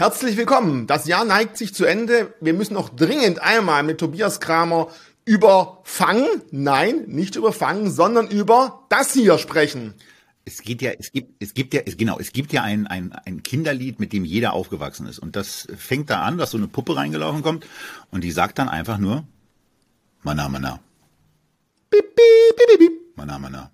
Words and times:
Herzlich 0.00 0.38
willkommen. 0.38 0.86
Das 0.86 1.06
Jahr 1.06 1.26
neigt 1.26 1.58
sich 1.58 1.74
zu 1.74 1.84
Ende. 1.84 2.32
Wir 2.40 2.54
müssen 2.54 2.72
noch 2.72 2.88
dringend 2.88 3.42
einmal 3.42 3.82
mit 3.82 3.98
Tobias 3.98 4.40
Kramer 4.40 4.88
über 5.26 5.82
Fang, 5.84 6.24
nein, 6.50 7.04
nicht 7.06 7.36
über 7.36 7.52
Fang, 7.52 7.90
sondern 7.90 8.26
über 8.26 8.86
das 8.88 9.12
hier 9.12 9.36
sprechen. 9.36 9.92
Es 10.46 10.62
geht 10.62 10.80
ja, 10.80 10.92
es 10.98 11.12
gibt, 11.12 11.34
es 11.42 11.52
gibt 11.52 11.74
ja, 11.74 11.82
es, 11.84 11.98
genau, 11.98 12.18
es 12.18 12.32
gibt 12.32 12.50
ja 12.54 12.62
ein, 12.62 12.86
ein, 12.86 13.12
ein 13.12 13.42
Kinderlied, 13.42 14.00
mit 14.00 14.14
dem 14.14 14.24
jeder 14.24 14.54
aufgewachsen 14.54 15.06
ist. 15.06 15.18
Und 15.18 15.36
das 15.36 15.68
fängt 15.76 16.08
da 16.08 16.22
an, 16.22 16.38
dass 16.38 16.52
so 16.52 16.56
eine 16.56 16.66
Puppe 16.66 16.96
reingelaufen 16.96 17.42
kommt 17.42 17.66
und 18.10 18.24
die 18.24 18.32
sagt 18.32 18.58
dann 18.58 18.70
einfach 18.70 18.96
nur, 18.96 19.24
Mana, 20.22 20.48
Mana. 20.48 20.80
Bip, 21.90 22.16
bip, 22.16 22.56
bip, 22.56 22.78
bip. 22.78 23.16
Mana, 23.16 23.38
Mana. 23.38 23.70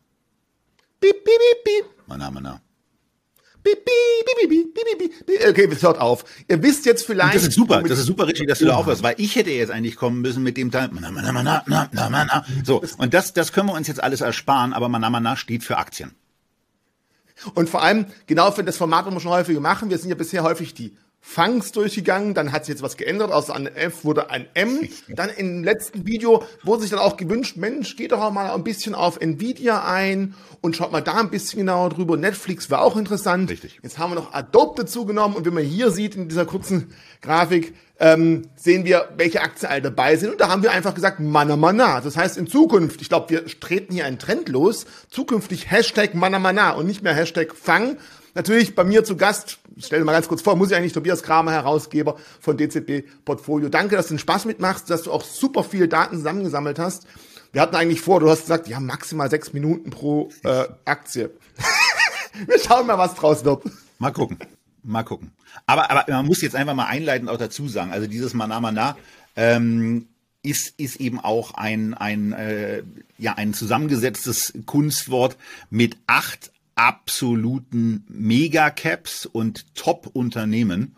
Bip, 0.99 1.23
bip, 1.23 1.25
bip, 1.25 1.65
bip. 1.65 2.09
Mana, 2.09 2.33
Mana. 2.33 2.61
Okay, 5.49 5.69
es 5.71 5.83
hört 5.83 5.99
auf. 5.99 6.25
Ihr 6.49 6.63
wisst 6.63 6.87
jetzt 6.87 7.05
vielleicht. 7.07 7.35
Und 7.35 7.43
das 7.43 7.49
ist 7.49 7.55
super, 7.55 7.83
das 7.83 7.99
ist 7.99 8.07
super, 8.07 8.27
Richie, 8.27 8.47
dass 8.47 8.59
du 8.59 8.67
da 8.67 8.77
aufhörst, 8.77 9.03
weil 9.03 9.15
ich 9.19 9.37
hätte 9.37 9.51
jetzt 9.51 9.71
eigentlich 9.71 9.97
kommen 9.97 10.21
müssen 10.21 10.43
mit 10.43 10.57
dem 10.57 10.71
Teil. 10.71 10.91
So, 12.65 12.83
und 12.99 13.15
das, 13.15 13.33
das 13.33 13.53
können 13.53 13.69
wir 13.69 13.75
uns 13.75 13.89
jetzt 13.89 14.03
alles 14.03 14.21
ersparen, 14.21 14.73
aber 14.73 14.89
Manamana 14.89 15.37
steht 15.37 15.65
für 15.65 15.79
Aktien. 15.79 16.13
Und 17.55 17.69
vor 17.69 17.83
allem, 17.83 18.07
genau 18.27 18.51
für 18.51 18.65
das 18.65 18.77
Format, 18.77 19.07
was 19.07 19.13
wir 19.13 19.21
schon 19.21 19.33
häufig 19.33 19.59
machen, 19.61 19.91
wir 19.91 19.99
sind 19.99 20.09
ja 20.09 20.15
bisher 20.15 20.43
häufig 20.43 20.73
die 20.75 20.97
Fangs 21.29 21.73
durchgegangen, 21.73 22.35
dann 22.35 22.53
hat 22.53 22.65
sich 22.65 22.75
jetzt 22.75 22.83
was 22.83 22.97
geändert, 22.97 23.33
aus 23.33 23.51
einem 23.51 23.67
F 23.75 24.05
wurde 24.05 24.31
ein 24.31 24.47
M. 24.55 24.89
Dann 25.09 25.29
im 25.29 25.65
letzten 25.65 26.07
Video 26.07 26.45
wurde 26.63 26.83
sich 26.83 26.93
dann 26.93 27.01
auch 27.01 27.17
gewünscht, 27.17 27.57
Mensch, 27.57 27.97
geht 27.97 28.13
doch 28.13 28.21
auch 28.21 28.31
mal 28.31 28.53
ein 28.53 28.65
bisschen 28.65 28.95
auf 28.95 29.21
Nvidia 29.21 29.85
ein 29.85 30.35
und 30.61 30.77
schaut 30.77 30.93
mal 30.93 31.03
da 31.03 31.15
ein 31.15 31.29
bisschen 31.29 31.59
genauer 31.59 31.91
drüber. 31.91 32.17
Netflix 32.17 32.71
war 32.71 32.81
auch 32.81 32.97
interessant. 32.97 33.51
Richtig. 33.51 33.81
Jetzt 33.83 33.99
haben 33.99 34.13
wir 34.13 34.15
noch 34.15 34.33
Adobe 34.33 34.83
dazu 34.83 35.05
genommen 35.05 35.35
und 35.35 35.45
wie 35.45 35.51
man 35.51 35.65
hier 35.65 35.91
sieht 35.91 36.15
in 36.15 36.29
dieser 36.29 36.47
kurzen 36.47 36.95
Grafik, 37.21 37.75
ähm, 37.99 38.49
sehen 38.55 38.85
wir, 38.85 39.09
welche 39.17 39.43
Aktien 39.43 39.71
alle 39.71 39.83
dabei 39.83 40.17
sind. 40.17 40.31
Und 40.31 40.41
da 40.41 40.49
haben 40.49 40.63
wir 40.63 40.71
einfach 40.71 40.95
gesagt, 40.95 41.19
mana 41.19 41.57
mana. 41.57 42.01
Das 42.01 42.17
heißt 42.17 42.39
in 42.39 42.47
Zukunft, 42.47 43.03
ich 43.03 43.09
glaube, 43.09 43.31
wir 43.31 43.47
treten 43.47 43.93
hier 43.93 44.07
einen 44.07 44.19
Trend 44.19 44.49
los, 44.49 44.87
zukünftig 45.11 45.71
Hashtag 45.71 46.15
mana 46.15 46.39
mana 46.39 46.71
und 46.71 46.87
nicht 46.87 47.03
mehr 47.03 47.15
Hashtag 47.15 47.55
Fang, 47.55 47.99
Natürlich 48.37 48.75
bei 48.75 48.85
mir 48.85 49.03
zu 49.03 49.17
Gast, 49.17 49.61
ich 49.77 49.87
stelle 49.87 50.05
mal 50.05 50.13
ganz 50.13 50.27
kurz 50.27 50.43
vor, 50.43 50.57
muss 50.57 50.71
ich 50.71 50.77
eigentlich 50.77 50.95
Tobias 50.95 51.23
Kramer, 51.23 51.53
Herausgeber 51.53 52.17
von 52.41 52.57
DZB 52.57 53.05
Portfolio. 53.25 53.69
Danke, 53.69 53.97
dass 53.97 54.09
du 54.09 54.15
den 54.15 54.19
Spaß 54.19 54.47
mitmachst, 54.47 54.89
dass 54.89 55.03
du 55.03 55.13
auch 55.13 55.23
super 55.23 55.63
viele 55.63 55.87
Daten 55.87 56.17
zusammengesammelt 56.17 56.79
hast. 56.79 57.07
Wir 57.53 57.61
hatten 57.61 57.77
eigentlich 57.77 58.01
vor, 58.01 58.21
du 58.21 58.29
hast 58.29 58.43
gesagt, 58.43 58.69
ja, 58.69 58.81
maximal 58.81 59.31
sechs 59.31 59.53
Minuten 59.53 59.91
pro 59.91 60.31
äh, 60.45 60.65
Aktie. 60.85 61.31
Wir 62.47 62.59
schauen 62.59 62.87
mal, 62.87 62.99
was 62.99 63.15
draus 63.15 63.45
wird. 63.45 63.63
Mal 63.99 64.13
gucken. 64.13 64.39
Mal 64.83 65.05
gucken. 65.05 65.33
Aber, 65.67 65.91
aber 65.91 66.05
man 66.09 66.27
muss 66.27 66.43
jetzt 66.43 66.55
einfach 66.55 66.75
mal 66.75 66.87
einleitend 66.87 67.31
auch 67.31 67.39
dazu 67.39 67.69
sagen, 67.69 67.93
also 67.93 68.07
dieses 68.07 68.35
Mana 68.35 68.61
Mana, 68.61 68.97
ähm, 69.37 70.09
ist, 70.43 70.75
ist 70.79 70.97
eben 70.97 71.19
auch 71.19 71.55
ein, 71.55 71.95
ein, 71.95 72.33
äh, 72.33 72.83
ja, 73.19 73.35
ein 73.35 73.53
zusammengesetztes 73.53 74.53
Kunstwort 74.65 75.37
mit 75.71 75.97
acht 76.07 76.53
absoluten 76.77 78.05
Megacaps 78.09 79.27
und 79.27 79.75
Top-Unternehmen. 79.75 80.95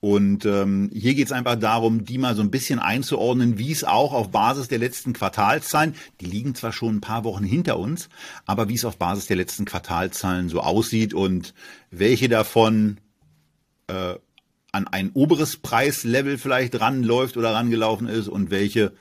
Und 0.00 0.44
ähm, 0.46 0.90
hier 0.92 1.14
geht 1.14 1.26
es 1.26 1.32
einfach 1.32 1.54
darum, 1.54 2.04
die 2.04 2.18
mal 2.18 2.34
so 2.34 2.42
ein 2.42 2.50
bisschen 2.50 2.80
einzuordnen, 2.80 3.56
wie 3.56 3.70
es 3.70 3.84
auch 3.84 4.12
auf 4.12 4.32
Basis 4.32 4.66
der 4.66 4.80
letzten 4.80 5.12
Quartalszahlen, 5.12 5.94
die 6.20 6.26
liegen 6.26 6.56
zwar 6.56 6.72
schon 6.72 6.96
ein 6.96 7.00
paar 7.00 7.22
Wochen 7.22 7.44
hinter 7.44 7.78
uns, 7.78 8.08
aber 8.44 8.68
wie 8.68 8.74
es 8.74 8.84
auf 8.84 8.98
Basis 8.98 9.28
der 9.28 9.36
letzten 9.36 9.64
Quartalzahlen 9.64 10.48
so 10.48 10.60
aussieht 10.60 11.14
und 11.14 11.54
welche 11.92 12.28
davon 12.28 12.98
äh, 13.86 14.16
an 14.72 14.88
ein 14.88 15.10
oberes 15.14 15.58
Preislevel 15.58 16.36
vielleicht 16.36 16.80
ranläuft 16.80 17.36
oder 17.36 17.54
rangelaufen 17.54 18.08
ist 18.08 18.26
und 18.26 18.50
welche 18.50 18.92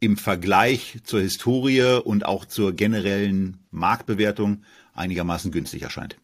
im 0.00 0.16
Vergleich 0.16 0.98
zur 1.04 1.20
Historie 1.20 2.00
und 2.02 2.26
auch 2.26 2.44
zur 2.44 2.72
generellen 2.72 3.58
Marktbewertung 3.70 4.62
einigermaßen 4.98 5.50
günstig 5.50 5.82
erscheint. 5.82 6.16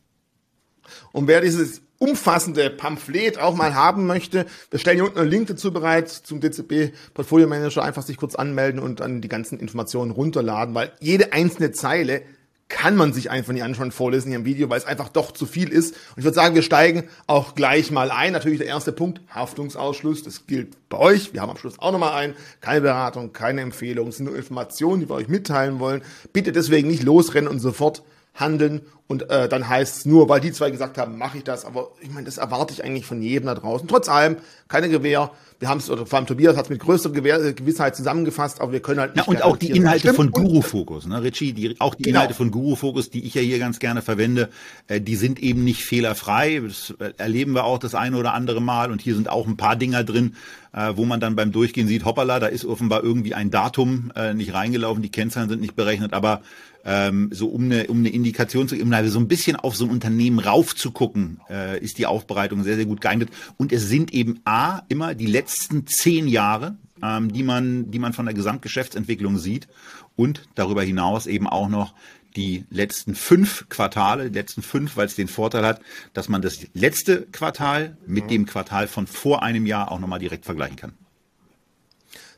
Und 1.13 1.29
wer 1.29 1.41
dieses 1.41 1.81
umfassende 1.99 2.69
Pamphlet 2.71 3.39
auch 3.39 3.55
mal 3.55 3.75
haben 3.75 4.07
möchte, 4.07 4.47
wir 4.71 4.79
stellen 4.79 4.97
hier 4.97 5.05
unten 5.05 5.19
einen 5.19 5.31
Link 5.31 5.47
dazu 5.47 5.73
bereit 5.73 6.11
zum 6.11 6.41
DCB 6.41 6.95
Portfolio 7.15 7.47
Manager. 7.47 7.83
Einfach 7.83 8.03
sich 8.03 8.17
kurz 8.17 8.35
anmelden 8.35 8.81
und 8.81 9.01
dann 9.01 9.21
die 9.21 9.29
ganzen 9.29 9.59
Informationen 9.59 10.11
runterladen, 10.11 10.75
weil 10.75 10.93
jede 11.01 11.33
einzelne 11.33 11.73
Zeile 11.73 12.23
kann 12.69 12.97
man 12.97 13.13
sich 13.13 13.31
einfach 13.31 13.53
nicht 13.53 13.63
anschauen, 13.63 13.93
vorlesen 13.93 14.29
hier 14.29 14.39
im 14.39 14.47
Video, 14.47 14.71
weil 14.71 14.79
es 14.79 14.87
einfach 14.87 15.09
doch 15.09 15.33
zu 15.33 15.47
viel 15.47 15.69
ist. 15.69 15.93
Und 15.93 16.19
ich 16.19 16.25
würde 16.25 16.35
sagen, 16.35 16.55
wir 16.55 16.63
steigen 16.63 17.05
auch 17.27 17.55
gleich 17.55 17.91
mal 17.91 18.11
ein. 18.11 18.33
Natürlich 18.33 18.59
der 18.59 18.67
erste 18.67 18.91
Punkt, 18.91 19.21
Haftungsausschluss. 19.33 20.23
Das 20.23 20.47
gilt 20.47 20.89
bei 20.89 20.99
euch. 20.99 21.35
Wir 21.35 21.43
haben 21.43 21.51
am 21.51 21.59
Schluss 21.59 21.79
auch 21.79 21.93
nochmal 21.93 22.15
ein. 22.15 22.35
Keine 22.61 22.81
Beratung, 22.81 23.33
keine 23.33 23.61
Empfehlung. 23.61 24.09
Es 24.09 24.17
sind 24.17 24.27
nur 24.27 24.37
Informationen, 24.37 25.01
die 25.01 25.09
wir 25.09 25.15
euch 25.15 25.29
mitteilen 25.29 25.79
wollen. 25.79 26.03
Bitte 26.33 26.53
deswegen 26.53 26.89
nicht 26.89 27.03
losrennen 27.03 27.49
und 27.49 27.61
sofort 27.61 28.03
handeln 28.35 28.83
und 29.07 29.29
äh, 29.29 29.49
dann 29.51 29.69
heißt 29.69 29.99
es 29.99 30.05
nur, 30.07 30.31
weil 30.31 30.41
die 30.41 30.51
zwei 30.53 30.71
gesagt 30.71 30.97
haben, 30.97 31.19
mache 31.19 31.37
ich 31.37 31.45
das. 31.45 31.67
Aber 31.67 31.91
ich 32.01 32.11
meine, 32.11 32.25
das 32.25 32.39
erwarte 32.39 32.73
ich 32.73 32.83
eigentlich 32.83 33.05
von 33.05 33.21
jedem 33.21 33.47
da 33.47 33.55
draußen. 33.55 33.87
Trotz 33.87 34.09
allem, 34.09 34.37
keine 34.67 34.89
Gewähr. 34.89 35.31
Wir 35.61 35.69
haben 35.69 35.79
es, 35.79 35.91
oder 35.91 36.07
vor 36.07 36.19
allem 36.19 36.27
Tobias 36.27 36.57
hat 36.57 36.65
es 36.65 36.71
mit 36.71 36.81
größerer 36.81 37.13
Gewähr, 37.13 37.39
äh, 37.43 37.53
Gewissheit 37.53 37.95
zusammengefasst, 37.97 38.63
aber 38.63 38.73
wir 38.73 38.81
können 38.81 39.01
halt 39.01 39.15
nicht. 39.15 39.27
Ja, 39.27 39.31
und 39.31 39.43
auch 39.43 39.59
die 39.59 39.71
Inhalte 39.71 40.15
von 40.15 40.31
Guru 40.31 40.63
Focus, 40.63 41.07
ne, 41.07 41.23
Richie, 41.23 41.53
die, 41.53 41.77
auch 41.81 41.95
die 41.95 42.03
genau. 42.03 42.21
Inhalte 42.21 42.35
von 42.35 42.51
Guru 42.51 42.77
Focus, 42.77 43.11
die 43.11 43.25
ich 43.25 43.35
ja 43.35 43.43
hier 43.43 43.59
ganz 43.59 43.79
gerne 43.79 44.01
verwende, 44.01 44.49
äh, 44.89 45.03
die 45.03 45.17
sind 45.17 45.39
eben 45.39 45.65
nicht 45.65 45.85
fehlerfrei. 45.85 46.63
Das 46.67 46.95
äh, 46.99 47.13
erleben 47.19 47.53
wir 47.53 47.65
auch 47.65 47.79
das 47.79 47.95
eine 47.95 48.17
oder 48.17 48.33
andere 48.33 48.63
Mal. 48.63 48.91
Und 48.91 49.03
hier 49.03 49.15
sind 49.15 49.29
auch 49.29 49.47
ein 49.47 49.59
paar 49.59 49.77
Dinger 49.77 50.03
drin, 50.03 50.35
äh, 50.73 50.93
wo 50.97 51.05
man 51.05 51.21
dann 51.21 51.37
beim 51.37 51.53
Durchgehen 51.53 51.89
sieht, 51.89 52.07
hoppala, 52.07 52.41
da 52.41 52.47
ist 52.47 52.65
offenbar 52.65 53.05
irgendwie 53.05 53.35
ein 53.35 53.51
Datum 53.51 54.13
äh, 54.17 54.33
nicht 54.33 54.55
reingelaufen, 54.55 55.03
die 55.03 55.11
Kennzahlen 55.11 55.51
sind 55.51 55.61
nicht 55.61 55.77
berechnet, 55.77 56.15
aber 56.15 56.41
ähm, 56.85 57.31
so 57.33 57.49
um 57.49 57.65
eine, 57.65 57.87
um 57.87 57.99
eine 57.99 58.11
Indikation 58.11 58.69
zu 58.69 58.77
geben, 58.77 58.91
also 58.95 59.11
so 59.11 59.19
ein 59.19 59.29
bisschen 59.29 59.57
auf 59.57 59.77
so 59.77 59.85
ein 59.85 59.91
Unternehmen 59.91 60.39
raufzugucken, 60.39 61.41
äh, 61.49 61.79
ist 61.79 61.99
die 61.99 62.07
Aufbereitung 62.07 62.63
sehr, 62.63 62.77
sehr 62.77 62.87
gut 62.87 63.01
geeignet. 63.01 63.31
Und 63.57 63.73
es 63.73 63.89
sind 63.89 64.13
eben 64.13 64.41
A, 64.45 64.83
immer 64.89 65.15
die 65.15 65.27
letzten 65.27 65.87
zehn 65.87 66.29
Jahre, 66.29 66.77
ähm, 67.03 67.33
die 67.33 67.43
man, 67.43 67.91
die 67.91 67.99
man 67.99 68.13
von 68.13 68.27
der 68.27 68.35
Gesamtgeschäftsentwicklung 68.35 69.39
sieht 69.39 69.69
und 70.17 70.43
darüber 70.55 70.83
hinaus 70.83 71.27
eben 71.27 71.47
auch 71.49 71.69
noch 71.69 71.95
die 72.37 72.65
letzten 72.71 73.15
fünf 73.15 73.69
Quartale, 73.69 74.31
die 74.31 74.39
letzten 74.39 74.63
fünf, 74.63 74.97
weil 74.97 75.07
es 75.07 75.15
den 75.15 75.29
Vorteil 75.29 75.65
hat, 75.65 75.81
dass 76.13 76.29
man 76.29 76.43
das 76.43 76.67
letzte 76.75 77.23
Quartal 77.27 77.97
mit 78.07 78.31
dem 78.31 78.47
Quartal 78.47 78.89
von 78.89 79.07
vor 79.07 79.43
einem 79.43 79.67
Jahr 79.67 79.93
auch 79.93 80.01
nochmal 80.01 80.19
direkt 80.19 80.45
vergleichen 80.45 80.77
kann. 80.77 80.93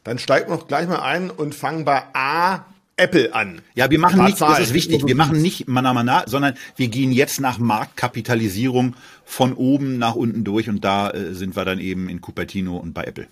Dann 0.05 0.19
steigen 0.19 0.51
wir 0.51 0.57
noch 0.57 0.69
gleich 0.69 0.87
mal 0.87 1.01
ein 1.01 1.31
und 1.31 1.55
fangen 1.55 1.85
bei 1.85 2.03
A 2.13 2.67
Apple 2.97 3.35
an. 3.35 3.61
Ja, 3.75 3.91
wir 3.91 3.99
machen 3.99 4.25
nicht, 4.25 4.41
das 4.41 4.59
ist 4.59 4.75
wichtig, 4.75 5.07
wir 5.07 5.17
machen 5.17 5.43
nicht 5.43 5.69
Mana 5.69 5.93
Mana, 5.93 6.25
sondern 6.27 6.55
wir 6.77 6.89
gehen 6.89 7.13
jetzt 7.13 7.41
nach 7.41 7.59
Marktkapitalisierung 7.59 8.97
von 9.25 9.53
oben 9.53 9.99
nach 9.99 10.15
unten 10.15 10.45
durch 10.45 10.69
und 10.69 10.85
da 10.85 11.11
äh, 11.11 11.35
sind 11.35 11.57
wir 11.57 11.65
dann 11.65 11.79
eben 11.79 12.09
in 12.09 12.21
Cupertino 12.21 12.77
und 12.77 12.95
bei 12.95 13.05
Apple. 13.05 13.29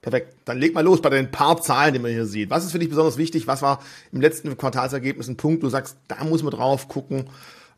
Perfekt. 0.00 0.34
Dann 0.44 0.58
leg 0.58 0.74
mal 0.74 0.84
los 0.84 1.02
bei 1.02 1.10
den 1.10 1.30
paar 1.30 1.60
Zahlen, 1.60 1.92
die 1.92 2.00
man 2.00 2.10
hier 2.10 2.26
sieht. 2.26 2.50
Was 2.50 2.64
ist 2.64 2.72
für 2.72 2.78
dich 2.78 2.88
besonders 2.88 3.18
wichtig? 3.18 3.46
Was 3.46 3.62
war 3.62 3.80
im 4.12 4.20
letzten 4.20 4.56
Quartalsergebnis 4.56 5.28
ein 5.28 5.36
Punkt, 5.36 5.62
du 5.62 5.68
sagst, 5.68 5.96
da 6.08 6.22
muss 6.24 6.42
man 6.42 6.52
drauf 6.52 6.88
gucken? 6.88 7.28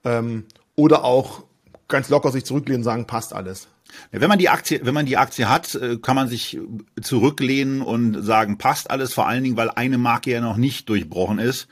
Ähm, 0.05 0.45
oder 0.77 1.05
auch 1.05 1.45
ganz 1.91 2.09
locker 2.09 2.33
sich 2.33 2.45
zurücklehnen 2.45 2.81
und 2.81 2.85
sagen, 2.85 3.07
passt 3.07 3.35
alles. 3.35 3.69
Wenn 4.13 4.29
man 4.29 4.39
die 4.39 4.49
Aktie, 4.49 4.81
wenn 4.85 4.95
man 4.95 5.07
die 5.07 5.17
Aktie 5.17 5.49
hat, 5.49 5.75
äh, 5.75 5.99
kann 5.99 6.17
man 6.17 6.29
sich 6.29 6.59
zurücklehnen 7.01 7.83
und 7.83 8.23
sagen, 8.23 8.57
passt 8.59 8.91
alles, 8.91 9.13
vor 9.13 9.27
allen 9.27 9.45
Dingen, 9.45 9.57
weil 9.57 9.71
eine 9.71 9.99
Marke 9.99 10.31
ja 10.31 10.41
noch 10.41 10.57
nicht 10.57 10.89
durchbrochen 10.89 11.39
ist. 11.39 11.69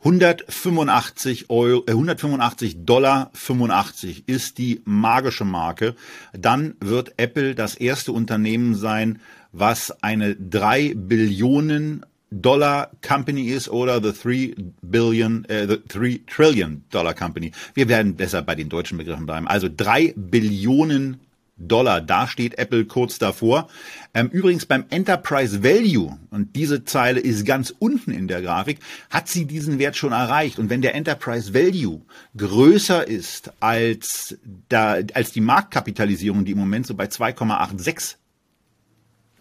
185 0.00 1.48
Euro, 1.48 1.82
äh 1.86 1.92
185 1.92 2.84
Dollar 2.84 3.30
85 3.32 4.28
ist 4.28 4.58
die 4.58 4.82
magische 4.84 5.46
Marke. 5.46 5.94
Dann 6.34 6.74
wird 6.80 7.14
Apple 7.16 7.54
das 7.54 7.74
erste 7.74 8.12
Unternehmen 8.12 8.74
sein, 8.74 9.20
was 9.52 10.02
eine 10.02 10.36
drei 10.36 10.92
Billionen 10.94 12.04
Dollar 12.42 12.90
Company 13.06 13.48
ist 13.48 13.68
oder 13.68 14.02
the 14.02 14.12
three 14.12 14.54
billion, 14.82 15.44
äh, 15.46 15.66
the 15.68 15.76
three 15.76 16.20
trillion 16.26 16.84
Dollar 16.90 17.14
Company. 17.14 17.52
Wir 17.74 17.88
werden 17.88 18.16
besser 18.16 18.42
bei 18.42 18.54
den 18.54 18.68
deutschen 18.68 18.98
Begriffen 18.98 19.26
bleiben. 19.26 19.46
Also 19.46 19.68
drei 19.74 20.12
Billionen 20.16 21.20
Dollar, 21.56 22.00
da 22.00 22.26
steht 22.26 22.58
Apple 22.58 22.84
kurz 22.84 23.18
davor. 23.18 23.68
Ähm, 24.12 24.28
übrigens 24.28 24.66
beim 24.66 24.84
Enterprise 24.90 25.62
Value, 25.62 26.18
und 26.30 26.56
diese 26.56 26.84
Zeile 26.84 27.20
ist 27.20 27.46
ganz 27.46 27.72
unten 27.78 28.10
in 28.10 28.26
der 28.26 28.42
Grafik, 28.42 28.80
hat 29.08 29.28
sie 29.28 29.44
diesen 29.44 29.78
Wert 29.78 29.96
schon 29.96 30.12
erreicht. 30.12 30.58
Und 30.58 30.68
wenn 30.68 30.82
der 30.82 30.96
Enterprise 30.96 31.54
Value 31.54 32.02
größer 32.36 33.06
ist 33.06 33.52
als, 33.60 34.36
da, 34.68 34.98
als 35.14 35.30
die 35.30 35.40
Marktkapitalisierung, 35.40 36.44
die 36.44 36.52
im 36.52 36.58
Moment 36.58 36.88
so 36.88 36.94
bei 36.94 37.04
2,86 37.04 38.16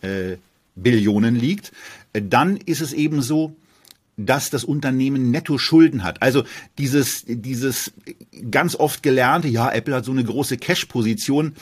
äh, 0.03 0.37
Billionen 0.75 1.35
liegt, 1.35 1.71
dann 2.13 2.57
ist 2.57 2.81
es 2.81 2.93
eben 2.93 3.21
so, 3.21 3.55
dass 4.17 4.49
das 4.49 4.63
Unternehmen 4.63 5.31
netto 5.31 5.57
Schulden 5.57 6.03
hat. 6.03 6.21
Also 6.21 6.43
dieses, 6.77 7.25
dieses 7.27 7.91
ganz 8.51 8.75
oft 8.75 9.01
gelernte, 9.01 9.47
ja, 9.47 9.71
Apple 9.71 9.95
hat 9.95 10.05
so 10.05 10.11
eine 10.11 10.23
große 10.23 10.57
Cash-Position. 10.57 11.53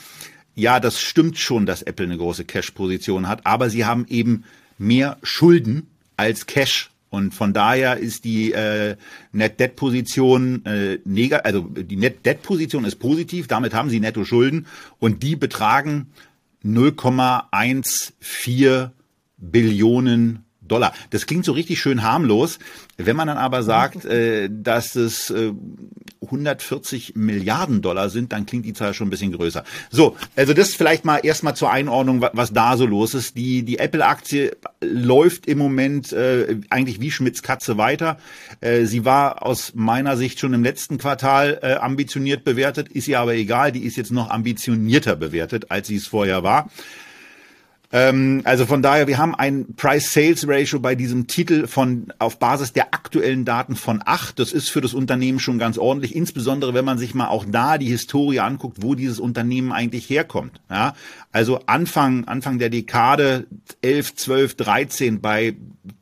Ja, 0.54 0.80
das 0.80 1.00
stimmt 1.00 1.38
schon, 1.38 1.64
dass 1.64 1.82
Apple 1.82 2.04
eine 2.04 2.18
große 2.18 2.44
Cash-Position 2.44 3.26
hat, 3.26 3.46
aber 3.46 3.70
sie 3.70 3.86
haben 3.86 4.06
eben 4.08 4.44
mehr 4.78 5.16
Schulden 5.22 5.86
als 6.16 6.46
Cash. 6.46 6.90
Und 7.08 7.34
von 7.34 7.52
daher 7.52 7.98
ist 7.98 8.24
die 8.24 8.52
äh, 8.52 8.96
Net-Debt-Position 9.32 10.64
äh, 10.64 10.98
negativ, 11.04 11.44
also 11.44 11.60
die 11.60 11.96
Net-Debt-Position 11.96 12.86
ist 12.86 12.96
positiv, 12.96 13.48
damit 13.48 13.74
haben 13.74 13.90
sie 13.90 14.00
Netto-Schulden 14.00 14.66
und 14.98 15.22
die 15.22 15.36
betragen 15.36 16.06
0,14 16.64 18.92
Billionen 19.42 20.44
Dollar. 20.72 20.94
Das 21.10 21.26
klingt 21.26 21.44
so 21.44 21.52
richtig 21.52 21.80
schön 21.80 22.02
harmlos. 22.02 22.58
Wenn 22.96 23.16
man 23.16 23.26
dann 23.26 23.36
aber 23.36 23.62
sagt, 23.62 24.04
äh, 24.04 24.48
dass 24.50 24.94
es 24.94 25.28
äh, 25.30 25.52
140 26.22 27.14
Milliarden 27.16 27.82
Dollar 27.82 28.08
sind, 28.08 28.32
dann 28.32 28.46
klingt 28.46 28.64
die 28.64 28.72
Zahl 28.72 28.94
schon 28.94 29.08
ein 29.08 29.10
bisschen 29.10 29.32
größer. 29.32 29.64
So, 29.90 30.16
also 30.36 30.54
das 30.54 30.74
vielleicht 30.74 31.04
mal 31.04 31.18
erstmal 31.18 31.56
zur 31.56 31.70
Einordnung, 31.70 32.24
was 32.32 32.52
da 32.52 32.76
so 32.76 32.86
los 32.86 33.14
ist. 33.14 33.36
Die, 33.36 33.64
die 33.64 33.78
Apple-Aktie 33.78 34.56
läuft 34.80 35.46
im 35.46 35.58
Moment 35.58 36.12
äh, 36.12 36.56
eigentlich 36.70 37.00
wie 37.00 37.10
Schmitz 37.10 37.42
Katze 37.42 37.76
weiter. 37.76 38.18
Äh, 38.60 38.84
sie 38.84 39.04
war 39.04 39.44
aus 39.44 39.72
meiner 39.74 40.16
Sicht 40.16 40.38
schon 40.38 40.54
im 40.54 40.62
letzten 40.62 40.96
Quartal 40.96 41.58
äh, 41.62 41.74
ambitioniert 41.74 42.44
bewertet, 42.44 42.88
ist 42.88 43.08
ihr 43.08 43.18
aber 43.18 43.34
egal, 43.34 43.72
die 43.72 43.84
ist 43.84 43.96
jetzt 43.96 44.12
noch 44.12 44.30
ambitionierter 44.30 45.16
bewertet, 45.16 45.70
als 45.70 45.88
sie 45.88 45.96
es 45.96 46.06
vorher 46.06 46.42
war. 46.42 46.70
Ähm, 47.94 48.40
also 48.44 48.64
von 48.64 48.80
daher, 48.80 49.06
wir 49.06 49.18
haben 49.18 49.34
ein 49.34 49.74
Price-Sales-Ratio 49.76 50.80
bei 50.80 50.94
diesem 50.94 51.26
Titel 51.26 51.66
von 51.66 52.10
auf 52.18 52.38
Basis 52.38 52.72
der 52.72 52.94
aktuellen 52.94 53.44
Daten 53.44 53.76
von 53.76 54.02
acht. 54.04 54.38
Das 54.38 54.52
ist 54.52 54.70
für 54.70 54.80
das 54.80 54.94
Unternehmen 54.94 55.38
schon 55.38 55.58
ganz 55.58 55.76
ordentlich, 55.76 56.16
insbesondere 56.16 56.72
wenn 56.72 56.86
man 56.86 56.96
sich 56.96 57.14
mal 57.14 57.28
auch 57.28 57.44
da 57.46 57.76
die 57.76 57.88
Historie 57.88 58.40
anguckt, 58.40 58.78
wo 58.80 58.94
dieses 58.94 59.20
Unternehmen 59.20 59.72
eigentlich 59.72 60.08
herkommt. 60.08 60.60
Ja, 60.70 60.94
also 61.32 61.60
Anfang 61.66 62.24
Anfang 62.24 62.58
der 62.58 62.70
Dekade 62.70 63.46
11, 63.82 64.14
12, 64.14 64.54
13 64.56 65.20
bei 65.20 65.54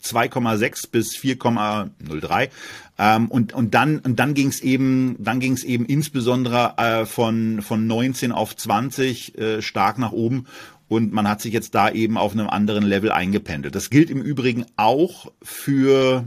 2,6 0.04 0.90
bis 0.92 1.16
4,03 1.16 2.50
ähm, 2.98 3.28
und 3.28 3.52
und 3.52 3.74
dann 3.74 3.98
und 3.98 4.20
dann 4.20 4.34
ging 4.34 4.48
es 4.48 4.60
eben 4.60 5.16
dann 5.18 5.40
ging 5.40 5.54
es 5.54 5.64
eben 5.64 5.86
insbesondere 5.86 6.74
äh, 6.76 7.06
von 7.06 7.62
von 7.62 7.88
19 7.88 8.30
auf 8.30 8.54
20 8.54 9.38
äh, 9.38 9.62
stark 9.62 9.98
nach 9.98 10.12
oben 10.12 10.46
und 10.90 11.12
man 11.12 11.28
hat 11.28 11.40
sich 11.40 11.52
jetzt 11.52 11.76
da 11.76 11.88
eben 11.88 12.18
auf 12.18 12.32
einem 12.32 12.48
anderen 12.48 12.82
Level 12.82 13.12
eingependelt. 13.12 13.76
Das 13.76 13.90
gilt 13.90 14.10
im 14.10 14.20
Übrigen 14.20 14.66
auch 14.76 15.30
für 15.40 16.24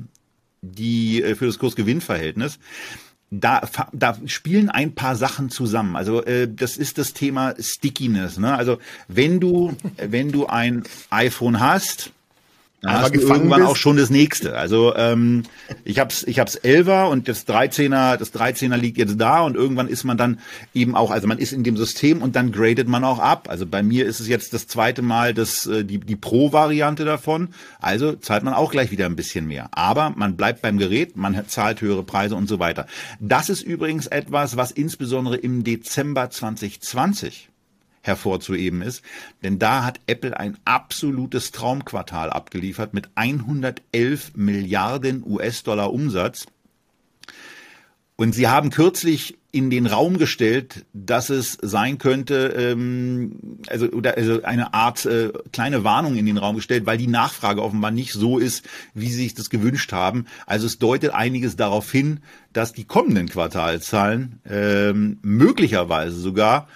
die 0.62 1.22
äh, 1.22 1.36
für 1.36 1.48
das 1.48 1.60
Kursgewinnverhältnis. 1.60 2.60
Da, 3.30 3.68
da 3.92 4.18
spielen 4.26 4.70
ein 4.70 4.96
paar 4.96 5.18
Sachen 5.18 5.50
zusammen. 5.50 5.98
Also 5.98 6.24
äh, 6.24 6.48
das 6.50 6.78
ist 6.78 6.98
das 6.98 7.14
Thema 7.14 7.56
Stickiness. 7.60 8.38
Ne? 8.38 8.56
Also 8.56 8.78
wenn 9.10 9.42
du 9.42 9.76
wenn 9.98 10.32
du 10.32 10.48
ein 10.48 10.84
iPhone 11.10 11.60
hast 11.60 12.14
dann 12.84 13.12
du 13.12 13.22
irgendwann 13.22 13.62
bist. 13.62 13.72
auch 13.72 13.76
schon 13.78 13.98
das 13.98 14.10
nächste. 14.10 14.58
Also 14.58 14.96
ähm, 14.96 15.44
ich 15.86 16.00
hab's, 16.00 16.24
ich 16.24 16.40
hab's 16.40 16.60
11er 16.60 17.10
und 17.10 17.28
das 17.28 17.48
13er, 17.48 18.18
das 18.18 18.34
13er 18.34 18.76
liegt 18.76 18.98
jetzt 18.98 19.20
da 19.20 19.42
und 19.42 19.56
irgendwann 19.56 19.88
ist 19.88 20.04
man 20.04 20.18
dann 20.18 20.40
eben 20.74 20.96
auch, 20.96 21.10
also 21.10 21.28
man 21.28 21.38
ist 21.38 21.54
in 21.54 21.64
dem 21.64 21.78
System 21.78 22.22
und 22.22 22.36
dann 22.36 22.52
gradet 22.52 22.90
man 22.90 23.04
auch 23.06 23.20
ab. 23.20 23.48
Also 23.50 23.66
bei 23.66 23.82
mir 23.84 24.06
ist 24.06 24.20
es 24.20 24.28
jetzt 24.28 24.54
das 24.54 24.68
zweite 24.68 25.02
Mal 25.02 25.34
das, 25.34 25.66
äh, 25.66 25.86
die, 25.86 26.00
die 26.00 26.18
Pro-Variante 26.18 27.06
davon. 27.06 27.50
Also 27.80 28.14
zahlt 28.14 28.44
man 28.44 28.54
auch 28.54 28.72
gleich 28.72 28.92
wieder 28.92 29.06
ein 29.06 29.16
bisschen 29.16 29.48
mehr. 29.48 29.70
Aber 29.72 30.14
man 30.16 30.36
bleibt 30.36 30.62
beim 30.62 30.78
Gerät, 30.78 31.16
man 31.16 31.48
zahlt 31.48 31.80
höhere 31.80 32.04
Preise 32.04 32.36
und 32.36 32.50
so 32.50 32.60
weiter. 32.60 32.86
Das 33.20 33.50
ist 33.50 33.62
übrigens 33.62 34.08
etwas, 34.08 34.58
was 34.58 34.72
insbesondere 34.72 35.38
im 35.38 35.64
Dezember 35.64 36.30
2020 36.30 37.53
hervorzuheben 38.04 38.84
ist. 38.84 39.02
Denn 39.42 39.58
da 39.58 39.84
hat 39.84 40.00
Apple 40.06 40.38
ein 40.40 40.58
absolutes 40.66 41.52
Traumquartal 41.52 42.30
abgeliefert 42.30 42.94
mit 42.94 43.10
111 43.16 44.34
Milliarden 44.36 45.24
US-Dollar 45.26 45.92
Umsatz. 45.92 46.46
Und 48.16 48.36
sie 48.36 48.48
haben 48.48 48.70
kürzlich 48.70 49.38
in 49.52 49.70
den 49.70 49.86
Raum 49.86 50.18
gestellt, 50.18 50.86
dass 50.94 51.30
es 51.30 51.58
sein 51.62 52.00
könnte, 52.00 52.48
ähm, 52.58 53.60
also 53.68 53.88
oder 53.88 54.18
also 54.18 54.42
eine 54.42 54.74
Art 54.74 55.06
äh, 55.06 55.32
kleine 55.52 55.84
Warnung 55.84 56.16
in 56.16 56.26
den 56.26 56.38
Raum 56.40 56.56
gestellt, 56.56 56.88
weil 56.88 56.98
die 56.98 57.08
Nachfrage 57.08 57.62
offenbar 57.62 57.92
nicht 57.92 58.14
so 58.14 58.40
ist, 58.40 58.66
wie 58.96 59.10
sie 59.10 59.24
sich 59.24 59.36
das 59.36 59.52
gewünscht 59.52 59.94
haben. 59.94 60.26
Also 60.48 60.66
es 60.66 60.80
deutet 60.80 61.14
einiges 61.14 61.56
darauf 61.56 61.92
hin, 61.92 62.22
dass 62.52 62.74
die 62.74 62.86
kommenden 62.86 63.30
Quartalzahlen 63.30 64.40
ähm, 64.50 65.20
möglicherweise 65.22 66.20
sogar 66.20 66.68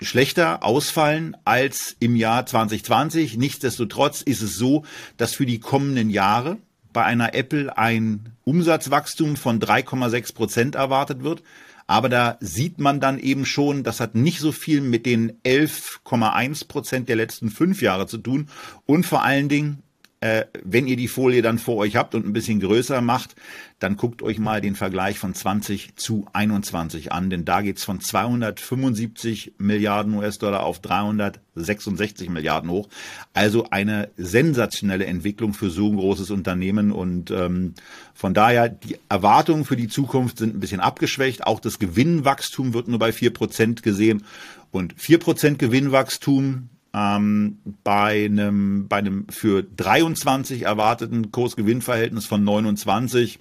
schlechter 0.00 0.64
ausfallen 0.64 1.36
als 1.44 1.96
im 2.00 2.16
Jahr 2.16 2.46
2020. 2.46 3.36
Nichtsdestotrotz 3.36 4.22
ist 4.22 4.42
es 4.42 4.56
so, 4.56 4.84
dass 5.16 5.34
für 5.34 5.46
die 5.46 5.60
kommenden 5.60 6.10
Jahre 6.10 6.58
bei 6.92 7.04
einer 7.04 7.34
Apple 7.34 7.76
ein 7.76 8.32
Umsatzwachstum 8.44 9.36
von 9.36 9.60
3,6 9.60 10.34
Prozent 10.34 10.74
erwartet 10.74 11.22
wird. 11.22 11.42
Aber 11.86 12.08
da 12.08 12.36
sieht 12.40 12.78
man 12.78 13.00
dann 13.00 13.18
eben 13.18 13.44
schon, 13.44 13.82
das 13.82 13.98
hat 13.98 14.14
nicht 14.14 14.38
so 14.38 14.52
viel 14.52 14.80
mit 14.80 15.06
den 15.06 15.32
11,1 15.42 16.68
Prozent 16.68 17.08
der 17.08 17.16
letzten 17.16 17.50
fünf 17.50 17.82
Jahre 17.82 18.06
zu 18.06 18.18
tun. 18.18 18.48
Und 18.86 19.06
vor 19.06 19.24
allen 19.24 19.48
Dingen 19.48 19.82
äh, 20.20 20.44
wenn 20.62 20.86
ihr 20.86 20.96
die 20.96 21.08
Folie 21.08 21.40
dann 21.40 21.58
vor 21.58 21.76
euch 21.76 21.96
habt 21.96 22.14
und 22.14 22.26
ein 22.26 22.34
bisschen 22.34 22.60
größer 22.60 23.00
macht, 23.00 23.36
dann 23.78 23.96
guckt 23.96 24.22
euch 24.22 24.38
mal 24.38 24.60
den 24.60 24.76
Vergleich 24.76 25.18
von 25.18 25.34
20 25.34 25.96
zu 25.96 26.26
21 26.34 27.10
an, 27.10 27.30
denn 27.30 27.46
da 27.46 27.62
geht's 27.62 27.84
von 27.84 28.00
275 28.00 29.54
Milliarden 29.56 30.12
US-Dollar 30.14 30.62
auf 30.62 30.80
366 30.80 32.28
Milliarden 32.28 32.68
hoch. 32.68 32.88
Also 33.32 33.68
eine 33.70 34.10
sensationelle 34.18 35.06
Entwicklung 35.06 35.54
für 35.54 35.70
so 35.70 35.88
ein 35.88 35.96
großes 35.96 36.30
Unternehmen 36.30 36.92
und 36.92 37.30
ähm, 37.30 37.74
von 38.12 38.34
daher 38.34 38.68
die 38.68 38.98
Erwartungen 39.08 39.64
für 39.64 39.76
die 39.76 39.88
Zukunft 39.88 40.36
sind 40.36 40.54
ein 40.54 40.60
bisschen 40.60 40.80
abgeschwächt. 40.80 41.46
Auch 41.46 41.60
das 41.60 41.78
Gewinnwachstum 41.78 42.74
wird 42.74 42.88
nur 42.88 42.98
bei 42.98 43.12
vier 43.12 43.32
Prozent 43.32 43.82
gesehen 43.82 44.24
und 44.70 44.94
vier 44.98 45.18
Prozent 45.18 45.58
Gewinnwachstum 45.58 46.68
ähm, 46.92 47.58
bei 47.84 48.24
einem, 48.24 48.88
bei 48.88 48.96
einem 48.96 49.26
für 49.28 49.62
23 49.62 50.62
erwarteten 50.62 51.30
Kursgewinnverhältnis 51.30 52.26
von 52.26 52.42
29. 52.42 53.38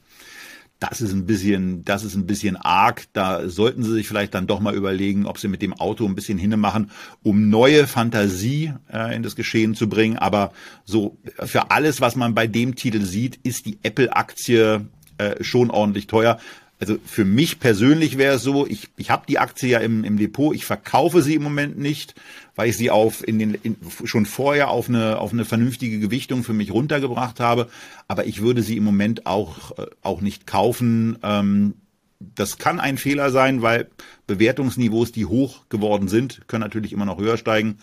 Das 0.80 1.02
ist 1.02 1.12
ein 1.12 1.26
bisschen, 1.26 1.84
das 1.84 2.06
ist 2.06 2.16
ein 2.16 2.26
bisschen 2.26 2.56
arg. 2.56 3.06
Da 3.12 3.50
sollten 3.50 3.84
Sie 3.84 3.92
sich 3.92 4.08
vielleicht 4.08 4.34
dann 4.34 4.48
doch 4.48 4.62
mal 4.62 4.76
überlegen, 4.76 5.26
ob 5.26 5.38
Sie 5.38 5.50
mit 5.50 5.62
dem 5.62 5.74
Auto 5.74 6.06
ein 6.06 6.16
bisschen 6.16 6.38
hinmachen, 6.38 6.92
um 7.22 7.50
neue 7.50 7.86
Fantasie 7.86 8.74
äh, 8.92 9.14
in 9.14 9.24
das 9.24 9.36
Geschehen 9.36 9.76
zu 9.76 9.90
bringen. 9.90 10.18
Aber 10.18 10.54
so 10.86 11.18
für 11.44 11.72
alles, 11.72 12.00
was 12.00 12.16
man 12.16 12.34
bei 12.34 12.48
dem 12.48 12.76
Titel 12.76 13.02
sieht, 13.02 13.40
ist 13.44 13.66
die 13.66 13.80
Apple-Aktie 13.84 14.88
äh, 15.18 15.44
schon 15.44 15.70
ordentlich 15.70 16.08
teuer. 16.08 16.40
Also 16.80 16.98
für 17.06 17.26
mich 17.26 17.60
persönlich 17.60 18.18
wäre 18.18 18.36
es 18.36 18.44
so, 18.44 18.66
ich, 18.66 18.88
ich 18.96 19.10
habe 19.10 19.26
die 19.28 19.38
Aktie 19.38 19.70
ja 19.70 19.80
im, 19.80 20.06
im 20.06 20.18
Depot, 20.18 20.56
ich 20.56 20.64
verkaufe 20.64 21.22
sie 21.22 21.36
im 21.36 21.44
Moment 21.44 21.78
nicht, 21.78 22.16
weil 22.60 22.68
ich 22.68 22.76
sie 22.76 22.92
auf 22.92 23.26
in 23.26 23.40
den 23.40 23.54
in, 23.54 23.78
schon 24.04 24.26
vorher 24.26 24.70
auf 24.70 24.90
eine 24.90 25.20
auf 25.20 25.32
eine 25.32 25.46
vernünftige 25.46 25.98
Gewichtung 25.98 26.44
für 26.44 26.52
mich 26.52 26.74
runtergebracht 26.74 27.40
habe. 27.40 27.70
Aber 28.10 28.26
ich 28.26 28.42
würde 28.42 28.64
sie 28.64 28.76
im 28.76 28.84
Moment 28.84 29.26
auch 29.26 29.78
äh, 29.78 29.86
auch 30.02 30.20
nicht 30.20 30.46
kaufen. 30.46 31.18
Ähm, 31.24 31.76
das 32.20 32.58
kann 32.58 32.82
ein 32.82 32.98
Fehler 32.98 33.32
sein, 33.32 33.62
weil 33.62 33.88
Bewertungsniveaus, 34.28 35.14
die 35.14 35.26
hoch 35.26 35.70
geworden 35.70 36.10
sind, 36.10 36.50
können 36.50 36.60
natürlich 36.60 36.92
immer 36.92 37.06
noch 37.06 37.18
höher 37.18 37.38
steigen. 37.38 37.78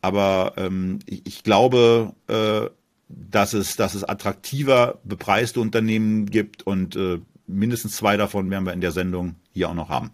Aber 0.00 0.54
ähm, 0.56 1.00
ich, 1.04 1.26
ich 1.26 1.42
glaube, 1.42 2.14
äh, 2.28 2.70
dass 3.10 3.52
es 3.52 3.76
dass 3.76 3.94
es 3.94 4.02
attraktiver 4.02 4.98
bepreiste 5.04 5.60
Unternehmen 5.60 6.24
gibt 6.24 6.62
und 6.62 6.96
äh, 6.96 7.18
mindestens 7.46 7.96
zwei 7.96 8.16
davon 8.16 8.48
werden 8.48 8.64
wir 8.64 8.72
in 8.72 8.80
der 8.80 8.92
Sendung 8.92 9.34
hier 9.52 9.68
auch 9.68 9.74
noch 9.74 9.90
haben. 9.90 10.10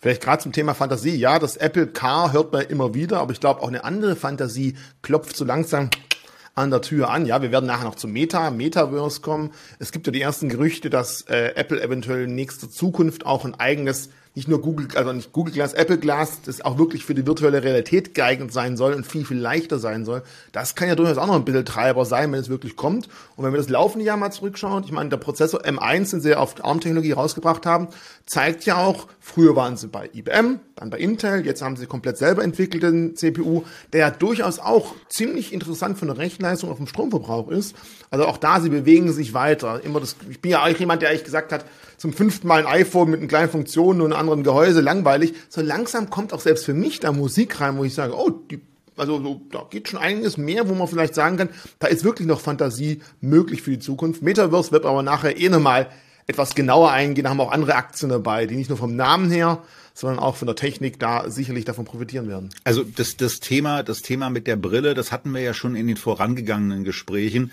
Vielleicht 0.00 0.22
gerade 0.22 0.42
zum 0.42 0.52
Thema 0.52 0.74
Fantasie. 0.74 1.16
Ja, 1.16 1.38
das 1.38 1.56
Apple 1.56 1.86
Car 1.86 2.32
hört 2.32 2.52
man 2.52 2.62
immer 2.66 2.94
wieder, 2.94 3.20
aber 3.20 3.32
ich 3.32 3.40
glaube 3.40 3.62
auch 3.62 3.68
eine 3.68 3.84
andere 3.84 4.16
Fantasie 4.16 4.76
klopft 5.02 5.36
so 5.36 5.44
langsam 5.44 5.90
an 6.58 6.70
der 6.70 6.82
Tür 6.82 7.10
an. 7.10 7.24
Ja, 7.24 7.40
wir 7.40 7.52
werden 7.52 7.66
nachher 7.66 7.84
noch 7.84 7.94
zum 7.94 8.12
Meta, 8.12 8.50
Metaverse 8.50 9.20
kommen. 9.20 9.52
Es 9.78 9.92
gibt 9.92 10.06
ja 10.06 10.12
die 10.12 10.20
ersten 10.20 10.48
Gerüchte, 10.48 10.90
dass 10.90 11.22
äh, 11.22 11.52
Apple 11.54 11.80
eventuell 11.80 12.24
in 12.24 12.34
nächster 12.34 12.68
Zukunft 12.68 13.24
auch 13.24 13.44
ein 13.44 13.54
eigenes 13.54 14.10
nicht 14.38 14.46
nur 14.46 14.62
Google, 14.62 14.86
also 14.94 15.12
nicht 15.12 15.32
Google 15.32 15.52
Glass, 15.52 15.74
Apple 15.74 15.98
Glass, 15.98 16.42
das 16.42 16.60
auch 16.60 16.78
wirklich 16.78 17.04
für 17.04 17.12
die 17.12 17.26
virtuelle 17.26 17.64
Realität 17.64 18.14
geeignet 18.14 18.52
sein 18.52 18.76
soll 18.76 18.94
und 18.94 19.04
viel, 19.04 19.24
viel 19.24 19.36
leichter 19.36 19.80
sein 19.80 20.04
soll. 20.04 20.22
Das 20.52 20.76
kann 20.76 20.86
ja 20.86 20.94
durchaus 20.94 21.18
auch 21.18 21.26
noch 21.26 21.34
ein 21.34 21.44
bisschen 21.44 21.64
Treiber 21.64 22.04
sein, 22.04 22.30
wenn 22.30 22.38
es 22.38 22.48
wirklich 22.48 22.76
kommt. 22.76 23.08
Und 23.34 23.44
wenn 23.44 23.52
wir 23.52 23.58
das 23.58 23.68
laufende 23.68 24.04
Jahr 24.06 24.16
mal 24.16 24.30
zurückschauen, 24.30 24.84
ich 24.84 24.92
meine, 24.92 25.10
der 25.10 25.16
Prozessor 25.16 25.62
M1, 25.62 26.12
den 26.12 26.20
sie 26.20 26.36
auf 26.36 26.64
ARM-Technologie 26.64 27.10
rausgebracht 27.10 27.66
haben, 27.66 27.88
zeigt 28.26 28.64
ja 28.64 28.76
auch, 28.76 29.08
früher 29.18 29.56
waren 29.56 29.76
sie 29.76 29.88
bei 29.88 30.08
IBM, 30.14 30.60
dann 30.76 30.90
bei 30.90 30.98
Intel, 30.98 31.44
jetzt 31.44 31.60
haben 31.60 31.74
sie 31.74 31.86
komplett 31.86 32.16
selber 32.16 32.44
entwickelten 32.44 33.16
CPU, 33.16 33.64
der 33.92 34.00
ja 34.00 34.10
durchaus 34.12 34.60
auch 34.60 34.94
ziemlich 35.08 35.52
interessant 35.52 35.98
von 35.98 36.06
der 36.06 36.18
Rechenleistung 36.18 36.70
auf 36.70 36.76
dem 36.76 36.86
Stromverbrauch 36.86 37.48
ist. 37.48 37.74
Also 38.10 38.24
auch 38.26 38.36
da, 38.36 38.60
sie 38.60 38.68
bewegen 38.68 39.12
sich 39.12 39.34
weiter. 39.34 39.80
Immer 39.82 39.98
das, 39.98 40.14
ich 40.30 40.40
bin 40.40 40.52
ja 40.52 40.62
auch 40.62 40.68
jemand, 40.68 41.02
der 41.02 41.10
eigentlich 41.10 41.24
gesagt 41.24 41.50
hat, 41.50 41.64
zum 41.98 42.12
fünften 42.12 42.48
Mal 42.48 42.66
ein 42.66 42.80
iPhone 42.80 43.10
mit 43.10 43.20
einer 43.20 43.28
kleinen 43.28 43.50
Funktion 43.50 44.00
und 44.00 44.12
einem 44.12 44.20
anderen 44.20 44.44
Gehäuse, 44.44 44.80
langweilig. 44.80 45.34
So 45.50 45.60
langsam 45.60 46.08
kommt 46.08 46.32
auch 46.32 46.40
selbst 46.40 46.64
für 46.64 46.74
mich 46.74 47.00
da 47.00 47.12
Musik 47.12 47.60
rein, 47.60 47.76
wo 47.76 47.84
ich 47.84 47.92
sage, 47.92 48.14
oh, 48.16 48.30
die 48.30 48.60
also 48.96 49.22
so, 49.22 49.40
da 49.52 49.64
geht 49.70 49.88
schon 49.88 50.00
einiges 50.00 50.36
mehr, 50.36 50.68
wo 50.68 50.74
man 50.74 50.88
vielleicht 50.88 51.14
sagen 51.14 51.36
kann, 51.36 51.50
da 51.78 51.86
ist 51.86 52.02
wirklich 52.02 52.26
noch 52.26 52.40
Fantasie 52.40 53.00
möglich 53.20 53.62
für 53.62 53.70
die 53.70 53.78
Zukunft. 53.78 54.22
Metaverse 54.22 54.72
wird 54.72 54.86
aber 54.86 55.04
nachher 55.04 55.38
eh 55.38 55.48
nochmal 55.48 55.88
etwas 56.26 56.54
genauer 56.54 56.90
eingehen. 56.90 57.24
Da 57.24 57.30
haben 57.30 57.36
wir 57.38 57.44
auch 57.44 57.52
andere 57.52 57.76
Aktien 57.76 58.10
dabei, 58.10 58.46
die 58.46 58.56
nicht 58.56 58.68
nur 58.68 58.78
vom 58.78 58.96
Namen 58.96 59.30
her, 59.30 59.62
sondern 59.94 60.18
auch 60.18 60.36
von 60.36 60.46
der 60.46 60.56
Technik 60.56 60.98
da 60.98 61.30
sicherlich 61.30 61.64
davon 61.64 61.84
profitieren 61.84 62.28
werden. 62.28 62.50
Also 62.64 62.84
das, 62.84 63.16
das 63.16 63.40
Thema, 63.40 63.82
das 63.82 64.02
Thema 64.02 64.30
mit 64.30 64.46
der 64.46 64.56
Brille, 64.56 64.94
das 64.94 65.10
hatten 65.10 65.32
wir 65.32 65.40
ja 65.40 65.54
schon 65.54 65.74
in 65.74 65.86
den 65.86 65.96
vorangegangenen 65.96 66.84
Gesprächen. 66.84 67.52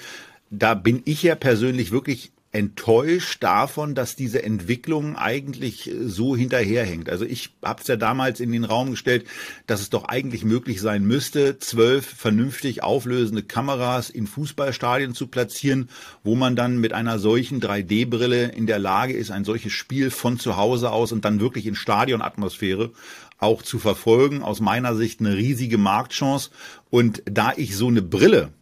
Da 0.49 0.73
bin 0.73 1.01
ich 1.05 1.23
ja 1.23 1.35
persönlich 1.35 1.91
wirklich 1.91 2.31
enttäuscht 2.55 3.43
davon, 3.43 3.95
dass 3.95 4.15
diese 4.15 4.41
Entwicklung 4.41 5.17
eigentlich 5.17 5.89
äh, 5.89 6.07
so 6.07 6.35
hinterherhängt. 6.35 7.09
Also 7.09 7.25
ich 7.25 7.53
habe 7.63 7.81
es 7.81 7.87
ja 7.87 7.97
damals 7.97 8.39
in 8.39 8.51
den 8.51 8.63
Raum 8.63 8.91
gestellt, 8.91 9.25
dass 9.67 9.81
es 9.81 9.89
doch 9.89 10.05
eigentlich 10.05 10.45
möglich 10.45 10.79
sein 10.81 11.03
müsste, 11.03 11.59
zwölf 11.59 12.05
vernünftig 12.05 12.81
auflösende 12.81 13.43
Kameras 13.43 14.09
in 14.09 14.25
Fußballstadien 14.25 15.13
zu 15.13 15.27
platzieren, 15.27 15.89
wo 16.23 16.35
man 16.35 16.55
dann 16.55 16.79
mit 16.79 16.93
einer 16.93 17.19
solchen 17.19 17.59
3D-Brille 17.59 18.45
in 18.45 18.67
der 18.67 18.79
Lage 18.79 19.13
ist, 19.13 19.31
ein 19.31 19.43
solches 19.43 19.73
Spiel 19.73 20.09
von 20.09 20.39
zu 20.39 20.55
Hause 20.55 20.91
aus 20.91 21.11
und 21.11 21.25
dann 21.25 21.41
wirklich 21.41 21.67
in 21.67 21.75
Stadionatmosphäre 21.75 22.91
auch 23.37 23.63
zu 23.63 23.79
verfolgen. 23.79 24.41
Aus 24.43 24.61
meiner 24.61 24.95
Sicht 24.95 25.19
eine 25.19 25.35
riesige 25.35 25.77
Marktchance. 25.77 26.51
Und 26.89 27.21
da 27.25 27.51
ich 27.55 27.75
so 27.75 27.87
eine 27.87 28.01
Brille 28.01 28.53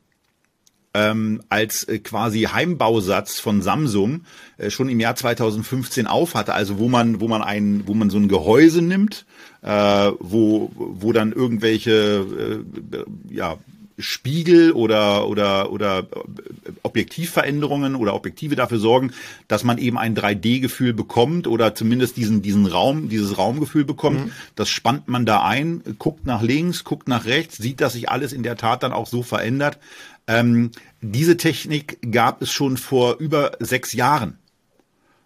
ähm, 0.93 1.41
als 1.49 1.83
äh, 1.85 1.99
quasi 1.99 2.43
Heimbausatz 2.43 3.39
von 3.39 3.61
Samsung 3.61 4.21
äh, 4.57 4.69
schon 4.69 4.89
im 4.89 4.99
Jahr 4.99 5.15
2015 5.15 6.07
auf 6.07 6.35
hatte, 6.35 6.53
also 6.53 6.77
wo 6.77 6.89
man 6.89 7.19
wo 7.19 7.27
man 7.27 7.41
ein 7.41 7.83
wo 7.85 7.93
man 7.93 8.09
so 8.09 8.17
ein 8.17 8.27
Gehäuse 8.27 8.81
nimmt, 8.81 9.25
äh, 9.61 10.11
wo 10.19 10.71
wo 10.75 11.11
dann 11.11 11.31
irgendwelche 11.31 12.63
äh, 12.91 13.33
ja 13.33 13.57
Spiegel 13.99 14.71
oder 14.71 15.27
oder 15.27 15.71
oder 15.71 15.99
äh, 15.99 16.71
Objektivveränderungen 16.81 17.95
oder 17.95 18.15
Objektive 18.15 18.55
dafür 18.55 18.79
sorgen, 18.79 19.13
dass 19.47 19.63
man 19.63 19.77
eben 19.77 19.97
ein 19.97 20.15
3D-Gefühl 20.15 20.93
bekommt 20.93 21.47
oder 21.47 21.75
zumindest 21.75 22.17
diesen 22.17 22.41
diesen 22.41 22.65
Raum 22.65 23.09
dieses 23.09 23.37
Raumgefühl 23.37 23.85
bekommt. 23.85 24.25
Mhm. 24.25 24.31
Das 24.55 24.69
spannt 24.69 25.07
man 25.07 25.25
da 25.25 25.43
ein, 25.43 25.83
guckt 25.99 26.25
nach 26.25 26.41
links, 26.41 26.83
guckt 26.83 27.07
nach 27.07 27.25
rechts, 27.25 27.57
sieht, 27.57 27.81
dass 27.81 27.93
sich 27.93 28.09
alles 28.09 28.33
in 28.33 28.43
der 28.43 28.57
Tat 28.57 28.81
dann 28.83 28.93
auch 28.93 29.07
so 29.07 29.21
verändert, 29.21 29.77
ähm, 30.27 30.71
diese 31.01 31.37
Technik 31.37 31.99
gab 32.11 32.41
es 32.41 32.51
schon 32.51 32.77
vor 32.77 33.17
über 33.17 33.53
sechs 33.59 33.93
Jahren. 33.93 34.37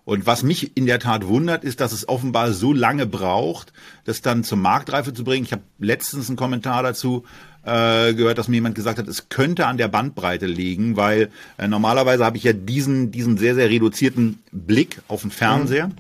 Und 0.05 0.25
was 0.25 0.41
mich 0.41 0.77
in 0.77 0.85
der 0.85 0.99
Tat 0.99 1.27
wundert, 1.27 1.65
ist, 1.65 1.81
dass 1.81 1.91
es 1.91 2.07
offenbar 2.07 2.53
so 2.53 2.71
lange 2.71 3.05
braucht, 3.05 3.73
das 4.05 4.21
dann 4.21 4.45
zur 4.45 4.57
Marktreife 4.57 5.13
zu 5.13 5.25
bringen. 5.25 5.45
Ich 5.45 5.51
habe 5.51 5.63
letztens 5.79 6.29
einen 6.29 6.37
Kommentar 6.37 6.81
dazu 6.81 7.25
äh, 7.63 8.13
gehört, 8.13 8.37
dass 8.37 8.47
mir 8.47 8.55
jemand 8.55 8.75
gesagt 8.75 8.99
hat, 8.99 9.07
es 9.09 9.27
könnte 9.27 9.67
an 9.67 9.77
der 9.77 9.89
Bandbreite 9.89 10.45
liegen, 10.45 10.95
weil 10.95 11.29
äh, 11.57 11.67
normalerweise 11.67 12.23
habe 12.23 12.37
ich 12.37 12.43
ja 12.43 12.53
diesen, 12.53 13.11
diesen 13.11 13.37
sehr, 13.37 13.55
sehr 13.55 13.69
reduzierten 13.69 14.39
Blick 14.53 15.01
auf 15.09 15.23
den 15.23 15.31
Fernseher. 15.31 15.87
Mhm. 15.89 15.95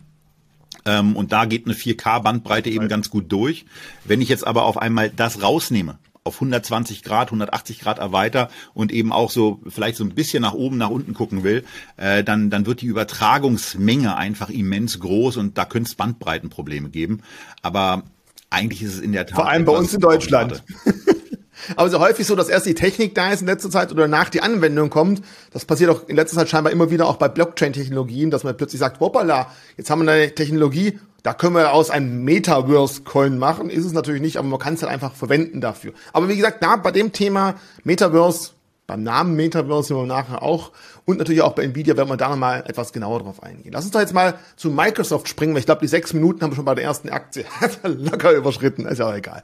Ähm, 0.85 1.15
und 1.17 1.33
da 1.33 1.43
geht 1.43 1.65
eine 1.65 1.75
4K-Bandbreite 1.75 2.69
eben 2.69 2.87
ganz 2.87 3.09
gut 3.09 3.29
durch. 3.29 3.65
Wenn 4.05 4.21
ich 4.21 4.29
jetzt 4.29 4.47
aber 4.47 4.63
auf 4.63 4.77
einmal 4.77 5.09
das 5.09 5.41
rausnehme 5.41 5.99
auf 6.27 6.35
120 6.35 7.03
Grad, 7.03 7.29
180 7.29 7.79
Grad 7.79 7.99
erweiter 7.99 8.49
und 8.73 8.91
eben 8.91 9.11
auch 9.11 9.31
so 9.31 9.59
vielleicht 9.67 9.97
so 9.97 10.03
ein 10.03 10.13
bisschen 10.13 10.41
nach 10.41 10.53
oben, 10.53 10.77
nach 10.77 10.89
unten 10.89 11.13
gucken 11.13 11.43
will, 11.43 11.63
äh, 11.97 12.23
dann, 12.23 12.49
dann 12.49 12.65
wird 12.65 12.81
die 12.81 12.87
Übertragungsmenge 12.87 14.15
einfach 14.15 14.49
immens 14.49 14.99
groß 14.99 15.37
und 15.37 15.57
da 15.57 15.65
könnte 15.65 15.89
es 15.89 15.95
Bandbreitenprobleme 15.95 16.89
geben. 16.89 17.21
Aber 17.61 18.03
eigentlich 18.49 18.83
ist 18.83 18.95
es 18.95 18.99
in 18.99 19.11
der 19.11 19.25
Tat. 19.25 19.35
Vor 19.35 19.49
allem 19.49 19.65
bei 19.65 19.73
uns 19.73 19.93
in 19.93 19.99
Deutschland. 19.99 20.63
Aber 21.75 21.89
so 21.89 21.99
häufig 21.99 22.25
so, 22.25 22.35
dass 22.35 22.49
erst 22.49 22.65
die 22.65 22.75
Technik 22.75 23.15
da 23.15 23.31
ist 23.31 23.41
in 23.41 23.47
letzter 23.47 23.69
Zeit 23.69 23.91
oder 23.91 24.07
nach 24.07 24.29
die 24.29 24.41
Anwendung 24.41 24.89
kommt. 24.89 25.21
Das 25.51 25.65
passiert 25.65 25.89
auch 25.89 26.07
in 26.07 26.15
letzter 26.15 26.37
Zeit 26.37 26.49
scheinbar 26.49 26.71
immer 26.71 26.91
wieder 26.91 27.07
auch 27.07 27.17
bei 27.17 27.27
Blockchain-Technologien, 27.27 28.31
dass 28.31 28.43
man 28.43 28.55
plötzlich 28.55 28.79
sagt, 28.79 28.99
hoppala, 28.99 29.51
jetzt 29.75 29.89
haben 29.89 30.05
wir 30.05 30.11
eine 30.11 30.35
Technologie, 30.35 30.99
da 31.27 31.33
können 31.33 31.55
wir 31.55 31.73
aus 31.73 31.89
einem 31.89 32.23
Metaverse-Coin 32.23 33.37
machen. 33.37 33.69
Ist 33.69 33.83
es 33.83 33.91
natürlich 33.91 34.21
nicht, 34.21 34.37
aber 34.37 34.47
man 34.47 34.59
kann 34.59 34.75
es 34.75 34.81
halt 34.81 34.93
einfach 34.93 35.13
verwenden 35.13 35.59
dafür. 35.59 35.91
Aber 36.13 36.29
wie 36.29 36.37
gesagt, 36.37 36.63
da 36.63 36.77
bei 36.77 36.91
dem 36.91 37.11
Thema 37.11 37.55
Metaverse, 37.83 38.51
beim 38.87 39.03
Namen 39.03 39.35
Metaverse 39.35 39.89
sind 39.89 39.97
wir 39.97 40.05
nachher 40.05 40.41
auch 40.41 40.71
und 41.03 41.17
natürlich 41.17 41.41
auch 41.41 41.51
bei 41.51 41.65
Nvidia 41.65 41.97
werden 41.97 42.07
wir 42.07 42.15
da 42.15 42.29
nochmal 42.29 42.63
etwas 42.65 42.93
genauer 42.93 43.19
drauf 43.19 43.43
eingehen. 43.43 43.73
Lass 43.73 43.83
uns 43.83 43.91
doch 43.91 43.99
jetzt 43.99 44.13
mal 44.13 44.35
zu 44.55 44.69
Microsoft 44.69 45.27
springen, 45.27 45.53
weil 45.53 45.59
ich 45.59 45.65
glaube, 45.65 45.81
die 45.81 45.89
sechs 45.89 46.13
Minuten 46.13 46.41
haben 46.41 46.51
wir 46.51 46.55
schon 46.55 46.63
bei 46.63 46.75
der 46.75 46.85
ersten 46.85 47.09
Aktie 47.09 47.43
locker 47.83 48.31
überschritten. 48.31 48.85
Ist 48.85 48.99
ja 48.99 49.09
auch 49.09 49.13
egal. 49.13 49.43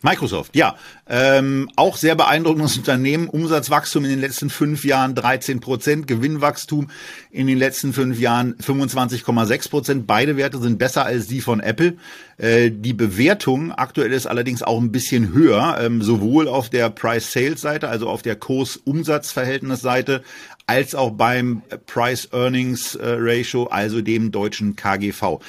Microsoft, 0.00 0.54
ja. 0.54 0.76
Ähm, 1.08 1.68
auch 1.74 1.96
sehr 1.96 2.14
beeindruckendes 2.14 2.76
Unternehmen. 2.76 3.28
Umsatzwachstum 3.28 4.04
in 4.04 4.10
den 4.10 4.20
letzten 4.20 4.48
fünf 4.48 4.84
Jahren 4.84 5.16
13 5.16 5.58
Prozent, 5.58 6.06
Gewinnwachstum 6.06 6.90
in 7.32 7.48
den 7.48 7.58
letzten 7.58 7.92
fünf 7.92 8.20
Jahren 8.20 8.54
25,6 8.56 9.70
Prozent. 9.70 10.06
Beide 10.06 10.36
Werte 10.36 10.58
sind 10.58 10.78
besser 10.78 11.04
als 11.04 11.26
die 11.26 11.40
von 11.40 11.58
Apple. 11.58 11.96
Äh, 12.36 12.70
die 12.70 12.92
Bewertung 12.92 13.72
aktuell 13.72 14.12
ist 14.12 14.26
allerdings 14.26 14.62
auch 14.62 14.80
ein 14.80 14.92
bisschen 14.92 15.32
höher, 15.32 15.78
ähm, 15.80 16.00
sowohl 16.00 16.46
auf 16.46 16.68
der 16.70 16.90
Price-Sales-Seite, 16.90 17.88
also 17.88 18.08
auf 18.08 18.22
der 18.22 18.36
Kurs-Umsatz-Verhältnis-Seite, 18.36 20.22
als 20.68 20.94
auch 20.94 21.10
beim 21.10 21.62
Price-Earnings-Ratio, 21.86 23.64
also 23.64 24.00
dem 24.00 24.30
deutschen 24.30 24.76
KGV. 24.76 25.40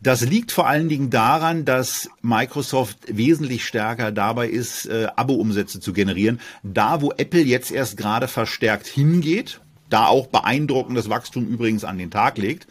Das 0.00 0.20
liegt 0.20 0.52
vor 0.52 0.68
allen 0.68 0.88
Dingen 0.88 1.10
daran, 1.10 1.64
dass 1.64 2.08
Microsoft 2.22 2.98
wesentlich 3.08 3.64
stärker 3.64 4.12
dabei 4.12 4.48
ist, 4.48 4.86
äh, 4.86 5.08
Abo-Umsätze 5.16 5.80
zu 5.80 5.92
generieren. 5.92 6.40
Da, 6.62 7.02
wo 7.02 7.12
Apple 7.12 7.42
jetzt 7.42 7.72
erst 7.72 7.96
gerade 7.96 8.28
verstärkt 8.28 8.86
hingeht, 8.86 9.60
da 9.90 10.06
auch 10.06 10.28
beeindruckendes 10.28 11.08
Wachstum 11.08 11.48
übrigens 11.48 11.84
an 11.84 11.98
den 11.98 12.10
Tag 12.10 12.38
legt 12.38 12.68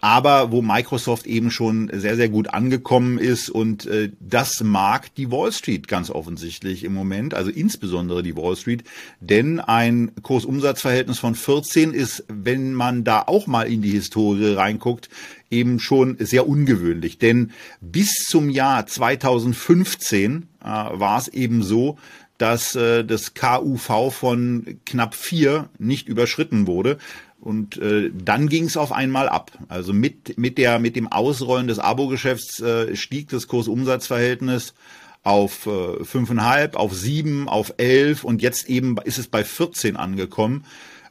aber 0.00 0.52
wo 0.52 0.62
Microsoft 0.62 1.26
eben 1.26 1.50
schon 1.50 1.90
sehr, 1.92 2.16
sehr 2.16 2.28
gut 2.28 2.50
angekommen 2.50 3.18
ist 3.18 3.48
und 3.48 3.86
äh, 3.86 4.12
das 4.20 4.62
mag 4.62 5.14
die 5.14 5.30
Wall 5.30 5.52
Street 5.52 5.88
ganz 5.88 6.10
offensichtlich 6.10 6.84
im 6.84 6.92
Moment, 6.92 7.34
also 7.34 7.50
insbesondere 7.50 8.22
die 8.22 8.36
Wall 8.36 8.56
Street, 8.56 8.84
denn 9.20 9.58
ein 9.58 10.12
Kursumsatzverhältnis 10.22 11.18
von 11.18 11.34
14 11.34 11.92
ist, 11.92 12.24
wenn 12.28 12.74
man 12.74 13.04
da 13.04 13.22
auch 13.22 13.46
mal 13.46 13.64
in 13.64 13.82
die 13.82 13.90
Historie 13.90 14.54
reinguckt, 14.54 15.08
eben 15.50 15.78
schon 15.80 16.16
sehr 16.18 16.48
ungewöhnlich, 16.48 17.18
denn 17.18 17.52
bis 17.80 18.24
zum 18.28 18.50
Jahr 18.50 18.86
2015 18.86 20.48
äh, 20.60 20.64
war 20.64 21.18
es 21.18 21.28
eben 21.28 21.62
so, 21.62 21.98
dass 22.38 22.74
äh, 22.74 23.04
das 23.04 23.34
KUV 23.34 24.12
von 24.12 24.78
knapp 24.84 25.14
vier 25.14 25.70
nicht 25.78 26.08
überschritten 26.08 26.66
wurde. 26.66 26.98
Und 27.40 27.76
äh, 27.76 28.10
dann 28.12 28.48
ging 28.48 28.64
es 28.64 28.76
auf 28.76 28.92
einmal 28.92 29.28
ab. 29.28 29.52
Also 29.68 29.92
mit, 29.92 30.36
mit, 30.36 30.58
der, 30.58 30.78
mit 30.78 30.96
dem 30.96 31.10
Ausrollen 31.10 31.68
des 31.68 31.78
Abo-Geschäfts 31.78 32.60
äh, 32.60 32.96
stieg 32.96 33.28
das 33.28 33.46
Kurs-Umsatz-Verhältnis 33.46 34.74
auf 35.22 35.66
äh, 35.66 36.04
fünfeinhalb, 36.04 36.76
auf 36.76 36.94
sieben, 36.94 37.48
auf 37.48 37.74
elf 37.78 38.24
und 38.24 38.42
jetzt 38.42 38.68
eben 38.68 38.96
ist 38.98 39.18
es 39.18 39.28
bei 39.28 39.44
14 39.44 39.96
angekommen. 39.96 40.64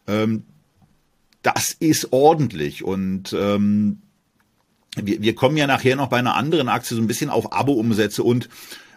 Ähm, 0.07 0.43
das 1.41 1.73
ist 1.73 2.11
ordentlich 2.11 2.83
und 2.83 3.35
ähm, 3.37 4.01
wir, 4.95 5.21
wir 5.21 5.35
kommen 5.35 5.57
ja 5.57 5.67
nachher 5.67 5.95
noch 5.95 6.09
bei 6.09 6.17
einer 6.17 6.35
anderen 6.35 6.69
Aktie 6.69 6.95
so 6.95 7.01
ein 7.01 7.07
bisschen 7.07 7.29
auf 7.29 7.53
Abo-Umsätze 7.53 8.23
und 8.23 8.49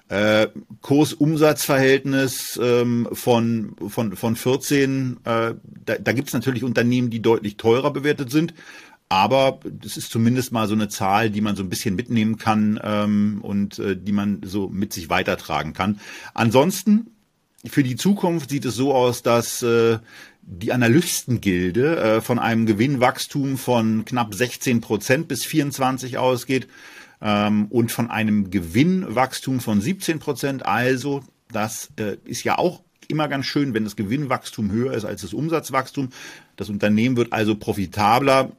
äh, 0.08 0.48
Kurs-Umsatz-Verhältnis 0.80 2.58
ähm, 2.62 3.08
von, 3.12 3.76
von, 3.88 4.16
von 4.16 4.36
14, 4.36 5.18
äh, 5.24 5.54
da, 5.84 5.98
da 6.00 6.12
gibt 6.12 6.28
es 6.28 6.34
natürlich 6.34 6.64
Unternehmen, 6.64 7.10
die 7.10 7.20
deutlich 7.20 7.56
teurer 7.56 7.92
bewertet 7.92 8.30
sind. 8.30 8.54
Aber 9.10 9.60
das 9.64 9.96
ist 9.96 10.10
zumindest 10.10 10.52
mal 10.52 10.68
so 10.68 10.74
eine 10.74 10.88
Zahl, 10.88 11.30
die 11.30 11.40
man 11.40 11.56
so 11.56 11.62
ein 11.62 11.70
bisschen 11.70 11.94
mitnehmen 11.94 12.36
kann 12.36 12.78
ähm, 12.82 13.38
und 13.42 13.78
äh, 13.78 13.96
die 13.96 14.12
man 14.12 14.40
so 14.44 14.68
mit 14.68 14.92
sich 14.92 15.08
weitertragen 15.08 15.72
kann. 15.72 16.00
Ansonsten, 16.34 17.10
für 17.64 17.82
die 17.82 17.96
Zukunft 17.96 18.50
sieht 18.50 18.66
es 18.66 18.74
so 18.74 18.94
aus, 18.94 19.22
dass 19.22 19.62
äh, 19.62 19.98
die 20.50 20.72
Analystengilde 20.72 21.96
äh, 21.96 22.20
von 22.22 22.38
einem 22.38 22.64
Gewinnwachstum 22.64 23.58
von 23.58 24.06
knapp 24.06 24.34
16 24.34 24.80
Prozent 24.80 25.28
bis 25.28 25.44
24 25.44 26.16
ausgeht. 26.16 26.68
ähm, 27.20 27.66
und 27.66 27.92
von 27.92 28.10
einem 28.10 28.50
Gewinnwachstum 28.50 29.60
von 29.60 29.80
17 29.80 30.20
Prozent. 30.20 30.64
Also 30.64 31.22
das 31.52 31.90
äh, 31.98 32.16
ist 32.24 32.44
ja 32.44 32.56
auch 32.58 32.82
immer 33.08 33.28
ganz 33.28 33.46
schön, 33.46 33.74
wenn 33.74 33.84
das 33.84 33.96
Gewinnwachstum 33.96 34.70
höher 34.70 34.94
ist 34.94 35.04
als 35.04 35.22
das 35.22 35.34
Umsatzwachstum. 35.34 36.10
Das 36.56 36.68
Unternehmen 36.68 37.16
wird 37.16 37.32
also 37.32 37.56
profitabler. 37.56 38.52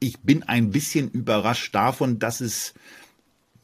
Ich 0.00 0.18
bin 0.20 0.42
ein 0.44 0.70
bisschen 0.70 1.10
überrascht 1.10 1.74
davon, 1.74 2.18
dass 2.18 2.40
es 2.40 2.74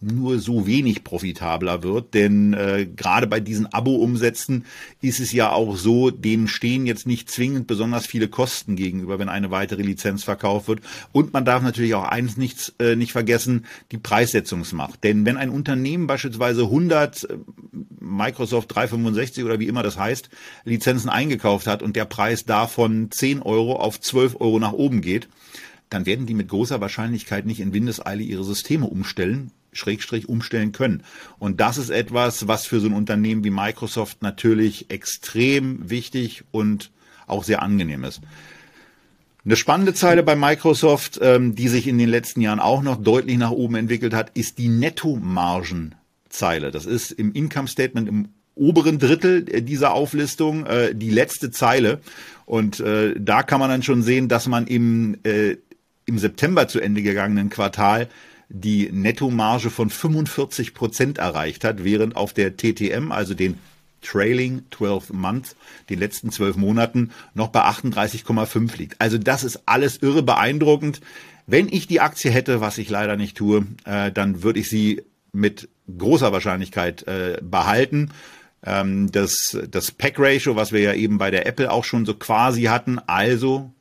nur 0.05 0.39
so 0.39 0.67
wenig 0.67 1.05
profitabler 1.05 1.83
wird. 1.83 2.15
Denn 2.15 2.55
äh, 2.55 2.87
gerade 2.87 3.27
bei 3.27 3.41
diesen 3.41 3.73
Abo-Umsätzen 3.73 4.65
ist 5.01 5.21
es 5.21 5.33
ja 5.33 5.51
auch 5.51 5.77
so, 5.77 6.11
denen 6.11 6.49
stehen 6.49 6.87
jetzt 6.87 7.07
nicht 7.07 7.31
zwingend 7.31 7.67
besonders 7.67 8.07
viele 8.07 8.29
Kosten 8.29 8.77
gegenüber, 8.77 9.19
wenn 9.19 9.29
eine 9.29 9.51
weitere 9.51 9.83
Lizenz 9.83 10.25
verkauft 10.25 10.69
wird. 10.69 10.81
Und 11.13 11.33
man 11.33 11.45
darf 11.45 11.63
natürlich 11.63 11.95
auch 11.95 12.05
eins 12.05 12.37
nicht, 12.37 12.75
äh, 12.79 12.97
nicht 12.97 13.13
vergessen, 13.13 13.67
die 13.93 13.99
Preissetzungsmacht. 13.99 15.03
Denn 15.05 15.25
wenn 15.25 15.37
ein 15.37 15.51
Unternehmen 15.51 16.07
beispielsweise 16.07 16.63
100 16.63 17.25
äh, 17.25 17.37
Microsoft 18.01 18.75
365 18.75 19.45
oder 19.45 19.59
wie 19.59 19.69
immer 19.69 19.83
das 19.83 19.99
heißt, 19.99 20.29
Lizenzen 20.65 21.09
eingekauft 21.09 21.67
hat 21.67 21.83
und 21.83 21.97
der 21.97 22.05
Preis 22.05 22.45
davon 22.45 23.11
10 23.11 23.43
Euro 23.43 23.77
auf 23.77 24.01
12 24.01 24.41
Euro 24.41 24.59
nach 24.59 24.73
oben 24.73 25.01
geht, 25.01 25.29
dann 25.91 26.07
werden 26.07 26.27
die 26.27 26.35
mit 26.35 26.49
großer 26.49 26.81
Wahrscheinlichkeit 26.81 27.47
nicht 27.47 27.61
in 27.61 27.73
Windeseile 27.73 28.23
ihre 28.23 28.45
Systeme 28.45 28.87
umstellen, 28.87 29.53
Schrägstrich 29.75 30.29
umstellen 30.29 30.73
können. 30.73 31.03
Und 31.39 31.61
das 31.61 31.79
ist 31.79 31.91
etwas, 31.91 32.49
was 32.49 32.67
für 32.67 32.81
so 32.81 32.87
ein 32.87 32.95
Unternehmen 32.95 33.45
wie 33.45 33.51
Microsoft 33.51 34.23
natürlich 34.23 34.91
extrem 34.91 35.91
wichtig 35.91 36.45
und 36.51 36.91
auch 37.27 37.45
sehr 37.45 37.63
angenehm 37.63 38.05
ist. 38.05 38.21
Eine 39.45 39.57
spannende 39.57 39.93
Zeile 39.93 40.23
bei 40.23 40.37
Microsoft, 40.37 41.19
ähm, 41.21 41.55
die 41.55 41.69
sich 41.69 41.87
in 41.87 41.99
den 41.99 42.09
letzten 42.09 42.41
Jahren 42.41 42.61
auch 42.61 42.83
noch 42.83 42.97
deutlich 42.97 43.37
nach 43.37 43.51
oben 43.51 43.75
entwickelt 43.75 44.15
hat, 44.15 44.31
ist 44.35 44.57
die 44.57 44.69
Nettomargenzeile. 44.69 46.71
Das 46.71 46.87
ist 46.87 47.11
im 47.11 47.33
Income 47.33 47.69
Statement 47.69 48.09
im 48.09 48.29
oberen 48.55 48.99
Drittel 48.99 49.45
dieser 49.45 49.93
Auflistung 49.93 50.65
äh, 50.65 50.95
die 50.95 51.11
letzte 51.11 51.51
Zeile. 51.51 52.01
Und 52.47 52.81
äh, 52.81 53.15
da 53.19 53.43
kann 53.43 53.61
man 53.61 53.69
dann 53.69 53.83
schon 53.83 54.03
sehen, 54.03 54.29
dass 54.29 54.47
man 54.47 54.67
im, 54.67 55.19
äh, 55.25 55.57
im 56.07 56.19
September 56.19 56.69
zu 56.69 56.81
Ende 56.81 57.03
gegangenen 57.03 57.51
Quartal 57.51 58.09
die 58.55 58.89
Nettomarge 58.93 59.69
von 59.69 59.91
45 59.91 60.75
Prozent 60.75 61.19
erreicht 61.19 61.65
hat, 61.65 61.83
während 61.83 62.15
auf 62.15 62.33
der 62.33 62.57
TTM, 62.57 63.11
also 63.11 63.35
den 63.35 63.59
Trailing 64.01 64.63
12 64.71 65.13
Months, 65.13 65.57
den 65.91 65.99
letzten 65.99 66.31
zwölf 66.31 66.57
Monaten, 66.57 67.11
noch 67.35 67.49
bei 67.49 67.63
38,5 67.65 68.79
liegt. 68.79 69.01
Also 69.01 69.19
das 69.19 69.43
ist 69.43 69.63
alles 69.67 69.97
irre 70.03 70.23
beeindruckend. 70.23 71.01
Wenn 71.49 71.69
ich 71.69 71.89
die 71.89 72.01
Aktie 72.01 72.31
hätte, 72.31 72.61
was 72.61 72.79
ich 72.79 72.89
leider 72.89 73.17
nicht 73.17 73.37
tue, 73.37 73.67
äh, 73.85 74.13
dann 74.13 74.45
würde 74.45 74.61
ich 74.61 74.69
sie 74.69 75.03
mit 75.33 75.69
großer 75.99 76.31
Wahrscheinlichkeit 76.31 77.07
äh, 77.09 77.39
behalten. 77.43 78.11
Ähm, 78.65 79.11
das, 79.11 79.59
das 79.69 79.91
Pack-Ratio, 79.91 80.55
was 80.55 80.71
wir 80.71 80.81
ja 80.81 80.95
eben 80.95 81.19
bei 81.19 81.33
der 81.33 81.47
Apple 81.47 81.73
auch 81.73 81.85
schon 81.85 82.07
so 82.07 82.15
quasi 82.15 82.65
hatten, 82.65 83.01
also 83.01 83.74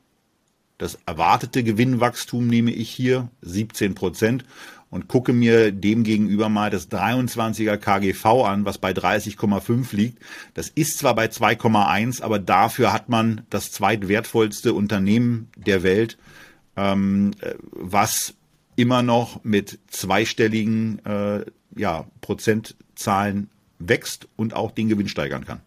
das 0.78 0.98
erwartete 1.06 1.62
Gewinnwachstum 1.62 2.46
nehme 2.46 2.72
ich 2.72 2.90
hier 2.90 3.28
17 3.42 3.94
Prozent 3.94 4.44
und 4.90 5.08
gucke 5.08 5.32
mir 5.32 5.72
demgegenüber 5.72 6.48
mal 6.48 6.70
das 6.70 6.90
23er 6.90 7.76
KGV 7.76 8.24
an, 8.44 8.64
was 8.64 8.78
bei 8.78 8.92
30,5 8.92 9.94
liegt. 9.94 10.18
Das 10.54 10.68
ist 10.68 10.98
zwar 10.98 11.14
bei 11.14 11.26
2,1, 11.26 12.22
aber 12.22 12.38
dafür 12.38 12.92
hat 12.92 13.08
man 13.08 13.42
das 13.50 13.72
zweitwertvollste 13.72 14.72
Unternehmen 14.72 15.48
der 15.56 15.82
Welt, 15.82 16.16
ähm, 16.76 17.32
was 17.70 18.34
immer 18.76 19.02
noch 19.02 19.42
mit 19.42 19.78
zweistelligen 19.88 21.04
äh, 21.04 21.44
ja, 21.76 22.06
Prozentzahlen 22.20 23.50
wächst 23.78 24.28
und 24.36 24.54
auch 24.54 24.70
den 24.70 24.88
Gewinn 24.88 25.08
steigern 25.08 25.44
kann. 25.44 25.60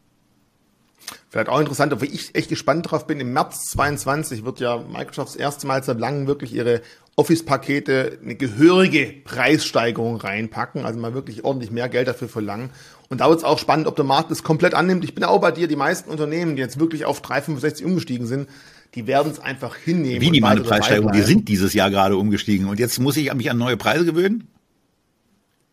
Vielleicht 1.29 1.49
auch 1.49 1.59
interessant, 1.59 1.91
obwohl 1.91 2.07
ich 2.07 2.35
echt 2.35 2.49
gespannt 2.49 2.89
drauf 2.89 3.05
bin. 3.05 3.19
Im 3.19 3.33
März 3.33 3.65
22 3.71 4.45
wird 4.45 4.59
ja 4.59 4.77
Microsoft 4.77 5.29
das 5.29 5.35
erste 5.35 5.67
Mal 5.67 5.83
seit 5.83 5.99
langem 5.99 6.25
wirklich 6.25 6.53
ihre 6.53 6.81
Office-Pakete 7.17 8.19
eine 8.23 8.35
gehörige 8.35 9.11
Preissteigerung 9.23 10.17
reinpacken, 10.17 10.85
also 10.85 10.99
mal 10.99 11.13
wirklich 11.13 11.43
ordentlich 11.43 11.71
mehr 11.71 11.89
Geld 11.89 12.07
dafür 12.07 12.29
verlangen. 12.29 12.69
Und 13.09 13.21
da 13.21 13.29
wird 13.29 13.39
es 13.39 13.43
auch 13.43 13.57
spannend, 13.57 13.87
ob 13.87 13.95
der 13.95 14.05
Markt 14.05 14.31
das 14.31 14.43
komplett 14.43 14.73
annimmt. 14.73 15.03
Ich 15.03 15.15
bin 15.15 15.23
auch 15.23 15.39
bei 15.39 15.51
dir, 15.51 15.67
die 15.67 15.75
meisten 15.75 16.09
Unternehmen, 16.09 16.55
die 16.55 16.61
jetzt 16.61 16.79
wirklich 16.79 17.05
auf 17.05 17.21
365 17.21 17.85
umgestiegen 17.85 18.27
sind, 18.27 18.47
die 18.95 19.07
werden 19.07 19.31
es 19.31 19.39
einfach 19.39 19.75
hinnehmen. 19.75 20.21
Wie 20.21 20.31
die 20.31 20.41
meine 20.41 20.61
Preissteigerung, 20.61 21.11
die 21.11 21.21
sind 21.21 21.49
dieses 21.49 21.73
Jahr 21.73 21.89
gerade 21.89 22.15
umgestiegen. 22.15 22.67
Und 22.67 22.79
jetzt 22.79 22.99
muss 22.99 23.17
ich 23.17 23.33
mich 23.33 23.49
an 23.49 23.57
neue 23.57 23.77
Preise 23.77 24.05
gewöhnen? 24.05 24.47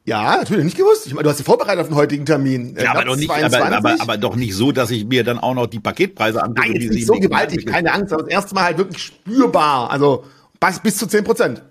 Ja, 0.06 0.36
natürlich 0.36 0.64
nicht 0.64 0.76
gewusst. 0.76 1.06
Ich 1.06 1.14
meine, 1.14 1.24
du 1.24 1.30
hast 1.30 1.38
dich 1.38 1.46
vorbereitet 1.46 1.80
auf 1.80 1.88
den 1.88 1.96
heutigen 1.96 2.26
Termin. 2.26 2.76
Ja, 2.78 2.92
aber 2.92 3.04
doch, 3.04 3.16
nicht, 3.16 3.30
aber, 3.30 3.72
aber, 3.72 4.00
aber, 4.00 4.18
doch 4.18 4.36
nicht 4.36 4.54
so, 4.54 4.70
dass 4.70 4.90
ich 4.90 5.06
mir 5.06 5.24
dann 5.24 5.38
auch 5.38 5.54
noch 5.54 5.66
die 5.66 5.80
Paketpreise 5.80 6.42
angucke. 6.42 6.68
Nein, 6.68 6.80
jetzt 6.80 6.92
nicht 6.92 7.06
so 7.06 7.14
gewaltig, 7.14 7.64
keine 7.64 7.92
Angst, 7.92 8.12
aber 8.12 8.24
das 8.24 8.32
erste 8.32 8.54
Mal 8.54 8.64
halt 8.64 8.78
wirklich 8.78 9.02
spürbar. 9.02 9.90
Also 9.90 10.24
bis 10.82 10.98
zu 10.98 11.06
zehn 11.06 11.24
Prozent. 11.24 11.62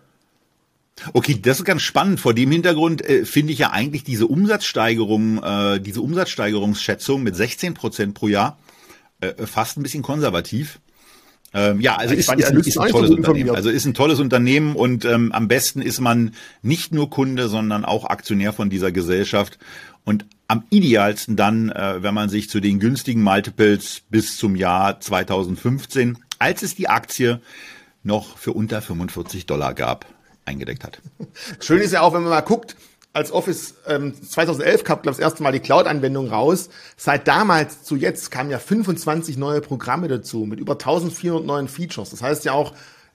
Okay, 1.13 1.39
das 1.39 1.59
ist 1.59 1.65
ganz 1.65 1.81
spannend. 1.81 2.19
Vor 2.19 2.33
dem 2.33 2.51
Hintergrund 2.51 3.07
äh, 3.07 3.25
finde 3.25 3.53
ich 3.53 3.59
ja 3.59 3.71
eigentlich 3.71 4.03
diese 4.03 4.27
Umsatzsteigerung, 4.27 5.43
äh, 5.43 5.79
diese 5.79 6.01
Umsatzsteigerungsschätzung 6.01 7.23
mit 7.23 7.35
16 7.35 7.73
Prozent 7.73 8.13
pro 8.13 8.27
Jahr 8.27 8.57
äh, 9.19 9.45
fast 9.45 9.77
ein 9.77 9.83
bisschen 9.83 10.03
konservativ. 10.03 10.79
Ähm, 11.53 11.81
ja, 11.81 11.95
also 11.95 12.13
ist, 12.13 12.31
ist, 12.31 12.67
ist, 12.67 12.77
ein 12.79 12.89
tolles 12.89 13.11
Unternehmen. 13.11 13.55
Also 13.55 13.69
ist 13.69 13.85
ein 13.85 13.93
tolles 13.93 14.19
Unternehmen 14.19 14.75
und 14.75 15.05
ähm, 15.05 15.31
am 15.31 15.47
besten 15.47 15.81
ist 15.81 15.99
man 15.99 16.33
nicht 16.61 16.93
nur 16.93 17.09
Kunde, 17.09 17.47
sondern 17.47 17.85
auch 17.85 18.05
Aktionär 18.05 18.53
von 18.53 18.69
dieser 18.69 18.91
Gesellschaft. 18.91 19.59
Und 20.03 20.25
am 20.47 20.63
idealsten 20.69 21.35
dann, 21.35 21.69
äh, 21.69 22.01
wenn 22.01 22.13
man 22.13 22.29
sich 22.29 22.49
zu 22.49 22.59
den 22.59 22.79
günstigen 22.79 23.21
Multiples 23.21 24.01
bis 24.09 24.37
zum 24.37 24.55
Jahr 24.55 24.99
2015, 24.99 26.17
als 26.39 26.63
es 26.63 26.75
die 26.75 26.89
Aktie 26.89 27.39
noch 28.03 28.37
für 28.37 28.53
unter 28.53 28.81
45 28.81 29.45
Dollar 29.45 29.73
gab, 29.73 30.05
eingedeckt 30.45 30.83
hat. 30.83 31.01
Schön 31.59 31.79
ist 31.79 31.93
ja 31.93 32.01
auch, 32.01 32.13
wenn 32.13 32.21
man 32.21 32.31
mal 32.31 32.41
guckt, 32.41 32.75
als 33.13 33.31
Office 33.31 33.75
ähm, 33.87 34.13
2011 34.21 34.83
kam, 34.83 35.01
glaube 35.01 35.11
ich, 35.11 35.17
das 35.17 35.23
erste 35.23 35.43
Mal 35.43 35.51
die 35.51 35.59
Cloud-Anwendung 35.59 36.29
raus. 36.29 36.69
Seit 36.97 37.27
damals 37.27 37.83
zu 37.83 37.95
jetzt 37.95 38.31
kamen 38.31 38.49
ja 38.49 38.57
25 38.57 39.37
neue 39.37 39.61
Programme 39.61 40.07
dazu 40.07 40.39
mit 40.45 40.59
über 40.59 40.73
1400 40.73 41.45
neuen 41.45 41.67
Features. 41.67 42.09
Das 42.09 42.23
heißt 42.23 42.43
ja 42.43 42.53
auch, 42.53 42.73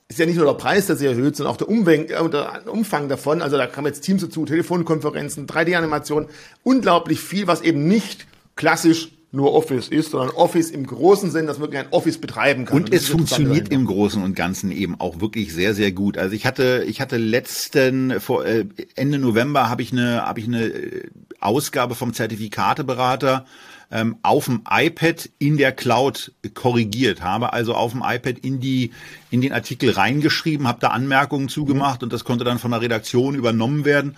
ist 0.09 0.19
ja 0.19 0.25
nicht 0.25 0.37
nur 0.37 0.47
der 0.47 0.55
Preis, 0.55 0.87
der 0.87 0.97
sich 0.97 1.07
erhöht, 1.07 1.37
sondern 1.37 1.53
auch 1.53 1.59
der, 1.59 1.69
Umfang, 1.69 2.07
äh, 2.07 2.31
der 2.31 2.73
Umfang 2.73 3.09
davon. 3.09 3.43
Also 3.43 3.57
da 3.59 3.67
kamen 3.67 3.89
jetzt 3.89 4.01
Teams 4.01 4.23
dazu, 4.23 4.45
Telefonkonferenzen, 4.47 5.47
3D-Animationen, 5.47 6.29
unglaublich 6.63 7.21
viel, 7.21 7.47
was 7.47 7.61
eben 7.61 7.89
nicht 7.89 8.27
klassisch 8.57 9.11
nur 9.31 9.53
Office 9.53 9.89
ist, 9.89 10.13
sondern 10.13 10.31
Office 10.31 10.71
im 10.71 10.87
großen 10.87 11.31
Sinn, 11.31 11.47
dass 11.47 11.61
wirklich 11.61 11.81
ein 11.81 11.91
Office 11.91 12.19
betreiben 12.19 12.65
kann. 12.65 12.79
Und, 12.79 12.85
und 12.87 12.95
es 12.95 13.09
funktioniert 13.09 13.69
im 13.69 13.85
Großen 13.85 14.23
und 14.23 14.35
Ganzen 14.35 14.71
eben 14.71 14.99
auch 14.99 15.21
wirklich 15.21 15.53
sehr, 15.53 15.75
sehr 15.75 15.93
gut. 15.93 16.17
Also 16.17 16.35
ich 16.35 16.47
hatte, 16.47 16.85
ich 16.87 17.01
hatte 17.01 17.19
letzten, 17.19 18.21
vor 18.21 18.47
äh, 18.47 18.65
Ende 18.95 19.19
November 19.19 19.69
habe 19.69 19.83
ich 19.83 19.93
eine, 19.93 20.23
habe 20.23 20.41
ich 20.41 20.47
eine 20.47 20.65
äh, 20.65 21.09
Ausgabe 21.41 21.95
vom 21.95 22.15
Zertifikateberater 22.15 23.45
ähm, 23.91 24.17
auf 24.23 24.47
dem 24.47 24.63
iPad 24.69 25.31
in 25.39 25.57
der 25.57 25.73
Cloud 25.73 26.33
korrigiert, 26.55 27.23
habe 27.23 27.53
also 27.53 27.75
auf 27.75 27.93
dem 27.93 28.03
iPad 28.05 28.39
in 28.39 28.61
die 28.61 28.93
in 29.31 29.41
den 29.41 29.53
Artikel 29.53 29.91
reingeschrieben, 29.91 30.67
habe 30.67 30.81
da 30.81 30.89
Anmerkungen 30.89 31.49
zugemacht 31.49 32.01
mhm. 32.01 32.07
und 32.07 32.13
das 32.13 32.25
konnte 32.25 32.45
dann 32.45 32.59
von 32.59 32.71
der 32.71 32.81
Redaktion 32.81 33.35
übernommen 33.35 33.85
werden. 33.85 34.17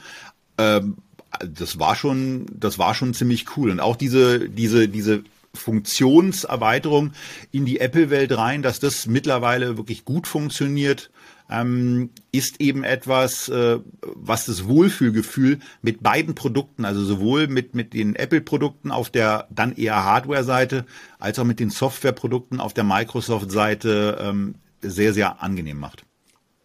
Ähm, 0.59 0.97
das 1.39 1.79
war 1.79 1.97
schon, 1.97 2.47
das 2.53 2.79
war 2.79 2.95
schon 2.95 3.15
ziemlich 3.15 3.57
cool. 3.57 3.71
Und 3.71 3.81
auch 3.81 3.97
diese, 3.97 4.49
diese, 4.49 4.89
diese 4.89 5.23
Funktionserweiterung 5.55 7.13
in 7.51 7.65
die 7.65 7.81
Apple-Welt 7.81 8.37
rein, 8.37 8.63
dass 8.63 8.81
das 8.81 9.07
mittlerweile 9.07 9.77
wirklich 9.77 10.05
gut 10.05 10.27
funktioniert, 10.27 11.11
ähm, 11.51 12.11
ist 12.31 12.61
eben 12.61 12.85
etwas, 12.85 13.49
äh, 13.49 13.81
was 14.03 14.47
das 14.47 14.69
Wohlfühlgefühl 14.69 15.59
mit 15.83 16.03
beiden 16.03 16.37
Produkten, 16.37 16.85
also 16.85 17.03
sowohl 17.05 17.49
mit, 17.49 17.75
mit 17.75 17.93
den 17.93 18.15
Apple-Produkten 18.15 18.93
auf 18.93 19.11
der 19.11 19.49
dann 19.51 19.75
eher 19.75 20.05
Hardware-Seite, 20.05 20.87
als 21.19 21.39
auch 21.39 21.45
mit 21.45 21.59
den 21.59 21.71
Software-Produkten 21.71 22.61
auf 22.61 22.73
der 22.73 22.85
Microsoft-Seite 22.85 24.19
ähm, 24.21 24.55
sehr, 24.81 25.13
sehr 25.13 25.43
angenehm 25.43 25.79
macht. 25.79 26.05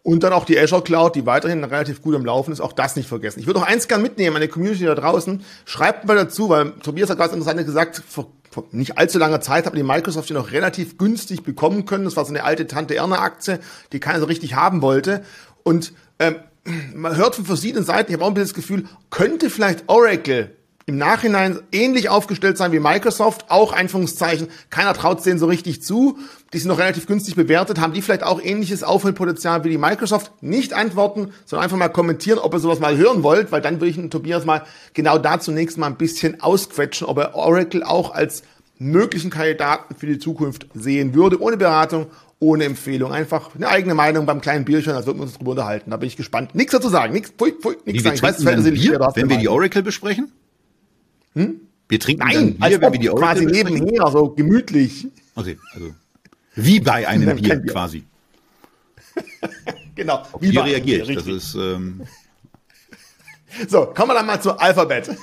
Und 0.06 0.22
dann 0.22 0.34
auch 0.34 0.46
die 0.46 0.60
Azure 0.60 0.84
Cloud, 0.84 1.16
die 1.16 1.26
weiterhin 1.26 1.64
relativ 1.64 2.04
gut 2.04 2.14
am 2.14 2.24
Laufen 2.24 2.52
ist, 2.52 2.62
auch 2.62 2.74
das 2.74 2.96
nicht 2.96 3.10
vergessen. 3.10 3.40
Ich 3.40 3.48
würde 3.48 3.60
noch 3.60 3.68
eins 3.68 3.88
gern 3.88 4.04
mitnehmen, 4.04 4.34
meine 4.34 4.48
Community 4.48 4.86
da 4.86 4.94
draußen. 4.94 5.44
Schreibt 5.66 6.06
mal 6.06 6.16
dazu, 6.16 6.48
weil 6.48 6.74
Tobias 6.84 7.10
hat 7.10 7.18
ganz 7.18 7.34
interessant 7.34 7.66
gesagt, 7.66 8.04
vor, 8.08 8.28
vor 8.52 8.66
nicht 8.72 9.00
allzu 9.00 9.18
langer 9.18 9.42
Zeit 9.42 9.66
hat 9.66 9.76
die 9.76 9.82
Microsoft 9.82 10.30
die 10.30 10.34
noch 10.34 10.52
relativ 10.52 11.00
günstig 11.00 11.42
bekommen 11.42 11.86
können. 11.86 12.06
Das 12.06 12.16
war 12.16 12.24
so 12.24 12.30
eine 12.30 12.44
alte 12.44 12.68
Tante 12.68 12.94
Erna 12.94 13.18
Aktie, 13.18 13.60
die 13.94 14.00
keiner 14.00 14.20
so 14.20 14.28
richtig 14.28 14.54
haben 14.54 14.84
wollte. 14.84 15.24
Und 15.64 15.92
ähm, 16.20 16.36
man 16.94 17.18
hört 17.18 17.34
von 17.34 17.46
verschiedenen 17.46 17.84
Seiten, 17.84 18.12
ich 18.12 18.14
habe 18.14 18.26
auch 18.26 18.28
ein 18.28 18.36
bisschen 18.36 18.50
das 18.50 18.54
Gefühl, 18.54 18.86
könnte 19.10 19.50
vielleicht 19.50 19.86
Oracle 19.88 20.55
im 20.88 21.00
Nachhinein 21.00 21.60
ähnlich 21.72 22.10
aufgestellt 22.10 22.58
sein 22.58 22.72
wie 22.72 22.80
Microsoft, 22.80 23.46
auch 23.50 23.74
Einführungszeichen, 23.74 24.50
keiner 24.70 24.94
traut 24.94 25.26
denen 25.26 25.40
so 25.40 25.48
richtig 25.48 25.82
zu, 25.82 26.20
die 26.54 26.60
sind 26.60 26.68
noch 26.68 26.78
relativ 26.78 27.08
günstig 27.08 27.36
bewertet, 27.36 27.80
haben 27.80 27.94
die 27.94 28.04
vielleicht 28.04 28.24
auch 28.24 28.40
ähnliches 28.40 28.84
Aufholpotenzial 28.84 29.64
wie 29.64 29.70
die 29.70 29.80
Microsoft, 29.80 30.32
nicht 30.42 30.74
antworten, 30.74 31.32
sondern 31.46 31.64
einfach 31.64 31.78
mal 31.78 31.90
kommentieren, 31.90 32.38
ob 32.38 32.54
ihr 32.54 32.60
sowas 32.60 32.80
mal 32.80 32.98
hören 32.98 33.24
wollt, 33.24 33.52
weil 33.52 33.62
dann 33.62 33.76
würde 33.76 33.88
ich 33.88 33.96
den 33.96 34.12
Tobias 34.12 34.46
mal 34.46 34.64
genau 34.94 35.18
da 35.18 35.40
zunächst 35.40 35.80
mal 35.80 35.88
ein 35.88 35.98
bisschen 35.98 36.42
ausquetschen, 36.42 37.08
ob 37.08 37.18
er 37.18 37.34
Oracle 37.34 37.84
auch 37.84 38.14
als 38.14 38.44
möglichen 38.78 39.32
Kandidaten 39.32 39.96
für 39.96 40.06
die 40.06 40.20
Zukunft 40.20 40.68
sehen 40.76 41.16
würde, 41.16 41.42
ohne 41.42 41.58
Beratung, 41.58 42.08
ohne 42.40 42.66
Empfehlung. 42.66 43.12
Einfach 43.12 43.56
eine 43.56 43.70
eigene 43.70 43.96
Meinung 43.96 44.28
beim 44.28 44.42
kleinen 44.42 44.66
Bierchen, 44.66 44.94
als 44.94 45.08
würden 45.08 45.18
wir 45.18 45.24
uns 45.24 45.38
drüber 45.38 45.52
unterhalten. 45.52 45.90
Da 45.90 45.98
bin 45.98 46.08
ich 46.08 46.18
gespannt. 46.18 46.54
Nichts 46.54 46.74
dazu 46.74 46.90
sagen, 46.90 47.14
nichts, 47.14 47.32
pfui, 47.32 47.54
pfui, 47.54 47.78
nichts 47.86 48.04
sagen. 48.04 48.16
Ich 48.16 48.22
weiß, 48.22 48.44
Bier, 48.44 49.00
wenn 49.16 49.30
wir 49.30 49.38
die 49.38 49.48
Oracle 49.48 49.82
besprechen? 49.82 50.32
Hm? 51.36 51.62
Wir 51.88 52.00
trinken 52.00 52.26
Nein, 52.26 52.58
Bier, 52.58 52.82
wenn 52.82 52.94
wir 52.94 53.00
die 53.00 53.10
Oracle 53.10 53.46
quasi 53.46 53.64
nebenher, 53.64 54.10
so 54.12 54.30
gemütlich. 54.30 55.08
Okay, 55.36 55.58
also 55.74 55.94
wie 56.56 56.80
bei 56.80 57.08
einem 57.08 57.36
Bier, 57.36 57.58
Bier, 57.58 57.72
quasi. 57.72 58.04
genau. 59.96 60.24
Wie, 60.40 60.52
wie 60.52 60.58
reagiert? 60.58 61.16
Das 61.16 61.28
ist 61.28 61.56
ähm 61.56 62.02
so, 63.68 63.86
kommen 63.86 64.10
wir 64.10 64.16
dann 64.16 64.26
mal 64.26 64.42
zu 64.42 64.58
Alphabet. 64.58 65.16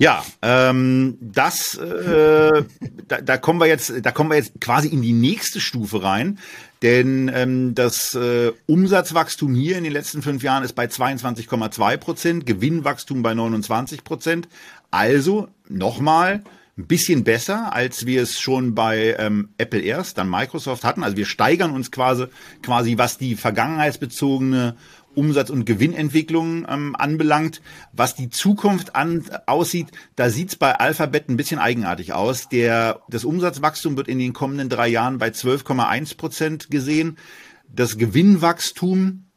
Ja, 0.00 0.24
ähm, 0.42 1.18
das, 1.20 1.74
äh, 1.74 2.62
da, 3.08 3.20
da 3.20 3.36
kommen 3.36 3.58
wir 3.58 3.66
jetzt, 3.66 3.92
da 4.02 4.12
kommen 4.12 4.30
wir 4.30 4.36
jetzt 4.36 4.60
quasi 4.60 4.86
in 4.86 5.02
die 5.02 5.12
nächste 5.12 5.60
Stufe 5.60 6.04
rein, 6.04 6.38
denn 6.82 7.28
ähm, 7.34 7.74
das 7.74 8.14
äh, 8.14 8.52
Umsatzwachstum 8.66 9.56
hier 9.56 9.76
in 9.76 9.82
den 9.82 9.92
letzten 9.92 10.22
fünf 10.22 10.44
Jahren 10.44 10.62
ist 10.62 10.74
bei 10.74 10.84
22,2 10.84 11.96
Prozent, 11.96 12.46
Gewinnwachstum 12.46 13.24
bei 13.24 13.34
29 13.34 14.04
Prozent. 14.04 14.48
Also 14.90 15.48
nochmal 15.68 16.42
ein 16.78 16.86
bisschen 16.86 17.24
besser, 17.24 17.74
als 17.74 18.06
wir 18.06 18.22
es 18.22 18.38
schon 18.38 18.74
bei 18.74 19.16
ähm, 19.18 19.48
Apple 19.58 19.80
erst, 19.80 20.16
dann 20.16 20.30
Microsoft 20.30 20.84
hatten. 20.84 21.02
Also 21.02 21.16
wir 21.16 21.26
steigern 21.26 21.72
uns 21.72 21.90
quasi, 21.90 22.26
quasi 22.62 22.96
was 22.96 23.18
die 23.18 23.34
vergangenheitsbezogene 23.34 24.76
Umsatz- 25.14 25.50
und 25.50 25.64
Gewinnentwicklung 25.64 26.66
ähm, 26.68 26.94
anbelangt. 26.96 27.60
Was 27.92 28.14
die 28.14 28.30
Zukunft 28.30 28.94
an, 28.94 29.24
aussieht, 29.46 29.88
da 30.14 30.30
sieht's 30.30 30.54
bei 30.54 30.78
Alphabet 30.78 31.28
ein 31.28 31.36
bisschen 31.36 31.58
eigenartig 31.58 32.12
aus. 32.12 32.48
Der, 32.48 33.00
das 33.08 33.24
Umsatzwachstum 33.24 33.96
wird 33.96 34.06
in 34.06 34.20
den 34.20 34.32
kommenden 34.32 34.68
drei 34.68 34.86
Jahren 34.86 35.18
bei 35.18 35.28
12,1 35.28 36.16
Prozent 36.16 36.70
gesehen. 36.70 37.18
Das 37.68 37.98
Gewinnwachstum 37.98 39.27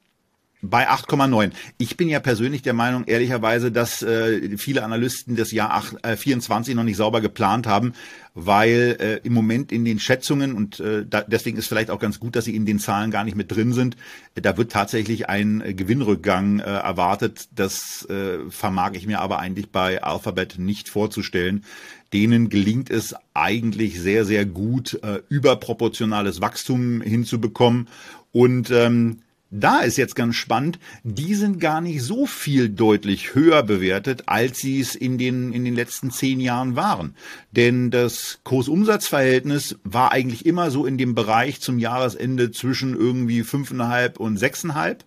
bei 0.62 0.89
8,9. 0.89 1.52
Ich 1.78 1.97
bin 1.97 2.08
ja 2.08 2.19
persönlich 2.19 2.62
der 2.62 2.74
Meinung, 2.74 3.06
ehrlicherweise, 3.06 3.71
dass 3.71 4.02
äh, 4.04 4.58
viele 4.58 4.84
Analysten 4.84 5.36
das 5.36 5.52
Jahr 5.52 5.74
8, 5.74 6.06
äh, 6.06 6.15
24 6.15 6.76
noch 6.76 6.84
nicht 6.84 6.97
sauber 6.97 7.21
geplant 7.21 7.65
haben, 7.65 7.93
weil 8.34 8.97
äh, 9.00 9.28
im 9.28 9.34
Moment 9.34 9.71
in 9.71 9.84
den 9.84 10.00
Schätzungen, 10.00 10.54
und 10.54 10.80
äh, 10.80 11.06
da, 11.08 11.21
deswegen 11.21 11.58
ist 11.58 11.67
vielleicht 11.67 11.89
auch 11.89 12.00
ganz 12.00 12.19
gut, 12.19 12.36
dass 12.36 12.45
sie 12.45 12.56
in 12.56 12.65
den 12.65 12.80
Zahlen 12.80 13.12
gar 13.12 13.24
nicht 13.24 13.36
mit 13.36 13.52
drin 13.52 13.74
sind, 13.74 13.97
da 14.36 14.56
wird 14.56 14.71
tatsächlich 14.71 15.28
ein 15.28 15.62
äh, 15.62 15.74
Gewinnrückgang 15.74 16.60
äh, 16.60 16.63
erwartet. 16.63 17.50
Das 17.56 18.06
äh, 18.10 18.50
vermag 18.50 18.91
ich 18.93 19.08
mir 19.08 19.19
aber 19.19 19.39
eigentlich 19.39 19.71
bei 19.71 20.04
Alphabet 20.04 20.60
nicht 20.60 20.89
vorzustellen. 20.89 21.65
Denen 22.13 22.50
gelingt 22.50 22.89
es 22.89 23.15
eigentlich 23.34 24.00
sehr, 24.00 24.26
sehr 24.26 24.45
gut, 24.45 25.00
äh, 25.02 25.21
überproportionales 25.30 26.41
Wachstum 26.41 27.02
hinzubekommen. 27.02 27.88
Und 28.34 28.69
ähm, 28.69 29.19
da 29.51 29.81
ist 29.81 29.97
jetzt 29.97 30.15
ganz 30.15 30.35
spannend, 30.35 30.79
die 31.03 31.35
sind 31.35 31.59
gar 31.59 31.81
nicht 31.81 32.01
so 32.01 32.25
viel 32.25 32.69
deutlich 32.69 33.35
höher 33.35 33.63
bewertet, 33.63 34.23
als 34.27 34.59
sie 34.59 34.79
es 34.79 34.95
in 34.95 35.17
den, 35.17 35.51
in 35.51 35.65
den 35.65 35.75
letzten 35.75 36.09
zehn 36.09 36.39
Jahren 36.39 36.77
waren. 36.77 37.15
Denn 37.51 37.91
das 37.91 38.39
Kursumsatzverhältnis 38.45 39.77
war 39.83 40.11
eigentlich 40.13 40.45
immer 40.45 40.71
so 40.71 40.85
in 40.85 40.97
dem 40.97 41.15
Bereich 41.15 41.59
zum 41.59 41.79
Jahresende 41.79 42.51
zwischen 42.51 42.95
irgendwie 42.95 43.43
fünfeinhalb 43.43 44.19
und 44.19 44.37
sechseinhalb. 44.37 45.03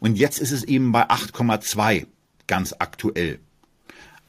Und 0.00 0.18
jetzt 0.18 0.38
ist 0.38 0.52
es 0.52 0.64
eben 0.64 0.92
bei 0.92 1.08
8,2 1.08 2.06
ganz 2.46 2.74
aktuell. 2.78 3.38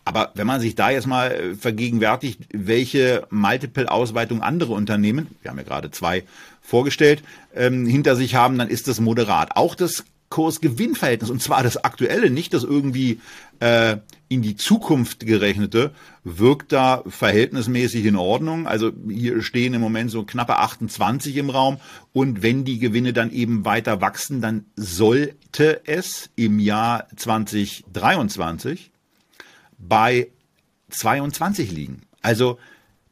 Aber 0.09 0.31
wenn 0.33 0.47
man 0.47 0.59
sich 0.59 0.73
da 0.73 0.89
jetzt 0.89 1.05
mal 1.05 1.31
äh, 1.31 1.55
vergegenwärtigt, 1.55 2.47
welche 2.51 3.27
Multiple-Ausweitung 3.29 4.41
andere 4.41 4.73
Unternehmen, 4.73 5.27
wir 5.43 5.51
haben 5.51 5.57
ja 5.57 5.63
gerade 5.63 5.91
zwei 5.91 6.23
vorgestellt, 6.61 7.23
ähm, 7.55 7.85
hinter 7.85 8.15
sich 8.15 8.35
haben, 8.35 8.57
dann 8.57 8.69
ist 8.69 8.87
das 8.87 8.99
moderat. 8.99 9.55
Auch 9.55 9.75
das 9.75 10.03
Kurs-Gewinn-Verhältnis, 10.29 11.29
und 11.29 11.41
zwar 11.41 11.63
das 11.63 11.83
aktuelle, 11.83 12.29
nicht 12.29 12.53
das 12.53 12.63
irgendwie 12.63 13.19
äh, 13.59 13.97
in 14.27 14.43
die 14.43 14.55
Zukunft 14.55 15.25
gerechnete, 15.25 15.91
wirkt 16.23 16.71
da 16.71 17.03
verhältnismäßig 17.07 18.05
in 18.05 18.15
Ordnung. 18.15 18.67
Also 18.67 18.91
hier 19.07 19.41
stehen 19.41 19.73
im 19.73 19.81
Moment 19.81 20.11
so 20.11 20.23
knappe 20.23 20.57
28 20.57 21.35
im 21.37 21.49
Raum. 21.49 21.77
Und 22.13 22.43
wenn 22.43 22.63
die 22.63 22.77
Gewinne 22.77 23.11
dann 23.11 23.31
eben 23.31 23.65
weiter 23.65 24.01
wachsen, 24.01 24.39
dann 24.39 24.65
sollte 24.75 25.81
es 25.85 26.29
im 26.35 26.59
Jahr 26.59 27.07
2023 27.15 28.91
bei 29.79 30.27
22 30.89 31.71
liegen. 31.71 32.01
Also 32.21 32.59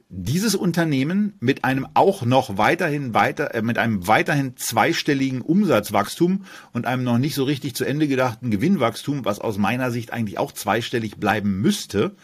dieses 0.09 0.55
Unternehmen 0.55 1.33
mit 1.39 1.65
einem 1.65 1.85
auch 1.93 2.23
noch 2.23 2.57
weiterhin 2.57 3.13
weiter, 3.13 3.53
äh, 3.53 3.61
mit 3.61 3.77
einem 3.77 4.07
weiterhin 4.07 4.55
zweistelligen 4.55 5.41
Umsatzwachstum 5.41 6.45
und 6.71 6.85
einem 6.85 7.03
noch 7.03 7.17
nicht 7.17 7.35
so 7.35 7.43
richtig 7.43 7.75
zu 7.75 7.83
Ende 7.83 8.07
gedachten 8.07 8.49
Gewinnwachstum, 8.49 9.25
was 9.25 9.39
aus 9.39 9.57
meiner 9.57 9.91
Sicht 9.91 10.13
eigentlich 10.13 10.39
auch 10.39 10.53
zweistellig 10.53 11.17
bleiben 11.17 11.61
müsste, 11.61 12.15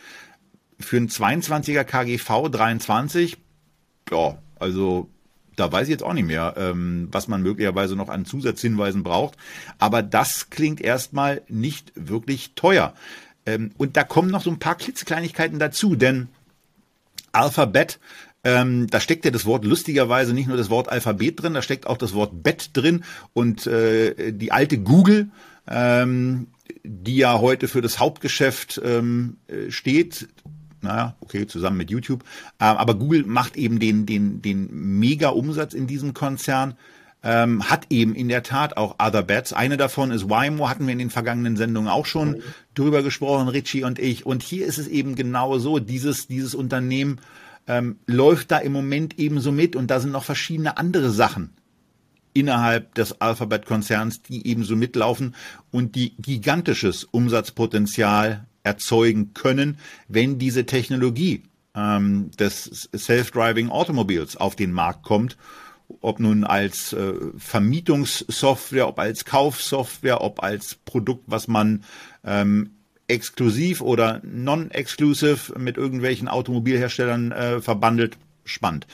für 0.80 0.98
ein 0.98 1.10
22er 1.10 1.84
KGV 1.84 2.50
23, 2.50 3.38
ja, 4.12 4.38
also 4.60 5.10
da 5.56 5.72
weiß 5.72 5.88
ich 5.88 5.92
jetzt 5.92 6.04
auch 6.04 6.14
nicht 6.14 6.28
mehr, 6.28 6.56
ähm, 6.58 7.10
was 7.12 7.28
man 7.28 7.42
möglicherweise 7.42 7.96
noch 7.96 8.10
an 8.10 8.26
Zusatzhinweisen 8.26 9.04
braucht. 9.04 9.38
Aber 9.78 10.02
das 10.02 10.50
klingt 10.50 10.82
erstmal 10.82 11.42
nicht 11.48 11.92
wirklich 11.96 12.56
teuer. 12.56 12.94
Ähm, 13.46 13.72
und 13.78 13.98
da 13.98 14.04
kommen 14.04 14.32
noch 14.32 14.42
so 14.42 14.50
ein 14.50 14.60
paar 14.60 14.76
klitzekleinigkeiten 14.76 15.60
dazu, 15.60 15.96
denn 15.96 16.30
Alphabet, 17.34 18.00
ähm, 18.44 18.88
da 18.88 19.00
steckt 19.00 19.26
ja 19.26 19.32
das 19.32 19.46
Wort 19.46 19.66
lustigerweise 19.66 20.34
nicht 20.34 20.48
nur 20.48 20.58
das 20.58 20.70
Wort 20.70 20.90
Alphabet 20.90 21.42
drin, 21.42 21.54
da 21.54 21.62
steckt 21.62 21.88
auch 21.88 21.98
das 21.98 22.14
Wort 22.14 22.44
Bett 22.44 22.72
drin 22.74 23.04
und 23.34 23.68
äh, 23.68 24.34
die 24.34 24.52
alte 24.52 24.80
Google, 24.80 25.30
ähm, 25.68 26.48
die 26.84 27.18
ja 27.18 27.40
heute 27.40 27.68
für 27.68 27.82
das 27.82 28.00
Hauptgeschäft 28.00 28.82
ähm, 28.84 29.38
äh, 29.48 29.72
steht, 29.72 30.28
naja, 30.82 31.16
okay, 31.22 31.48
zusammen 31.48 31.78
mit 31.78 31.90
YouTube. 31.90 32.24
Äh, 32.60 32.66
aber 32.66 32.96
Google 32.96 33.24
macht 33.26 33.56
eben 33.56 33.80
den, 33.80 34.06
den, 34.06 34.42
den 34.42 34.68
Mega-Umsatz 35.00 35.74
in 35.74 35.88
diesem 35.88 36.14
Konzern 36.14 36.76
ähm, 37.24 37.70
hat 37.70 37.88
eben 37.90 38.14
in 38.16 38.28
der 38.28 38.44
Tat 38.44 38.76
auch 38.78 38.96
Other 39.00 39.24
Bets. 39.24 39.54
Eine 39.54 39.78
davon 39.78 40.12
ist 40.12 40.30
Waymo, 40.30 40.70
hatten 40.70 40.86
wir 40.86 40.94
in 40.94 41.00
den 41.00 41.10
vergangenen 41.10 41.56
Sendungen 41.56 41.90
auch 41.90 42.06
schon 42.06 42.32
mhm. 42.32 42.44
drüber 42.76 43.02
gesprochen, 43.02 43.48
Richie 43.48 43.84
und 43.84 43.98
ich. 43.98 44.26
Und 44.26 44.44
hier 44.44 44.66
ist 44.66 44.78
es 44.78 44.88
eben 44.88 45.16
genau 45.16 45.58
so, 45.58 45.80
dieses, 45.80 46.28
dieses 46.28 46.54
Unternehmen 46.54 47.20
ähm, 47.66 47.98
läuft 48.08 48.52
da 48.52 48.58
im 48.58 48.74
Moment 48.74 49.18
eben 49.20 49.40
so 49.40 49.52
mit 49.52 49.76
und 49.76 49.88
da 49.88 50.02
sind 50.02 50.12
noch 50.12 50.26
verschiedene 50.26 50.78
andere 50.78 51.12
Sachen 51.12 51.52
innerhalb 52.34 52.96
des 52.96 53.22
Alphabet-Konzerns, 53.22 54.24
die 54.24 54.48
ebenso 54.48 54.76
mitlaufen 54.76 55.36
und 55.72 55.96
die 55.96 56.16
gigantisches 56.18 57.04
Umsatzpotenzial 57.06 58.48
erzeugen 58.64 59.34
können, 59.34 59.78
wenn 60.08 60.40
diese 60.40 60.66
Technologie 60.66 61.44
ähm, 61.76 62.32
des 62.32 62.90
Self-Driving 62.96 63.70
Automobils 63.70 64.36
auf 64.36 64.56
den 64.56 64.72
Markt 64.72 65.04
kommt 65.04 65.38
ob 66.02 66.20
nun 66.20 66.44
als 66.44 66.94
äh, 66.94 67.14
Vermietungssoftware, 67.38 68.88
ob 68.88 69.00
als 69.00 69.26
Kaufsoftware, 69.26 70.22
ob 70.22 70.44
als 70.44 70.76
Produkt, 70.86 71.24
was 71.28 71.48
man 71.48 71.84
ähm, 72.24 72.72
exklusiv 73.08 73.82
oder 73.82 74.22
non-exclusive 74.24 75.58
mit 75.58 75.78
irgendwelchen 75.78 76.28
Automobilherstellern 76.28 77.32
äh, 77.32 77.62
verbandelt. 77.62 78.18
Spannend. 78.46 78.88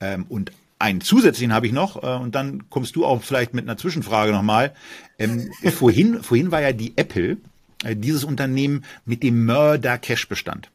Ähm, 0.00 0.26
und 0.28 0.52
einen 0.78 1.00
zusätzlichen 1.00 1.52
habe 1.52 1.66
ich 1.66 1.72
noch, 1.72 2.02
äh, 2.02 2.16
und 2.16 2.34
dann 2.34 2.68
kommst 2.70 2.96
du 2.96 3.04
auch 3.04 3.22
vielleicht 3.22 3.54
mit 3.54 3.64
einer 3.64 3.78
Zwischenfrage 3.78 4.32
nochmal. 4.32 4.74
Ähm, 5.18 5.50
vorhin, 5.72 6.22
vorhin 6.22 6.50
war 6.50 6.60
ja 6.60 6.72
die 6.72 6.96
Apple, 6.96 7.38
äh, 7.84 7.96
dieses 7.96 8.24
Unternehmen 8.24 8.84
mit 9.04 9.22
dem 9.22 9.44
Mörder-Cash-Bestand. 9.46 10.70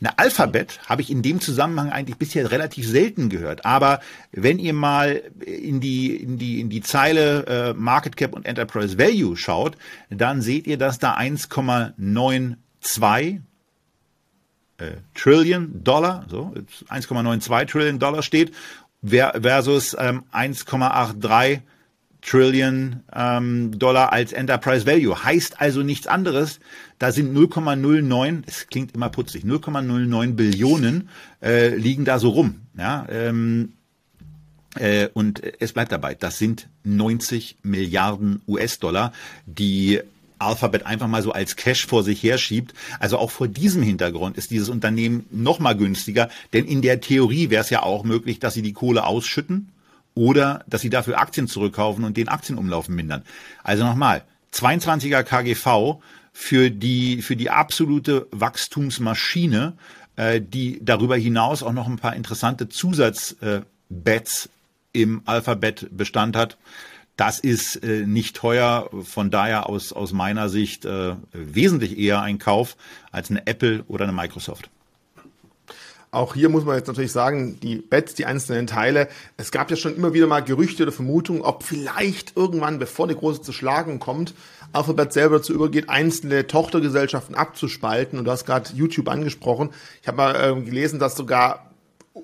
Eine 0.00 0.18
Alphabet 0.18 0.80
habe 0.86 1.02
ich 1.02 1.10
in 1.10 1.22
dem 1.22 1.40
Zusammenhang 1.40 1.90
eigentlich 1.90 2.16
bisher 2.16 2.50
relativ 2.50 2.86
selten 2.86 3.28
gehört. 3.28 3.64
Aber 3.64 4.00
wenn 4.32 4.58
ihr 4.58 4.72
mal 4.72 5.22
in 5.44 5.80
die, 5.80 6.16
in 6.16 6.38
die, 6.38 6.60
in 6.60 6.68
die 6.68 6.82
Zeile 6.82 7.46
äh, 7.46 7.74
Market 7.74 8.16
Cap 8.16 8.34
und 8.34 8.46
Enterprise 8.46 8.98
Value 8.98 9.36
schaut, 9.36 9.76
dann 10.10 10.42
seht 10.42 10.66
ihr, 10.66 10.78
dass 10.78 10.98
da 10.98 11.16
1,92 11.16 13.40
äh, 14.78 14.92
Trillion 15.14 15.82
Dollar, 15.82 16.26
so 16.28 16.52
1,92 16.88 17.66
Trillion 17.66 17.98
Dollar 17.98 18.22
steht, 18.22 18.52
versus 19.02 19.96
ähm, 19.98 20.24
1,83 20.32 21.60
Trillion 22.26 23.04
ähm, 23.14 23.78
Dollar 23.78 24.12
als 24.12 24.32
Enterprise 24.32 24.84
Value. 24.84 25.24
Heißt 25.24 25.60
also 25.60 25.82
nichts 25.82 26.06
anderes. 26.06 26.58
Da 26.98 27.12
sind 27.12 27.36
0,09, 27.36 28.42
es 28.46 28.66
klingt 28.66 28.94
immer 28.94 29.10
putzig, 29.10 29.44
0,09 29.44 30.32
Billionen 30.32 31.08
äh, 31.40 31.74
liegen 31.76 32.04
da 32.04 32.18
so 32.18 32.30
rum. 32.30 32.62
Ja, 32.76 33.06
ähm, 33.08 33.74
äh, 34.74 35.08
und 35.14 35.42
es 35.60 35.72
bleibt 35.72 35.92
dabei, 35.92 36.14
das 36.14 36.38
sind 36.38 36.68
90 36.84 37.58
Milliarden 37.62 38.42
US-Dollar, 38.48 39.12
die 39.46 40.00
Alphabet 40.38 40.84
einfach 40.84 41.08
mal 41.08 41.22
so 41.22 41.32
als 41.32 41.56
Cash 41.56 41.86
vor 41.86 42.02
sich 42.02 42.22
herschiebt. 42.22 42.74
Also 42.98 43.18
auch 43.18 43.30
vor 43.30 43.48
diesem 43.48 43.82
Hintergrund 43.82 44.36
ist 44.36 44.50
dieses 44.50 44.68
Unternehmen 44.68 45.26
noch 45.30 45.60
mal 45.60 45.74
günstiger, 45.74 46.28
denn 46.52 46.66
in 46.66 46.82
der 46.82 47.00
Theorie 47.00 47.50
wäre 47.50 47.62
es 47.62 47.70
ja 47.70 47.82
auch 47.82 48.04
möglich, 48.04 48.40
dass 48.40 48.54
sie 48.54 48.62
die 48.62 48.72
Kohle 48.72 49.04
ausschütten 49.04 49.68
oder 50.16 50.64
dass 50.66 50.80
sie 50.80 50.90
dafür 50.90 51.20
Aktien 51.20 51.46
zurückkaufen 51.46 52.02
und 52.02 52.16
den 52.16 52.28
Aktienumlauf 52.28 52.88
mindern. 52.88 53.22
Also 53.62 53.84
nochmal, 53.84 54.24
22er 54.52 55.22
KGV 55.22 56.00
für 56.32 56.70
die, 56.70 57.22
für 57.22 57.36
die 57.36 57.50
absolute 57.50 58.26
Wachstumsmaschine, 58.32 59.74
äh, 60.16 60.40
die 60.40 60.80
darüber 60.82 61.16
hinaus 61.16 61.62
auch 61.62 61.72
noch 61.72 61.86
ein 61.86 61.98
paar 61.98 62.16
interessante 62.16 62.68
Zusatzbets 62.68 64.46
äh, 64.46 64.48
im 65.02 65.22
Alphabet 65.26 65.88
Bestand 65.92 66.34
hat. 66.34 66.56
Das 67.16 67.38
ist 67.38 67.76
äh, 67.76 68.06
nicht 68.06 68.36
teuer, 68.36 68.90
von 69.04 69.30
daher 69.30 69.68
aus, 69.68 69.92
aus 69.92 70.12
meiner 70.12 70.48
Sicht 70.48 70.86
äh, 70.86 71.14
wesentlich 71.32 71.98
eher 71.98 72.22
ein 72.22 72.38
Kauf 72.38 72.76
als 73.12 73.30
eine 73.30 73.46
Apple 73.46 73.84
oder 73.88 74.04
eine 74.04 74.12
Microsoft. 74.12 74.70
Auch 76.10 76.34
hier 76.34 76.48
muss 76.48 76.64
man 76.64 76.76
jetzt 76.76 76.86
natürlich 76.86 77.12
sagen, 77.12 77.58
die 77.60 77.76
Bets, 77.76 78.14
die 78.14 78.26
einzelnen 78.26 78.66
Teile, 78.66 79.08
es 79.36 79.50
gab 79.50 79.70
ja 79.70 79.76
schon 79.76 79.96
immer 79.96 80.14
wieder 80.14 80.26
mal 80.26 80.40
Gerüchte 80.40 80.84
oder 80.84 80.92
Vermutungen, 80.92 81.42
ob 81.42 81.62
vielleicht 81.62 82.36
irgendwann, 82.36 82.78
bevor 82.78 83.08
die 83.08 83.14
große 83.14 83.42
Zerschlagung 83.42 83.98
kommt, 83.98 84.34
Alphabet 84.72 85.12
selber 85.12 85.38
dazu 85.38 85.52
übergeht, 85.52 85.88
einzelne 85.88 86.46
Tochtergesellschaften 86.46 87.34
abzuspalten. 87.34 88.18
Und 88.18 88.24
du 88.24 88.30
hast 88.30 88.46
gerade 88.46 88.70
YouTube 88.74 89.08
angesprochen. 89.08 89.70
Ich 90.02 90.08
habe 90.08 90.16
mal 90.16 90.34
äh, 90.34 90.60
gelesen, 90.62 90.98
dass 90.98 91.16
sogar 91.16 91.70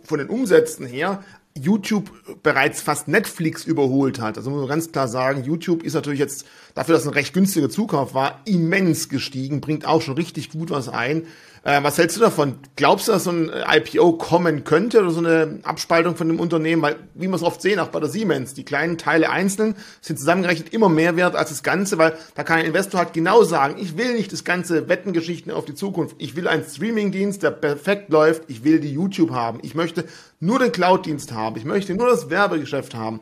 von 0.05 0.19
den 0.19 0.29
Umsätzen 0.29 0.87
her 0.87 1.23
YouTube 1.55 2.11
bereits 2.43 2.81
fast 2.81 3.09
Netflix 3.09 3.65
überholt 3.65 4.21
hat. 4.21 4.39
Also 4.39 4.51
muss 4.51 4.61
man 4.61 4.69
ganz 4.69 4.91
klar 4.91 5.07
sagen, 5.07 5.45
YouTube 5.45 5.83
ist 5.83 5.95
natürlich 5.95 6.21
jetzt 6.21 6.47
dafür, 6.75 6.95
dass 6.95 7.03
es 7.03 7.09
ein 7.09 7.15
recht 7.15 7.35
günstiger 7.35 7.69
Zukauf 7.69 8.15
war, 8.15 8.41
immens 8.47 9.09
gestiegen, 9.09 9.61
bringt 9.61 9.85
auch 9.85 10.01
schon 10.01 10.15
richtig 10.15 10.51
gut 10.51 10.71
was 10.71 10.89
ein. 10.89 11.27
Äh, 11.65 11.81
was 11.85 11.97
hältst 11.97 12.17
du 12.17 12.21
davon? 12.21 12.57
Glaubst 12.75 13.07
du, 13.07 13.13
dass 13.13 13.25
so 13.25 13.31
ein 13.31 13.49
IPO 13.49 14.15
kommen 14.15 14.65
könnte 14.65 15.01
oder 15.01 15.11
so 15.11 15.21
eine 15.21 15.61
Abspaltung 15.63 16.17
von 16.17 16.27
dem 16.27 16.41
Unternehmen? 16.41 16.83
Weil, 16.83 16.97
wie 17.15 17.29
wir 17.29 17.35
es 17.37 17.43
oft 17.45 17.63
sehen, 17.63 17.79
auch 17.79 17.89
bei 17.89 18.01
der 18.01 18.09
Siemens, 18.09 18.55
die 18.55 18.65
kleinen 18.65 18.99
Teile 18.99 19.31
einzeln 19.31 19.77
sind 20.01 20.19
zusammengerechnet 20.19 20.75
immer 20.75 20.89
mehr 20.89 21.15
wert 21.15 21.37
als 21.37 21.51
das 21.51 21.63
Ganze, 21.63 21.99
weil 21.99 22.17
da 22.35 22.43
kann 22.43 22.59
ein 22.59 22.67
Investor 22.67 22.99
halt 22.99 23.13
genau 23.13 23.45
sagen, 23.45 23.77
ich 23.79 23.97
will 23.97 24.15
nicht 24.15 24.33
das 24.33 24.43
ganze 24.43 24.89
Wettengeschichten 24.89 25.53
auf 25.53 25.65
die 25.65 25.75
Zukunft. 25.75 26.17
Ich 26.19 26.35
will 26.35 26.49
einen 26.49 26.65
Streamingdienst, 26.65 27.45
der 27.45 27.53
perfekt 27.53 28.11
läuft. 28.11 28.43
Ich 28.49 28.65
will 28.65 28.81
die 28.81 28.93
YouTube 28.93 29.31
haben. 29.31 29.61
Ich 29.63 29.77
möchte 29.77 30.05
nur 30.41 30.59
den 30.59 30.73
Cloud-Dienst 30.73 31.31
haben. 31.31 31.57
Ich 31.57 31.65
möchte 31.65 31.95
nur 31.95 32.09
das 32.09 32.29
Werbegeschäft 32.29 32.97
haben. 32.97 33.21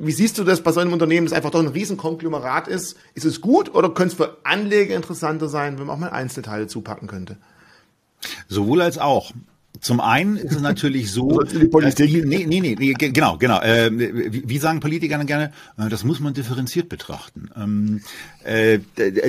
Wie 0.00 0.12
siehst 0.12 0.38
du 0.38 0.44
das 0.44 0.62
bei 0.62 0.72
so 0.72 0.80
einem 0.80 0.94
Unternehmen, 0.94 1.26
das 1.26 1.36
einfach 1.36 1.50
doch 1.50 1.60
ein 1.60 1.68
Riesenkonglomerat 1.68 2.68
ist? 2.68 2.96
Ist 3.12 3.26
es 3.26 3.42
gut 3.42 3.74
oder 3.74 3.90
könnte 3.90 4.12
es 4.12 4.14
für 4.14 4.38
Anleger 4.44 4.96
interessanter 4.96 5.48
sein, 5.48 5.78
wenn 5.78 5.86
man 5.86 5.96
auch 5.96 6.00
mal 6.00 6.08
Einzelteile 6.08 6.68
zupacken 6.68 7.06
könnte? 7.06 7.36
Sowohl 8.48 8.82
als 8.82 8.98
auch. 8.98 9.32
Zum 9.80 10.00
einen 10.00 10.36
ist 10.36 10.52
es 10.52 10.60
natürlich 10.60 11.12
so, 11.12 11.40
die 11.42 11.66
Politik. 11.66 12.12
Äh, 12.12 12.24
nee, 12.24 12.44
nee, 12.46 12.60
nee, 12.60 12.92
genau, 12.94 13.36
genau. 13.36 13.60
Äh, 13.60 13.90
wie, 13.92 14.48
wie, 14.48 14.58
sagen 14.58 14.80
Politiker 14.80 15.18
dann 15.18 15.26
gerne, 15.26 15.52
äh, 15.78 15.88
das 15.88 16.04
muss 16.04 16.20
man 16.20 16.34
differenziert 16.34 16.88
betrachten. 16.88 17.50
Ähm, 17.56 18.02
äh, 18.44 18.78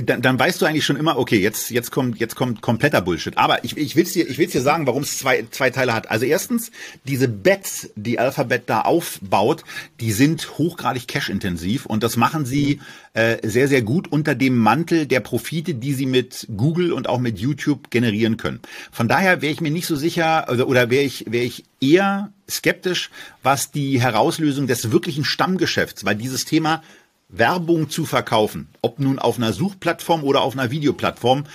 dann, 0.04 0.22
dann 0.22 0.40
weißt 0.40 0.62
du 0.62 0.66
eigentlich 0.66 0.86
schon 0.86 0.96
immer, 0.96 1.18
okay, 1.18 1.40
jetzt 1.40 1.70
jetzt 1.70 1.92
kommt 1.92 2.20
jetzt 2.20 2.36
kommt 2.36 2.62
kompletter 2.62 3.02
Bullshit. 3.02 3.38
Aber 3.38 3.64
ich, 3.64 3.78
ich 3.78 3.96
will's 3.96 4.14
dir 4.14 4.28
ich 4.28 4.38
will's 4.38 4.52
dir 4.52 4.62
sagen, 4.62 4.88
warum 4.88 5.04
es 5.04 5.18
zwei 5.18 5.46
zwei 5.52 5.70
Teile 5.70 5.94
hat. 5.94 6.10
Also 6.10 6.26
erstens 6.26 6.72
diese 7.06 7.28
Bets, 7.28 7.90
die 7.96 8.20
Alphabet 8.20 8.64
da 8.68 8.82
aufbaut, 8.82 9.64
die 10.00 10.12
sind 10.12 10.58
hochgradig 10.58 11.08
cash-intensiv 11.08 11.86
und 11.86 12.04
das 12.04 12.18
machen 12.18 12.46
sie 12.46 12.80
äh, 13.18 13.40
sehr 13.42 13.68
sehr 13.68 13.82
gut 13.82 14.12
unter 14.12 14.36
dem 14.36 14.56
Mantel 14.56 15.08
der 15.08 15.22
Profite, 15.22 15.74
die 15.74 15.94
sie 15.94 16.06
mit 16.06 16.46
Google 16.56 16.94
und 16.94 17.10
auch 17.10 17.18
mit 17.18 17.40
YouTube 17.40 17.90
generieren 17.90 18.38
können. 18.38 18.60
Von 18.92 19.08
daher 19.08 19.42
wäre 19.42 19.52
ich 19.52 19.60
mir 19.60 19.72
nicht 19.72 19.88
so 19.88 19.96
sicher 19.96 20.46
oder, 20.52 20.68
oder 20.68 20.92
wäre 20.92 21.04
ich, 21.04 21.26
wäre 21.28 21.44
ich 21.44 21.64
eher 21.82 22.32
skeptisch, 22.48 23.10
was 23.42 23.72
die 23.72 24.00
Herauslösung 24.00 24.68
des 24.68 24.92
wirklichen 24.92 25.26
Stammgeschäfts, 25.26 26.06
weil 26.06 26.14
dieses 26.14 26.46
Thema 26.46 26.84
Werbung 27.28 27.90
zu 27.90 28.06
verkaufen, 28.06 28.68
ob 28.82 29.00
nun 29.00 29.18
auf 29.18 29.38
einer 29.38 29.52
Suchplattform 29.52 30.24
oder 30.24 30.42
auf 30.42 30.54
einer 30.54 30.70
Videoplattform, 30.70 31.46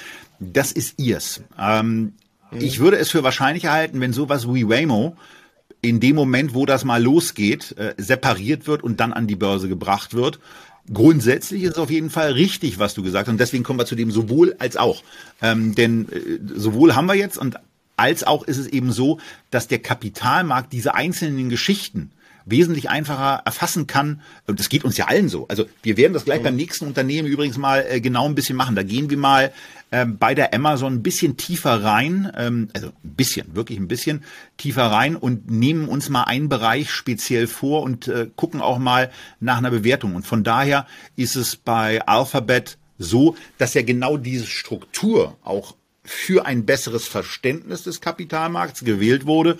das 0.40 0.72
ist 0.72 0.98
ihrs. 0.98 1.42
Ähm, 1.56 2.14
mhm. 2.50 2.60
Ich 2.60 2.80
würde 2.80 2.96
es 2.96 3.08
für 3.08 3.22
wahrscheinlich 3.22 3.66
halten, 3.66 4.00
wenn 4.00 4.12
sowas 4.12 4.52
wie 4.52 4.68
Waymo 4.68 5.16
in 5.80 6.00
dem 6.00 6.16
Moment, 6.16 6.54
wo 6.54 6.66
das 6.66 6.84
mal 6.84 7.00
losgeht, 7.00 7.76
äh, 7.78 7.94
separiert 7.98 8.66
wird 8.66 8.82
und 8.82 8.98
dann 8.98 9.12
an 9.12 9.28
die 9.28 9.36
Börse 9.36 9.68
gebracht 9.68 10.14
wird. 10.14 10.40
Grundsätzlich 10.92 11.62
ist 11.62 11.72
es 11.72 11.78
auf 11.78 11.90
jeden 11.90 12.10
Fall 12.10 12.32
richtig, 12.32 12.78
was 12.78 12.94
du 12.94 13.02
gesagt 13.02 13.28
hast. 13.28 13.32
Und 13.32 13.40
deswegen 13.40 13.62
kommen 13.62 13.78
wir 13.78 13.86
zu 13.86 13.94
dem 13.94 14.10
sowohl 14.10 14.56
als 14.58 14.76
auch. 14.76 15.02
Ähm, 15.40 15.74
denn 15.74 16.08
äh, 16.08 16.40
sowohl 16.54 16.94
haben 16.94 17.06
wir 17.06 17.14
jetzt 17.14 17.38
und 17.38 17.56
als 17.96 18.24
auch 18.24 18.42
ist 18.44 18.58
es 18.58 18.66
eben 18.66 18.90
so, 18.90 19.18
dass 19.50 19.68
der 19.68 19.78
Kapitalmarkt 19.78 20.72
diese 20.72 20.94
einzelnen 20.94 21.50
Geschichten 21.50 22.10
wesentlich 22.44 22.90
einfacher 22.90 23.42
erfassen 23.44 23.86
kann. 23.86 24.20
Und 24.46 24.58
das 24.58 24.68
geht 24.68 24.84
uns 24.84 24.96
ja 24.96 25.06
allen 25.06 25.28
so. 25.28 25.46
Also 25.48 25.66
wir 25.82 25.96
werden 25.96 26.12
das 26.12 26.24
gleich 26.24 26.40
mhm. 26.40 26.44
beim 26.44 26.56
nächsten 26.56 26.86
Unternehmen 26.86 27.28
übrigens 27.28 27.58
mal 27.58 27.84
äh, 27.88 28.00
genau 28.00 28.26
ein 28.26 28.34
bisschen 28.34 28.56
machen. 28.56 28.76
Da 28.76 28.82
gehen 28.82 29.10
wir 29.10 29.16
mal 29.16 29.52
äh, 29.90 30.06
bei 30.06 30.34
der 30.34 30.54
Amazon 30.54 30.94
ein 30.94 31.02
bisschen 31.02 31.36
tiefer 31.36 31.82
rein, 31.82 32.32
ähm, 32.36 32.68
also 32.72 32.88
ein 32.88 33.14
bisschen, 33.14 33.54
wirklich 33.54 33.78
ein 33.78 33.88
bisschen 33.88 34.24
tiefer 34.56 34.84
rein 34.84 35.16
und 35.16 35.50
nehmen 35.50 35.88
uns 35.88 36.08
mal 36.08 36.24
einen 36.24 36.48
Bereich 36.48 36.90
speziell 36.90 37.46
vor 37.46 37.82
und 37.82 38.08
äh, 38.08 38.28
gucken 38.34 38.60
auch 38.60 38.78
mal 38.78 39.10
nach 39.40 39.58
einer 39.58 39.70
Bewertung. 39.70 40.14
Und 40.14 40.26
von 40.26 40.44
daher 40.44 40.86
ist 41.16 41.36
es 41.36 41.56
bei 41.56 42.06
Alphabet 42.06 42.78
so, 42.98 43.36
dass 43.58 43.74
ja 43.74 43.82
genau 43.82 44.16
diese 44.16 44.46
Struktur 44.46 45.36
auch 45.42 45.74
für 46.04 46.46
ein 46.46 46.66
besseres 46.66 47.06
Verständnis 47.06 47.84
des 47.84 48.00
Kapitalmarkts 48.00 48.84
gewählt 48.84 49.26
wurde. 49.26 49.58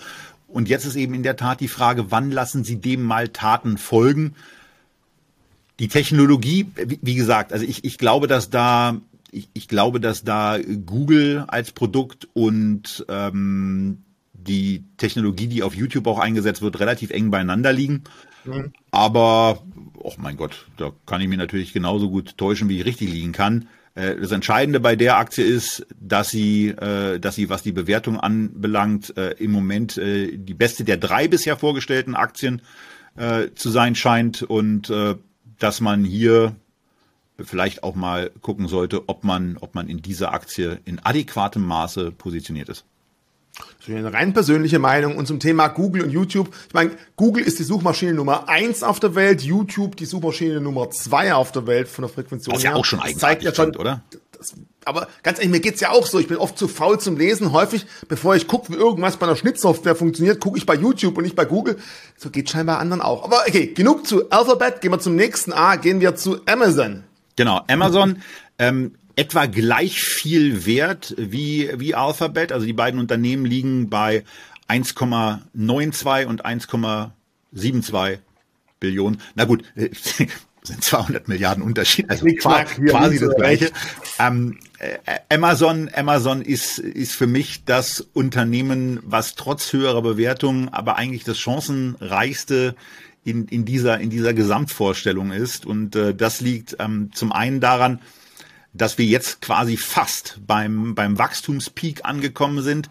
Und 0.53 0.69
jetzt 0.69 0.85
ist 0.85 0.95
eben 0.95 1.13
in 1.15 1.23
der 1.23 1.35
Tat 1.35 1.59
die 1.59 1.67
Frage, 1.67 2.11
wann 2.11 2.31
lassen 2.31 2.63
Sie 2.63 2.79
dem 2.79 3.01
mal 3.01 3.29
Taten 3.29 3.77
folgen? 3.77 4.35
Die 5.79 5.87
Technologie, 5.87 6.67
wie 6.75 7.15
gesagt, 7.15 7.51
also 7.51 7.65
ich, 7.65 7.83
ich 7.83 7.97
glaube, 7.97 8.27
dass 8.27 8.51
da 8.51 9.01
ich, 9.31 9.49
ich 9.53 9.67
glaube, 9.67 9.99
dass 9.99 10.23
da 10.23 10.59
Google 10.59 11.45
als 11.47 11.71
Produkt 11.71 12.27
und 12.33 13.03
ähm, 13.09 14.03
die 14.33 14.83
Technologie, 14.97 15.47
die 15.47 15.63
auf 15.63 15.73
YouTube 15.73 16.05
auch 16.05 16.19
eingesetzt 16.19 16.61
wird, 16.61 16.79
relativ 16.79 17.09
eng 17.09 17.31
beieinander 17.31 17.73
liegen. 17.73 18.03
Mhm. 18.45 18.73
Aber, 18.91 19.63
oh 19.97 20.13
mein 20.17 20.37
Gott, 20.37 20.67
da 20.77 20.91
kann 21.07 21.21
ich 21.21 21.27
mir 21.27 21.37
natürlich 21.37 21.73
genauso 21.73 22.11
gut 22.11 22.37
täuschen, 22.37 22.69
wie 22.69 22.79
ich 22.79 22.85
richtig 22.85 23.11
liegen 23.11 23.31
kann. 23.31 23.67
Äh, 23.95 24.15
das 24.15 24.31
Entscheidende 24.31 24.79
bei 24.79 24.95
der 24.95 25.17
Aktie 25.17 25.43
ist, 25.43 25.85
dass 25.99 26.29
sie, 26.29 26.69
äh, 26.69 27.19
dass 27.19 27.35
sie, 27.35 27.49
was 27.49 27.63
die 27.63 27.71
Bewertung 27.71 28.19
anbelangt, 28.19 29.15
äh, 29.17 29.31
im 29.33 29.51
Moment 29.51 29.95
die 29.97 30.53
beste 30.53 30.83
der 30.83 30.97
drei 30.97 31.27
bisher 31.27 31.57
vorgestellten 31.57 32.15
Aktien 32.15 32.61
zu 33.53 33.69
sein 33.69 33.93
scheint 33.93 34.41
und 34.41 34.91
dass 35.59 35.81
man 35.81 36.03
hier 36.03 36.55
vielleicht 37.39 37.83
auch 37.83 37.93
mal 37.93 38.31
gucken 38.41 38.67
sollte, 38.67 39.07
ob 39.07 39.23
man, 39.23 39.57
ob 39.57 39.75
man 39.75 39.87
in 39.87 40.01
dieser 40.01 40.33
Aktie 40.33 40.79
in 40.85 40.97
adäquatem 40.97 41.63
Maße 41.63 42.11
positioniert 42.11 42.69
ist. 42.69 42.85
Das 43.55 43.87
ist 43.87 43.95
eine 43.95 44.13
rein 44.13 44.33
persönliche 44.33 44.79
Meinung. 44.79 45.15
Und 45.15 45.27
zum 45.27 45.39
Thema 45.39 45.67
Google 45.67 46.03
und 46.03 46.09
YouTube. 46.09 46.49
Ich 46.67 46.73
meine, 46.73 46.91
Google 47.15 47.43
ist 47.43 47.59
die 47.59 47.63
Suchmaschine 47.63 48.13
Nummer 48.13 48.49
eins 48.49 48.81
auf 48.81 48.99
der 48.99 49.13
Welt, 49.15 49.41
YouTube 49.41 49.95
die 49.95 50.05
Suchmaschine 50.05 50.59
Nummer 50.59 50.89
zwei 50.89 51.33
auf 51.33 51.51
der 51.51 51.67
Welt 51.67 51.87
von 51.87 52.03
der 52.03 52.09
Frequention. 52.09 52.55
Was 52.55 52.63
ja 52.63 52.73
auch 52.73 52.85
schon 52.85 52.99
eigentlich 52.99 53.17
zeigt 53.17 53.43
ja 53.43 53.53
schon, 53.53 53.75
oder? 53.75 54.01
Das, 54.39 54.55
aber 54.85 55.07
ganz 55.21 55.37
ehrlich, 55.37 55.51
mir 55.51 55.59
geht's 55.59 55.81
ja 55.81 55.91
auch 55.91 56.07
so. 56.07 56.19
Ich 56.19 56.27
bin 56.27 56.37
oft 56.37 56.57
zu 56.57 56.67
faul 56.67 56.99
zum 56.99 57.17
Lesen. 57.17 57.51
Häufig, 57.51 57.85
bevor 58.07 58.35
ich 58.35 58.47
gucke, 58.47 58.73
wie 58.73 58.77
irgendwas 58.77 59.17
bei 59.17 59.27
einer 59.27 59.35
Schnittsoftware 59.35 59.95
funktioniert, 59.95 60.39
gucke 60.39 60.57
ich 60.57 60.65
bei 60.65 60.75
YouTube 60.75 61.17
und 61.17 61.23
nicht 61.23 61.35
bei 61.35 61.45
Google. 61.45 61.77
So 62.17 62.29
geht 62.29 62.49
scheinbar 62.49 62.79
anderen 62.79 63.01
auch. 63.01 63.23
Aber 63.23 63.43
okay, 63.47 63.67
genug 63.67 64.07
zu 64.07 64.29
Alphabet. 64.29 64.81
Gehen 64.81 64.91
wir 64.91 64.99
zum 64.99 65.15
nächsten 65.15 65.53
A. 65.53 65.75
Gehen 65.75 66.01
wir 66.01 66.15
zu 66.15 66.41
Amazon. 66.45 67.03
Genau, 67.35 67.61
Amazon. 67.67 68.21
Ähm, 68.59 68.93
etwa 69.15 69.45
gleich 69.45 70.01
viel 70.01 70.65
wert 70.65 71.15
wie, 71.17 71.69
wie 71.77 71.95
Alphabet. 71.95 72.51
Also 72.51 72.65
die 72.65 72.73
beiden 72.73 72.99
Unternehmen 72.99 73.45
liegen 73.45 73.89
bei 73.89 74.23
1,92 74.69 76.25
und 76.25 76.45
1,72 76.45 78.19
Billionen. 78.79 79.21
Na 79.35 79.45
gut, 79.45 79.63
sind 80.63 80.83
200 80.83 81.27
Milliarden 81.27 81.61
Unterschied, 81.61 82.09
also 82.09 82.25
quasi, 82.25 82.85
quasi 82.85 83.19
das 83.19 83.35
gleiche. 83.35 83.71
Ähm, 84.17 84.59
äh, 84.79 84.97
Amazon, 85.29 85.89
Amazon 85.93 86.41
ist, 86.41 86.79
ist 86.79 87.13
für 87.13 87.27
mich 87.27 87.65
das 87.65 88.01
Unternehmen, 88.13 88.99
was 89.03 89.35
trotz 89.35 89.73
höherer 89.73 90.01
Bewertungen 90.01 90.69
aber 90.69 90.95
eigentlich 90.95 91.23
das 91.25 91.37
chancenreichste 91.37 92.75
in, 93.25 93.47
in, 93.47 93.65
dieser, 93.65 93.99
in 93.99 94.09
dieser 94.09 94.33
Gesamtvorstellung 94.33 95.31
ist. 95.31 95.65
Und 95.65 95.95
äh, 95.95 96.15
das 96.15 96.41
liegt 96.41 96.77
ähm, 96.79 97.11
zum 97.13 97.31
einen 97.31 97.59
daran, 97.59 97.99
dass 98.73 98.97
wir 98.97 99.05
jetzt 99.05 99.41
quasi 99.41 99.77
fast 99.77 100.39
beim, 100.45 100.95
beim 100.95 101.17
Wachstumspeak 101.17 102.05
angekommen 102.05 102.61
sind. 102.61 102.89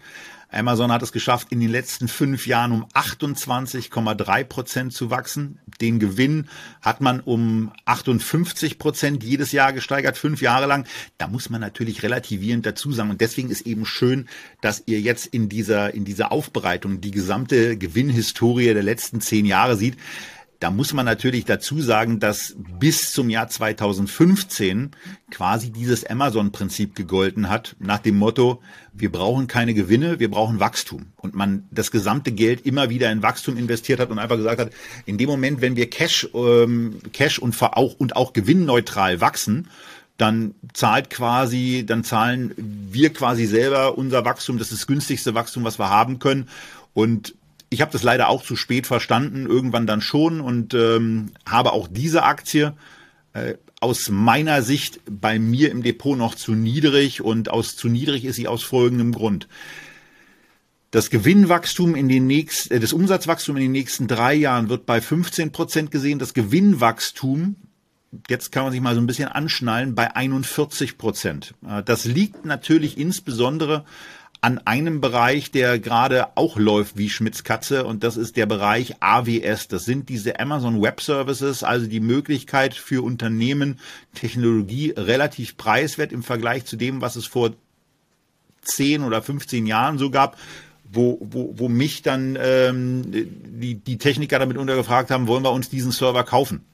Amazon 0.53 0.91
hat 0.91 1.01
es 1.01 1.11
geschafft, 1.11 1.47
in 1.51 1.59
den 1.59 1.69
letzten 1.69 2.07
fünf 2.07 2.45
Jahren 2.45 2.71
um 2.71 2.85
28,3 2.93 4.43
Prozent 4.43 4.93
zu 4.93 5.09
wachsen. 5.09 5.59
Den 5.81 5.97
Gewinn 5.97 6.47
hat 6.81 7.01
man 7.01 7.19
um 7.19 7.71
58 7.85 8.77
Prozent 8.77 9.23
jedes 9.23 9.51
Jahr 9.51 9.73
gesteigert, 9.73 10.15
fünf 10.15 10.41
Jahre 10.41 10.67
lang. 10.67 10.85
Da 11.17 11.27
muss 11.27 11.49
man 11.49 11.59
natürlich 11.59 12.03
relativierend 12.03 12.65
dazu 12.67 12.91
sagen. 12.91 13.09
Und 13.09 13.21
deswegen 13.21 13.49
ist 13.49 13.61
eben 13.61 13.85
schön, 13.85 14.27
dass 14.61 14.83
ihr 14.85 15.01
jetzt 15.01 15.25
in 15.25 15.49
dieser, 15.49 15.93
in 15.93 16.05
dieser 16.05 16.31
Aufbereitung 16.31 17.01
die 17.01 17.11
gesamte 17.11 17.75
Gewinnhistorie 17.75 18.73
der 18.73 18.83
letzten 18.83 19.21
zehn 19.21 19.45
Jahre 19.45 19.75
sieht. 19.75 19.97
Da 20.63 20.71
muss 20.71 20.93
man 20.93 21.05
natürlich 21.05 21.43
dazu 21.43 21.81
sagen, 21.81 22.21
dass 22.21 22.55
bis 22.79 23.11
zum 23.11 23.29
Jahr 23.29 23.49
2015 23.49 24.91
quasi 25.29 25.71
dieses 25.71 26.05
Amazon-Prinzip 26.05 26.95
gegolten 26.95 27.49
hat, 27.49 27.75
nach 27.79 27.99
dem 27.99 28.15
Motto, 28.15 28.61
wir 28.93 29.11
brauchen 29.11 29.47
keine 29.47 29.73
Gewinne, 29.73 30.21
wir 30.21 30.31
brauchen 30.31 30.61
Wachstum. 30.61 31.07
Und 31.17 31.35
man 31.35 31.67
das 31.71 31.91
gesamte 31.91 32.31
Geld 32.31 32.65
immer 32.65 32.89
wieder 32.89 33.11
in 33.11 33.21
Wachstum 33.21 33.57
investiert 33.57 33.99
hat 33.99 34.09
und 34.09 34.19
einfach 34.19 34.37
gesagt 34.37 34.61
hat, 34.61 34.71
in 35.05 35.17
dem 35.17 35.27
Moment, 35.27 35.59
wenn 35.59 35.75
wir 35.75 35.89
Cash, 35.89 36.29
ähm, 36.33 36.99
Cash 37.11 37.39
und 37.39 37.61
auch, 37.61 37.95
und 37.95 38.15
auch 38.15 38.31
gewinnneutral 38.31 39.19
wachsen, 39.19 39.67
dann 40.15 40.55
zahlt 40.71 41.09
quasi, 41.09 41.83
dann 41.85 42.05
zahlen 42.05 42.53
wir 42.55 43.11
quasi 43.11 43.47
selber 43.47 43.97
unser 43.97 44.23
Wachstum, 44.23 44.59
das 44.59 44.71
ist 44.71 44.83
das 44.83 44.87
günstigste 44.87 45.35
Wachstum, 45.35 45.65
was 45.65 45.77
wir 45.77 45.89
haben 45.89 46.19
können. 46.19 46.47
Und 46.93 47.35
ich 47.73 47.81
habe 47.81 47.91
das 47.91 48.03
leider 48.03 48.29
auch 48.29 48.43
zu 48.43 48.55
spät 48.55 48.87
verstanden, 48.87 49.45
irgendwann 49.45 49.87
dann 49.87 50.01
schon 50.01 50.39
und 50.41 50.73
ähm, 50.73 51.31
habe 51.45 51.73
auch 51.73 51.87
diese 51.89 52.23
Aktie 52.23 52.73
äh, 53.33 53.55
aus 53.79 54.09
meiner 54.09 54.61
Sicht 54.61 55.01
bei 55.09 55.39
mir 55.39 55.71
im 55.71 55.83
Depot 55.83 56.17
noch 56.17 56.35
zu 56.35 56.53
niedrig 56.53 57.21
und 57.21 57.49
aus 57.49 57.75
zu 57.75 57.89
niedrig 57.89 58.23
ist 58.23 58.35
sie 58.35 58.47
aus 58.47 58.63
folgendem 58.63 59.11
Grund. 59.11 59.47
Das 60.91 61.09
Gewinnwachstum 61.09 61.95
in 61.95 62.07
den 62.07 62.27
nächsten, 62.27 62.75
äh, 62.75 62.79
das 62.79 62.93
Umsatzwachstum 62.93 63.57
in 63.57 63.63
den 63.63 63.71
nächsten 63.71 64.07
drei 64.07 64.35
Jahren 64.35 64.69
wird 64.69 64.85
bei 64.85 65.01
15 65.01 65.51
Prozent 65.51 65.91
gesehen. 65.91 66.19
Das 66.19 66.35
Gewinnwachstum, 66.35 67.55
jetzt 68.29 68.51
kann 68.51 68.63
man 68.63 68.71
sich 68.71 68.81
mal 68.81 68.93
so 68.93 69.01
ein 69.01 69.07
bisschen 69.07 69.27
anschnallen, 69.27 69.95
bei 69.95 70.15
41 70.15 70.97
Prozent. 70.99 71.55
Äh, 71.67 71.81
das 71.83 72.05
liegt 72.05 72.45
natürlich 72.45 72.97
insbesondere 72.97 73.85
an 74.43 74.57
einem 74.57 74.99
Bereich, 74.99 75.51
der 75.51 75.79
gerade 75.79 76.35
auch 76.35 76.57
läuft 76.57 76.97
wie 76.97 77.09
Schmitz 77.09 77.45
Katze 77.45 77.85
und 77.85 78.03
das 78.03 78.17
ist 78.17 78.35
der 78.35 78.45
Bereich 78.45 78.95
AWS. 78.99 79.69
Das 79.69 79.85
sind 79.85 80.09
diese 80.09 80.37
Amazon 80.37 80.81
Web 80.81 80.99
Services, 80.99 81.63
also 81.63 81.87
die 81.87 82.01
Möglichkeit 82.01 82.73
für 82.73 83.05
Unternehmen, 83.05 83.79
Technologie 84.13 84.93
relativ 84.97 85.55
preiswert 85.55 86.11
im 86.11 86.23
Vergleich 86.23 86.65
zu 86.65 86.75
dem, 86.75 86.99
was 86.99 87.15
es 87.15 87.25
vor 87.25 87.51
10 88.63 89.03
oder 89.03 89.21
15 89.21 89.65
Jahren 89.65 89.97
so 89.97 90.09
gab, 90.09 90.37
wo, 90.91 91.19
wo, 91.21 91.53
wo 91.55 91.69
mich 91.69 92.01
dann 92.01 92.37
ähm, 92.37 93.03
die, 93.11 93.75
die 93.75 93.97
Techniker 93.97 94.39
damit 94.39 94.57
untergefragt 94.57 95.09
haben, 95.09 95.27
wollen 95.27 95.43
wir 95.43 95.53
uns 95.53 95.69
diesen 95.69 95.93
Server 95.93 96.25
kaufen? 96.25 96.65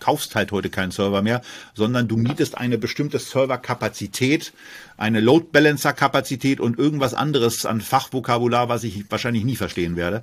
Kaufst 0.00 0.34
halt 0.34 0.52
heute 0.52 0.70
keinen 0.70 0.90
Server 0.90 1.22
mehr, 1.22 1.42
sondern 1.74 2.08
du 2.08 2.16
mietest 2.16 2.56
eine 2.56 2.78
bestimmte 2.78 3.18
Serverkapazität, 3.18 4.52
eine 4.96 5.20
Load 5.20 5.46
Balancer 5.52 5.92
Kapazität 5.92 6.60
und 6.60 6.78
irgendwas 6.78 7.14
anderes 7.14 7.66
an 7.66 7.80
Fachvokabular, 7.80 8.68
was 8.68 8.84
ich 8.84 9.10
wahrscheinlich 9.10 9.44
nie 9.44 9.56
verstehen 9.56 9.96
werde. 9.96 10.22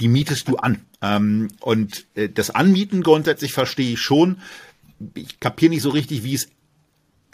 Die 0.00 0.08
mietest 0.08 0.48
du 0.48 0.56
an. 0.56 0.80
Ähm, 1.02 1.48
und 1.60 2.06
äh, 2.14 2.28
das 2.28 2.50
Anmieten 2.50 3.02
grundsätzlich 3.02 3.52
verstehe 3.52 3.92
ich 3.92 4.00
schon. 4.00 4.38
Ich 5.14 5.38
kapiere 5.40 5.70
nicht 5.70 5.82
so 5.82 5.90
richtig, 5.90 6.24
wie 6.24 6.34
es 6.34 6.48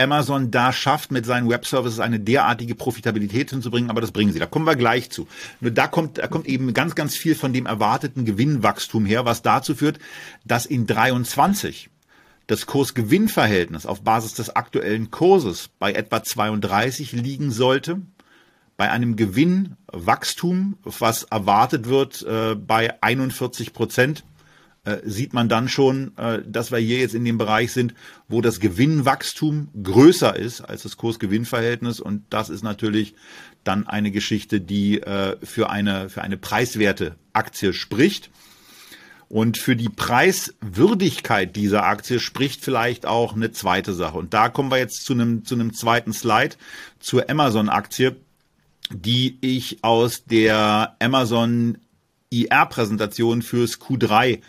Amazon 0.01 0.51
da 0.51 0.73
schafft, 0.73 1.13
mit 1.13 1.27
seinen 1.27 1.49
Webservices 1.49 2.01
eine 2.01 2.19
derartige 2.19 2.75
Profitabilität 2.75 3.51
hinzubringen, 3.51 3.91
aber 3.91 4.01
das 4.01 4.13
bringen 4.13 4.33
sie. 4.33 4.39
Da 4.39 4.47
kommen 4.47 4.67
wir 4.67 4.77
gleich 4.77 5.11
zu. 5.11 5.29
Nur 5.61 5.71
da 5.71 5.87
kommt, 5.87 6.19
da 6.19 6.27
kommt 6.27 6.47
eben 6.47 6.73
ganz, 6.75 6.95
ganz 6.95 7.17
viel 7.17 7.35
von 7.35 7.53
dem 7.53 7.67
erwarteten 7.67 8.25
Gewinnwachstum 8.25 9.05
her, 9.07 9.25
was 9.25 9.43
dazu 9.43 9.75
führt, 9.75 9.99
dass 10.45 10.67
in 10.67 10.87
23 10.87 11.91
das 12.47 12.67
Kurs-Gewinn-Verhältnis 12.67 13.87
auf 13.87 14.03
Basis 14.03 14.35
des 14.35 14.57
aktuellen 14.57 15.11
Kurses 15.11 15.71
bei 15.79 15.93
etwa 15.93 16.23
32 16.23 17.13
liegen 17.13 17.53
sollte, 17.53 18.01
bei 18.77 18.91
einem 18.91 19.15
Gewinnwachstum, 19.15 20.79
was 20.83 21.25
erwartet 21.25 21.87
wird, 21.87 22.23
äh, 22.23 22.57
bei 22.57 23.01
41 23.03 23.73
Prozent 23.73 24.25
äh, 24.85 24.99
sieht 25.05 25.35
man 25.35 25.49
dann 25.49 25.69
schon, 25.69 26.17
äh, 26.17 26.43
dass 26.47 26.73
wir 26.73 26.79
hier 26.79 27.01
jetzt 27.01 27.15
in 27.15 27.25
dem 27.25 27.37
Bereich 27.37 27.73
sind, 27.73 27.95
wo 28.29 28.41
das 28.41 28.61
Gewinnwachstum 28.61 29.69
größer 29.83 30.35
ist 30.37 30.63
als 30.63 30.85
das 30.85 30.97
Kurs-Gewinn-Verhältnis. 30.97 32.01
Und 32.01 32.25
das 32.31 32.49
ist 32.49 32.63
natürlich 32.63 33.15
dann 33.63 33.87
eine 33.87 34.11
Geschichte, 34.11 34.61
die 34.61 35.03
äh, 35.03 35.37
für 35.43 35.69
eine, 35.69 36.09
für 36.09 36.23
eine 36.23 36.39
preiswerte 36.39 37.17
Aktie 37.35 37.73
spricht. 37.73 38.31
Und 39.29 39.59
für 39.59 39.77
die 39.77 39.91
Preiswürdigkeit 39.91 41.55
dieser 41.55 41.85
Aktie 41.85 42.19
spricht 42.19 42.65
vielleicht 42.65 43.07
auch 43.07 43.35
eine 43.35 43.53
zweite 43.53 43.93
Sache. 43.93 44.19
Und 44.19 44.35
da 44.35 44.49
kommen 44.49 44.73
wir 44.73 44.79
jetzt 44.79 45.05
zu 45.05 45.13
einem, 45.13 45.45
zu 45.45 45.55
einem 45.55 45.73
zweiten 45.73 46.13
Slide 46.13 46.57
zur 46.99 47.31
Amazon-Aktie, 47.31 48.17
die 48.91 49.39
ich 49.41 49.85
aus 49.85 50.25
der 50.25 50.97
Amazon 50.99 51.79
IR-Präsentation 52.31 53.43
fürs 53.43 53.81
Q3 53.81 54.41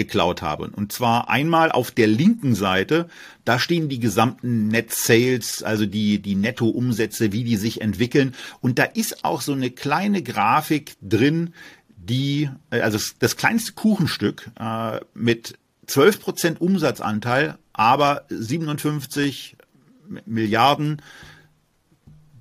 geklaut 0.00 0.40
habe. 0.40 0.70
Und 0.70 0.92
zwar 0.92 1.28
einmal 1.28 1.70
auf 1.70 1.90
der 1.90 2.06
linken 2.06 2.54
Seite, 2.54 3.06
da 3.44 3.58
stehen 3.58 3.90
die 3.90 4.00
gesamten 4.00 4.68
Net 4.68 4.92
Sales, 4.92 5.62
also 5.62 5.84
die, 5.84 6.20
die 6.20 6.36
Netto-Umsätze, 6.36 7.32
wie 7.32 7.44
die 7.44 7.56
sich 7.56 7.82
entwickeln. 7.82 8.34
Und 8.62 8.78
da 8.78 8.84
ist 8.84 9.26
auch 9.26 9.42
so 9.42 9.52
eine 9.52 9.70
kleine 9.70 10.22
Grafik 10.22 10.96
drin, 11.02 11.52
die, 11.96 12.48
äh, 12.70 12.80
also 12.80 12.98
das 13.18 13.36
kleinste 13.36 13.72
Kuchenstück 13.72 14.50
äh, 14.58 15.00
mit 15.12 15.58
12% 15.86 16.58
Umsatzanteil, 16.58 17.58
aber 17.74 18.24
57 18.30 19.56
Milliarden 20.24 21.02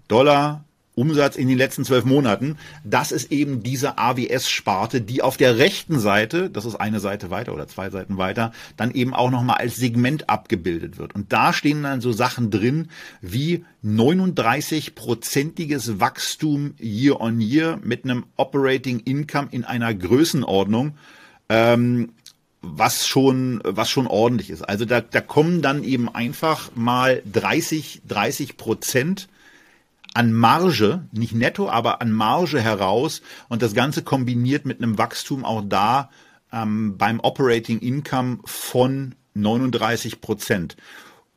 Dollar 0.08 0.64
Umsatz 1.00 1.38
in 1.38 1.48
den 1.48 1.58
letzten 1.58 1.86
zwölf 1.86 2.04
Monaten. 2.04 2.58
Das 2.84 3.14
ist 3.14 3.32
eben 3.32 3.64
diese 3.64 3.98
AWS-Sparte, 3.98 5.00
die 5.00 5.22
auf 5.22 5.38
der 5.38 5.58
rechten 5.58 5.98
Seite, 5.98 6.50
das 6.50 6.66
ist 6.66 6.76
eine 6.76 7.00
Seite 7.00 7.30
weiter 7.30 7.54
oder 7.54 7.70
zwei 7.70 7.90
Seiten 7.90 8.18
weiter, 8.18 8.52
dann 8.76 8.92
eben 8.92 9.14
auch 9.14 9.32
nochmal 9.32 9.56
als 9.58 9.78
Segment 9.78 10.30
abgebildet 10.30 10.98
wird. 10.98 11.16
Und 11.16 11.32
da 11.32 11.54
stehen 11.54 11.84
dann 11.84 12.02
so 12.02 12.12
Sachen 12.12 12.52
drin 12.52 12.90
wie 13.22 13.64
39-prozentiges 13.86 16.02
Wachstum 16.02 16.74
year 16.80 17.22
on 17.22 17.40
year 17.40 17.80
mit 17.82 18.04
einem 18.04 18.26
Operating 18.36 19.00
Income 19.00 19.48
in 19.52 19.64
einer 19.64 19.94
Größenordnung, 19.94 20.98
ähm, 21.48 22.12
was 22.62 23.08
schon, 23.08 23.62
was 23.64 23.90
schon 23.90 24.06
ordentlich 24.06 24.50
ist. 24.50 24.68
Also 24.68 24.84
da, 24.84 25.00
da 25.00 25.22
kommen 25.22 25.62
dann 25.62 25.86
eben 25.86 26.14
einfach 26.14 26.72
mal 26.76 27.24
30, 27.32 28.02
30 28.06 28.58
Prozent 28.58 29.30
an 30.14 30.34
Marge, 30.34 31.06
nicht 31.12 31.34
netto, 31.34 31.70
aber 31.70 32.02
an 32.02 32.12
Marge 32.12 32.60
heraus 32.60 33.22
und 33.48 33.62
das 33.62 33.74
Ganze 33.74 34.04
kombiniert 34.04 34.66
mit 34.66 34.82
einem 34.82 34.98
Wachstum 34.98 35.46
auch 35.46 35.64
da 35.68 36.10
ähm, 36.52 36.98
beim 36.98 37.20
Operating 37.20 37.80
Income 37.80 38.40
von 38.46 39.16
39 39.36 40.22
Prozent. 40.22 40.76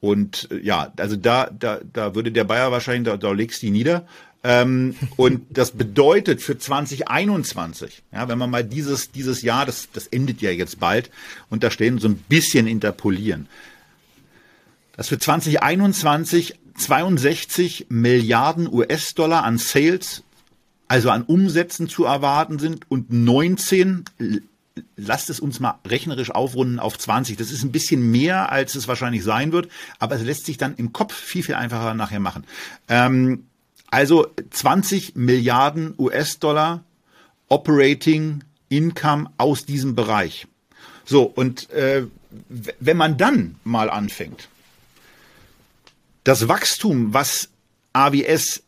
Und 0.01 0.49
äh, 0.51 0.61
ja, 0.61 0.93
also 0.97 1.17
da, 1.17 1.49
da, 1.51 1.81
da 1.93 2.15
würde 2.15 2.33
der 2.33 2.45
Bayer 2.45 2.73
wahrscheinlich, 2.73 3.05
da, 3.05 3.17
da 3.17 3.33
legst 3.33 3.63
du 3.63 3.67
die 3.67 3.73
nieder. 3.73 4.07
Ähm, 4.45 4.97
und 5.17 5.43
das 5.51 5.71
bedeutet 5.71 6.43
für 6.43 6.59
2021, 6.59 8.03
ja, 8.13 8.29
wenn 8.29 8.39
man 8.39 8.51
mal 8.51 8.65
dieses, 8.65 9.13
dieses 9.13 9.43
Jahr, 9.43 9.67
das, 9.67 9.89
das 9.93 10.09
endet 10.09 10.41
ja 10.41 10.51
jetzt 10.51 10.81
bald, 10.81 11.11
unterstellen, 11.49 11.99
so 11.99 12.09
ein 12.09 12.17
bisschen 12.17 12.67
interpolieren, 12.67 13.49
dass 14.97 15.09
für 15.09 15.19
2021 15.19 16.59
62 16.75 17.87
Milliarden 17.89 18.73
US-Dollar 18.73 19.45
an 19.45 19.59
Sales, 19.59 20.23
also 20.89 21.11
an 21.11 21.23
Umsätzen 21.23 21.89
zu 21.89 22.05
erwarten 22.05 22.59
sind 22.59 22.91
und 22.91 23.13
19 23.13 24.05
lasst 24.97 25.31
es 25.31 25.41
uns 25.41 25.61
mal 25.61 25.79
rechnerisch 25.87 26.31
aufrunden 26.31 26.79
auf 26.79 26.99
20. 26.99 27.37
Das 27.37 27.51
ist 27.51 27.63
ein 27.63 27.73
bisschen 27.73 28.11
mehr, 28.11 28.51
als 28.51 28.75
es 28.75 28.89
wahrscheinlich 28.89 29.23
sein 29.23 29.53
wird, 29.53 29.69
aber 29.99 30.17
es 30.17 30.23
lässt 30.23 30.47
sich 30.47 30.57
dann 30.57 30.75
im 30.77 30.93
Kopf 30.93 31.15
viel, 31.15 31.43
viel 31.43 31.55
einfacher 31.55 31.95
nachher 31.95 32.21
machen. 32.21 32.45
Ähm, 32.89 33.45
also 33.91 34.29
20 34.51 35.17
Milliarden 35.17 35.95
US-Dollar 35.99 36.85
Operating 37.49 38.43
Income 38.71 39.31
aus 39.37 39.67
diesem 39.67 39.95
Bereich. 39.95 40.47
So, 41.05 41.25
und 41.25 41.69
äh, 41.71 42.07
wenn 42.49 42.97
man 42.97 43.19
dann 43.19 43.57
mal 43.65 43.91
anfängt, 43.91 44.49
das 46.25 46.49
Wachstum, 46.49 47.15
was 47.15 47.51
AWS 47.93 48.63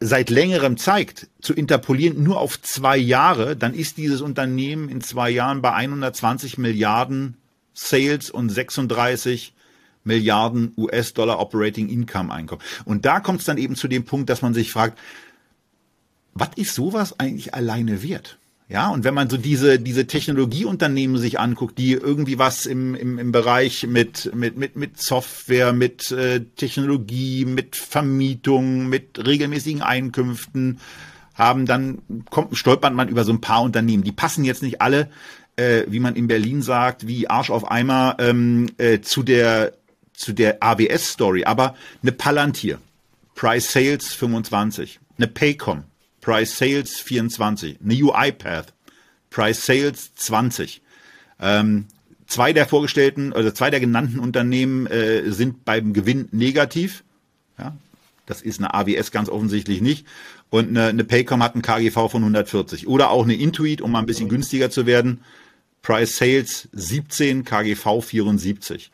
seit 0.00 0.30
längerem 0.30 0.76
zeigt, 0.76 1.28
zu 1.40 1.52
interpolieren 1.52 2.22
nur 2.22 2.38
auf 2.38 2.60
zwei 2.62 2.96
Jahre, 2.96 3.56
dann 3.56 3.74
ist 3.74 3.96
dieses 3.96 4.20
Unternehmen 4.20 4.88
in 4.88 5.00
zwei 5.00 5.30
Jahren 5.30 5.60
bei 5.60 5.72
120 5.72 6.58
Milliarden 6.58 7.36
Sales 7.74 8.30
und 8.30 8.48
36 8.48 9.54
Milliarden 10.04 10.72
US-Dollar 10.76 11.40
Operating 11.40 11.88
Income 11.88 12.32
Einkommen. 12.32 12.62
Und 12.84 13.04
da 13.04 13.20
kommt 13.20 13.40
es 13.40 13.46
dann 13.46 13.58
eben 13.58 13.76
zu 13.76 13.88
dem 13.88 14.04
Punkt, 14.04 14.30
dass 14.30 14.42
man 14.42 14.54
sich 14.54 14.72
fragt, 14.72 14.98
was 16.34 16.50
ist 16.56 16.74
sowas 16.74 17.18
eigentlich 17.18 17.54
alleine 17.54 18.02
wert? 18.02 18.37
Ja, 18.70 18.90
und 18.90 19.02
wenn 19.02 19.14
man 19.14 19.30
so 19.30 19.38
diese, 19.38 19.78
diese 19.78 20.06
Technologieunternehmen 20.06 21.16
sich 21.16 21.40
anguckt, 21.40 21.78
die 21.78 21.92
irgendwie 21.92 22.38
was 22.38 22.66
im, 22.66 22.94
im, 22.94 23.18
im 23.18 23.32
Bereich 23.32 23.86
mit, 23.86 24.30
mit, 24.34 24.58
mit, 24.58 24.76
mit 24.76 25.00
Software, 25.00 25.72
mit 25.72 26.12
äh, 26.12 26.40
Technologie, 26.56 27.46
mit 27.46 27.76
Vermietung, 27.76 28.90
mit 28.90 29.26
regelmäßigen 29.26 29.80
Einkünften 29.80 30.80
haben, 31.32 31.64
dann 31.64 32.02
kommt, 32.28 32.58
stolpert 32.58 32.92
man 32.92 33.08
über 33.08 33.24
so 33.24 33.32
ein 33.32 33.40
paar 33.40 33.62
Unternehmen. 33.62 34.04
Die 34.04 34.12
passen 34.12 34.44
jetzt 34.44 34.62
nicht 34.62 34.82
alle, 34.82 35.08
äh, 35.56 35.84
wie 35.88 36.00
man 36.00 36.14
in 36.14 36.28
Berlin 36.28 36.60
sagt, 36.60 37.06
wie 37.06 37.30
Arsch 37.30 37.48
auf 37.48 37.70
Eimer 37.70 38.16
ähm, 38.18 38.68
äh, 38.76 39.00
zu 39.00 39.22
der, 39.22 39.72
zu 40.12 40.34
der 40.34 40.62
AWS-Story, 40.62 41.44
aber 41.44 41.74
eine 42.02 42.12
Palantir, 42.12 42.78
Price 43.34 43.72
Sales 43.72 44.12
25, 44.12 45.00
eine 45.16 45.26
Paycom, 45.26 45.84
Price 46.28 46.58
Sales 46.58 47.00
24, 47.00 47.78
eine 47.82 47.94
UiPath, 47.94 48.74
Price 49.30 49.64
Sales 49.64 50.14
20. 50.14 50.82
Ähm, 51.40 51.86
zwei 52.26 52.52
der 52.52 52.66
vorgestellten, 52.66 53.32
also 53.32 53.50
zwei 53.50 53.70
der 53.70 53.80
genannten 53.80 54.18
Unternehmen 54.18 54.86
äh, 54.88 55.30
sind 55.30 55.64
beim 55.64 55.94
Gewinn 55.94 56.28
negativ. 56.30 57.02
Ja, 57.58 57.74
das 58.26 58.42
ist 58.42 58.60
eine 58.60 58.74
AWS 58.74 59.10
ganz 59.10 59.30
offensichtlich 59.30 59.80
nicht. 59.80 60.06
Und 60.50 60.68
eine, 60.68 60.88
eine 60.88 61.04
Paycom 61.04 61.42
hat 61.42 61.54
einen 61.54 61.62
KGV 61.62 61.94
von 61.94 62.20
140. 62.20 62.86
Oder 62.88 63.08
auch 63.08 63.24
eine 63.24 63.34
Intuit, 63.34 63.80
um 63.80 63.92
mal 63.92 64.00
ein 64.00 64.06
bisschen 64.06 64.28
günstiger 64.28 64.68
zu 64.68 64.84
werden. 64.84 65.22
Price 65.80 66.18
Sales 66.18 66.68
17, 66.72 67.46
KGV 67.46 68.02
74. 68.02 68.90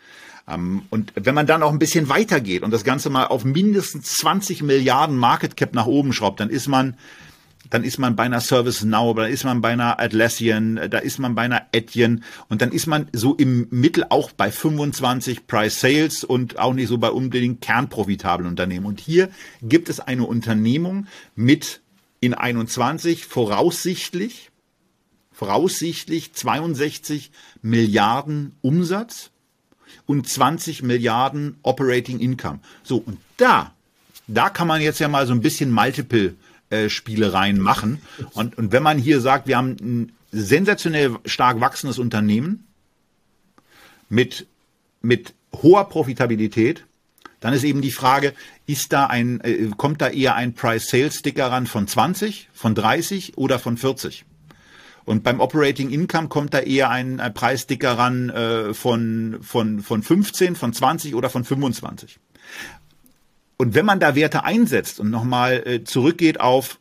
Ähm, 0.47 0.83
und 0.91 1.13
wenn 1.17 1.35
man 1.35 1.49
dann 1.49 1.65
auch 1.65 1.73
ein 1.73 1.81
bisschen 1.81 2.09
weitergeht 2.09 2.63
und 2.63 2.71
das 2.71 2.85
Ganze 2.85 3.11
mal 3.11 3.27
auf 3.27 3.45
mindestens 3.45 4.15
20 4.19 4.63
Milliarden 4.63 5.17
Market 5.17 5.57
Cap 5.57 5.75
nach 5.75 5.87
oben 5.87 6.13
schraubt, 6.13 6.39
dann 6.39 6.49
ist 6.49 6.69
man 6.69 6.97
dann 7.75 7.83
ist 7.83 7.99
man 7.99 8.15
bei 8.15 8.23
einer 8.23 8.41
Service 8.41 8.85
Now, 8.85 9.15
da 9.15 9.27
ist 9.27 9.43
man 9.43 9.61
bei 9.61 9.71
einer 9.71 9.99
Atlassian, 9.99 10.79
da 10.91 10.99
ist 10.99 11.19
man 11.19 11.35
bei 11.35 11.43
einer 11.43 11.67
Etienne 11.73 12.21
und 12.49 12.63
dann 12.63 12.71
ist 12.71 12.87
man 12.87 13.09
so 13.13 13.35
im 13.35 13.67
Mittel 13.71 14.07
auch 14.11 14.31
bei 14.31 14.53
25 14.53 15.49
Price 15.49 15.81
Sales 15.81 16.23
und 16.23 16.57
auch 16.57 16.73
nicht 16.73 16.87
so 16.87 16.99
bei 16.99 17.11
unbedingt 17.11 17.63
kernprofitablen 17.63 18.49
Unternehmen. 18.49 18.87
Und 18.87 19.01
hier 19.01 19.29
gibt 19.61 19.89
es 19.89 19.99
eine 19.99 20.23
Unternehmung 20.25 21.09
mit 21.35 21.81
in 22.21 22.33
21 22.33 23.27
voraussichtlich, 23.27 24.53
voraussichtlich 25.33 26.33
62 26.33 27.33
Milliarden 27.61 28.55
Umsatz 28.63 29.31
und 30.07 30.29
20 30.29 30.85
Milliarden 30.85 31.57
Operating 31.63 32.21
Income. 32.21 32.61
So, 32.85 32.99
und 32.99 33.19
da, 33.37 33.75
da 34.29 34.49
kann 34.49 34.69
man 34.69 34.81
jetzt 34.81 35.01
ja 35.01 35.09
mal 35.09 35.27
so 35.27 35.33
ein 35.33 35.41
bisschen 35.41 35.73
Multiple 35.73 36.37
äh, 36.71 36.89
Spielereien 36.89 37.61
machen. 37.61 38.01
Und, 38.33 38.59
und 38.59 38.73
wenn 38.73 38.83
man 38.83 38.99
hier 38.99 39.21
sagt, 39.21 39.47
wir 39.47 39.57
haben 39.57 39.77
ein 39.81 40.13
sensationell 40.33 41.17
stark 41.25 41.61
wachsendes 41.61 41.99
Unternehmen 41.99 42.67
mit, 44.09 44.47
mit 45.01 45.35
hoher 45.53 45.89
Profitabilität, 45.89 46.85
dann 47.41 47.53
ist 47.53 47.65
eben 47.65 47.83
die 47.83 47.91
Frage, 47.91 48.33
ist 48.67 48.93
da 48.93 49.07
ein, 49.07 49.41
äh, 49.43 49.71
kommt 49.77 50.01
da 50.01 50.09
eher 50.09 50.35
ein 50.35 50.55
Price-Sales-Sticker 50.55 51.51
ran 51.51 51.67
von 51.67 51.87
20, 51.87 52.49
von 52.53 52.75
30 52.75 53.37
oder 53.37 53.59
von 53.59 53.77
40? 53.77 54.25
Und 55.05 55.23
beim 55.23 55.41
Operating 55.41 55.91
Income 55.91 56.29
kommt 56.29 56.55
da 56.55 56.61
eher 56.61 56.91
ein, 56.91 57.21
ein 57.21 57.35
Preissticker 57.35 57.99
ran 57.99 58.31
äh, 58.31 58.75
von, 58.75 59.39
von, 59.43 59.81
von 59.81 60.03
15, 60.03 60.57
von 60.57 60.73
20 60.73 61.15
oder 61.15 61.29
von 61.29 61.45
25. 61.45 62.19
Und 63.57 63.75
wenn 63.75 63.87
man 63.87 64.01
da 64.01 64.15
Werte 64.15 64.45
einsetzt 64.45 65.01
und 65.01 65.11
nochmal 65.11 65.63
äh, 65.67 65.85
zurückgeht 65.85 66.41
auf 66.41 66.81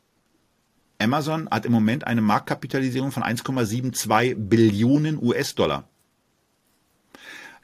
Amazon 0.99 1.49
hat 1.49 1.65
im 1.65 1.71
Moment 1.71 2.07
eine 2.07 2.21
Marktkapitalisierung 2.21 3.11
von 3.11 3.23
1,72 3.23 4.35
Billionen 4.35 5.21
US-Dollar. 5.21 5.87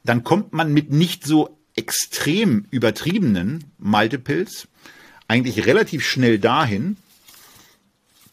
Dann 0.03 0.23
kommt 0.23 0.53
man 0.53 0.73
mit 0.73 0.91
nicht 0.91 1.25
so 1.25 1.57
extrem 1.75 2.65
übertriebenen 2.71 3.65
Multiples 3.77 4.67
eigentlich 5.27 5.65
relativ 5.65 6.05
schnell 6.05 6.39
dahin, 6.39 6.97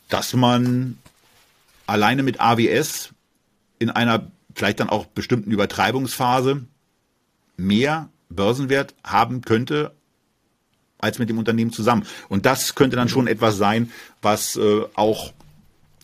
dass 0.09 0.35
man 0.35 0.99
alleine 1.87 2.23
mit 2.23 2.41
AWS 2.41 3.11
in 3.79 3.91
einer 3.91 4.31
vielleicht 4.55 4.81
dann 4.81 4.89
auch 4.89 5.07
bestimmten 5.07 5.51
Übertreibungsphase 5.51 6.65
mehr 7.57 8.09
Börsenwert 8.29 8.95
haben 9.05 9.43
könnte 9.43 9.96
als 10.99 11.19
mit 11.19 11.29
dem 11.29 11.39
Unternehmen 11.39 11.73
zusammen. 11.73 12.07
Und 12.29 12.47
das 12.47 12.75
könnte 12.75 12.97
dann 12.97 13.09
schon 13.09 13.27
etwas 13.27 13.57
sein, 13.57 13.91
was 14.23 14.57
äh, 14.57 14.83
auch 14.95 15.33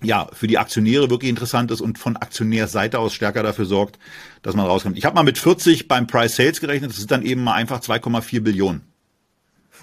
ja, 0.03 0.29
für 0.33 0.47
die 0.47 0.59
Aktionäre 0.59 1.11
wirklich 1.11 1.31
interessant 1.31 1.71
ist 1.71 1.81
und 1.81 1.99
von 1.99 2.17
Aktionärsseite 2.17 2.99
aus 2.99 3.15
stärker 3.15 3.43
dafür 3.43 3.67
sorgt, 3.67 3.99
dass 4.43 4.57
man 4.57 4.67
rauskommt. 4.67 4.99
Ich 4.99 5.05
habe 5.05 5.15
mal 5.15 5.23
mit 5.23 5.39
40 5.39 5.89
beim 5.89 6.07
Price 6.07 6.37
Sales 6.37 6.61
gerechnet, 6.61 6.91
das 6.91 6.99
ist 6.99 7.11
dann 7.11 7.23
eben 7.25 7.45
mal 7.45 7.55
einfach 7.55 7.81
2,4 7.81 8.41
Billionen. 8.41 8.83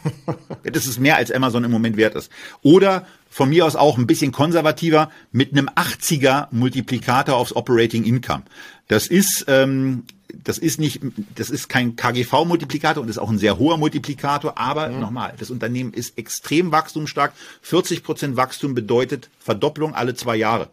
das 0.63 0.87
ist 0.87 0.99
mehr 0.99 1.15
als 1.15 1.31
Amazon 1.31 1.63
im 1.63 1.71
Moment 1.71 1.97
wert 1.97 2.15
ist. 2.15 2.31
Oder 2.61 3.05
von 3.29 3.49
mir 3.49 3.65
aus 3.65 3.75
auch 3.75 3.97
ein 3.97 4.07
bisschen 4.07 4.31
konservativer 4.31 5.11
mit 5.31 5.51
einem 5.51 5.69
80er 5.69 6.47
Multiplikator 6.51 7.35
aufs 7.35 7.55
Operating 7.55 8.03
Income. 8.03 8.43
Das 8.87 9.07
ist 9.07 9.45
ähm, 9.47 10.03
das 10.43 10.57
ist 10.57 10.79
nicht, 10.79 11.01
das 11.35 11.49
ist 11.49 11.69
kein 11.69 11.95
KGV-Multiplikator 11.95 13.01
und 13.01 13.09
ist 13.09 13.17
auch 13.17 13.29
ein 13.29 13.37
sehr 13.37 13.57
hoher 13.57 13.77
Multiplikator, 13.77 14.57
aber 14.57 14.89
mhm. 14.89 14.99
nochmal, 14.99 15.33
das 15.37 15.49
Unternehmen 15.49 15.93
ist 15.93 16.17
extrem 16.17 16.71
wachstumsstark. 16.71 17.33
40 17.61 18.03
Prozent 18.03 18.37
Wachstum 18.37 18.75
bedeutet 18.75 19.29
Verdopplung 19.39 19.95
alle 19.95 20.15
zwei 20.15 20.35
Jahre. 20.35 20.69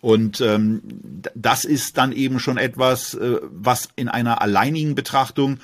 Und 0.00 0.40
ähm, 0.40 0.82
das 1.34 1.64
ist 1.64 1.98
dann 1.98 2.12
eben 2.12 2.40
schon 2.40 2.56
etwas, 2.56 3.14
äh, 3.14 3.38
was 3.50 3.88
in 3.96 4.08
einer 4.08 4.40
alleinigen 4.40 4.94
Betrachtung, 4.94 5.58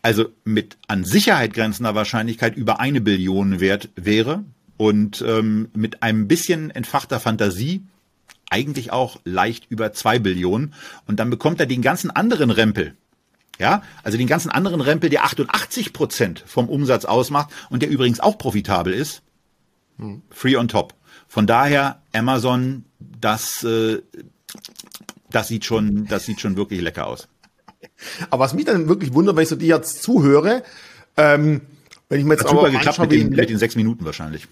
also 0.00 0.26
mit 0.44 0.78
an 0.86 1.04
Sicherheit 1.04 1.52
grenzender 1.52 1.94
Wahrscheinlichkeit 1.94 2.56
über 2.56 2.80
eine 2.80 3.00
Billion 3.00 3.60
wert 3.60 3.90
wäre 3.94 4.44
und 4.78 5.22
ähm, 5.26 5.68
mit 5.74 6.02
einem 6.02 6.26
bisschen 6.26 6.70
entfachter 6.70 7.20
Fantasie 7.20 7.82
eigentlich 8.48 8.92
auch 8.92 9.20
leicht 9.24 9.66
über 9.68 9.92
zwei 9.92 10.18
Billionen. 10.18 10.72
Und 11.06 11.20
dann 11.20 11.28
bekommt 11.28 11.60
er 11.60 11.66
den 11.66 11.82
ganzen 11.82 12.10
anderen 12.10 12.50
Rempel. 12.50 12.94
Ja, 13.58 13.82
also 14.04 14.16
den 14.16 14.28
ganzen 14.28 14.50
anderen 14.50 14.80
Rempel, 14.80 15.10
der 15.10 15.24
88 15.24 15.92
Prozent 15.92 16.44
vom 16.46 16.68
Umsatz 16.68 17.04
ausmacht 17.04 17.50
und 17.70 17.82
der 17.82 17.90
übrigens 17.90 18.20
auch 18.20 18.38
profitabel 18.38 18.94
ist. 18.94 19.22
Hm. 19.98 20.22
Free 20.30 20.56
on 20.56 20.68
top. 20.68 20.94
Von 21.26 21.48
daher 21.48 22.00
Amazon, 22.12 22.84
das, 23.00 23.64
äh, 23.64 24.00
das 25.30 25.48
sieht 25.48 25.64
schon, 25.64 26.06
das 26.06 26.24
sieht 26.24 26.40
schon 26.40 26.56
wirklich 26.56 26.80
lecker 26.80 27.08
aus. 27.08 27.26
Aber 28.30 28.44
was 28.44 28.54
mich 28.54 28.64
dann 28.64 28.88
wirklich 28.88 29.12
wundert, 29.12 29.34
wenn 29.34 29.42
ich 29.42 29.48
so 29.48 29.56
dir 29.56 29.76
jetzt 29.76 30.04
zuhöre, 30.04 30.62
ähm, 31.16 31.62
wenn 32.08 32.20
ich 32.20 32.24
mir 32.24 32.34
jetzt 32.34 32.44
Hat 32.44 32.50
super 32.50 32.70
geklappt 32.70 33.00
mit 33.00 33.10
den, 33.10 33.30
mit 33.30 33.50
den 33.50 33.58
sechs 33.58 33.74
Minuten 33.74 34.04
wahrscheinlich. 34.04 34.46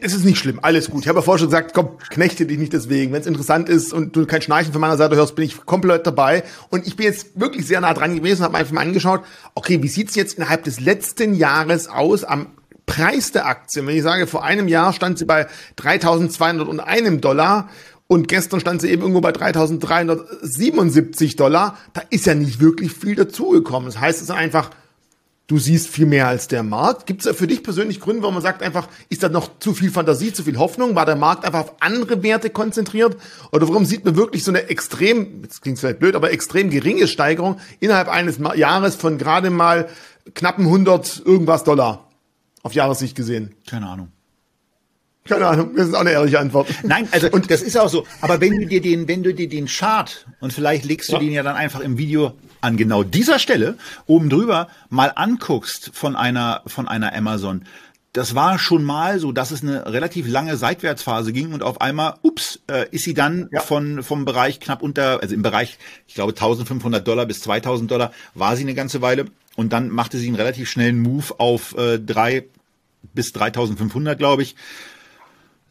Das 0.00 0.14
ist 0.14 0.24
nicht 0.24 0.38
schlimm, 0.38 0.60
alles 0.62 0.88
gut. 0.90 1.02
Ich 1.02 1.08
habe 1.08 1.18
ja 1.18 1.22
vorher 1.22 1.40
schon 1.40 1.48
gesagt, 1.48 1.74
komm, 1.74 1.98
knechte 2.08 2.46
dich 2.46 2.56
nicht 2.58 2.72
deswegen. 2.72 3.12
Wenn 3.12 3.20
es 3.20 3.26
interessant 3.26 3.68
ist 3.68 3.92
und 3.92 4.16
du 4.16 4.24
kein 4.24 4.40
Schnarchen 4.40 4.72
von 4.72 4.80
meiner 4.80 4.96
Seite 4.96 5.14
hörst, 5.16 5.34
bin 5.34 5.44
ich 5.44 5.66
komplett 5.66 6.06
dabei. 6.06 6.42
Und 6.70 6.86
ich 6.86 6.96
bin 6.96 7.04
jetzt 7.04 7.38
wirklich 7.38 7.66
sehr 7.66 7.82
nah 7.82 7.92
dran 7.92 8.16
gewesen, 8.16 8.44
habe 8.44 8.56
einfach 8.56 8.72
mal 8.72 8.80
angeschaut, 8.80 9.20
okay, 9.54 9.82
wie 9.82 9.88
sieht's 9.88 10.14
jetzt 10.14 10.38
innerhalb 10.38 10.64
des 10.64 10.80
letzten 10.80 11.34
Jahres 11.34 11.88
aus 11.88 12.24
am 12.24 12.46
Preis 12.86 13.30
der 13.32 13.44
Aktien? 13.46 13.86
Wenn 13.86 13.96
ich 13.96 14.02
sage, 14.02 14.26
vor 14.26 14.42
einem 14.42 14.68
Jahr 14.68 14.94
stand 14.94 15.18
sie 15.18 15.26
bei 15.26 15.46
3.201 15.78 17.20
Dollar 17.20 17.68
und 18.06 18.26
gestern 18.26 18.60
stand 18.60 18.80
sie 18.80 18.90
eben 18.90 19.02
irgendwo 19.02 19.20
bei 19.20 19.32
3.377 19.32 21.36
Dollar, 21.36 21.76
da 21.92 22.00
ist 22.08 22.24
ja 22.24 22.34
nicht 22.34 22.60
wirklich 22.60 22.92
viel 22.92 23.16
dazugekommen. 23.16 23.86
Das 23.86 24.00
heißt, 24.00 24.22
es 24.22 24.30
ist 24.30 24.34
einfach 24.34 24.70
du 25.48 25.58
siehst 25.58 25.88
viel 25.88 26.06
mehr 26.06 26.28
als 26.28 26.46
der 26.46 26.62
Markt. 26.62 27.06
Gibt 27.06 27.26
es 27.26 27.36
für 27.36 27.48
dich 27.48 27.64
persönlich 27.64 28.00
Gründe, 28.00 28.22
wo 28.22 28.30
man 28.30 28.42
sagt 28.42 28.62
einfach, 28.62 28.86
ist 29.08 29.22
da 29.22 29.28
noch 29.28 29.58
zu 29.58 29.74
viel 29.74 29.90
Fantasie, 29.90 30.32
zu 30.32 30.44
viel 30.44 30.58
Hoffnung? 30.58 30.94
War 30.94 31.06
der 31.06 31.16
Markt 31.16 31.44
einfach 31.44 31.60
auf 31.60 31.74
andere 31.80 32.22
Werte 32.22 32.50
konzentriert? 32.50 33.16
Oder 33.50 33.66
warum 33.66 33.84
sieht 33.84 34.04
man 34.04 34.14
wirklich 34.14 34.44
so 34.44 34.52
eine 34.52 34.68
extrem, 34.68 35.42
das 35.42 35.60
klingt 35.60 35.80
vielleicht 35.80 35.98
blöd, 35.98 36.14
aber 36.14 36.30
extrem 36.30 36.70
geringe 36.70 37.08
Steigerung 37.08 37.58
innerhalb 37.80 38.08
eines 38.08 38.38
Jahres 38.54 38.94
von 38.94 39.18
gerade 39.18 39.50
mal 39.50 39.88
knappen 40.34 40.66
100 40.66 41.22
irgendwas 41.24 41.64
Dollar 41.64 42.08
auf 42.62 42.74
Jahressicht 42.74 43.16
gesehen? 43.16 43.54
Keine 43.66 43.88
Ahnung. 43.88 44.12
Keine 45.28 45.46
Ahnung, 45.46 45.76
das 45.76 45.88
ist 45.88 45.94
auch 45.94 46.00
eine 46.00 46.12
ehrliche 46.12 46.38
Antwort. 46.38 46.68
Nein, 46.82 47.08
also 47.10 47.28
und 47.30 47.50
das 47.50 47.62
ist 47.62 47.76
auch 47.76 47.88
so. 47.88 48.06
Aber 48.20 48.40
wenn 48.40 48.58
du 48.58 48.66
dir 48.66 48.80
den, 48.80 49.08
wenn 49.08 49.22
du 49.22 49.34
dir 49.34 49.48
den 49.48 49.66
Chart 49.66 50.26
und 50.40 50.52
vielleicht 50.52 50.84
legst 50.84 51.10
du 51.10 51.14
ja. 51.14 51.18
den 51.18 51.32
ja 51.32 51.42
dann 51.42 51.56
einfach 51.56 51.80
im 51.80 51.98
Video 51.98 52.32
an 52.60 52.76
genau 52.76 53.02
dieser 53.02 53.38
Stelle 53.38 53.76
oben 54.06 54.30
drüber 54.30 54.68
mal 54.88 55.12
anguckst 55.14 55.90
von 55.92 56.16
einer, 56.16 56.62
von 56.66 56.88
einer 56.88 57.14
Amazon, 57.14 57.64
das 58.12 58.34
war 58.34 58.58
schon 58.58 58.84
mal 58.84 59.18
so, 59.18 59.32
dass 59.32 59.50
es 59.50 59.62
eine 59.62 59.92
relativ 59.92 60.26
lange 60.26 60.56
Seitwärtsphase 60.56 61.32
ging 61.32 61.52
und 61.52 61.62
auf 61.62 61.80
einmal, 61.80 62.14
ups, 62.22 62.60
äh, 62.70 62.86
ist 62.90 63.04
sie 63.04 63.14
dann 63.14 63.48
ja. 63.52 63.60
von 63.60 64.02
vom 64.02 64.24
Bereich 64.24 64.60
knapp 64.60 64.82
unter, 64.82 65.20
also 65.22 65.34
im 65.34 65.42
Bereich, 65.42 65.78
ich 66.06 66.14
glaube 66.14 66.32
1500 66.32 67.06
Dollar 67.06 67.26
bis 67.26 67.40
2000 67.42 67.90
Dollar 67.90 68.12
war 68.34 68.56
sie 68.56 68.62
eine 68.62 68.74
ganze 68.74 69.02
Weile 69.02 69.26
und 69.56 69.72
dann 69.72 69.90
machte 69.90 70.16
sie 70.16 70.26
einen 70.26 70.36
relativ 70.36 70.70
schnellen 70.70 71.00
Move 71.00 71.38
auf 71.38 71.76
äh, 71.76 71.98
drei 71.98 72.46
bis 73.14 73.32
3500, 73.32 74.18
glaube 74.18 74.42
ich. 74.42 74.56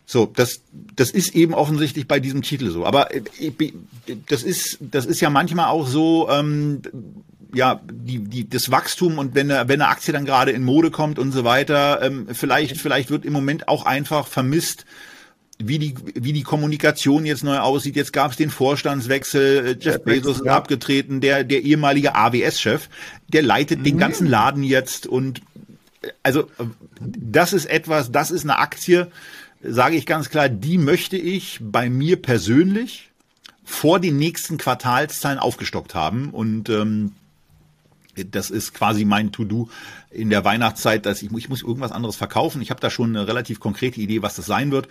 So, 0.09 0.25
das, 0.25 0.61
das 0.95 1.11
ist 1.11 1.35
eben 1.35 1.53
offensichtlich 1.53 2.07
bei 2.07 2.21
diesem 2.21 2.41
Titel 2.41 2.71
so. 2.71 2.85
Aber 2.85 3.13
äh, 3.13 3.21
das 4.29 4.41
ist, 4.41 4.77
das 4.79 5.05
ist 5.05 5.19
ja 5.19 5.29
manchmal 5.29 5.67
auch 5.67 5.85
so, 5.85 6.29
ähm, 6.29 6.81
ja, 7.53 7.81
die, 7.91 8.19
die, 8.19 8.49
das 8.49 8.71
Wachstum 8.71 9.17
und 9.17 9.35
wenn 9.35 9.51
eine, 9.51 9.67
wenn 9.67 9.81
eine 9.81 9.91
Aktie 9.91 10.13
dann 10.13 10.23
gerade 10.23 10.51
in 10.51 10.63
Mode 10.63 10.91
kommt 10.91 11.19
und 11.19 11.33
so 11.33 11.43
weiter, 11.43 12.01
ähm, 12.01 12.27
vielleicht, 12.31 12.77
vielleicht 12.77 13.09
wird 13.09 13.25
im 13.25 13.33
Moment 13.33 13.67
auch 13.67 13.85
einfach 13.85 14.27
vermisst, 14.27 14.85
wie 15.59 15.77
die, 15.77 15.95
wie 16.13 16.31
die 16.31 16.43
Kommunikation 16.43 17.25
jetzt 17.25 17.43
neu 17.43 17.59
aussieht. 17.59 17.97
Jetzt 17.97 18.13
gab 18.13 18.31
es 18.31 18.37
den 18.37 18.49
Vorstandswechsel, 18.49 19.67
äh, 19.67 19.77
Jeff 19.77 20.03
Bezos 20.05 20.37
ist 20.37 20.47
abgetreten, 20.47 21.19
der, 21.19 21.43
der 21.43 21.63
ehemalige 21.63 22.15
AWS-Chef, 22.15 22.87
der 23.27 23.41
leitet 23.41 23.79
mhm. 23.79 23.83
den 23.83 23.97
ganzen 23.97 24.27
Laden 24.27 24.63
jetzt 24.63 25.05
und 25.05 25.41
äh, 26.01 26.11
also 26.23 26.49
das 27.01 27.51
ist 27.51 27.65
etwas, 27.65 28.09
das 28.09 28.31
ist 28.31 28.43
eine 28.43 28.59
Aktie, 28.59 29.11
sage 29.61 29.95
ich 29.95 30.05
ganz 30.05 30.29
klar, 30.29 30.49
die 30.49 30.77
möchte 30.77 31.17
ich 31.17 31.59
bei 31.61 31.89
mir 31.89 32.21
persönlich 32.21 33.09
vor 33.63 33.99
den 33.99 34.17
nächsten 34.17 34.57
Quartalszahlen 34.57 35.39
aufgestockt 35.39 35.93
haben 35.95 36.29
und 36.29 36.69
ähm, 36.69 37.13
das 38.15 38.49
ist 38.49 38.73
quasi 38.73 39.05
mein 39.05 39.31
To-Do 39.31 39.69
in 40.09 40.29
der 40.29 40.43
Weihnachtszeit, 40.43 41.05
dass 41.05 41.21
ich, 41.21 41.31
ich 41.31 41.49
muss 41.49 41.61
irgendwas 41.61 41.91
anderes 41.91 42.15
verkaufen. 42.15 42.61
Ich 42.61 42.71
habe 42.71 42.79
da 42.79 42.89
schon 42.89 43.15
eine 43.15 43.27
relativ 43.27 43.59
konkrete 43.59 44.01
Idee, 44.01 44.23
was 44.23 44.35
das 44.35 44.47
sein 44.47 44.71
wird. 44.71 44.87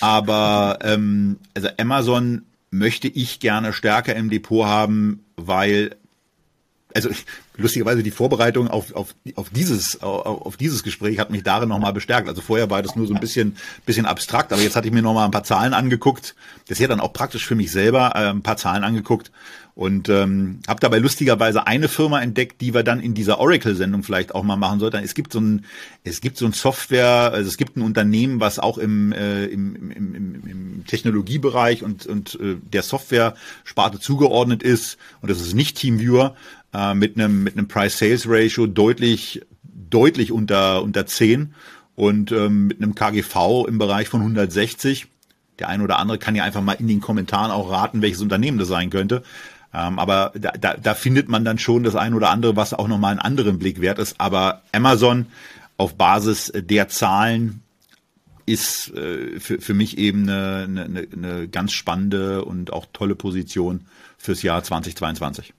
Aber 0.00 0.78
ähm, 0.82 1.38
also 1.54 1.68
Amazon 1.78 2.42
möchte 2.70 3.08
ich 3.08 3.40
gerne 3.40 3.72
stärker 3.72 4.14
im 4.16 4.30
Depot 4.30 4.66
haben, 4.66 5.24
weil 5.36 5.96
also 7.06 7.20
lustigerweise 7.56 8.02
die 8.02 8.10
Vorbereitung 8.10 8.68
auf, 8.68 8.94
auf, 8.94 9.14
auf 9.34 9.50
dieses 9.50 10.02
auf, 10.02 10.46
auf 10.46 10.56
dieses 10.56 10.82
Gespräch 10.82 11.18
hat 11.18 11.30
mich 11.30 11.42
darin 11.42 11.68
nochmal 11.68 11.92
bestärkt. 11.92 12.28
Also 12.28 12.40
vorher 12.40 12.70
war 12.70 12.82
das 12.82 12.96
nur 12.96 13.06
so 13.06 13.14
ein 13.14 13.20
bisschen 13.20 13.56
bisschen 13.86 14.06
abstrakt, 14.06 14.52
aber 14.52 14.62
jetzt 14.62 14.76
hatte 14.76 14.88
ich 14.88 14.94
mir 14.94 15.02
nochmal 15.02 15.24
ein 15.24 15.30
paar 15.30 15.44
Zahlen 15.44 15.74
angeguckt. 15.74 16.34
Das 16.66 16.78
ist 16.78 16.80
ja 16.80 16.88
dann 16.88 17.00
auch 17.00 17.12
praktisch 17.12 17.46
für 17.46 17.54
mich 17.54 17.70
selber 17.70 18.12
äh, 18.14 18.30
ein 18.30 18.42
paar 18.42 18.56
Zahlen 18.56 18.84
angeguckt 18.84 19.30
und 19.78 20.08
ähm, 20.08 20.58
habe 20.66 20.80
dabei 20.80 20.98
lustigerweise 20.98 21.68
eine 21.68 21.86
Firma 21.86 22.20
entdeckt, 22.20 22.60
die 22.60 22.74
wir 22.74 22.82
dann 22.82 22.98
in 22.98 23.14
dieser 23.14 23.38
Oracle-Sendung 23.38 24.02
vielleicht 24.02 24.34
auch 24.34 24.42
mal 24.42 24.56
machen 24.56 24.80
sollten. 24.80 25.04
Es 25.04 25.14
gibt 25.14 25.32
so 25.32 25.38
ein, 25.38 25.66
es 26.02 26.20
gibt 26.20 26.36
so 26.36 26.46
ein 26.46 26.52
Software, 26.52 27.30
also 27.32 27.46
es 27.48 27.56
gibt 27.56 27.76
ein 27.76 27.82
Unternehmen, 27.82 28.40
was 28.40 28.58
auch 28.58 28.76
im, 28.76 29.12
äh, 29.12 29.44
im, 29.44 29.76
im, 29.76 30.14
im, 30.16 30.42
im 30.48 30.84
Technologiebereich 30.84 31.84
und, 31.84 32.06
und 32.06 32.40
äh, 32.40 32.56
der 32.60 32.82
Software-Sparte 32.82 34.00
zugeordnet 34.00 34.64
ist. 34.64 34.98
Und 35.20 35.30
das 35.30 35.40
ist 35.40 35.54
nicht 35.54 35.76
TeamViewer 35.76 36.34
äh, 36.72 36.94
mit 36.94 37.16
einem 37.16 37.42
mit 37.42 37.56
einem 37.56 37.68
Price-Sales-Ratio 37.68 38.66
deutlich 38.66 39.42
deutlich 39.62 40.32
unter 40.32 40.82
unter 40.82 41.06
10 41.06 41.54
und 41.94 42.32
ähm, 42.32 42.68
mit 42.68 42.82
einem 42.82 42.94
KGV 42.94 43.66
im 43.66 43.78
Bereich 43.78 44.08
von 44.08 44.20
160. 44.20 45.08
Der 45.58 45.68
eine 45.68 45.82
oder 45.82 45.98
andere 45.98 46.18
kann 46.18 46.36
ja 46.36 46.44
einfach 46.44 46.62
mal 46.62 46.74
in 46.74 46.86
den 46.86 47.00
Kommentaren 47.00 47.50
auch 47.50 47.70
raten, 47.70 48.02
welches 48.02 48.20
Unternehmen 48.20 48.58
das 48.58 48.68
sein 48.68 48.90
könnte. 48.90 49.24
Ähm, 49.74 49.98
aber 49.98 50.32
da, 50.34 50.52
da, 50.52 50.74
da 50.74 50.94
findet 50.94 51.28
man 51.28 51.44
dann 51.44 51.58
schon 51.58 51.82
das 51.82 51.96
ein 51.96 52.14
oder 52.14 52.30
andere, 52.30 52.56
was 52.56 52.72
auch 52.72 52.88
nochmal 52.88 53.12
einen 53.12 53.20
anderen 53.20 53.58
Blick 53.58 53.80
wert 53.80 53.98
ist. 53.98 54.20
Aber 54.20 54.62
Amazon 54.72 55.26
auf 55.76 55.96
Basis 55.96 56.52
der 56.54 56.88
Zahlen 56.88 57.62
ist 58.46 58.94
äh, 58.94 59.40
für, 59.40 59.60
für 59.60 59.74
mich 59.74 59.98
eben 59.98 60.22
eine, 60.28 60.84
eine, 60.84 61.08
eine 61.12 61.48
ganz 61.48 61.72
spannende 61.72 62.44
und 62.44 62.72
auch 62.72 62.86
tolle 62.92 63.14
Position 63.14 63.86
fürs 64.16 64.42
Jahr 64.42 64.62
2022. 64.62 65.52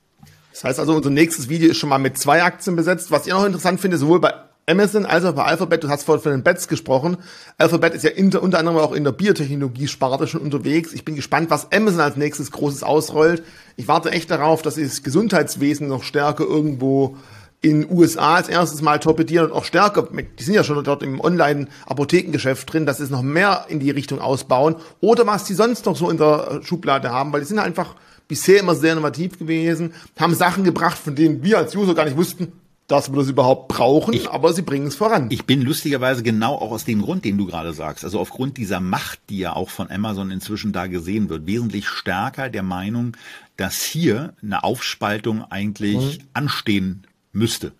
Das 0.59 0.71
heißt 0.71 0.79
also, 0.81 0.93
unser 0.93 1.09
nächstes 1.09 1.47
Video 1.47 1.69
ist 1.69 1.77
schon 1.77 1.87
mal 1.87 1.99
mit 1.99 2.17
zwei 2.17 2.43
Aktien 2.43 2.75
besetzt. 2.75 3.11
Was 3.11 3.25
ich 3.25 3.31
noch 3.31 3.45
interessant 3.45 3.79
finde, 3.79 3.97
sowohl 3.97 4.19
bei 4.19 4.33
Amazon 4.67 5.05
als 5.05 5.23
auch 5.23 5.31
bei 5.31 5.45
Alphabet, 5.45 5.85
du 5.85 5.87
hast 5.87 6.03
vorhin 6.03 6.21
von 6.21 6.33
den 6.33 6.43
Bets 6.43 6.67
gesprochen. 6.67 7.15
Alphabet 7.57 7.93
ist 7.93 8.03
ja 8.03 8.09
inter, 8.09 8.43
unter 8.43 8.59
anderem 8.59 8.77
auch 8.77 8.91
in 8.91 9.05
der 9.05 9.13
Biotechnologie-Sparte 9.13 10.27
schon 10.27 10.41
unterwegs. 10.41 10.91
Ich 10.91 11.05
bin 11.05 11.15
gespannt, 11.15 11.49
was 11.49 11.71
Amazon 11.71 12.01
als 12.01 12.17
nächstes 12.17 12.51
Großes 12.51 12.83
ausrollt. 12.83 13.41
Ich 13.77 13.87
warte 13.87 14.11
echt 14.11 14.29
darauf, 14.31 14.61
dass 14.61 14.75
sie 14.75 14.83
das 14.83 15.01
Gesundheitswesen 15.01 15.87
noch 15.87 16.03
stärker 16.03 16.43
irgendwo 16.43 17.15
in 17.61 17.89
USA 17.89 18.35
als 18.35 18.49
erstes 18.49 18.81
mal 18.81 18.99
torpedieren 18.99 19.51
und 19.51 19.53
auch 19.53 19.63
stärker, 19.63 20.09
die 20.11 20.43
sind 20.43 20.55
ja 20.55 20.65
schon 20.65 20.83
dort 20.83 21.03
im 21.03 21.21
Online-Apothekengeschäft 21.21 22.73
drin, 22.73 22.85
dass 22.85 22.97
sie 22.97 23.03
es 23.03 23.09
noch 23.09 23.21
mehr 23.21 23.65
in 23.69 23.79
die 23.79 23.91
Richtung 23.91 24.19
ausbauen 24.19 24.75
oder 24.99 25.25
was 25.25 25.45
die 25.45 25.53
sonst 25.53 25.85
noch 25.85 25.95
so 25.95 26.09
in 26.09 26.17
der 26.17 26.59
Schublade 26.63 27.11
haben, 27.11 27.31
weil 27.31 27.39
die 27.39 27.47
sind 27.47 27.59
einfach 27.59 27.95
bisher 28.29 28.61
immer 28.61 28.75
sehr 28.75 28.93
innovativ 28.93 29.37
gewesen, 29.37 29.93
haben 30.17 30.33
Sachen 30.33 30.63
gebracht, 30.63 30.97
von 30.97 31.15
denen 31.15 31.43
wir 31.43 31.57
als 31.57 31.75
User 31.75 31.93
gar 31.93 32.05
nicht 32.05 32.15
wussten, 32.15 32.53
dass 32.87 33.11
wir 33.11 33.17
das 33.17 33.29
überhaupt 33.29 33.67
brauchen, 33.67 34.13
ich, 34.13 34.29
aber 34.29 34.53
sie 34.53 34.61
bringen 34.61 34.87
es 34.87 34.95
voran. 34.95 35.27
Ich 35.29 35.45
bin 35.45 35.61
lustigerweise 35.61 36.23
genau 36.23 36.55
auch 36.55 36.71
aus 36.71 36.85
dem 36.85 37.01
Grund, 37.01 37.25
den 37.25 37.37
du 37.37 37.45
gerade 37.45 37.73
sagst, 37.73 38.03
also 38.03 38.19
aufgrund 38.19 38.57
dieser 38.57 38.79
Macht, 38.79 39.19
die 39.29 39.39
ja 39.39 39.53
auch 39.53 39.69
von 39.69 39.91
Amazon 39.91 40.31
inzwischen 40.31 40.71
da 40.71 40.87
gesehen 40.87 41.29
wird, 41.29 41.45
wesentlich 41.45 41.87
stärker 41.87 42.49
der 42.49 42.63
Meinung, 42.63 43.17
dass 43.57 43.83
hier 43.83 44.33
eine 44.41 44.63
Aufspaltung 44.63 45.43
eigentlich 45.43 46.19
mhm. 46.19 46.23
anstehen 46.33 47.03
müsste. 47.31 47.73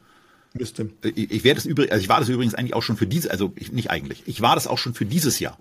Müsste. 0.54 0.90
Ich, 1.04 1.32
ich 1.32 1.44
werde 1.44 1.56
das 1.56 1.66
übrigens, 1.66 1.92
also 1.92 2.04
ich 2.04 2.10
war 2.10 2.20
das 2.20 2.30
übrigens 2.30 2.56
eigentlich 2.56 2.74
auch 2.74 2.84
schon 2.84 2.98
für 2.98 3.08
diese, 3.08 3.32
also 3.32 3.54
ich, 3.56 3.72
nicht 3.72 3.92
eigentlich, 3.92 4.24
ich 4.26 4.42
war 4.42 4.56
das 4.56 4.68
auch 4.68 4.78
schon 4.78 4.94
für 4.94 5.06
dieses 5.06 5.40
Jahr. 5.40 5.58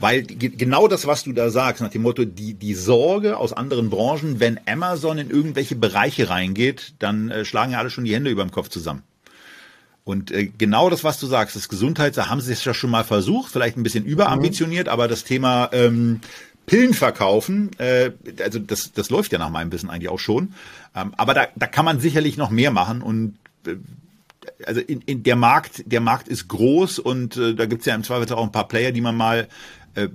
Weil 0.00 0.22
genau 0.22 0.86
das, 0.86 1.06
was 1.06 1.24
du 1.24 1.32
da 1.32 1.50
sagst, 1.50 1.82
nach 1.82 1.90
dem 1.90 2.02
Motto, 2.02 2.24
die, 2.24 2.54
die 2.54 2.74
Sorge 2.74 3.36
aus 3.36 3.52
anderen 3.52 3.90
Branchen, 3.90 4.38
wenn 4.38 4.60
Amazon 4.66 5.18
in 5.18 5.30
irgendwelche 5.30 5.74
Bereiche 5.74 6.30
reingeht, 6.30 6.94
dann 7.00 7.30
äh, 7.30 7.44
schlagen 7.44 7.72
ja 7.72 7.78
alle 7.78 7.90
schon 7.90 8.04
die 8.04 8.14
Hände 8.14 8.30
über 8.30 8.44
dem 8.44 8.52
Kopf 8.52 8.68
zusammen. 8.68 9.02
Und 10.04 10.30
äh, 10.30 10.46
genau 10.46 10.88
das, 10.88 11.02
was 11.02 11.18
du 11.18 11.26
sagst, 11.26 11.56
das 11.56 11.68
Gesundheits, 11.68 12.14
da 12.14 12.28
haben 12.28 12.40
sie 12.40 12.52
es 12.52 12.64
ja 12.64 12.74
schon 12.74 12.90
mal 12.90 13.04
versucht, 13.04 13.52
vielleicht 13.52 13.76
ein 13.76 13.82
bisschen 13.82 14.04
überambitioniert, 14.04 14.86
mhm. 14.86 14.92
aber 14.92 15.08
das 15.08 15.24
Thema 15.24 15.68
ähm, 15.72 16.20
Pillen 16.64 16.94
verkaufen, 16.94 17.70
äh, 17.78 18.12
also 18.40 18.60
das, 18.60 18.92
das 18.92 19.10
läuft 19.10 19.32
ja 19.32 19.38
nach 19.38 19.50
meinem 19.50 19.72
Wissen 19.72 19.90
eigentlich 19.90 20.10
auch 20.10 20.18
schon. 20.18 20.54
Ähm, 20.94 21.12
aber 21.16 21.34
da, 21.34 21.48
da 21.56 21.66
kann 21.66 21.84
man 21.84 21.98
sicherlich 21.98 22.36
noch 22.36 22.50
mehr 22.50 22.70
machen 22.70 23.02
und 23.02 23.36
äh, 23.66 23.74
also 24.64 24.80
in, 24.80 25.02
in 25.02 25.22
der 25.22 25.36
Markt, 25.36 25.82
der 25.86 26.00
Markt 26.00 26.28
ist 26.28 26.48
groß 26.48 26.98
und 26.98 27.36
äh, 27.36 27.54
da 27.54 27.66
gibt's 27.66 27.86
ja 27.86 27.94
im 27.94 28.02
Zweifel 28.02 28.32
auch 28.32 28.44
ein 28.44 28.52
paar 28.52 28.68
Player, 28.68 28.92
die 28.92 29.00
man 29.00 29.16
mal 29.16 29.48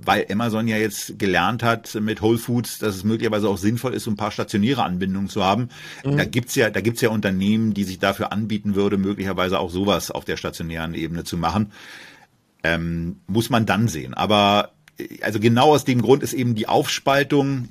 weil 0.04 0.26
Amazon 0.30 0.68
ja 0.68 0.76
jetzt 0.76 1.18
gelernt 1.18 1.62
hat 1.62 1.94
mit 1.94 2.22
Whole 2.22 2.38
Foods, 2.38 2.78
dass 2.78 2.96
es 2.96 3.04
möglicherweise 3.04 3.48
auch 3.48 3.58
sinnvoll 3.58 3.94
ist, 3.94 4.04
so 4.04 4.10
ein 4.10 4.16
paar 4.16 4.30
stationäre 4.30 4.82
Anbindungen 4.82 5.28
zu 5.28 5.44
haben. 5.44 5.68
Mhm. 6.04 6.16
Da 6.16 6.24
gibt's 6.24 6.54
ja, 6.54 6.70
da 6.70 6.80
gibt's 6.80 7.00
ja 7.00 7.10
Unternehmen, 7.10 7.74
die 7.74 7.84
sich 7.84 7.98
dafür 7.98 8.32
anbieten 8.32 8.74
würde, 8.74 8.96
möglicherweise 8.96 9.58
auch 9.58 9.70
sowas 9.70 10.10
auf 10.10 10.24
der 10.24 10.36
stationären 10.36 10.94
Ebene 10.94 11.24
zu 11.24 11.36
machen. 11.36 11.72
Ähm, 12.62 13.16
muss 13.26 13.50
man 13.50 13.66
dann 13.66 13.88
sehen. 13.88 14.14
Aber 14.14 14.70
äh, 14.98 15.22
also 15.22 15.38
genau 15.38 15.74
aus 15.74 15.84
dem 15.84 16.00
Grund 16.00 16.22
ist 16.22 16.32
eben 16.32 16.54
die 16.54 16.68
Aufspaltung 16.68 17.68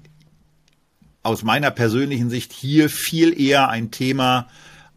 aus 1.23 1.43
meiner 1.43 1.71
persönlichen 1.71 2.29
Sicht 2.29 2.53
hier 2.53 2.89
viel 2.89 3.39
eher 3.39 3.69
ein 3.69 3.91
Thema, 3.91 4.47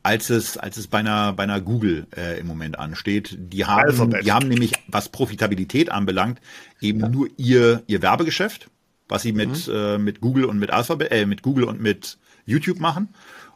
als 0.06 0.30
es, 0.30 0.56
als 0.56 0.76
es 0.76 0.86
bei 0.86 0.98
einer, 0.98 1.32
bei 1.32 1.42
einer 1.42 1.60
Google 1.60 2.06
äh, 2.16 2.38
im 2.38 2.46
Moment 2.46 2.78
ansteht. 2.78 3.36
Die 3.40 3.64
haben, 3.64 4.14
die 4.22 4.30
haben 4.30 4.46
nämlich, 4.46 4.74
was 4.86 5.08
Profitabilität 5.08 5.90
anbelangt, 5.90 6.40
eben 6.80 7.00
ja. 7.00 7.08
nur 7.08 7.28
ihr, 7.36 7.82
ihr 7.88 8.02
Werbegeschäft, 8.02 8.70
was 9.08 9.22
sie 9.22 9.32
mit, 9.32 9.66
mhm. 9.66 9.74
äh, 9.74 9.98
mit 9.98 10.20
Google 10.20 10.44
und 10.44 10.60
mit 10.60 10.70
Alphabet, 10.70 11.10
äh, 11.10 11.26
mit 11.26 11.42
Google 11.42 11.64
und 11.64 11.80
mit 11.80 12.18
YouTube 12.44 12.78
machen. 12.78 13.08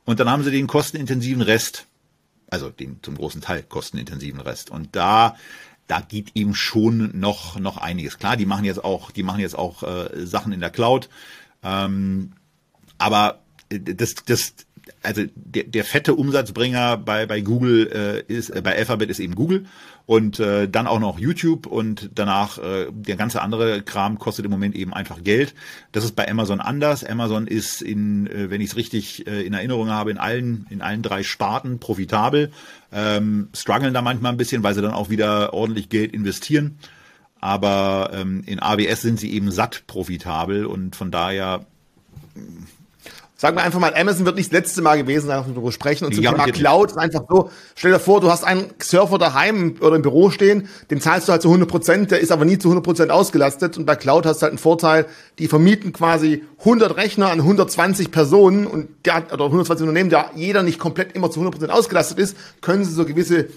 Und 0.05 0.19
dann 0.19 0.29
haben 0.29 0.43
sie 0.43 0.51
den 0.51 0.67
kostenintensiven 0.67 1.41
Rest, 1.41 1.87
also 2.49 2.69
den 2.69 2.99
zum 3.01 3.15
großen 3.15 3.41
Teil 3.41 3.63
kostenintensiven 3.63 4.41
Rest. 4.41 4.71
Und 4.71 4.97
da, 4.97 5.37
da 5.87 6.01
geht 6.01 6.33
eben 6.35 6.57
schon 6.57 7.17
noch, 7.17 7.61
noch 7.61 7.77
einiges. 7.77 8.19
Klar, 8.19 8.37
die 8.37 8.47
machen 8.47 8.65
jetzt 8.65 8.83
auch, 8.83 9.13
die 9.13 9.23
machen 9.23 9.39
jetzt 9.39 9.57
auch 9.57 9.85
äh, 9.85 10.27
Sachen 10.27 10.53
in 10.53 10.59
der 10.59 10.71
Cloud. 10.71 11.11
Ähm, 11.63 12.33
aber 12.99 13.39
das, 13.69 14.17
das, 14.27 14.55
also 15.03 15.23
der, 15.35 15.65
der 15.65 15.85
fette 15.85 16.15
Umsatzbringer 16.15 16.97
bei, 16.97 17.27
bei 17.27 17.41
Google 17.41 18.25
äh, 18.29 18.33
ist, 18.33 18.51
äh, 18.51 18.61
bei 18.63 18.77
Alphabet 18.77 19.11
ist 19.11 19.21
eben 19.21 19.35
Google 19.35 19.67
und 20.07 20.41
äh, 20.41 20.69
dann 20.69 20.87
auch 20.87 20.99
noch 20.99 21.19
YouTube 21.19 21.67
und 21.67 22.11
danach 22.15 22.59
äh, 22.59 22.87
der 22.91 23.17
ganze 23.17 23.43
andere 23.43 23.83
Kram 23.83 24.19
kostet 24.19 24.45
im 24.45 24.51
Moment 24.51 24.75
eben 24.75 24.93
einfach 24.93 25.23
Geld. 25.23 25.55
Das 25.93 26.05
ist 26.05 26.17
bei 26.17 26.29
Amazon 26.29 26.61
anders. 26.61 27.05
Amazon 27.05 27.47
ist 27.47 27.83
in, 27.83 28.27
äh, 28.27 28.51
wenn 28.51 28.61
ich 28.61 28.71
es 28.71 28.77
richtig 28.77 29.27
äh, 29.27 29.43
in 29.43 29.53
Erinnerung 29.53 29.91
habe, 29.91 30.11
in 30.11 30.19
allen 30.19 30.67
in 30.71 30.83
allen 30.83 31.03
drei 31.03 31.23
Sparten 31.23 31.79
profitabel, 31.79 32.51
ähm, 32.93 33.49
strugglen 33.55 33.95
da 33.95 34.03
manchmal 34.03 34.33
ein 34.33 34.39
bisschen, 34.39 34.63
weil 34.63 34.75
sie 34.75 34.83
dann 34.83 34.95
auch 34.95 35.11
wieder 35.11 35.55
ordentlich 35.55 35.89
Geld 35.89 36.13
investieren. 36.13 36.79
Aber 37.41 38.11
ähm, 38.13 38.43
in 38.47 38.61
AWS 38.61 39.03
sind 39.03 39.19
sie 39.19 39.33
eben 39.33 39.51
satt 39.51 39.85
profitabel 39.87 40.67
und 40.67 40.95
von 40.95 41.11
daher 41.11 41.65
Sagen 43.41 43.57
wir 43.57 43.63
einfach 43.63 43.81
mal, 43.81 43.95
Amazon 43.95 44.27
wird 44.27 44.37
nicht 44.37 44.53
das 44.53 44.59
letzte 44.59 44.83
Mal 44.83 44.99
gewesen 44.99 45.29
sein, 45.29 45.39
dass 45.39 45.47
wir 45.47 45.55
darüber 45.55 45.73
sprechen. 45.73 46.05
Und 46.05 46.15
zum 46.15 46.23
Thema 46.23 46.45
Cloud 46.45 46.91
ist 46.91 46.99
einfach 46.99 47.23
so, 47.27 47.51
stell 47.75 47.91
dir 47.91 47.99
vor, 47.99 48.21
du 48.21 48.31
hast 48.31 48.45
einen 48.45 48.67
Surfer 48.83 49.17
daheim 49.17 49.77
oder 49.81 49.97
im 49.97 50.03
Büro 50.03 50.29
stehen, 50.29 50.69
den 50.91 51.01
zahlst 51.01 51.27
du 51.27 51.33
halt 51.33 51.41
zu 51.41 51.49
100 51.49 51.67
Prozent, 51.67 52.11
der 52.11 52.21
ist 52.21 52.33
aber 52.33 52.45
nie 52.45 52.59
zu 52.59 52.69
100 52.69 52.85
Prozent 52.85 53.11
ausgelastet. 53.11 53.79
Und 53.79 53.87
bei 53.87 53.97
Cloud 53.97 54.27
hast 54.27 54.41
du 54.41 54.43
halt 54.43 54.51
einen 54.51 54.59
Vorteil, 54.59 55.07
die 55.39 55.49
vermieten 55.49 55.95
quasi 55.95 56.45
100 56.59 56.99
Rechner 56.99 57.31
an 57.31 57.41
120 57.41 58.11
Personen 58.11 58.67
und 58.67 58.89
der, 59.07 59.25
oder 59.33 59.47
120 59.47 59.89
Unternehmen, 59.89 60.11
da 60.11 60.33
jeder 60.35 60.63
nicht 60.63 60.79
komplett 60.79 61.13
immer 61.13 61.31
zu 61.31 61.41
100 61.41 61.55
Prozent 61.55 61.73
ausgelastet 61.73 62.19
ist, 62.19 62.37
können 62.61 62.85
sie 62.85 62.93
so 62.93 63.07
gewisse 63.07 63.49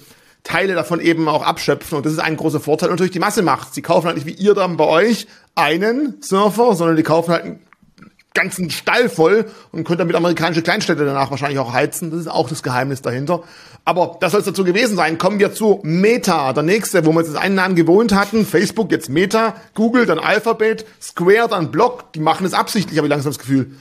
Teile 0.44 0.76
davon 0.76 1.02
eben 1.02 1.28
auch 1.28 1.44
abschöpfen. 1.44 1.98
Und 1.98 2.06
das 2.06 2.14
ist 2.14 2.20
ein 2.20 2.38
großer 2.38 2.62
Vorteil. 2.62 2.88
Und 2.88 2.94
natürlich 2.94 3.12
die 3.12 3.20
Masse 3.20 3.42
macht. 3.42 3.74
Sie 3.74 3.82
kaufen 3.82 4.08
halt 4.08 4.16
nicht 4.16 4.28
wie 4.28 4.42
ihr 4.42 4.54
dann 4.54 4.78
bei 4.78 4.86
euch 4.86 5.28
einen 5.56 6.22
Surfer, 6.22 6.74
sondern 6.74 6.96
die 6.96 7.04
kaufen 7.04 7.34
halt 7.34 7.44
einen 7.44 7.60
ganzen 8.34 8.70
Stall 8.70 9.10
voll 9.10 9.46
und 9.72 9.84
könnt 9.84 10.00
damit 10.00 10.16
amerikanische 10.16 10.62
Kleinstädte 10.62 11.06
danach 11.06 11.32
wahrscheinlich 11.32 11.60
auch 11.60 11.74
heizen. 11.74 12.12
Das 12.12 12.20
ist 12.20 12.28
auch 12.28 12.50
das 12.50 12.64
Geheimnis 12.64 13.02
dahinter. 13.02 13.44
Aber 13.86 14.18
das 14.22 14.32
soll 14.32 14.40
es 14.40 14.46
dazu 14.46 14.64
gewesen 14.64 14.96
sein. 14.96 15.18
Kommen 15.18 15.40
wir 15.40 15.54
zu 15.54 15.80
Meta, 15.84 16.54
der 16.54 16.64
nächste, 16.64 17.06
wo 17.06 17.12
wir 17.12 17.22
jetzt 17.22 17.36
einen 17.36 17.56
Namen 17.56 17.76
gewohnt 17.76 18.14
hatten. 18.14 18.46
Facebook, 18.46 18.92
jetzt 18.92 19.10
Meta, 19.10 19.56
Google, 19.74 20.06
dann 20.06 20.20
Alphabet, 20.20 20.86
Square, 21.02 21.50
dann 21.50 21.72
Block. 21.72 22.14
Die 22.14 22.20
machen 22.20 22.46
es 22.46 22.54
absichtlich, 22.54 22.98
habe 22.98 23.08
ich 23.08 23.12
langsam 23.12 23.32
das 23.32 23.40
Gefühl. 23.40 23.72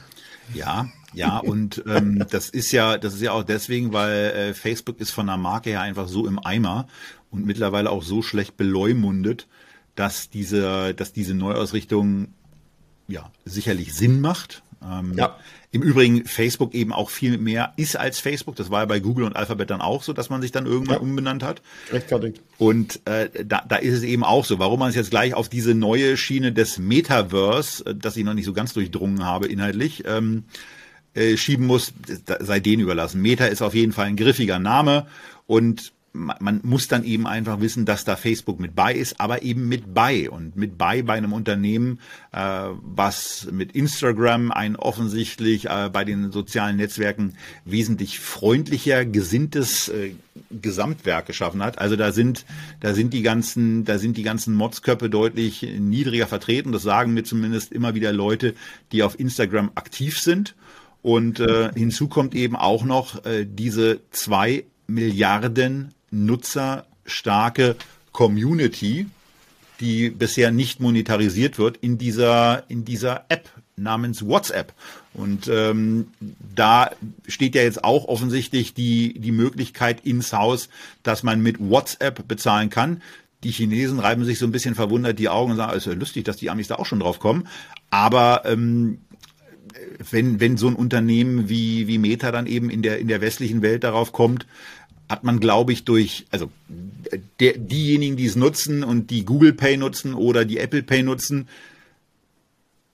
Ja, 0.55 0.89
ja, 1.15 1.39
und 1.39 1.83
ähm, 1.87 2.25
das 2.31 2.49
ist 2.49 2.73
ja, 2.73 2.97
das 2.97 3.15
ist 3.15 3.21
ja 3.21 3.33
auch 3.33 3.43
deswegen, 3.43 3.93
weil 3.93 4.31
äh, 4.31 4.55
Facebook 4.55 4.99
ist 5.01 5.11
von 5.11 5.27
der 5.27 5.37
Marke 5.37 5.71
her 5.71 5.83
einfach 5.83 6.09
so 6.09 6.27
im 6.27 6.39
Eimer 6.45 6.89
und 7.31 7.45
mittlerweile 7.45 7.91
auch 7.91 8.03
so 8.03 8.23
schlecht 8.23 8.57
beleumundet, 8.57 9.47
dass 9.95 10.31
diese, 10.31 10.95
dass 10.95 11.13
diese 11.13 11.35
Neuausrichtung 11.35 12.29
ja 13.13 13.31
sicherlich 13.45 13.95
Sinn 13.95 14.21
macht. 14.21 14.63
Ähm, 14.85 15.15
ja. 15.17 15.37
Im 15.71 15.83
Übrigen 15.83 16.27
Facebook 16.27 16.75
eben 16.75 16.93
auch 16.93 17.09
viel 17.09 17.39
mehr 17.39 17.73
ist 17.77 17.97
als 17.97 18.19
Facebook. 18.19 18.57
Das 18.57 18.71
war 18.71 18.81
ja 18.81 18.87
bei 18.87 19.01
Google 19.01 19.25
und 19.25 19.37
Alphabet 19.37 19.71
dann 19.71 19.81
auch 19.81 20.03
so, 20.03 20.13
dass 20.13 20.29
man 20.29 20.43
sich 20.43 20.53
dann 20.53 20.67
irgendwann 20.67 20.97
ja. 20.97 21.01
umbenannt 21.01 21.43
hat. 21.43 21.63
Rechtfertigt. 21.91 22.43
Und 22.59 23.01
äh, 23.07 23.31
da, 23.45 23.65
da 23.67 23.77
ist 23.77 23.95
es 23.95 24.03
eben 24.03 24.23
auch 24.23 24.45
so. 24.45 24.59
Warum 24.59 24.81
man 24.81 24.91
es 24.91 24.97
jetzt 24.97 25.11
gleich 25.11 25.35
auf 25.35 25.49
diese 25.49 25.75
neue 25.75 26.17
Schiene 26.17 26.53
des 26.53 26.79
Metaverse, 26.79 27.87
äh, 27.87 27.95
das 27.95 28.17
ich 28.17 28.25
noch 28.25 28.35
nicht 28.35 28.45
so 28.45 28.53
ganz 28.53 28.75
durchdrungen 28.75 29.25
habe 29.25 29.47
inhaltlich, 29.47 30.05
ähm, 30.07 30.45
äh, 31.15 31.37
schieben 31.37 31.67
muss, 31.67 31.93
sei 32.41 32.61
denen 32.61 32.83
überlassen. 32.83 33.23
Meta 33.23 33.47
ist 33.47 33.63
auf 33.63 33.75
jeden 33.75 33.93
Fall 33.93 34.07
ein 34.07 34.17
griffiger 34.17 34.59
Name 34.59 35.07
und 35.47 35.93
man 36.13 36.61
muss 36.63 36.89
dann 36.89 37.05
eben 37.05 37.27
einfach 37.27 37.61
wissen, 37.61 37.87
dass 37.87 38.05
da 38.05 38.17
Facebook 38.17 38.61
mit 38.61 38.75
bei 38.75 38.95
ist, 38.95 39.19
aber 39.19 39.43
eben 39.43 39.69
mit 39.69 39.95
bei 39.95 40.29
und 40.29 40.57
mit 40.57 40.77
bei 40.77 41.03
bei 41.03 41.15
einem 41.15 41.33
Unternehmen, 41.33 42.01
äh, 42.33 42.67
was 42.83 43.49
mit 43.51 43.73
Instagram 43.73 44.53
ein 44.53 44.77
offensichtlich 44.77 45.71
äh, 45.71 45.89
bei 45.91 46.05
den 46.05 46.31
sozialen 46.31 46.77
Netzwerken 46.77 47.35
wesentlich 47.65 48.21
freundlicher 48.21 49.07
gesinntes 49.07 49.89
äh, 49.89 50.15
Gesamtwerk 50.51 51.27
geschaffen 51.27 51.63
hat. 51.63 51.79
Also 51.79 51.97
da 51.97 52.13
sind 52.13 52.45
da 52.81 52.93
sind 52.93 53.15
die 53.15 53.23
ganzen 53.23 53.85
da 53.85 53.99
sind 53.99 54.19
die 54.19 54.23
ganzen 54.23 54.55
Modsköpfe 54.55 55.09
deutlich 55.09 55.63
niedriger 55.63 56.27
vertreten. 56.27 56.73
Das 56.73 56.83
sagen 56.83 57.15
mir 57.15 57.25
zumindest 57.25 57.73
immer 57.73 57.95
wieder 57.95 58.13
Leute, 58.13 58.55
die 58.93 59.03
auf 59.03 59.19
Instagram 59.19 59.71
aktiv 59.77 60.21
sind. 60.21 60.55
Und 61.01 61.41
äh, 61.41 61.71
hinzu 61.75 62.07
kommt 62.07 62.35
eben 62.35 62.55
auch 62.55 62.85
noch 62.85 63.25
äh, 63.25 63.45
diese 63.45 64.01
zwei 64.11 64.65
Milliarden 64.87 65.95
nutzerstarke 66.13 67.77
Community, 68.13 69.07
die 69.81 70.11
bisher 70.11 70.53
nicht 70.53 70.79
monetarisiert 70.79 71.59
wird 71.59 71.79
in 71.79 71.99
dieser 71.99 72.65
in 72.71 72.85
dieser 72.85 73.25
App 73.29 73.49
namens 73.77 74.25
WhatsApp. 74.25 74.73
Und 75.15 75.49
ähm, 75.49 76.09
da 76.55 76.91
steht 77.27 77.55
ja 77.55 77.63
jetzt 77.63 77.83
auch 77.83 78.05
offensichtlich 78.05 78.75
die 78.75 79.19
die 79.19 79.33
Möglichkeit 79.33 80.05
ins 80.07 80.33
Haus, 80.33 80.69
dass 81.03 81.23
man 81.23 81.43
mit 81.43 81.59
WhatsApp 81.59 82.29
bezahlen 82.29 82.71
kann. 82.71 83.03
Die 83.43 83.51
Chinesen 83.51 83.99
reiben 83.99 84.25
sich 84.25 84.39
so 84.39 84.47
ein 84.47 84.53
bisschen 84.53 84.77
verwundert 84.77 85.19
die 85.19 85.29
Augen 85.29 85.51
und 85.51 85.57
sagen, 85.57 85.73
es 85.73 85.79
ist 85.79 85.93
ja 85.93 85.99
lustig, 85.99 86.25
dass 86.25 86.37
die 86.37 86.49
Amis 86.49 86.69
da 86.69 86.77
auch 86.77 86.87
schon 86.87 87.01
drauf 87.01 87.19
kommen. 87.19 87.49
Aber 87.91 88.43
ähm, 88.45 88.99
wenn, 90.11 90.41
wenn 90.41 90.57
so 90.57 90.69
ein 90.69 90.75
Unternehmen 90.75 91.49
wie, 91.49 91.87
wie 91.89 91.99
Meta 91.99 92.31
dann 92.31 92.47
eben 92.47 92.71
in 92.71 92.83
der, 92.83 92.99
in 92.99 93.09
der 93.09 93.21
westlichen 93.21 93.63
Welt 93.63 93.85
darauf 93.85 94.13
kommt, 94.13 94.47
hat 95.13 95.25
man, 95.25 95.41
glaube 95.41 95.75
ich, 95.75 95.85
durch, 95.85 96.27
also 96.31 96.51
der, 97.39 97.59
diejenigen, 97.59 98.17
die 98.17 98.25
es 98.25 98.35
nutzen 98.35 98.83
und 98.83 99.11
die 99.11 99.27
Google 99.27 99.53
Pay 99.53 99.77
nutzen 99.77 100.15
oder 100.15 100.47
die 100.47 100.57
Apple 100.57 100.83
Pay 100.83 101.03
nutzen, 101.03 101.49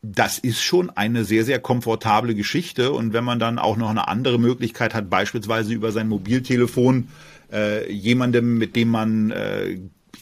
das 0.02 0.38
ist 0.38 0.60
schon 0.60 0.90
eine 0.90 1.24
sehr, 1.24 1.44
sehr 1.44 1.60
komfortable 1.60 2.34
Geschichte. 2.34 2.90
Und 2.90 3.12
wenn 3.12 3.22
man 3.22 3.38
dann 3.38 3.60
auch 3.60 3.76
noch 3.76 3.88
eine 3.88 4.08
andere 4.08 4.38
Möglichkeit 4.38 4.94
hat, 4.94 5.08
beispielsweise 5.08 5.72
über 5.72 5.92
sein 5.92 6.08
Mobiltelefon 6.08 7.08
äh, 7.52 7.90
jemandem, 7.90 8.58
mit 8.58 8.74
dem 8.74 8.88
man, 8.88 9.30
äh, 9.30 9.78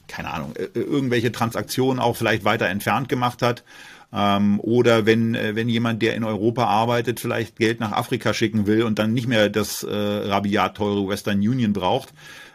keine 0.06 0.30
Ahnung, 0.34 0.54
äh, 0.56 0.78
irgendwelche 0.78 1.32
Transaktionen 1.32 1.98
auch 1.98 2.16
vielleicht 2.16 2.44
weiter 2.44 2.66
entfernt 2.66 3.08
gemacht 3.08 3.40
hat 3.40 3.64
ähm, 4.12 4.60
oder 4.60 5.06
wenn, 5.06 5.34
äh, 5.34 5.54
wenn 5.54 5.68
jemand, 5.68 6.02
der 6.02 6.14
in 6.14 6.24
Europa 6.24 6.64
arbeitet, 6.64 7.20
vielleicht 7.20 7.56
Geld 7.56 7.80
nach 7.80 7.92
Afrika 7.92 8.34
schicken 8.34 8.66
will 8.66 8.82
und 8.82 8.98
dann 8.98 9.12
nicht 9.12 9.26
mehr 9.26 9.48
das 9.48 9.82
äh, 9.82 9.94
rabiat 9.94 10.76
teure 10.76 11.08
Western 11.08 11.38
Union 11.38 11.72
braucht. 11.72 12.12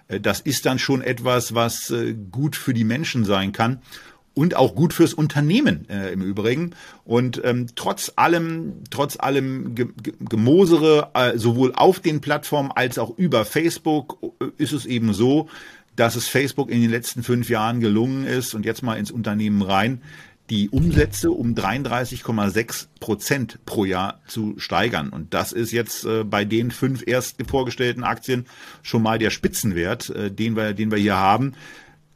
Äh, 0.08 0.20
das 0.20 0.41
ist 0.41 0.66
dann 0.66 0.80
schon 0.80 1.02
etwas, 1.02 1.54
was 1.54 1.89
äh, 1.89 2.14
gut 2.14 2.56
für 2.56 2.74
die 2.74 2.84
Menschen 2.84 3.26
sein 3.26 3.52
kann 3.52 3.82
und 4.34 4.56
auch 4.56 4.76
gut 4.76 4.93
fürs 4.93 5.14
Unternehmen 5.14 5.89
äh, 5.89 6.14
im 6.14 6.22
Übrigen. 6.22 6.72
Und 7.04 7.41
ähm, 7.43 7.68
trotz 7.76 8.14
allem, 8.16 8.84
trotz 8.89 9.18
allem 9.20 9.76
Ge 9.76 9.88
Ge 10.02 10.14
Gemosere, 10.20 11.10
äh, 11.14 11.38
sowohl 11.38 11.74
auf 11.76 11.99
den 11.99 12.22
Plattformen 12.22 12.72
als 12.72 12.97
auch 12.97 13.18
über 13.18 13.45
Facebook, 13.45 14.18
ist 14.58 14.72
es 14.72 14.86
eben 14.86 15.14
so, 15.14 15.49
dass 15.95 16.16
es 16.16 16.28
Facebook 16.28 16.72
in 16.72 16.82
den 16.82 16.89
letzten 16.89 17.24
fünf 17.24 17.49
Jahren 17.49 17.82
gelungen 17.82 18.26
ist 18.26 18.56
und 18.56 18.66
jetzt 18.66 18.82
mal 18.82 18.95
ins 18.95 19.12
Unternehmen 19.12 19.62
rein, 19.62 20.02
die 20.52 20.70
Umsätze 20.70 21.32
um 21.32 21.56
33,6 21.56 22.88
Prozent 22.99 23.66
pro 23.66 23.86
Jahr 23.86 24.20
zu 24.28 24.56
steigern. 24.58 25.10
Und 25.10 25.34
das 25.34 25.54
ist 25.54 25.72
jetzt 25.72 26.04
äh, 26.04 26.26
bei 26.26 26.43
den 26.43 26.72
fünf 26.72 27.04
erst 27.08 27.38
vorgestellten 27.47 28.04
Aktien 28.04 28.45
schon 28.84 29.02
mal 29.02 29.18
der 29.18 29.30
Spitzenwert, 29.30 30.10
äh, 30.10 30.30
den 30.30 30.58
wir, 30.58 30.74
den 30.74 30.91
wir 30.91 30.97
hier 30.97 31.16
haben. 31.16 31.54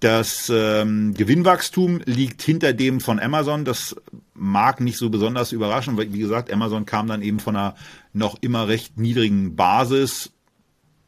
Das 0.02 0.52
ähm, 0.54 1.14
Gewinnwachstum 1.14 2.02
liegt 2.04 2.42
hinter 2.42 2.74
dem 2.74 3.00
von 3.00 3.22
Amazon. 3.22 3.64
Das 3.64 3.96
mag 4.34 4.82
nicht 4.82 4.98
so 4.98 5.10
besonders 5.10 5.54
überraschen, 5.54 5.96
weil, 5.96 6.12
wie 6.12 6.20
gesagt, 6.20 6.52
Amazon 6.52 6.86
kam 6.86 7.08
dann 7.08 7.22
eben 7.22 7.40
von 7.40 7.56
einer 7.56 7.76
noch 8.12 8.36
immer 8.42 8.68
recht 8.68 8.98
niedrigen 8.98 9.56
Basis 9.56 10.35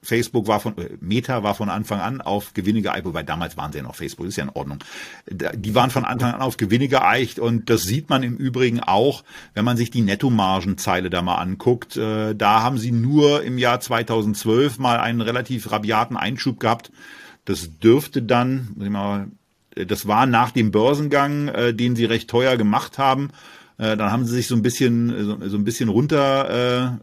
Facebook 0.08 0.48
war 0.48 0.62
von, 0.62 0.78
äh, 0.78 0.88
Meta 1.02 1.44
war 1.44 1.54
von 1.54 1.68
Anfang 1.68 2.00
an 2.00 2.22
auf 2.22 2.54
Gewinne 2.54 2.82
geeicht, 2.82 3.04
wobei 3.04 3.24
damals 3.24 3.58
waren 3.58 3.74
sie 3.74 3.80
ja 3.80 3.84
noch 3.84 3.96
Facebook, 3.96 4.26
ist 4.26 4.38
ja 4.38 4.46
in 4.46 4.50
Ordnung. 4.50 4.80
Die 5.30 5.76
waren 5.76 5.90
von 5.90 6.06
Anfang 6.06 6.34
an 6.34 6.40
auf 6.40 6.56
Gewinne 6.56 6.88
geeicht 6.88 7.40
und 7.40 7.70
das 7.70 7.84
sieht 7.84 8.10
man 8.10 8.24
im 8.24 8.38
Übrigen 8.38 8.80
auch, 8.80 9.26
wenn 9.54 9.66
man 9.66 9.76
sich 9.76 9.92
die 9.92 10.02
Nettomargenzeile 10.02 11.10
da 11.10 11.22
mal 11.22 11.36
anguckt. 11.36 11.98
Äh, 11.98 12.36
da 12.36 12.64
haben 12.64 12.78
sie 12.78 12.94
nur 12.94 13.44
im 13.44 13.58
Jahr 13.58 13.82
2012 13.82 14.80
mal 14.80 14.98
einen 14.98 15.20
relativ 15.20 15.72
rabiaten 15.74 16.16
Einschub 16.16 16.62
gehabt. 16.62 16.90
Das 17.44 17.78
dürfte 17.80 18.22
dann, 18.22 18.76
das 19.76 20.08
war 20.08 20.26
nach 20.26 20.52
dem 20.52 20.72
Börsengang, 20.72 21.50
äh, 21.50 21.74
den 21.74 21.98
sie 21.98 22.06
recht 22.06 22.30
teuer 22.30 22.56
gemacht 22.56 22.98
haben. 22.98 23.30
Dann 23.80 24.12
haben 24.12 24.26
sie 24.26 24.34
sich 24.34 24.48
so 24.48 24.56
ein 24.56 24.64
bisschen, 24.64 25.38
so 25.40 25.56
ein 25.56 25.64
bisschen 25.64 25.90
runter 25.90 27.00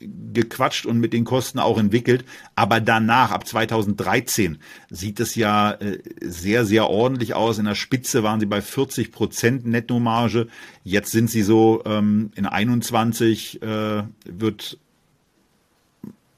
gequatscht 0.00 0.86
und 0.86 0.98
mit 0.98 1.12
den 1.12 1.24
Kosten 1.24 1.58
auch 1.58 1.78
entwickelt. 1.78 2.24
Aber 2.54 2.80
danach, 2.80 3.30
ab 3.30 3.46
2013, 3.46 4.58
sieht 4.90 5.20
es 5.20 5.34
ja 5.34 5.72
äh, 5.72 5.98
sehr, 6.20 6.64
sehr 6.64 6.88
ordentlich 6.88 7.34
aus. 7.34 7.58
In 7.58 7.64
der 7.64 7.74
Spitze 7.74 8.22
waren 8.22 8.40
sie 8.40 8.46
bei 8.46 8.60
40 8.60 9.12
Prozent 9.12 9.66
Nettomarge. 9.66 10.48
Jetzt 10.84 11.10
sind 11.10 11.30
sie 11.30 11.42
so 11.42 11.82
ähm, 11.84 12.30
in 12.36 12.46
21 12.46 13.62
äh, 13.62 14.02
wird 14.24 14.78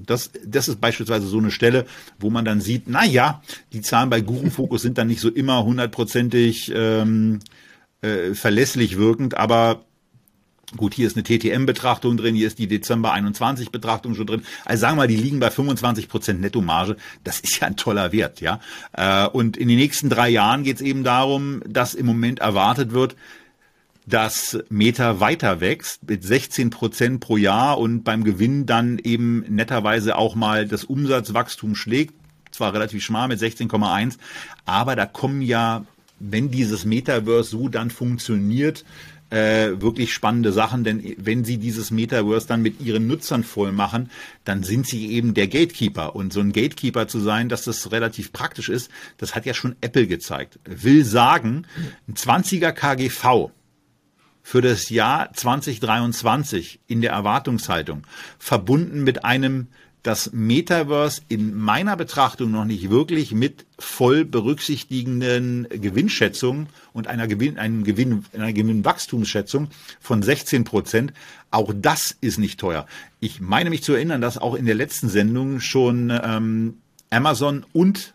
das, 0.06 0.30
das 0.46 0.68
ist 0.68 0.80
beispielsweise 0.80 1.26
so 1.26 1.38
eine 1.38 1.50
Stelle, 1.50 1.84
wo 2.18 2.30
man 2.30 2.46
dann 2.46 2.62
sieht, 2.62 2.84
na 2.86 3.04
ja, 3.04 3.42
die 3.74 3.82
Zahlen 3.82 4.08
bei 4.08 4.22
Guru 4.22 4.48
Focus 4.48 4.80
sind 4.80 4.96
dann 4.96 5.08
nicht 5.08 5.20
so 5.20 5.28
immer 5.28 5.62
hundertprozentig 5.64 6.72
ähm, 6.74 7.40
äh, 8.00 8.34
verlässlich 8.34 8.96
wirkend, 8.96 9.36
aber 9.36 9.84
Gut, 10.76 10.94
hier 10.94 11.08
ist 11.08 11.16
eine 11.16 11.24
TTM-Betrachtung 11.24 12.16
drin, 12.16 12.36
hier 12.36 12.46
ist 12.46 12.60
die 12.60 12.68
Dezember 12.68 13.12
21 13.12 13.70
Betrachtung 13.70 14.14
schon 14.14 14.26
drin. 14.26 14.42
Also 14.64 14.82
sagen 14.82 14.94
wir 14.96 15.02
mal, 15.02 15.08
die 15.08 15.16
liegen 15.16 15.40
bei 15.40 15.50
25 15.50 16.08
Prozent 16.08 16.40
Nettomarge. 16.40 16.96
Das 17.24 17.40
ist 17.40 17.58
ja 17.58 17.66
ein 17.66 17.76
toller 17.76 18.12
Wert, 18.12 18.40
ja. 18.40 18.60
Äh, 18.92 19.26
und 19.26 19.56
in 19.56 19.66
den 19.66 19.78
nächsten 19.78 20.08
drei 20.10 20.28
Jahren 20.28 20.62
geht 20.62 20.76
es 20.76 20.82
eben 20.82 21.02
darum, 21.02 21.60
dass 21.66 21.94
im 21.94 22.06
Moment 22.06 22.38
erwartet 22.38 22.92
wird, 22.92 23.16
dass 24.06 24.58
Meta 24.68 25.18
weiter 25.18 25.60
wächst 25.60 26.08
mit 26.08 26.22
16 26.22 26.70
Prozent 26.70 27.20
pro 27.20 27.36
Jahr 27.36 27.78
und 27.78 28.04
beim 28.04 28.22
Gewinn 28.22 28.64
dann 28.64 29.00
eben 29.00 29.44
netterweise 29.48 30.16
auch 30.16 30.36
mal 30.36 30.68
das 30.68 30.84
Umsatzwachstum 30.84 31.74
schlägt. 31.74 32.14
Zwar 32.52 32.74
relativ 32.74 33.02
schmal 33.02 33.28
mit 33.28 33.40
16,1, 33.40 34.18
aber 34.66 34.94
da 34.96 35.06
kommen 35.06 35.42
ja, 35.42 35.84
wenn 36.18 36.50
dieses 36.50 36.84
Metaverse 36.84 37.50
so 37.50 37.68
dann 37.68 37.90
funktioniert, 37.90 38.84
äh, 39.30 39.80
wirklich 39.80 40.12
spannende 40.12 40.52
Sachen, 40.52 40.84
denn 40.84 41.14
wenn 41.16 41.44
sie 41.44 41.58
dieses 41.58 41.90
Metaverse 41.90 42.48
dann 42.48 42.62
mit 42.62 42.80
ihren 42.80 43.06
Nutzern 43.06 43.44
voll 43.44 43.72
machen, 43.72 44.10
dann 44.44 44.62
sind 44.62 44.86
sie 44.86 45.12
eben 45.12 45.34
der 45.34 45.46
Gatekeeper. 45.46 46.16
Und 46.16 46.32
so 46.32 46.40
ein 46.40 46.52
Gatekeeper 46.52 47.08
zu 47.08 47.20
sein, 47.20 47.48
dass 47.48 47.64
das 47.64 47.92
relativ 47.92 48.32
praktisch 48.32 48.68
ist, 48.68 48.90
das 49.18 49.34
hat 49.34 49.46
ja 49.46 49.54
schon 49.54 49.76
Apple 49.80 50.06
gezeigt. 50.06 50.58
Will 50.64 51.04
sagen, 51.04 51.66
ein 52.08 52.14
20er 52.14 52.72
KGV 52.72 53.50
für 54.42 54.60
das 54.60 54.88
Jahr 54.90 55.32
2023 55.32 56.80
in 56.88 57.00
der 57.00 57.12
Erwartungshaltung, 57.12 58.06
verbunden 58.38 59.04
mit 59.04 59.24
einem 59.24 59.68
das 60.02 60.32
Metaverse 60.32 61.22
in 61.28 61.54
meiner 61.54 61.96
Betrachtung 61.96 62.50
noch 62.50 62.64
nicht 62.64 62.90
wirklich 62.90 63.32
mit 63.32 63.66
voll 63.78 64.24
berücksichtigenden 64.24 65.68
Gewinnschätzungen 65.68 66.68
und 66.92 67.06
einer 67.06 67.26
Gewinn, 67.26 67.58
einem 67.58 67.84
Gewinn, 67.84 68.24
einer 68.32 68.52
Gewinnwachstumsschätzung 68.52 69.68
von 70.00 70.22
16 70.22 70.64
Prozent. 70.64 71.12
Auch 71.50 71.72
das 71.74 72.16
ist 72.20 72.38
nicht 72.38 72.58
teuer. 72.58 72.86
Ich 73.20 73.40
meine 73.40 73.70
mich 73.70 73.82
zu 73.82 73.92
erinnern, 73.92 74.20
dass 74.20 74.38
auch 74.38 74.54
in 74.54 74.66
der 74.66 74.74
letzten 74.74 75.08
Sendung 75.08 75.60
schon 75.60 76.10
ähm, 76.10 76.78
Amazon 77.10 77.66
und 77.72 78.14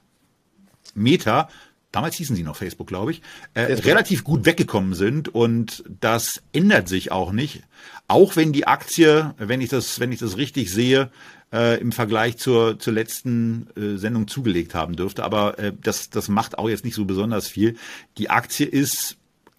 Meta 0.96 1.50
damals 1.96 2.16
hießen 2.16 2.36
sie 2.36 2.44
noch 2.44 2.58
Facebook, 2.58 2.88
glaube 2.88 3.12
ich, 3.12 3.22
äh, 3.54 3.62
relativ 3.62 4.26
gut 4.26 4.46
weggekommen 4.46 4.94
sind 4.94 5.34
und 5.34 5.84
das 6.02 6.44
ändert 6.52 6.90
sich 6.90 7.12
auch 7.12 7.32
nicht. 7.32 7.64
Auch 8.08 8.36
wenn 8.36 8.52
die 8.52 8.68
Aktie, 8.68 9.34
wenn 9.38 9.62
ich 9.62 9.70
das, 9.70 10.00
wenn 10.00 10.12
ich 10.12 10.20
das 10.20 10.36
richtig 10.36 10.72
sehe, 10.72 11.10
äh, 11.56 11.80
im 11.80 11.94
Vergleich 11.94 12.38
zur, 12.38 12.78
zur 12.80 12.94
letzten 12.94 13.68
äh, 13.78 13.98
Sendung 13.98 14.28
zugelegt 14.28 14.76
haben 14.76 14.96
dürfte. 14.96 15.24
Aber 15.24 15.58
äh, 15.58 15.72
das, 15.82 16.10
das 16.10 16.28
macht 16.28 16.58
auch 16.58 16.68
jetzt 16.68 16.84
nicht 16.84 16.96
so 16.96 17.06
besonders 17.06 17.48
viel. 17.48 17.78
Die 18.18 18.30
Aktie 18.30 18.66
ist 18.66 19.16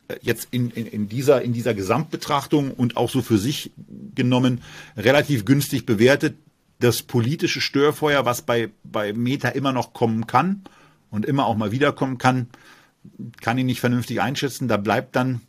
äh, 0.09 0.17
jetzt 0.21 0.49
in, 0.51 0.71
in, 0.71 0.87
in, 0.87 1.09
dieser, 1.09 1.41
in 1.41 1.55
dieser 1.55 1.73
Gesamtbetrachtung 1.73 2.71
und 2.71 2.99
auch 2.99 3.09
so 3.09 3.23
für 3.23 3.39
sich 3.39 3.73
genommen 4.15 4.61
relativ 4.97 5.47
günstig 5.47 5.87
bewertet. 5.87 6.37
Das 6.81 7.01
politische 7.01 7.63
Störfeuer, 7.63 8.27
was 8.27 8.43
bei, 8.43 8.69
bei 8.85 9.15
Meta 9.15 9.49
immer 9.49 9.73
noch 9.73 9.95
kommen 9.95 10.27
kann 10.27 10.63
und 11.11 11.25
immer 11.25 11.47
auch 11.47 11.57
mal 11.57 11.73
wiederkommen 11.73 12.19
kann, 12.19 12.49
kann 13.41 13.57
ich 13.57 13.65
nicht 13.65 13.81
vernünftig 13.81 14.21
einschätzen. 14.21 14.69
Da 14.69 14.77
bleibt 14.77 15.17
dann 15.17 15.41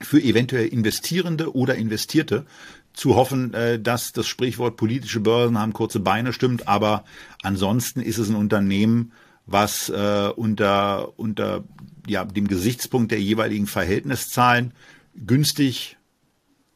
für 0.00 0.20
eventuell 0.20 0.66
Investierende 0.66 1.54
oder 1.54 1.74
Investierte 1.74 2.46
zu 2.92 3.14
hoffen, 3.14 3.54
äh, 3.54 3.80
dass 3.80 4.12
das 4.12 4.26
Sprichwort 4.26 4.76
politische 4.76 5.20
Börsen 5.20 5.58
haben 5.58 5.72
kurze 5.72 6.00
Beine 6.00 6.32
stimmt, 6.32 6.68
aber 6.68 7.04
ansonsten 7.42 8.00
ist 8.00 8.18
es 8.18 8.28
ein 8.28 8.34
Unternehmen, 8.34 9.12
was 9.46 9.88
äh, 9.88 10.30
unter, 10.36 11.18
unter 11.18 11.64
ja, 12.06 12.24
dem 12.24 12.48
Gesichtspunkt 12.48 13.10
der 13.10 13.20
jeweiligen 13.20 13.66
Verhältniszahlen 13.66 14.72
günstig, 15.14 15.96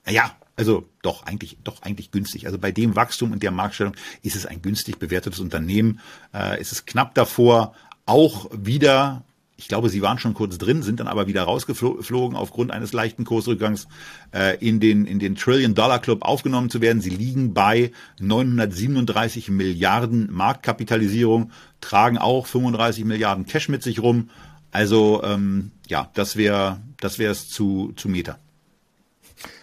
ja, 0.09 0.37
also 0.57 0.89
doch 1.03 1.25
eigentlich, 1.25 1.59
doch 1.65 1.83
eigentlich 1.83 2.11
günstig. 2.11 2.47
Also 2.47 2.59
bei 2.59 2.73
dem 2.73 2.97
Wachstum 2.97 3.33
und 3.33 3.43
der 3.43 3.51
Marktstellung 3.51 3.95
ist 4.23 4.37
es 4.37 4.47
ein 4.47 4.63
günstig 4.63 4.99
bewertetes 4.99 5.41
Unternehmen. 5.41 6.01
Äh, 6.33 6.61
ist 6.61 6.73
es 6.73 6.87
knapp 6.87 7.15
davor, 7.15 7.75
auch 8.07 8.51
wieder 8.53 9.25
ich 9.57 9.69
glaube, 9.69 9.89
sie 9.89 10.03
waren 10.03 10.19
schon 10.19 10.35
kurz 10.35 10.59
drin, 10.59 10.83
sind 10.83 10.99
dann 11.01 11.07
aber 11.07 11.27
wieder 11.27 11.45
rausgeflogen 11.45 12.37
aufgrund 12.37 12.73
eines 12.73 12.93
leichten 12.93 13.25
Kursrückgangs 13.25 13.87
äh, 14.33 14.59
in 14.59 14.81
den 14.81 15.07
in 15.07 15.21
den 15.21 15.37
Trillion 15.37 15.75
Dollar 15.75 16.01
Club 16.01 16.23
aufgenommen 16.23 16.71
zu 16.71 16.81
werden. 16.81 17.01
Sie 17.01 17.11
liegen 17.11 17.55
bei 17.55 17.93
937 18.21 19.51
Milliarden 19.51 20.33
Marktkapitalisierung, 20.33 21.53
tragen 21.81 22.19
auch 22.19 22.47
35 22.47 23.05
Milliarden 23.05 23.47
Cash 23.47 23.69
mit 23.69 23.83
sich 23.83 24.01
rum. 24.01 24.31
Also 24.73 25.23
ähm, 25.23 25.71
ja, 25.87 26.11
das 26.15 26.37
wäre 26.37 26.81
das 26.99 27.21
wäre 27.21 27.31
es 27.31 27.49
zu 27.49 27.93
zu 27.95 28.09
Meta. 28.09 28.39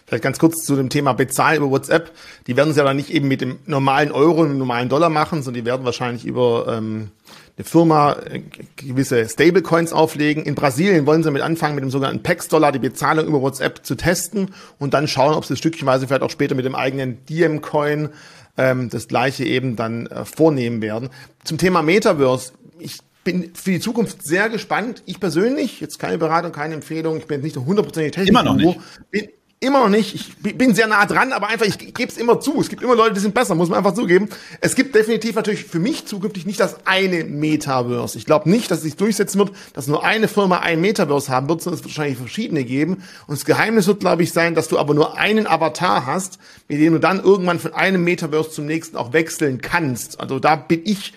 Vielleicht 0.06 0.24
ganz 0.24 0.38
kurz 0.38 0.64
zu 0.64 0.76
dem 0.76 0.90
Thema 0.90 1.12
Bezahlen 1.14 1.58
über 1.58 1.70
WhatsApp. 1.70 2.12
Die 2.46 2.56
werden 2.56 2.70
es 2.70 2.76
ja 2.76 2.84
dann 2.84 2.96
nicht 2.96 3.10
eben 3.10 3.28
mit 3.28 3.40
dem 3.40 3.58
normalen 3.66 4.12
Euro 4.12 4.42
und 4.42 4.50
dem 4.50 4.58
normalen 4.58 4.88
Dollar 4.88 5.08
machen, 5.08 5.42
sondern 5.42 5.62
die 5.62 5.66
werden 5.66 5.84
wahrscheinlich 5.84 6.24
über 6.24 6.66
ähm, 6.68 7.10
eine 7.56 7.64
Firma 7.64 8.16
äh, 8.30 8.42
gewisse 8.76 9.28
Stablecoins 9.28 9.92
auflegen. 9.92 10.44
In 10.44 10.54
Brasilien 10.54 11.06
wollen 11.06 11.22
sie 11.22 11.28
damit 11.28 11.42
anfangen, 11.42 11.74
mit 11.74 11.84
dem 11.84 11.90
sogenannten 11.90 12.22
PEX-Dollar 12.22 12.72
die 12.72 12.78
Bezahlung 12.78 13.26
über 13.26 13.40
WhatsApp 13.40 13.84
zu 13.84 13.94
testen 13.94 14.54
und 14.78 14.94
dann 14.94 15.08
schauen, 15.08 15.34
ob 15.34 15.44
sie 15.44 15.56
stückchenweise 15.56 16.06
vielleicht 16.06 16.22
auch 16.22 16.30
später 16.30 16.54
mit 16.54 16.64
dem 16.64 16.74
eigenen 16.74 17.24
Diem-Coin 17.26 18.10
ähm, 18.56 18.90
das 18.90 19.08
gleiche 19.08 19.44
eben 19.44 19.76
dann 19.76 20.06
äh, 20.06 20.24
vornehmen 20.24 20.82
werden. 20.82 21.10
Zum 21.44 21.58
Thema 21.58 21.82
Metaverse. 21.82 22.52
Ich 22.78 22.98
bin 23.24 23.52
für 23.54 23.70
die 23.70 23.80
Zukunft 23.80 24.22
sehr 24.24 24.48
gespannt. 24.48 25.02
Ich 25.06 25.20
persönlich, 25.20 25.80
jetzt 25.80 25.98
keine 25.98 26.18
Beratung, 26.18 26.52
keine 26.52 26.74
Empfehlung, 26.74 27.18
ich 27.18 27.26
bin 27.26 27.40
nicht 27.40 27.56
hundertprozentig 27.56 28.12
technisch. 28.12 28.30
Immer 28.30 28.42
noch 28.42 28.56
nicht. 28.56 28.78
Bin, 29.10 29.28
immer 29.62 29.80
noch 29.80 29.88
nicht. 29.88 30.14
Ich 30.14 30.58
bin 30.58 30.74
sehr 30.74 30.88
nah 30.88 31.06
dran, 31.06 31.32
aber 31.32 31.48
einfach, 31.48 31.66
ich 31.66 31.78
gebe 31.78 32.10
es 32.10 32.18
immer 32.18 32.40
zu. 32.40 32.60
Es 32.60 32.68
gibt 32.68 32.82
immer 32.82 32.96
Leute, 32.96 33.14
die 33.14 33.20
sind 33.20 33.34
besser, 33.34 33.54
muss 33.54 33.68
man 33.68 33.78
einfach 33.78 33.94
zugeben. 33.94 34.28
Es 34.60 34.74
gibt 34.74 34.94
definitiv 34.94 35.36
natürlich 35.36 35.64
für 35.64 35.78
mich 35.78 36.06
zukünftig 36.06 36.46
nicht 36.46 36.58
das 36.58 36.84
eine 36.84 37.24
Metaverse. 37.24 38.18
Ich 38.18 38.26
glaube 38.26 38.50
nicht, 38.50 38.70
dass 38.70 38.78
es 38.78 38.84
sich 38.84 38.96
durchsetzen 38.96 39.38
wird, 39.38 39.52
dass 39.72 39.86
nur 39.86 40.04
eine 40.04 40.26
Firma 40.26 40.58
ein 40.58 40.80
Metaverse 40.80 41.30
haben 41.30 41.48
wird, 41.48 41.62
sondern 41.62 41.78
es 41.78 41.84
wird 41.84 41.96
wahrscheinlich 41.96 42.18
verschiedene 42.18 42.64
geben. 42.64 43.04
Und 43.26 43.38
das 43.38 43.44
Geheimnis 43.44 43.86
wird, 43.86 44.00
glaube 44.00 44.24
ich, 44.24 44.32
sein, 44.32 44.54
dass 44.54 44.68
du 44.68 44.78
aber 44.78 44.94
nur 44.94 45.16
einen 45.16 45.46
Avatar 45.46 46.06
hast, 46.06 46.38
mit 46.68 46.80
dem 46.80 46.94
du 46.94 46.98
dann 46.98 47.22
irgendwann 47.22 47.60
von 47.60 47.72
einem 47.72 48.02
Metaverse 48.02 48.50
zum 48.50 48.66
nächsten 48.66 48.96
auch 48.96 49.12
wechseln 49.12 49.60
kannst. 49.60 50.20
Also 50.20 50.40
da 50.40 50.56
bin 50.56 50.80
ich 50.84 51.12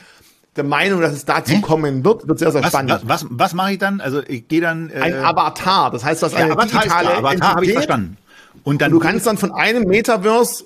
der 0.56 0.64
Meinung, 0.64 1.02
dass 1.02 1.14
es 1.14 1.26
dazu 1.26 1.54
Hä? 1.54 1.62
kommen 1.62 2.06
wird, 2.06 2.28
wird 2.28 2.40
sehr, 2.40 2.52
sehr 2.52 2.62
was, 2.62 2.70
spannend. 2.70 3.02
Was, 3.04 3.24
was, 3.24 3.28
was 3.30 3.54
mache 3.54 3.74
ich 3.74 3.80
dann? 3.80 4.00
Also 4.00 4.22
ich 4.26 4.48
gehe 4.48 4.62
dann. 4.62 4.90
Äh, 4.90 5.02
ein 5.02 5.16
Avatar, 5.16 5.92
das 5.92 6.06
heißt, 6.06 6.22
du 6.22 6.28
hast 6.28 6.36
eine 6.36 6.54
Avatar 6.54 6.82
digitale 6.82 7.18
Avatar 7.18 7.56
habe 7.56 7.66
ich 7.66 7.74
verstanden. 7.74 8.18
Und 8.66 8.82
dann, 8.82 8.92
du 8.92 9.00
kannst 9.00 9.28
dann 9.28 9.38
von 9.38 9.52
einem 9.52 9.84
Metaverse, 9.84 10.66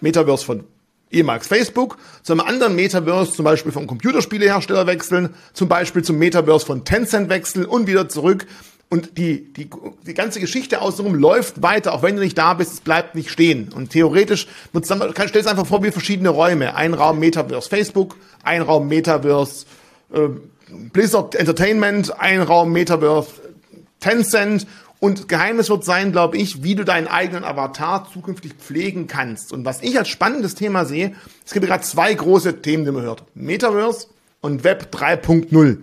Metaverse 0.00 0.44
von 0.44 0.64
ehemals 1.10 1.46
Facebook, 1.46 1.96
zu 2.22 2.32
einem 2.32 2.40
anderen 2.40 2.74
Metaverse, 2.74 3.32
zum 3.32 3.44
Beispiel 3.44 3.70
vom 3.72 3.86
Computerspielehersteller 3.86 4.86
wechseln, 4.86 5.32
zum 5.54 5.68
Beispiel 5.68 6.02
zum 6.02 6.18
Metaverse 6.18 6.66
von 6.66 6.84
Tencent 6.84 7.30
wechseln 7.30 7.64
und 7.64 7.86
wieder 7.86 8.08
zurück. 8.08 8.46
Und 8.88 9.16
die, 9.16 9.52
die, 9.52 9.70
die 10.06 10.14
ganze 10.14 10.40
Geschichte 10.40 10.80
außenrum 10.80 11.14
läuft 11.14 11.62
weiter, 11.62 11.92
auch 11.92 12.02
wenn 12.02 12.16
du 12.16 12.22
nicht 12.22 12.36
da 12.36 12.54
bist, 12.54 12.72
es 12.72 12.80
bleibt 12.80 13.14
nicht 13.14 13.30
stehen. 13.30 13.72
Und 13.72 13.90
theoretisch, 13.90 14.48
stell 14.70 15.42
dir 15.42 15.50
einfach 15.50 15.66
vor, 15.66 15.82
wie 15.84 15.92
verschiedene 15.92 16.30
Räume. 16.30 16.74
Ein 16.74 16.94
Raum 16.94 17.20
Metaverse 17.20 17.68
Facebook, 17.68 18.16
ein 18.42 18.62
Raum 18.62 18.88
Metaverse 18.88 19.66
äh, 20.12 20.28
Blizzard 20.92 21.36
Entertainment, 21.36 22.18
ein 22.18 22.42
Raum 22.42 22.72
Metaverse 22.72 23.30
Tencent 24.00 24.66
und 24.98 25.28
Geheimnis 25.28 25.68
wird 25.68 25.84
sein, 25.84 26.12
glaube 26.12 26.38
ich, 26.38 26.62
wie 26.62 26.74
du 26.74 26.84
deinen 26.84 27.06
eigenen 27.06 27.44
Avatar 27.44 28.08
zukünftig 28.10 28.54
pflegen 28.54 29.06
kannst. 29.06 29.52
Und 29.52 29.64
was 29.64 29.82
ich 29.82 29.98
als 29.98 30.08
spannendes 30.08 30.54
Thema 30.54 30.84
sehe, 30.84 31.14
es 31.44 31.52
gibt 31.52 31.66
gerade 31.66 31.84
zwei 31.84 32.14
große 32.14 32.62
Themen, 32.62 32.84
die 32.84 32.92
man 32.92 33.02
hört. 33.02 33.24
Metaverse 33.34 34.08
und 34.40 34.64
Web 34.64 34.88
3.0. 34.92 35.78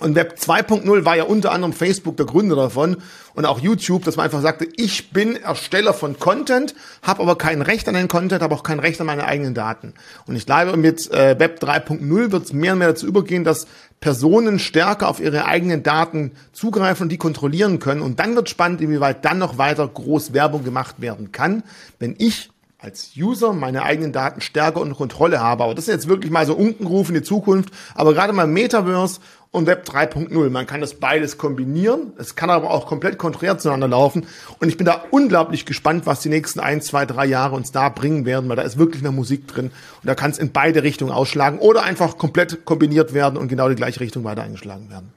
Und 0.00 0.16
Web 0.16 0.34
2.0 0.40 1.04
war 1.04 1.16
ja 1.16 1.22
unter 1.22 1.52
anderem 1.52 1.72
Facebook 1.72 2.16
der 2.16 2.26
Gründer 2.26 2.56
davon 2.56 2.96
und 3.34 3.46
auch 3.46 3.60
YouTube, 3.60 4.04
dass 4.04 4.16
man 4.16 4.24
einfach 4.24 4.42
sagte, 4.42 4.66
ich 4.76 5.10
bin 5.10 5.36
Ersteller 5.36 5.94
von 5.94 6.18
Content, 6.18 6.74
habe 7.00 7.22
aber 7.22 7.38
kein 7.38 7.62
Recht 7.62 7.88
an 7.88 7.94
den 7.94 8.08
Content, 8.08 8.42
habe 8.42 8.54
auch 8.56 8.64
kein 8.64 8.80
Recht 8.80 9.00
an 9.00 9.06
meine 9.06 9.24
eigenen 9.24 9.54
Daten. 9.54 9.94
Und 10.26 10.34
ich 10.34 10.46
glaube, 10.46 10.76
mit 10.76 11.10
äh, 11.12 11.38
Web 11.38 11.62
3.0 11.62 12.32
wird 12.32 12.44
es 12.44 12.52
mehr 12.52 12.72
und 12.72 12.80
mehr 12.80 12.88
dazu 12.88 13.06
übergehen, 13.06 13.44
dass 13.44 13.68
Personen 14.00 14.58
stärker 14.58 15.08
auf 15.08 15.20
ihre 15.20 15.46
eigenen 15.46 15.84
Daten 15.84 16.32
zugreifen 16.52 17.04
und 17.04 17.08
die 17.10 17.16
kontrollieren 17.16 17.78
können. 17.78 18.02
Und 18.02 18.18
dann 18.18 18.34
wird 18.34 18.48
spannend, 18.48 18.80
inwieweit 18.80 19.24
dann 19.24 19.38
noch 19.38 19.58
weiter 19.58 19.86
groß 19.86 20.32
Werbung 20.32 20.64
gemacht 20.64 20.96
werden 21.00 21.30
kann, 21.30 21.62
wenn 22.00 22.16
ich 22.18 22.50
als 22.84 23.12
User 23.16 23.54
meine 23.54 23.82
eigenen 23.82 24.12
Daten 24.12 24.42
stärker 24.42 24.80
unter 24.80 24.94
Kontrolle 24.94 25.40
habe. 25.40 25.64
Aber 25.64 25.74
das 25.74 25.88
ist 25.88 25.94
jetzt 25.94 26.08
wirklich 26.08 26.30
mal 26.30 26.44
so 26.44 26.54
unkenrufen 26.54 27.14
in 27.14 27.22
die 27.22 27.26
Zukunft. 27.26 27.70
Aber 27.94 28.12
gerade 28.12 28.34
mal 28.34 28.46
Metaverse 28.46 29.20
und 29.54 29.66
Web 29.66 29.88
3.0. 29.88 30.50
Man 30.50 30.66
kann 30.66 30.80
das 30.80 30.94
beides 30.94 31.38
kombinieren. 31.38 32.12
Es 32.18 32.34
kann 32.34 32.50
aber 32.50 32.72
auch 32.72 32.86
komplett 32.86 33.18
konträr 33.18 33.56
zueinander 33.56 33.86
laufen. 33.86 34.26
Und 34.58 34.68
ich 34.68 34.76
bin 34.76 34.84
da 34.84 35.04
unglaublich 35.12 35.64
gespannt, 35.64 36.06
was 36.06 36.20
die 36.20 36.28
nächsten 36.28 36.58
ein, 36.58 36.82
zwei, 36.82 37.06
drei 37.06 37.24
Jahre 37.24 37.54
uns 37.54 37.70
da 37.70 37.88
bringen 37.88 38.26
werden, 38.26 38.48
weil 38.48 38.56
da 38.56 38.62
ist 38.62 38.78
wirklich 38.78 39.02
eine 39.02 39.12
Musik 39.12 39.46
drin. 39.46 39.66
Und 39.66 40.06
da 40.06 40.16
kann 40.16 40.32
es 40.32 40.38
in 40.38 40.50
beide 40.50 40.82
Richtungen 40.82 41.12
ausschlagen 41.12 41.60
oder 41.60 41.84
einfach 41.84 42.18
komplett 42.18 42.64
kombiniert 42.64 43.14
werden 43.14 43.36
und 43.36 43.46
genau 43.46 43.68
die 43.68 43.76
gleiche 43.76 44.00
Richtung 44.00 44.24
weiter 44.24 44.42
eingeschlagen 44.42 44.90
werden. 44.90 45.12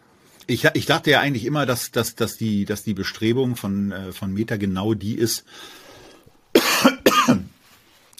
Ich, 0.45 0.65
ich 0.71 0.85
dachte 0.85 1.09
ja 1.09 1.19
eigentlich 1.19 1.45
immer, 1.45 1.65
dass, 1.65 1.89
dass, 1.89 2.13
dass, 2.13 2.37
die, 2.37 2.65
dass 2.65 2.83
die 2.83 2.93
Bestrebung 2.93 3.55
von, 3.55 3.91
äh, 3.91 4.11
von 4.11 4.31
Meta 4.33 4.57
genau 4.57 4.93
die 4.93 5.15
ist, 5.15 5.45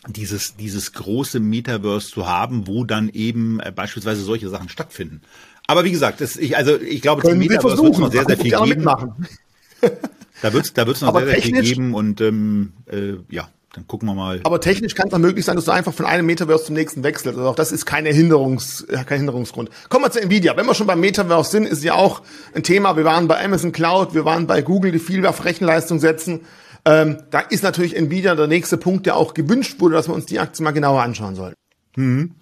dieses, 0.08 0.56
dieses 0.56 0.94
große 0.94 1.40
Metaverse 1.40 2.10
zu 2.10 2.28
haben, 2.28 2.68
wo 2.68 2.86
dann 2.86 3.10
eben 3.10 3.60
äh, 3.60 3.72
beispielsweise 3.72 4.24
solche 4.24 4.50
Sachen 4.50 4.70
stattfinden. 4.70 5.22
Aber 5.68 5.84
wie 5.84 5.92
gesagt, 5.92 6.22
das, 6.22 6.38
ich, 6.38 6.56
also 6.56 6.80
ich 6.80 7.02
glaube, 7.02 7.22
zum 7.22 7.38
Metaverse 7.38 7.84
wird 7.84 8.00
noch 8.00 8.12
sehr, 8.12 8.26
sehr 8.26 8.38
viel 8.38 8.58
geben. 8.58 8.86
da 10.42 10.54
wird 10.54 10.66
es 10.66 10.74
da 10.74 10.88
wird's 10.88 11.02
noch 11.02 11.10
Aber 11.10 11.20
sehr, 11.26 11.34
sehr 11.34 11.42
viel 11.42 11.62
geben 11.62 11.94
und 11.94 12.22
ähm, 12.22 12.72
äh, 12.90 13.16
ja, 13.30 13.50
dann 13.74 13.86
gucken 13.86 14.08
wir 14.08 14.16
mal. 14.16 14.40
Aber 14.44 14.62
technisch 14.62 14.96
kann 14.96 15.10
es 15.10 15.14
auch 15.14 15.20
möglich 15.20 15.46
sein, 15.46 15.56
dass 15.56 15.66
du 15.66 15.72
einfach 15.72 15.94
von 15.94 16.06
einem 16.06 16.26
Metaverse 16.26 16.66
zum 16.66 16.76
nächsten 16.76 17.04
wechselst. 17.04 17.38
Also 17.38 17.50
auch 17.50 17.56
das 17.56 17.72
ist 17.72 17.86
keine 17.86 18.10
Hinderungs, 18.10 18.82
äh, 18.84 19.04
kein 19.04 19.18
Hinderungsgrund. 19.18 19.70
Kommen 19.90 20.06
wir 20.06 20.12
zu 20.12 20.22
Nvidia. 20.22 20.56
Wenn 20.56 20.66
wir 20.66 20.74
schon 20.74 20.88
beim 20.88 21.02
Metaverse 21.02 21.52
sind, 21.52 21.68
ist 21.68 21.84
ja 21.84 21.94
auch 21.94 22.22
ein 22.56 22.64
Thema. 22.64 22.96
Wir 22.96 23.04
waren 23.04 23.28
bei 23.28 23.44
Amazon 23.44 23.74
Cloud, 23.74 24.14
wir 24.14 24.26
waren 24.26 24.48
bei 24.48 24.62
Google, 24.62 24.92
die 24.94 25.00
viel 25.00 25.26
auf 25.26 25.44
Rechenleistung 25.46 26.00
setzen. 26.00 26.42
Ähm, 26.86 27.18
da 27.30 27.42
ist 27.42 27.64
natürlich 27.64 27.96
Nvidia 27.96 28.36
der 28.36 28.48
nächste 28.48 28.78
Punkt, 28.78 29.06
der 29.06 29.18
auch 29.18 29.34
gewünscht 29.34 29.80
wurde, 29.80 29.96
dass 29.96 30.08
wir 30.08 30.16
uns 30.16 30.26
die 30.26 30.40
Aktie 30.40 30.64
mal 30.64 30.72
genauer 30.72 31.02
anschauen 31.04 31.36
sollen. 31.36 31.54
Mhm. 31.98 32.36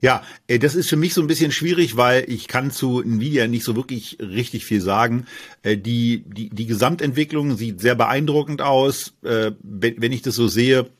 Ja, 0.00 0.22
äh, 0.46 0.58
das 0.58 0.74
ist 0.74 0.88
für 0.88 0.96
mich 0.96 1.14
so 1.14 1.20
ein 1.20 1.26
bisschen 1.26 1.52
schwierig, 1.52 1.96
weil 1.96 2.24
ich 2.28 2.48
kann 2.48 2.70
zu 2.70 3.00
Nvidia 3.00 3.46
nicht 3.46 3.64
so 3.64 3.76
wirklich 3.76 4.18
richtig 4.20 4.64
viel 4.64 4.80
sagen. 4.80 5.26
Äh, 5.62 5.76
die, 5.76 6.24
die, 6.26 6.50
die 6.50 6.66
Gesamtentwicklung 6.66 7.56
sieht 7.56 7.80
sehr 7.80 7.94
beeindruckend 7.94 8.62
aus. 8.62 9.14
Äh, 9.22 9.52
wenn 9.62 10.12
ich 10.12 10.22
das 10.22 10.34
so 10.34 10.48
sehe, 10.48 10.90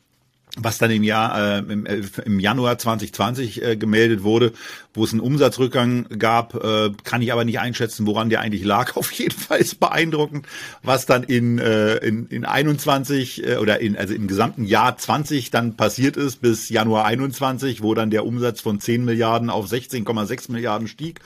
was 0.57 0.77
dann 0.77 0.91
im 0.91 1.03
Jahr 1.03 1.59
äh, 1.59 1.59
im, 1.59 1.85
äh, 1.85 2.01
im 2.25 2.39
Januar 2.39 2.77
2020 2.77 3.63
äh, 3.63 3.75
gemeldet 3.77 4.23
wurde, 4.23 4.51
wo 4.93 5.03
es 5.03 5.11
einen 5.11 5.21
Umsatzrückgang 5.21 6.07
gab, 6.19 6.55
äh, 6.55 6.91
kann 7.03 7.21
ich 7.21 7.31
aber 7.31 7.45
nicht 7.45 7.59
einschätzen, 7.59 8.05
woran 8.05 8.29
der 8.29 8.41
eigentlich 8.41 8.65
lag. 8.65 8.95
Auf 8.97 9.11
jeden 9.13 9.37
Fall 9.37 9.59
ist 9.59 9.79
beeindruckend, 9.79 10.45
was 10.83 11.05
dann 11.05 11.23
in 11.23 11.57
äh, 11.57 11.97
in, 11.97 12.27
in 12.27 12.45
21 12.45 13.47
äh, 13.47 13.57
oder 13.57 13.79
in 13.79 13.95
also 13.95 14.13
im 14.13 14.27
gesamten 14.27 14.65
Jahr 14.65 14.97
20 14.97 15.51
dann 15.51 15.77
passiert 15.77 16.17
ist 16.17 16.41
bis 16.41 16.69
Januar 16.69 17.05
21, 17.05 17.81
wo 17.81 17.93
dann 17.93 18.09
der 18.09 18.25
Umsatz 18.25 18.59
von 18.59 18.79
10 18.79 19.05
Milliarden 19.05 19.49
auf 19.49 19.67
16,6 19.67 20.51
Milliarden 20.51 20.87
stieg. 20.87 21.21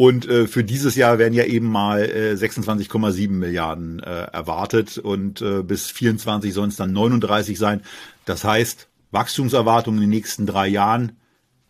Und 0.00 0.26
äh, 0.26 0.46
für 0.46 0.64
dieses 0.64 0.96
Jahr 0.96 1.18
werden 1.18 1.34
ja 1.34 1.44
eben 1.44 1.66
mal 1.66 2.00
äh, 2.00 2.32
26,7 2.32 3.28
Milliarden 3.32 4.00
äh, 4.02 4.22
erwartet 4.32 4.96
und 4.96 5.42
äh, 5.42 5.62
bis 5.62 5.90
24 5.90 6.54
sollen 6.54 6.70
es 6.70 6.76
dann 6.76 6.94
39 6.94 7.58
sein. 7.58 7.82
Das 8.24 8.42
heißt, 8.42 8.88
Wachstumserwartungen 9.10 10.00
in 10.00 10.08
den 10.08 10.16
nächsten 10.16 10.46
drei 10.46 10.68
Jahren 10.68 11.18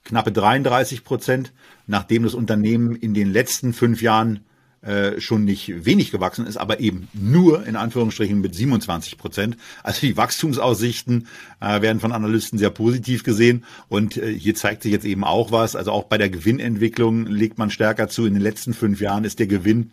knappe 0.05 0.31
33 0.31 1.03
Prozent, 1.03 1.53
nachdem 1.89 2.22
das 2.22 2.35
Unternehmen 2.35 2.95
in 2.95 3.14
den 3.14 3.33
letzten 3.33 3.72
fünf 3.72 4.01
Jahren 4.01 4.45
äh, 4.83 5.20
schon 5.20 5.45
nicht 5.45 5.85
wenig 5.85 6.11
gewachsen 6.11 6.47
ist, 6.47 6.57
aber 6.57 6.81
eben 6.81 7.09
nur 7.12 7.66
in 7.66 7.76
Anführungsstrichen 7.76 8.41
mit 8.41 8.55
27 8.55 9.18
Prozent. 9.18 9.57
Also 9.83 10.01
die 10.01 10.16
Wachstumsaussichten 10.16 11.26
äh, 11.61 11.83
werden 11.83 12.01
von 12.01 12.12
Analysten 12.12 12.59
sehr 12.59 12.70
positiv 12.70 13.22
gesehen 13.22 13.64
und 13.89 14.16
äh, 14.16 14.33
hier 14.33 14.55
zeigt 14.55 14.83
sich 14.83 14.93
jetzt 14.93 15.05
eben 15.05 15.24
auch 15.24 15.53
was. 15.53 15.76
Also 15.76 15.93
auch 15.93 16.05
bei 16.05 16.18
der 16.18 16.31
Gewinnentwicklung 16.31 17.26
legt 17.26 17.59
man 17.59 17.70
stärker 17.70 18.09
zu. 18.09 18.24
In 18.24 18.35
den 18.35 18.43
letzten 18.43 18.72
fünf 18.72 19.01
Jahren 19.01 19.24
ist 19.24 19.39
der 19.39 19.47
Gewinn 19.47 19.91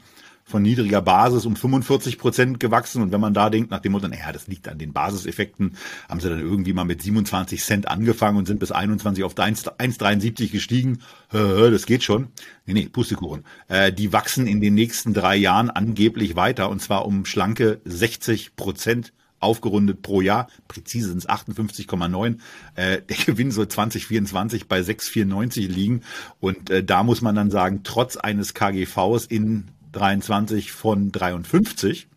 von 0.47 0.61
niedriger 0.61 1.01
Basis 1.01 1.45
um 1.45 1.57
45 1.57 2.17
Prozent 2.17 2.59
gewachsen. 2.61 3.01
Und 3.01 3.11
wenn 3.11 3.19
man 3.19 3.33
da 3.33 3.49
denkt, 3.49 3.69
nach 3.69 3.81
dem 3.81 3.91
Motto, 3.91 4.07
naja, 4.07 4.31
das 4.31 4.47
liegt 4.47 4.69
an 4.69 4.77
den 4.77 4.93
Basiseffekten, 4.93 5.75
haben 6.07 6.21
sie 6.21 6.29
dann 6.29 6.39
irgendwie 6.39 6.71
mal 6.71 6.85
mit 6.85 7.01
27 7.01 7.61
Cent 7.61 7.89
angefangen 7.89 8.37
und 8.37 8.47
sind 8.47 8.59
bis 8.59 8.71
21 8.71 9.25
auf 9.25 9.35
1,73 9.35 10.49
gestiegen. 10.49 10.99
Das 11.31 11.85
geht 11.85 12.03
schon. 12.03 12.29
Nee, 12.65 12.73
nee, 12.73 12.87
Pustekuchen. 12.87 13.43
Äh, 13.67 13.91
die 13.91 14.13
wachsen 14.13 14.47
in 14.47 14.61
den 14.61 14.73
nächsten 14.73 15.13
drei 15.13 15.35
Jahren 15.35 15.69
angeblich 15.69 16.37
weiter 16.37 16.69
und 16.69 16.81
zwar 16.81 17.05
um 17.05 17.25
schlanke 17.25 17.81
60 17.83 18.55
Prozent 18.55 19.11
aufgerundet 19.39 20.01
pro 20.01 20.21
Jahr. 20.21 20.47
Präzise 20.69 21.09
sind 21.09 21.19
es 21.19 21.29
58,9. 21.29 22.37
Äh, 22.75 23.01
der 23.01 23.17
Gewinn 23.25 23.51
soll 23.51 23.67
2024 23.67 24.69
bei 24.69 24.79
6,94 24.79 25.67
liegen. 25.67 26.01
Und 26.39 26.69
äh, 26.69 26.85
da 26.85 27.03
muss 27.03 27.21
man 27.21 27.35
dann 27.35 27.51
sagen, 27.51 27.81
trotz 27.83 28.15
eines 28.15 28.53
KGVs 28.53 29.25
in 29.25 29.65
23 29.97 30.71
von 30.71 31.11
53 31.11 32.07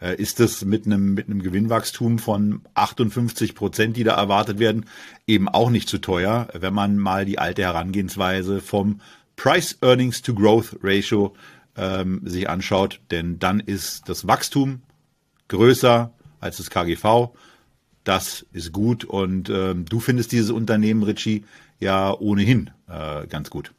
äh, 0.00 0.16
ist 0.16 0.40
es 0.40 0.64
mit 0.64 0.86
einem 0.86 1.14
mit 1.14 1.26
einem 1.26 1.42
Gewinnwachstum 1.42 2.18
von 2.18 2.62
58 2.74 3.54
Prozent, 3.54 3.96
die 3.96 4.04
da 4.04 4.14
erwartet 4.14 4.58
werden, 4.58 4.86
eben 5.26 5.48
auch 5.48 5.70
nicht 5.70 5.88
zu 5.88 5.98
teuer, 5.98 6.48
wenn 6.52 6.74
man 6.74 6.98
mal 6.98 7.24
die 7.24 7.38
alte 7.38 7.62
Herangehensweise 7.62 8.60
vom 8.60 9.00
Price 9.36 9.78
Earnings 9.80 10.22
to 10.22 10.34
Growth 10.34 10.76
Ratio 10.82 11.34
ähm, 11.76 12.20
sich 12.24 12.48
anschaut, 12.48 13.00
denn 13.10 13.38
dann 13.38 13.60
ist 13.60 14.08
das 14.08 14.26
Wachstum 14.26 14.82
größer 15.48 16.12
als 16.40 16.56
das 16.56 16.70
KGV. 16.70 17.30
Das 18.04 18.46
ist 18.52 18.72
gut 18.72 19.04
und 19.04 19.50
ähm, 19.50 19.84
du 19.84 20.00
findest 20.00 20.32
dieses 20.32 20.50
Unternehmen, 20.50 21.02
Richie, 21.02 21.44
ja 21.78 22.12
ohnehin 22.12 22.70
äh, 22.88 23.26
ganz 23.26 23.50
gut. 23.50 23.72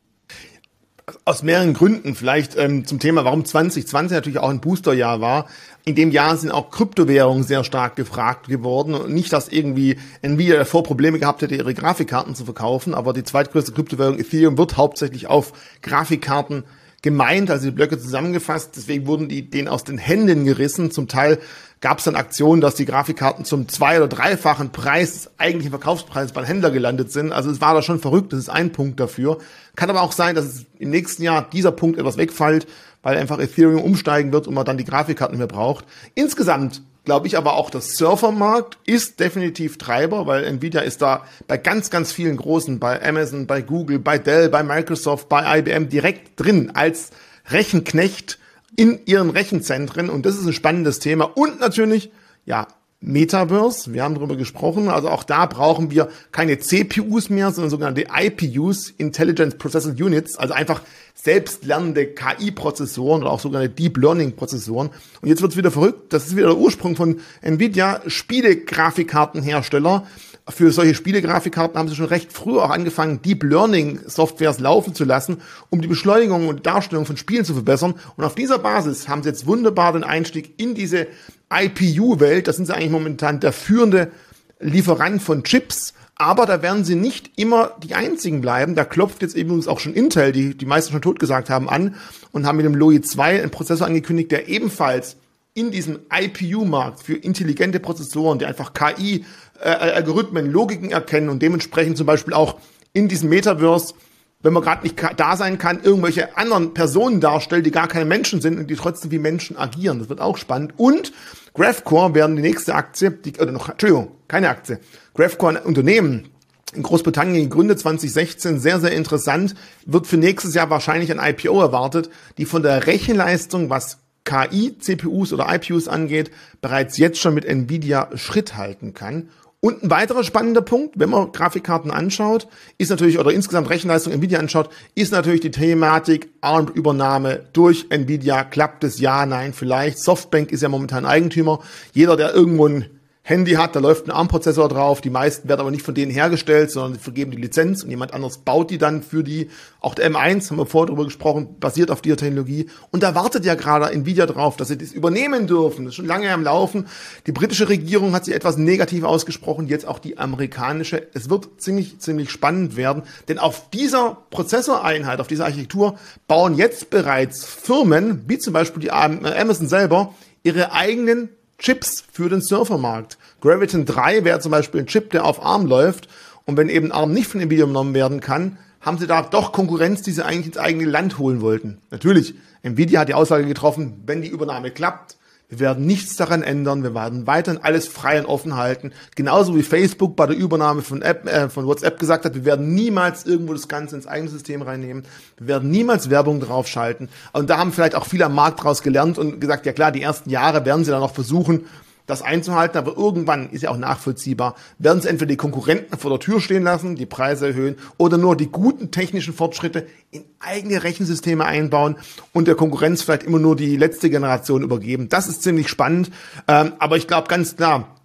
Aus 1.26 1.44
mehreren 1.44 1.74
Gründen. 1.74 2.16
Vielleicht 2.16 2.58
ähm, 2.58 2.86
zum 2.86 3.00
Thema, 3.00 3.26
warum 3.26 3.46
2020 3.46 4.16
natürlich 4.16 4.40
auch 4.40 4.50
ein 4.50 4.62
Boosterjahr 4.62 5.22
war. 5.22 5.48
In 5.86 5.96
dem 5.96 6.12
Jahr 6.12 6.38
sind 6.38 6.52
auch 6.52 6.72
Kryptowährungen 6.72 7.44
sehr 7.44 7.64
stark 7.64 7.96
gefragt 7.96 8.48
geworden. 8.48 8.94
Und 8.94 9.14
nicht, 9.14 9.34
dass 9.34 9.48
irgendwie 9.48 9.98
Nvidia 10.22 10.58
davor 10.58 10.84
Probleme 10.84 11.20
gehabt 11.20 11.42
hätte, 11.42 11.56
ihre 11.56 11.74
Grafikkarten 11.74 12.36
zu 12.36 12.46
verkaufen, 12.46 12.94
aber 12.94 13.14
die 13.14 13.24
zweitgrößte 13.24 13.72
Kryptowährung 13.72 14.20
Ethereum 14.20 14.58
wird 14.58 14.78
hauptsächlich 14.78 15.28
auf 15.28 15.54
Grafikkarten 15.82 16.64
gemeint, 17.02 17.50
also 17.50 17.66
die 17.66 17.72
Blöcke 17.72 18.00
zusammengefasst. 18.00 18.72
Deswegen 18.76 19.08
wurden 19.08 19.30
die 19.30 19.50
denen 19.50 19.68
aus 19.68 19.84
den 19.84 19.98
Händen 19.98 20.46
gerissen. 20.46 20.92
Zum 20.92 21.08
Teil 21.08 21.40
gab 21.82 22.00
es 22.00 22.04
dann 22.04 22.16
Aktionen, 22.16 22.62
dass 22.62 22.76
die 22.76 22.86
Grafikkarten 22.86 23.46
zum 23.46 23.68
zwei- 23.70 23.98
oder 23.98 24.08
dreifachen 24.08 24.72
Preis 24.72 25.14
des 25.14 25.32
eigentlichen 25.38 25.72
Verkaufspreises 25.72 26.34
beim 26.34 26.44
Händler 26.44 26.72
gelandet 26.72 27.12
sind. 27.12 27.32
Also 27.32 27.50
es 27.50 27.62
war 27.62 27.74
da 27.74 27.82
schon 27.82 28.00
verrückt, 28.00 28.34
das 28.34 28.40
ist 28.40 28.50
ein 28.50 28.72
Punkt 28.72 29.00
dafür. 29.00 29.38
Kann 29.76 29.90
aber 29.90 30.02
auch 30.02 30.12
sein, 30.12 30.36
dass 30.36 30.46
es 30.46 30.66
im 30.78 30.90
nächsten 30.90 31.24
Jahr 31.24 31.50
dieser 31.50 31.72
Punkt 31.72 31.98
etwas 31.98 32.18
wegfällt, 32.18 32.68
weil 33.02 33.18
einfach 33.18 33.40
Ethereum 33.40 33.82
umsteigen 33.82 34.34
wird 34.34 34.48
und 34.48 34.54
man 34.54 34.66
dann 34.66 34.78
die 34.78 34.86
Grafikkarten 34.86 35.38
mehr 35.38 35.48
braucht. 35.48 35.86
Insgesamt 36.16 36.82
glaube 37.10 37.26
ich 37.26 37.40
aber 37.40 37.56
auch, 37.56 37.72
der 37.72 37.82
Surfermarkt 37.82 38.78
ist 38.86 39.20
definitiv 39.20 39.80
Treiber, 39.80 40.28
weil 40.28 40.44
Nvidia 40.44 40.82
ist 40.82 41.02
da 41.02 41.26
bei 41.48 41.58
ganz, 41.58 41.90
ganz 41.90 42.12
vielen 42.12 42.38
großen, 42.38 42.78
bei 42.78 43.04
Amazon, 43.04 43.48
bei 43.48 43.64
Google, 43.64 43.98
bei 43.98 44.20
Dell, 44.20 44.48
bei 44.48 44.62
Microsoft, 44.62 45.28
bei 45.28 45.58
IBM 45.58 45.90
direkt 45.90 46.40
drin 46.40 46.70
als 46.76 47.10
Rechenknecht 47.48 48.38
in 48.76 49.00
ihren 49.08 49.32
Rechenzentren. 49.32 50.12
Und 50.12 50.28
das 50.28 50.38
ist 50.38 50.46
ein 50.46 50.54
spannendes 50.54 51.00
Thema. 51.00 51.36
Und 51.36 51.60
natürlich, 51.60 52.12
ja, 52.46 52.68
Metaverse, 53.02 53.92
wir 53.92 54.04
haben 54.04 54.14
darüber 54.14 54.36
gesprochen, 54.36 54.88
also 54.88 55.10
auch 55.10 55.24
da 55.24 55.48
brauchen 55.48 55.90
wir 55.90 56.10
keine 56.32 56.60
CPUs 56.60 57.32
mehr, 57.32 57.50
sondern 57.50 57.72
sogenannte 57.72 58.06
IPUs, 58.16 58.92
Intelligence 58.92 59.58
Processing 59.58 59.94
Units, 59.94 60.38
also 60.38 60.54
einfach 60.54 60.84
selbstlernende 61.22 62.08
KI-Prozessoren 62.08 63.22
oder 63.22 63.32
auch 63.32 63.40
sogenannte 63.40 63.70
Deep 63.70 63.98
Learning-Prozessoren. 63.98 64.90
Und 65.22 65.28
jetzt 65.28 65.42
wird's 65.42 65.58
wieder 65.58 65.72
verrückt, 65.72 66.14
das 66.14 66.28
ist 66.28 66.36
wieder 66.36 66.48
der 66.48 66.58
Ursprung 66.58 66.96
von 66.96 67.20
Nvidia, 67.42 68.02
Spielegrafikkartenhersteller, 68.08 70.06
für 70.50 70.72
solche 70.72 70.96
Spielegrafikkarten 70.96 71.78
haben 71.78 71.88
sie 71.88 71.96
schon 71.96 72.08
recht 72.08 72.34
früh 72.34 72.58
auch 72.58 72.72
angefangen, 72.72 73.22
Deep 73.22 73.44
Learning 73.44 74.00
Softwares 74.06 74.60
laufen 74.60 74.96
zu 74.96 75.06
lassen, 75.06 75.42
um 75.70 75.82
die 75.82 75.88
Beschleunigung 75.88 76.48
und 76.48 76.66
Darstellung 76.66 77.06
von 77.06 77.18
Spielen 77.18 77.46
zu 77.46 77.54
verbessern. 77.54 77.96
Und 78.18 78.24
auf 78.24 78.36
dieser 78.36 78.58
Basis 78.58 79.08
haben 79.08 79.22
sie 79.22 79.30
jetzt 79.30 79.46
wunderbar 79.46 79.94
den 79.94 80.04
Einstieg 80.04 80.56
in 80.58 80.74
diese 80.74 81.08
IPU-Welt. 81.54 82.48
Da 82.48 82.54
sind 82.54 82.66
sie 82.66 82.76
eigentlich 82.76 82.92
momentan 82.92 83.40
der 83.40 83.54
führende 83.54 84.12
Lieferant 84.60 85.22
von 85.22 85.44
Chips. 85.44 85.94
Aber 86.22 86.46
da 86.46 86.62
werden 86.62 86.84
sie 86.84 86.96
nicht 86.96 87.32
immer 87.38 87.72
die 87.82 87.96
einzigen 87.96 88.42
bleiben. 88.42 88.76
Da 88.76 88.84
klopft 88.84 89.22
jetzt 89.22 89.38
übrigens 89.38 89.70
auch 89.70 89.80
schon 89.80 89.94
Intel, 89.94 90.34
die 90.34 90.54
die 90.54 90.66
meisten 90.66 90.92
schon 90.92 91.02
tot 91.02 91.18
gesagt 91.18 91.50
haben, 91.50 91.70
an 91.70 91.96
und 92.34 92.46
haben 92.46 92.58
mit 92.58 92.66
dem 92.66 92.76
Loi 92.76 93.00
2 93.00 93.42
einen 93.42 93.52
Prozessor 93.52 93.88
angekündigt, 93.88 94.30
der 94.30 94.50
ebenfalls 94.50 95.16
in 95.54 95.72
diesem 95.72 96.00
IPU-Markt 96.14 97.02
für 97.02 97.16
intelligente 97.16 97.80
Prozessoren, 97.80 98.38
die 98.38 98.46
einfach 98.46 98.74
KI, 98.74 99.24
äh, 99.64 100.02
Logiken 100.02 100.92
erkennen 100.92 101.30
und 101.30 101.42
dementsprechend 101.42 101.98
zum 101.98 102.06
Beispiel 102.06 102.34
auch 102.34 102.60
in 102.92 103.08
diesem 103.08 103.30
Metaverse, 103.30 103.94
wenn 104.42 104.54
man 104.54 104.64
gerade 104.64 104.84
nicht 104.84 104.96
da 105.18 105.36
sein 105.36 105.58
kann, 105.58 105.82
irgendwelche 105.84 106.38
anderen 106.38 106.74
Personen 106.74 107.20
darstellt, 107.20 107.66
die 107.66 107.72
gar 107.72 107.88
keine 107.88 108.06
Menschen 108.06 108.40
sind 108.40 108.58
und 108.58 108.70
die 108.70 108.76
trotzdem 108.76 109.12
wie 109.12 109.20
Menschen 109.20 109.58
agieren. 109.58 110.00
Das 110.00 110.08
wird 110.08 110.22
auch 110.22 110.38
spannend. 110.38 110.74
Und 110.78 111.12
Graphcore 111.54 112.14
werden 112.16 112.38
die 112.38 112.42
nächste 112.42 112.74
Aktie, 112.74 113.12
die, 113.12 113.34
oder 113.40 113.52
noch, 113.52 113.68
Entschuldigung, 113.68 114.12
keine 114.30 114.50
Aktie. 114.50 114.80
Graphcore 115.14 115.58
ein 115.58 115.66
Unternehmen, 115.66 116.30
in 116.74 116.84
Großbritannien 116.84 117.50
gegründet 117.50 117.80
2016, 117.80 118.60
sehr, 118.60 118.80
sehr 118.80 118.92
interessant, 118.92 119.56
wird 119.86 120.08
für 120.08 120.18
nächstes 120.18 120.54
Jahr 120.54 120.70
wahrscheinlich 120.70 121.12
ein 121.12 121.20
IPO 121.20 121.60
erwartet, 121.60 122.10
die 122.38 122.46
von 122.46 122.64
der 122.64 122.88
Rechenleistung, 122.88 123.70
was 123.70 123.98
KI-CPUs 124.24 125.34
oder 125.34 125.54
IPUs 125.54 125.88
angeht, 125.88 126.32
bereits 126.62 126.98
jetzt 126.98 127.20
schon 127.20 127.34
mit 127.34 127.46
Nvidia 127.46 128.10
Schritt 128.16 128.56
halten 128.56 128.94
kann. 128.94 129.30
Und 129.62 129.84
ein 129.84 129.90
weiterer 129.90 130.24
spannender 130.24 130.62
Punkt, 130.62 130.98
wenn 130.98 131.10
man 131.10 131.34
Grafikkarten 131.34 131.92
anschaut, 131.92 132.48
ist 132.78 132.90
natürlich, 132.90 133.20
oder 133.20 133.32
insgesamt 133.32 133.70
Rechenleistung 133.70 134.14
Nvidia 134.14 134.40
anschaut, 134.40 134.70
ist 134.96 135.12
natürlich 135.12 135.42
die 135.42 135.52
Thematik 135.52 136.30
ARM-Übernahme 136.40 137.46
durch 137.52 137.88
Nvidia. 137.90 138.46
Klappt 138.46 138.86
es? 138.86 139.00
Ja, 139.02 139.26
nein, 139.26 139.52
vielleicht. 139.52 140.00
Softbank 140.00 140.54
ist 140.54 140.64
ja 140.64 140.70
momentan 140.70 141.06
Eigentümer. 141.06 141.60
Jeder, 141.92 142.16
der 142.16 142.34
irgendwo 142.34 142.68
ein 142.68 142.99
Handy 143.30 143.52
hat, 143.52 143.76
da 143.76 143.80
läuft 143.80 144.08
ein 144.08 144.12
ARM-Prozessor 144.12 144.70
drauf. 144.70 145.02
Die 145.02 145.12
meisten 145.12 145.48
werden 145.48 145.60
aber 145.60 145.70
nicht 145.70 145.86
von 145.86 145.94
denen 145.94 146.12
hergestellt, 146.12 146.72
sondern 146.72 146.96
sie 146.96 147.00
vergeben 147.00 147.30
die 147.30 147.38
Lizenz 147.38 147.84
und 147.84 147.92
jemand 147.92 148.12
anderes 148.12 148.40
baut 148.40 148.72
die 148.72 148.80
dann 148.80 149.04
für 149.04 149.24
die. 149.24 149.52
Auch 149.82 149.94
der 149.94 150.10
M1, 150.10 150.50
haben 150.50 150.58
wir 150.58 150.66
vorher 150.66 150.88
drüber 150.88 151.04
gesprochen, 151.04 151.60
basiert 151.60 151.92
auf 151.92 152.02
dieser 152.02 152.18
Technologie. 152.18 152.72
Und 152.90 153.04
da 153.04 153.14
wartet 153.14 153.46
ja 153.46 153.54
gerade 153.54 153.92
Nvidia 153.92 154.26
drauf, 154.26 154.58
dass 154.58 154.70
sie 154.70 154.80
das 154.80 154.94
übernehmen 154.94 155.46
dürfen. 155.46 155.86
Das 155.86 155.92
ist 155.92 155.98
schon 155.98 156.08
lange 156.08 156.34
am 156.34 156.42
Laufen. 156.42 156.88
Die 157.28 157.32
britische 157.32 157.70
Regierung 157.70 158.14
hat 158.14 158.26
sich 158.26 158.34
etwas 158.34 158.58
negativ 158.58 159.04
ausgesprochen, 159.04 159.68
jetzt 159.68 159.88
auch 159.88 160.00
die 160.00 160.18
amerikanische. 160.18 161.08
Es 161.14 161.30
wird 161.30 161.50
ziemlich, 161.62 162.00
ziemlich 162.00 162.32
spannend 162.32 162.78
werden, 162.78 163.04
denn 163.28 163.38
auf 163.38 163.70
dieser 163.70 164.18
Prozessoreinheit, 164.32 165.20
auf 165.20 165.28
dieser 165.28 165.46
Architektur 165.46 166.00
bauen 166.28 166.56
jetzt 166.56 166.90
bereits 166.90 167.46
Firmen, 167.46 168.24
wie 168.26 168.40
zum 168.40 168.54
Beispiel 168.54 168.82
die 168.82 168.92
Amazon 168.92 169.68
selber, 169.68 170.16
ihre 170.42 170.72
eigenen 170.72 171.30
Chips 171.60 172.06
für 172.12 172.28
den 172.30 172.42
Surfermarkt. 172.42 173.19
Graviton 173.42 173.86
3 173.86 174.24
wäre 174.24 174.40
zum 174.40 174.52
Beispiel 174.52 174.82
ein 174.82 174.88
Chip, 174.88 175.12
der 175.12 175.26
auf 175.26 175.44
ARM 175.44 175.66
läuft. 175.66 176.08
Und 176.46 176.58
wenn 176.58 176.70
eben 176.70 176.92
ARM 176.92 177.14
nicht 177.14 177.28
von 177.28 177.42
Nvidia 177.42 177.66
genommen 177.66 177.94
werden 177.94 178.20
kann, 178.20 178.58
haben 178.82 178.98
sie 178.98 179.08
da 179.08 179.22
doch 179.22 179.52
Konkurrenz, 179.52 180.02
die 180.02 180.12
sie 180.12 180.26
eigentlich 180.26 180.48
ins 180.48 180.58
eigene 180.58 180.86
Land 180.86 181.18
holen 181.20 181.42
wollten. 181.42 181.80
Natürlich, 181.92 182.36
Nvidia 182.64 183.02
hat 183.02 183.10
die 183.10 183.14
Aussage 183.14 183.46
getroffen, 183.46 184.02
wenn 184.06 184.22
die 184.22 184.30
Übernahme 184.30 184.72
klappt, 184.72 185.18
wir 185.50 185.60
werden 185.60 185.88
nichts 185.88 186.16
daran 186.16 186.44
ändern. 186.44 186.84
Wir 186.84 186.94
werden 186.94 187.26
weiterhin 187.26 187.60
alles 187.64 187.88
frei 187.88 188.20
und 188.20 188.28
offen 188.28 188.56
halten. 188.56 188.92
Genauso 189.16 189.56
wie 189.56 189.64
Facebook 189.64 190.16
bei 190.16 190.28
der 190.28 190.38
Übernahme 190.38 190.84
von, 190.84 191.02
App, 191.02 191.28
äh, 191.28 191.50
von 191.50 191.66
WhatsApp 191.66 191.98
gesagt 191.98 192.24
hat, 192.26 192.36
wir 192.36 192.46
werden 192.46 192.76
niemals 192.76 193.26
irgendwo 193.26 193.54
das 193.54 193.68
Ganze 193.68 193.96
ins 193.96 194.06
eigene 194.06 194.30
System 194.30 194.62
reinnehmen. 194.62 195.06
Wir 195.40 195.48
werden 195.48 195.72
niemals 195.72 196.12
Werbung 196.12 196.40
draufschalten. 196.40 197.10
Und 197.34 197.50
da 197.50 197.58
haben 197.58 197.72
vielleicht 197.72 197.96
auch 197.96 198.06
viele 198.06 198.26
am 198.26 198.36
Markt 198.36 198.64
draus 198.64 198.84
gelernt 198.84 199.18
und 199.18 199.42
gesagt, 199.42 199.66
ja 199.66 199.74
klar, 199.74 199.92
die 199.92 200.04
ersten 200.04 200.30
Jahre 200.30 200.66
werden 200.66 200.86
sie 200.86 200.92
dann 200.92 201.02
noch 201.02 201.16
versuchen, 201.16 201.66
das 202.10 202.22
einzuhalten, 202.22 202.78
aber 202.78 202.98
irgendwann 202.98 203.50
ist 203.52 203.62
ja 203.62 203.70
auch 203.70 203.78
nachvollziehbar, 203.78 204.56
werden 204.78 205.02
sie 205.02 205.10
entweder 205.10 205.30
die 205.30 205.38
Konkurrenten 205.38 205.98
vor 205.98 206.12
der 206.12 206.20
Tür 206.20 206.42
stehen 206.42 206.64
lassen, 206.64 206.96
die 206.96 207.06
Preise 207.06 207.48
erhöhen 207.48 207.76
oder 207.98 208.18
nur 208.18 208.36
die 208.36 208.48
guten 208.48 208.92
technischen 208.92 209.34
Fortschritte 209.34 209.88
in 210.12 210.24
eigene 210.40 210.84
Rechensysteme 210.84 211.46
einbauen 211.46 211.98
und 212.34 212.48
der 212.48 212.56
Konkurrenz 212.56 213.04
vielleicht 213.04 213.24
immer 213.24 213.40
nur 213.40 213.56
die 213.56 213.78
letzte 213.78 214.10
Generation 214.10 214.64
übergeben. 214.64 215.10
Das 215.10 215.28
ist 215.28 215.44
ziemlich 215.44 215.70
spannend, 215.70 216.10
ähm, 216.48 216.74
aber 216.80 216.98
ich 216.98 217.08
glaube 217.08 217.28
ganz 217.28 217.56
klar, 217.56 217.99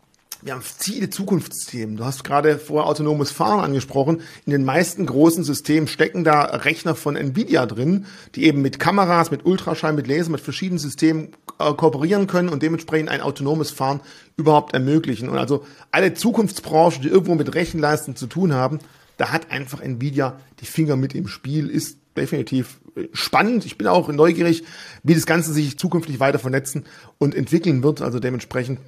wir 0.45 0.53
haben 0.53 0.62
viele 0.62 1.09
Zukunftsthemen. 1.09 1.97
Du 1.97 2.05
hast 2.05 2.22
gerade 2.22 2.59
vorher 2.59 2.86
autonomes 2.86 3.30
Fahren 3.30 3.61
angesprochen. 3.61 4.20
In 4.45 4.53
den 4.53 4.64
meisten 4.64 5.07
großen 5.07 5.42
Systemen 5.42 5.88
stecken 5.88 6.22
da 6.22 6.42
Rechner 6.42 6.95
von 6.95 7.16
Nvidia 7.16 7.64
drin, 7.64 8.05
die 8.34 8.45
eben 8.45 8.61
mit 8.61 8.78
Kameras, 8.78 9.30
mit 9.30 9.47
Ultraschall, 9.47 9.95
mit 9.95 10.07
Laser, 10.07 10.30
mit 10.30 10.42
verschiedenen 10.42 10.78
Systemen 10.78 11.28
äh, 11.59 11.72
kooperieren 11.72 12.26
können 12.26 12.51
und 12.51 12.62
dementsprechend 12.62 13.09
ein 13.09 13.22
autonomes 13.22 13.70
Fahren 13.70 14.01
überhaupt 14.36 14.74
ermöglichen. 14.74 15.30
Und 15.30 15.38
also 15.38 15.64
alle 15.90 16.12
Zukunftsbranchen, 16.12 17.01
die 17.03 17.09
irgendwo 17.09 17.34
mit 17.36 17.55
Rechenleistung 17.55 18.14
zu 18.14 18.26
tun 18.26 18.53
haben, 18.53 18.80
da 19.16 19.32
hat 19.32 19.51
einfach 19.51 19.80
Nvidia 19.80 20.38
die 20.61 20.66
Finger 20.66 20.97
mit 20.97 21.14
im 21.14 21.26
Spiel, 21.26 21.70
ist 21.70 21.97
definitiv 22.18 22.80
äh, 22.97 23.05
spannend. 23.14 23.64
Ich 23.64 23.78
bin 23.78 23.86
auch 23.86 24.09
neugierig, 24.09 24.64
wie 25.05 25.14
das 25.14 25.24
Ganze 25.24 25.55
sich 25.55 25.78
zukünftig 25.78 26.20
weiter 26.20 26.38
vernetzen 26.38 26.84
und 27.16 27.34
entwickeln 27.34 27.82
wird. 27.82 28.03
Also 28.03 28.20
dementsprechend 28.20 28.78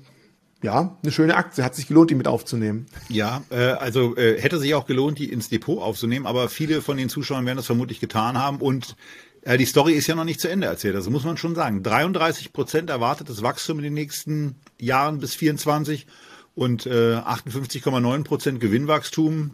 ja, 0.66 0.98
eine 1.00 1.12
schöne 1.12 1.36
Aktie. 1.36 1.62
Hat 1.62 1.76
sich 1.76 1.86
gelohnt, 1.86 2.10
die 2.10 2.16
mit 2.16 2.26
aufzunehmen. 2.26 2.86
Ja, 3.08 3.44
äh, 3.50 3.56
also 3.56 4.16
äh, 4.16 4.40
hätte 4.40 4.58
sich 4.58 4.74
auch 4.74 4.84
gelohnt, 4.84 5.16
die 5.20 5.30
ins 5.30 5.48
Depot 5.48 5.80
aufzunehmen, 5.80 6.26
aber 6.26 6.48
viele 6.48 6.82
von 6.82 6.96
den 6.96 7.08
Zuschauern 7.08 7.46
werden 7.46 7.56
das 7.56 7.66
vermutlich 7.66 8.00
getan 8.00 8.36
haben 8.36 8.60
und 8.60 8.96
äh, 9.42 9.58
die 9.58 9.64
Story 9.64 9.92
ist 9.92 10.08
ja 10.08 10.16
noch 10.16 10.24
nicht 10.24 10.40
zu 10.40 10.48
Ende 10.48 10.66
erzählt. 10.66 10.96
Das 10.96 11.08
muss 11.08 11.22
man 11.22 11.36
schon 11.36 11.54
sagen. 11.54 11.84
33 11.84 12.52
Prozent 12.52 12.90
erwartetes 12.90 13.44
Wachstum 13.44 13.78
in 13.78 13.84
den 13.84 13.94
nächsten 13.94 14.56
Jahren 14.80 15.20
bis 15.20 15.36
24 15.36 16.08
und 16.56 16.84
äh, 16.86 17.14
58,9 17.14 18.24
Prozent 18.24 18.58
Gewinnwachstum. 18.58 19.52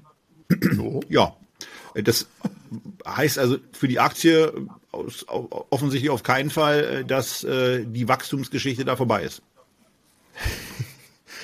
ja, 1.10 1.36
das 1.94 2.26
heißt 3.06 3.38
also 3.38 3.58
für 3.72 3.88
die 3.88 4.00
Aktie 4.00 4.50
aus, 4.92 5.26
offensichtlich 5.28 6.08
auf 6.08 6.22
keinen 6.22 6.48
Fall, 6.48 6.84
äh, 6.84 7.04
dass 7.04 7.44
äh, 7.44 7.84
die 7.84 8.08
Wachstumsgeschichte 8.08 8.86
da 8.86 8.96
vorbei 8.96 9.24
ist. 9.24 9.42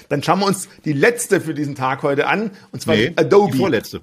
Dann 0.08 0.22
schauen 0.22 0.40
wir 0.40 0.46
uns 0.46 0.68
die 0.84 0.92
letzte 0.92 1.40
für 1.40 1.54
diesen 1.54 1.74
Tag 1.74 2.02
heute 2.02 2.26
an, 2.26 2.50
und 2.72 2.82
zwar 2.82 2.96
nee, 2.96 3.12
Adobe. 3.16 3.52
Die 3.52 3.58
vorletzte. 3.58 4.00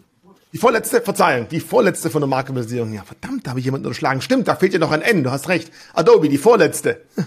Die 0.53 0.57
vorletzte, 0.57 1.01
Verzeihung, 1.01 1.49
die 1.49 1.59
vorletzte 1.59 2.09
von 2.09 2.21
der 2.21 2.29
Marktkapitalisierung. 2.29 2.93
Ja, 2.93 3.03
verdammt, 3.03 3.45
da 3.45 3.49
habe 3.49 3.59
ich 3.59 3.65
jemanden 3.65 3.87
unterschlagen. 3.87 4.21
Stimmt, 4.21 4.47
da 4.47 4.55
fehlt 4.55 4.71
ja 4.71 4.79
noch 4.79 4.91
ein 4.91 5.01
N, 5.01 5.23
du 5.23 5.31
hast 5.31 5.49
recht. 5.49 5.69
Adobe, 5.93 6.29
die 6.29 6.37
vorletzte. 6.37 7.01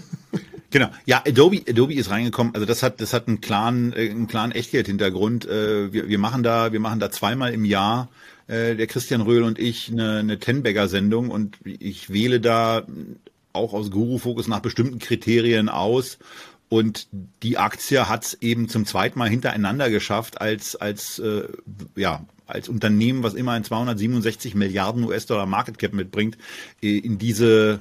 Genau. 0.70 0.88
Ja, 1.06 1.22
Adobe, 1.26 1.62
Adobe 1.66 1.94
ist 1.94 2.10
reingekommen. 2.10 2.54
Also 2.54 2.66
das 2.66 2.82
hat, 2.82 3.00
das 3.00 3.14
hat 3.14 3.26
einen 3.26 3.40
klaren, 3.40 3.94
äh, 3.94 4.10
einen 4.10 4.26
klaren 4.26 4.52
Echtgeld-Hintergrund. 4.52 5.46
Äh, 5.46 5.92
wir, 5.92 6.08
wir 6.08 6.18
machen 6.18 6.42
da, 6.42 6.72
wir 6.72 6.80
machen 6.80 7.00
da 7.00 7.10
zweimal 7.10 7.54
im 7.54 7.64
Jahr 7.64 8.10
äh, 8.48 8.74
der 8.74 8.86
Christian 8.86 9.22
Röhl 9.22 9.44
und 9.44 9.58
ich 9.58 9.90
eine, 9.90 10.18
eine 10.18 10.38
Tenbagger-Sendung 10.38 11.30
und 11.30 11.58
ich 11.64 12.10
wähle 12.12 12.40
da 12.40 12.86
auch 13.54 13.72
aus 13.72 13.90
Guru-Fokus 13.90 14.46
nach 14.46 14.60
bestimmten 14.60 14.98
Kriterien 14.98 15.68
aus 15.68 16.18
und 16.68 17.08
die 17.42 17.58
Aktie 17.58 18.08
hat 18.08 18.24
es 18.24 18.34
eben 18.34 18.68
zum 18.68 18.84
zweiten 18.84 19.18
Mal 19.18 19.28
hintereinander 19.28 19.90
geschafft, 19.90 20.40
als, 20.40 20.76
als, 20.76 21.18
äh, 21.18 21.48
ja, 21.96 22.24
als 22.46 22.68
Unternehmen, 22.68 23.22
was 23.22 23.34
immer 23.34 23.52
ein 23.52 23.64
267 23.64 24.54
Milliarden 24.54 25.04
US-Dollar 25.04 25.46
Market 25.46 25.78
Cap 25.78 25.92
mitbringt, 25.92 26.36
äh, 26.82 26.98
in 26.98 27.18
diese 27.18 27.80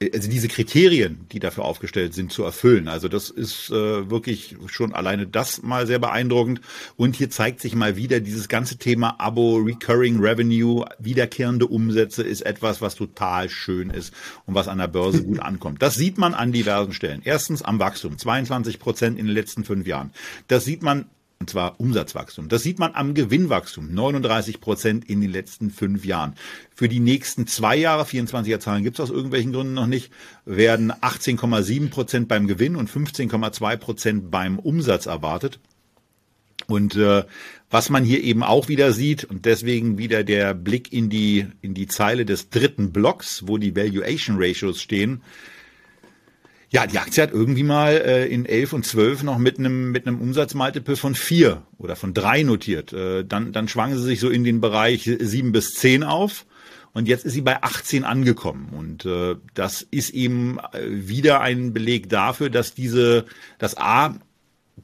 also 0.00 0.30
diese 0.30 0.46
Kriterien, 0.46 1.26
die 1.32 1.40
dafür 1.40 1.64
aufgestellt 1.64 2.14
sind, 2.14 2.32
zu 2.32 2.44
erfüllen. 2.44 2.86
Also 2.86 3.08
das 3.08 3.30
ist 3.30 3.70
äh, 3.70 4.08
wirklich 4.08 4.56
schon 4.66 4.94
alleine 4.94 5.26
das 5.26 5.62
mal 5.62 5.88
sehr 5.88 5.98
beeindruckend. 5.98 6.60
Und 6.96 7.16
hier 7.16 7.30
zeigt 7.30 7.60
sich 7.60 7.74
mal 7.74 7.96
wieder 7.96 8.20
dieses 8.20 8.48
ganze 8.48 8.78
Thema 8.78 9.16
Abo, 9.18 9.56
Recurring 9.56 10.20
Revenue, 10.20 10.84
wiederkehrende 11.00 11.66
Umsätze 11.66 12.22
ist 12.22 12.42
etwas, 12.42 12.80
was 12.80 12.94
total 12.94 13.48
schön 13.48 13.90
ist 13.90 14.14
und 14.46 14.54
was 14.54 14.68
an 14.68 14.78
der 14.78 14.88
Börse 14.88 15.24
gut 15.24 15.40
ankommt. 15.40 15.82
Das 15.82 15.96
sieht 15.96 16.16
man 16.16 16.32
an 16.32 16.52
diversen 16.52 16.92
Stellen. 16.92 17.20
Erstens 17.24 17.62
am 17.62 17.80
Wachstum, 17.80 18.16
22 18.16 18.78
Prozent 18.78 19.18
in 19.18 19.26
den 19.26 19.34
letzten 19.34 19.64
fünf 19.64 19.86
Jahren. 19.86 20.12
Das 20.46 20.64
sieht 20.64 20.82
man 20.82 21.06
und 21.40 21.48
zwar 21.48 21.78
Umsatzwachstum. 21.78 22.48
Das 22.48 22.62
sieht 22.62 22.78
man 22.78 22.94
am 22.94 23.14
Gewinnwachstum, 23.14 23.94
39 23.94 24.60
Prozent 24.60 25.08
in 25.08 25.20
den 25.20 25.30
letzten 25.30 25.70
fünf 25.70 26.04
Jahren. 26.04 26.34
Für 26.74 26.88
die 26.88 26.98
nächsten 26.98 27.46
zwei 27.46 27.76
Jahre, 27.76 28.04
24er 28.04 28.58
Zahlen 28.58 28.82
gibt 28.82 28.98
es 28.98 29.04
aus 29.04 29.10
irgendwelchen 29.10 29.52
Gründen 29.52 29.74
noch 29.74 29.86
nicht, 29.86 30.12
werden 30.44 30.92
18,7 30.92 31.90
Prozent 31.90 32.28
beim 32.28 32.48
Gewinn 32.48 32.74
und 32.74 32.90
15,2 32.90 33.76
Prozent 33.76 34.30
beim 34.30 34.58
Umsatz 34.58 35.06
erwartet. 35.06 35.60
Und 36.66 36.96
äh, 36.96 37.24
was 37.70 37.88
man 37.88 38.04
hier 38.04 38.22
eben 38.22 38.42
auch 38.42 38.68
wieder 38.68 38.92
sieht, 38.92 39.24
und 39.24 39.44
deswegen 39.44 39.96
wieder 39.96 40.24
der 40.24 40.54
Blick 40.54 40.92
in 40.92 41.08
die, 41.08 41.46
in 41.62 41.72
die 41.72 41.86
Zeile 41.86 42.26
des 42.26 42.50
dritten 42.50 42.92
Blocks, 42.92 43.44
wo 43.46 43.58
die 43.58 43.76
Valuation 43.76 44.36
Ratios 44.38 44.82
stehen, 44.82 45.22
ja, 46.70 46.86
die 46.86 46.98
Aktie 46.98 47.22
hat 47.22 47.32
irgendwie 47.32 47.62
mal 47.62 47.92
äh, 47.94 48.26
in 48.26 48.44
11 48.44 48.72
und 48.74 48.86
12 48.86 49.22
noch 49.22 49.38
mit 49.38 49.58
einem 49.58 49.90
mit 49.90 50.06
einem 50.06 50.20
Umsatzmultiple 50.20 50.96
von 50.96 51.14
4 51.14 51.62
oder 51.78 51.96
von 51.96 52.12
3 52.12 52.42
notiert. 52.42 52.92
Äh, 52.92 53.24
dann 53.24 53.52
dann 53.52 53.68
schwang 53.68 53.94
sie 53.94 54.02
sich 54.02 54.20
so 54.20 54.28
in 54.28 54.44
den 54.44 54.60
Bereich 54.60 55.04
7 55.04 55.52
bis 55.52 55.74
10 55.74 56.02
auf 56.02 56.44
und 56.92 57.08
jetzt 57.08 57.24
ist 57.24 57.32
sie 57.32 57.40
bei 57.40 57.62
18 57.62 58.04
angekommen 58.04 58.68
und 58.76 59.06
äh, 59.06 59.36
das 59.54 59.82
ist 59.90 60.10
eben 60.10 60.58
äh, 60.72 60.80
wieder 60.84 61.40
ein 61.40 61.72
Beleg 61.72 62.10
dafür, 62.10 62.50
dass 62.50 62.74
diese 62.74 63.24
das 63.58 63.76
A 63.78 64.16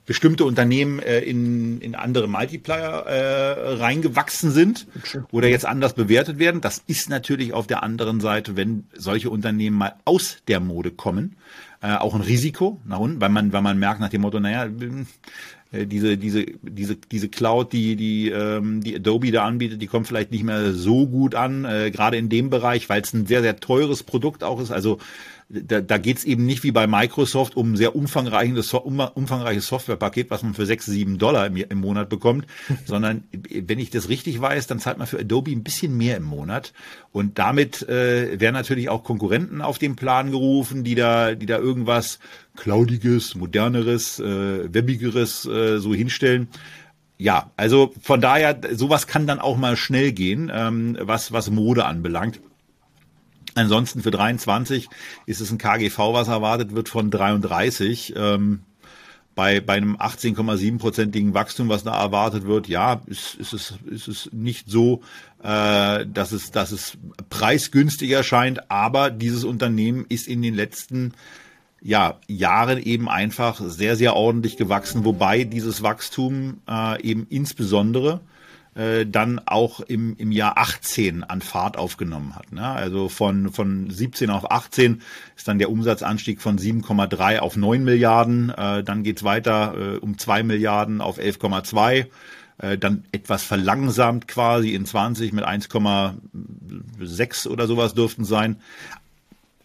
bestimmte 0.07 0.45
Unternehmen 0.45 0.99
äh, 1.01 1.21
in, 1.21 1.81
in 1.81 1.95
andere 1.95 2.29
Multiplier 2.29 3.05
äh, 3.07 3.75
reingewachsen 3.75 4.51
sind 4.51 4.87
oder 5.31 5.49
jetzt 5.49 5.67
anders 5.67 5.95
bewertet 5.95 6.39
werden. 6.39 6.61
Das 6.61 6.83
ist 6.87 7.09
natürlich 7.09 7.53
auf 7.53 7.67
der 7.67 7.83
anderen 7.83 8.21
Seite, 8.21 8.57
wenn 8.57 8.87
solche 8.95 9.31
Unternehmen 9.31 9.77
mal 9.77 9.95
aus 10.05 10.39
der 10.49 10.61
Mode 10.61 10.91
kommen, 10.91 11.37
äh, 11.85 11.97
auch 11.97 12.15
ein 12.15 12.23
Risiko 12.23 12.81
nach 12.87 12.99
unten, 12.99 13.21
weil 13.21 13.29
man, 13.29 13.53
weil 13.53 13.61
man 13.61 13.79
merkt 13.79 14.01
nach 14.01 14.09
dem 14.09 14.23
Motto, 14.23 14.41
naja, 14.41 14.71
äh, 15.71 15.87
diese, 15.87 16.17
diese, 16.17 16.47
diese, 16.63 16.97
diese 16.97 17.29
Cloud, 17.29 17.75
die, 17.75 17.95
die, 17.95 18.31
ähm, 18.31 18.81
die 18.83 18.97
Adobe 18.97 19.31
da 19.31 19.45
anbietet, 19.45 19.83
die 19.83 19.87
kommt 19.87 20.07
vielleicht 20.07 20.31
nicht 20.31 20.45
mehr 20.45 20.73
so 20.73 21.07
gut 21.07 21.35
an, 21.35 21.67
äh, 21.67 21.91
gerade 21.91 22.17
in 22.17 22.31
dem 22.31 22.49
Bereich, 22.49 22.89
weil 22.89 23.03
es 23.03 23.13
ein 23.13 23.27
sehr, 23.27 23.43
sehr 23.43 23.61
teures 23.61 24.03
Produkt 24.03 24.45
auch 24.45 24.61
ist. 24.61 24.71
Also 24.71 24.99
da, 25.49 25.81
da 25.81 25.99
geht 25.99 26.19
es 26.19 26.25
eben 26.25 26.47
nicht 26.47 26.63
wie 26.65 26.73
bei 26.73 26.87
Microsoft 26.87 27.57
um 27.57 27.73
ein 27.73 27.77
sehr 27.77 27.95
umfangreiches, 27.95 28.73
umfangreiches 28.73 29.67
Softwarepaket, 29.67 30.31
was 30.31 30.43
man 30.43 30.55
für 30.55 30.67
sechs, 30.67 30.87
sieben 30.87 31.19
Dollar 31.19 31.47
im, 31.47 31.57
im 31.57 31.79
Monat 31.79 32.09
bekommt, 32.09 32.47
sondern 32.85 33.25
wenn 33.51 33.79
ich 33.79 33.91
das 33.91 34.09
richtig 34.09 34.41
weiß, 34.41 34.67
dann 34.67 34.79
zahlt 34.79 34.99
man 34.99 35.07
für 35.07 35.19
Adobe 35.19 35.53
ein 35.53 35.63
bisschen 35.63 35.97
mehr 35.97 36.17
im 36.17 36.25
Monat. 36.25 36.73
Und 37.13 37.39
damit 37.39 37.83
äh, 37.89 38.41
werden 38.41 38.55
natürlich 38.55 38.89
auch 38.89 39.05
Konkurrenten 39.05 39.61
auf 39.61 39.79
den 39.79 39.97
Plan 39.97 40.31
gerufen, 40.31 40.85
die 40.85 40.95
da, 40.95 41.35
die 41.35 41.47
da 41.47 41.59
irgendwas 41.59 42.19
Cloudiges, 42.57 43.35
moderneres, 43.35 44.21
äh, 44.21 44.73
webigeres 44.73 45.47
äh, 45.47 45.79
so 45.79 45.95
hinstellen. 45.95 46.49
Ja, 47.17 47.53
also 47.57 47.93
von 48.01 48.21
daher, 48.21 48.59
sowas 48.73 49.07
kann 49.07 49.27
dann 49.27 49.39
auch 49.39 49.57
mal 49.57 49.77
schnell 49.77 50.13
gehen, 50.13 50.51
ähm, 50.53 50.97
was, 51.01 51.33
was 51.33 51.51
Mode 51.51 51.85
anbelangt. 51.85 52.41
Ansonsten 53.55 54.03
für 54.03 54.11
23 54.11 54.89
ist 55.27 55.41
es 55.41 55.51
ein 55.51 55.59
KGV, 55.59 55.99
was 56.13 56.29
erwartet 56.29 56.75
wird 56.75 56.89
von 56.89 57.11
33. 57.11 58.15
Ähm, 58.17 58.61
bei, 59.35 59.61
bei 59.61 59.75
einem 59.75 59.97
18,7-prozentigen 59.97 61.35
Wachstum, 61.35 61.69
was 61.69 61.83
da 61.83 62.01
erwartet 62.01 62.47
wird, 62.47 62.69
ja, 62.69 63.03
ist, 63.07 63.35
ist, 63.35 63.53
es, 63.53 63.75
ist 63.87 64.09
es 64.09 64.31
nicht 64.33 64.71
so, 64.71 65.03
äh, 65.43 66.07
dass, 66.07 66.33
es, 66.33 66.51
dass 66.51 66.73
es 66.73 66.97
preisgünstiger 67.31 68.23
scheint, 68.23 68.71
aber 68.71 69.11
dieses 69.11 69.45
Unternehmen 69.45 70.07
ist 70.09 70.29
in 70.29 70.43
den 70.43 70.55
letzten 70.55 71.15
ja, 71.81 72.19
Jahren 72.29 72.81
eben 72.81 73.09
einfach 73.09 73.61
sehr, 73.61 73.97
sehr 73.97 74.17
ordentlich 74.17 74.57
gewachsen, 74.57 75.05
wobei 75.05 75.45
dieses 75.45 75.83
Wachstum 75.83 76.61
äh, 76.69 77.03
eben 77.03 77.27
insbesondere 77.29 78.21
äh, 78.75 79.07
dann 79.07 79.41
auch 79.47 79.81
im, 79.81 80.17
im 80.17 80.33
Jahr 80.33 80.59
18 80.59 81.25
an 81.25 81.41
Fahrt 81.41 81.77
aufgenommen 81.77 82.37
hat. 82.37 82.53
Ne? 82.53 82.67
Also 82.67 83.09
von, 83.09 83.53
von 83.53 83.91
17 83.91 84.31
auf 84.31 84.51
18 84.51 85.03
ist 85.37 85.49
dann 85.49 85.59
der 85.59 85.71
Umsatzanstieg 85.71 86.41
von 86.41 86.59
7,3 86.59 87.39
auf 87.39 87.57
9 87.57 87.85
Milliarden. 87.85 88.51
Äh, 88.51 88.83
dann 88.83 89.03
geht's 89.03 89.25
weiter 89.25 89.75
äh, 89.77 89.99
um 89.99 90.19
2 90.19 90.43
Milliarden 90.43 91.01
auf 91.01 91.19
11,2 91.19 92.07
äh, 92.59 92.79
dann 92.79 93.05
etwas 93.13 93.45
verlangsamt 93.45 94.29
quasi 94.29 94.75
in 94.75 94.87
20 94.87 95.33
mit 95.33 95.45
1,6 95.45 97.49
oder 97.49 97.67
sowas 97.67 97.95
dürften 97.95 98.25
sein 98.25 98.57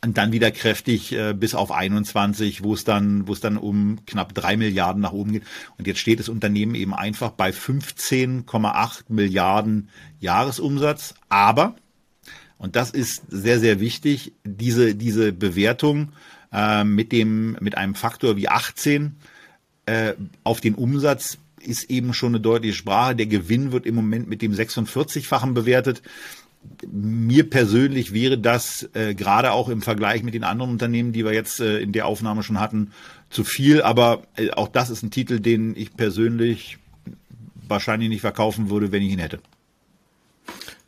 und 0.04 0.18
dann 0.18 0.32
wieder 0.32 0.52
kräftig 0.52 1.12
äh, 1.12 1.34
bis 1.34 1.56
auf 1.56 1.72
21, 1.72 2.64
wo 2.64 2.74
es 2.74 2.84
dann, 2.84 3.28
wo 3.28 3.34
es 3.34 3.42
dann 3.42 3.58
um 3.58 4.00
knapp 4.06 4.34
drei 4.34 4.56
Milliarden 4.56 5.02
nach 5.02 5.12
oben 5.12 5.34
geht. 5.34 5.44
Und 5.78 5.88
jetzt 5.88 6.00
steht 6.00 6.20
das 6.20 6.30
Unternehmen 6.30 6.76
eben 6.76 6.94
einfach 6.94 7.32
bei 7.32 7.50
15,8 7.50 9.04
Milliarden 9.10 9.90
Jahresumsatz. 10.20 11.16
Aber, 11.28 11.76
und 12.58 12.76
das 12.76 12.92
ist 12.92 13.24
sehr, 13.28 13.60
sehr 13.60 13.80
wichtig, 13.80 14.34
diese, 14.46 14.96
diese 14.96 15.34
Bewertung 15.34 16.14
äh, 16.54 16.84
mit 16.84 17.12
dem, 17.12 17.58
mit 17.60 17.78
einem 17.78 17.96
Faktor 17.96 18.38
wie 18.38 18.48
18 18.48 19.18
äh, 19.86 20.14
auf 20.44 20.62
den 20.62 20.76
Umsatz 20.76 21.40
ist 21.60 21.90
eben 21.90 22.14
schon 22.14 22.30
eine 22.30 22.40
deutliche 22.40 22.76
Sprache. 22.76 23.18
Der 23.18 23.26
Gewinn 23.26 23.74
wird 23.74 23.86
im 23.86 23.96
Moment 23.96 24.30
mit 24.30 24.42
dem 24.42 24.54
46-fachen 24.54 25.54
bewertet 25.54 26.02
mir 26.92 27.50
persönlich 27.50 28.14
wäre 28.14 28.38
das 28.38 28.90
äh, 28.94 29.14
gerade 29.14 29.52
auch 29.52 29.70
im 29.70 29.82
Vergleich 29.82 30.24
mit 30.24 30.34
den 30.34 30.44
anderen 30.44 30.72
Unternehmen, 30.72 31.14
die 31.14 31.26
wir 31.26 31.34
jetzt 31.34 31.60
äh, 31.60 31.80
in 31.80 31.92
der 31.92 32.06
Aufnahme 32.06 32.44
schon 32.44 32.60
hatten, 32.60 32.92
zu 33.30 33.44
viel. 33.44 33.82
Aber 33.82 34.24
äh, 34.36 34.52
auch 34.52 34.68
das 34.68 34.90
ist 34.90 35.04
ein 35.04 35.12
Titel, 35.12 35.40
den 35.40 35.76
ich 35.76 35.96
persönlich 35.96 36.78
wahrscheinlich 37.68 38.10
nicht 38.10 38.22
verkaufen 38.22 38.70
würde, 38.70 38.92
wenn 38.92 39.04
ich 39.04 39.12
ihn 39.12 39.20
hätte. 39.20 39.40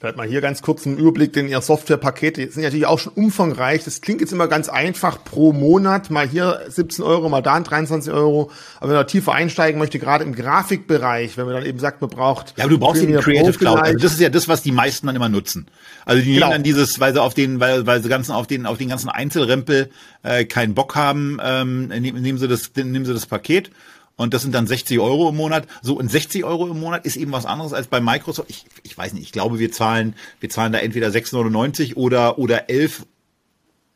Vielleicht 0.01 0.17
mal 0.17 0.27
hier 0.27 0.41
ganz 0.41 0.63
kurz 0.63 0.87
einen 0.87 0.97
Überblick, 0.97 1.31
denn 1.33 1.47
Ihr 1.47 1.61
Softwarepakete 1.61 2.51
sind 2.51 2.63
natürlich 2.63 2.87
auch 2.87 2.97
schon 2.97 3.13
umfangreich. 3.13 3.83
Das 3.83 4.01
klingt 4.01 4.19
jetzt 4.19 4.33
immer 4.33 4.47
ganz 4.47 4.67
einfach 4.67 5.23
pro 5.23 5.53
Monat. 5.53 6.09
Mal 6.09 6.27
hier 6.27 6.59
17 6.67 7.05
Euro, 7.05 7.29
mal 7.29 7.43
da 7.43 7.59
23 7.59 8.11
Euro. 8.11 8.49
Aber 8.79 8.89
wenn 8.89 8.95
man 8.95 9.05
tiefer 9.05 9.33
einsteigen 9.33 9.77
möchte, 9.77 9.99
gerade 9.99 10.23
im 10.23 10.33
Grafikbereich, 10.33 11.37
wenn 11.37 11.45
man 11.45 11.53
dann 11.53 11.65
eben 11.67 11.77
sagt, 11.77 12.01
man 12.01 12.09
braucht. 12.09 12.55
Ja, 12.57 12.63
aber 12.63 12.71
du 12.71 12.79
brauchst 12.79 13.03
eben 13.03 13.13
Creative 13.13 13.53
Cloud. 13.53 13.79
Also 13.79 13.99
das 13.99 14.13
ist 14.13 14.19
ja 14.19 14.29
das, 14.29 14.47
was 14.47 14.63
die 14.63 14.71
meisten 14.71 15.05
dann 15.05 15.15
immer 15.15 15.29
nutzen. 15.29 15.67
Also 16.03 16.23
die 16.23 16.33
genau. 16.33 16.47
nehmen 16.47 16.55
dann 16.55 16.63
dieses, 16.63 16.99
weil 16.99 17.13
sie 17.13 17.21
auf 17.21 17.35
den, 17.35 17.59
weil, 17.59 17.85
weil 17.85 18.01
sie 18.01 18.09
ganzen, 18.09 18.31
auf 18.31 18.47
den, 18.47 18.65
auf 18.65 18.79
den 18.79 18.89
ganzen 18.89 19.09
Einzelrempel 19.09 19.91
äh, 20.23 20.45
keinen 20.45 20.73
Bock 20.73 20.95
haben, 20.95 21.37
ähm, 21.43 21.89
nehmen 21.89 22.39
sie 22.39 22.47
das, 22.47 22.71
nehmen 22.75 23.05
sie 23.05 23.13
das 23.13 23.27
Paket 23.27 23.69
und 24.15 24.33
das 24.33 24.43
sind 24.43 24.53
dann 24.53 24.67
60 24.67 24.99
Euro 24.99 25.29
im 25.29 25.37
Monat. 25.37 25.67
So, 25.81 25.97
und 25.97 26.09
60 26.09 26.43
Euro 26.43 26.67
im 26.67 26.79
Monat 26.79 27.05
ist 27.05 27.15
eben 27.15 27.31
was 27.31 27.45
anderes 27.45 27.73
als 27.73 27.87
bei 27.87 28.01
Microsoft. 28.01 28.49
Ich, 28.49 28.65
ich 28.83 28.97
weiß 28.97 29.13
nicht, 29.13 29.23
ich 29.23 29.31
glaube, 29.31 29.59
wir 29.59 29.71
zahlen, 29.71 30.15
wir 30.39 30.49
zahlen 30.49 30.73
da 30.73 30.79
entweder 30.79 31.07
6,99 31.07 31.95
oder, 31.95 32.37
oder 32.37 32.69
11 32.69 33.05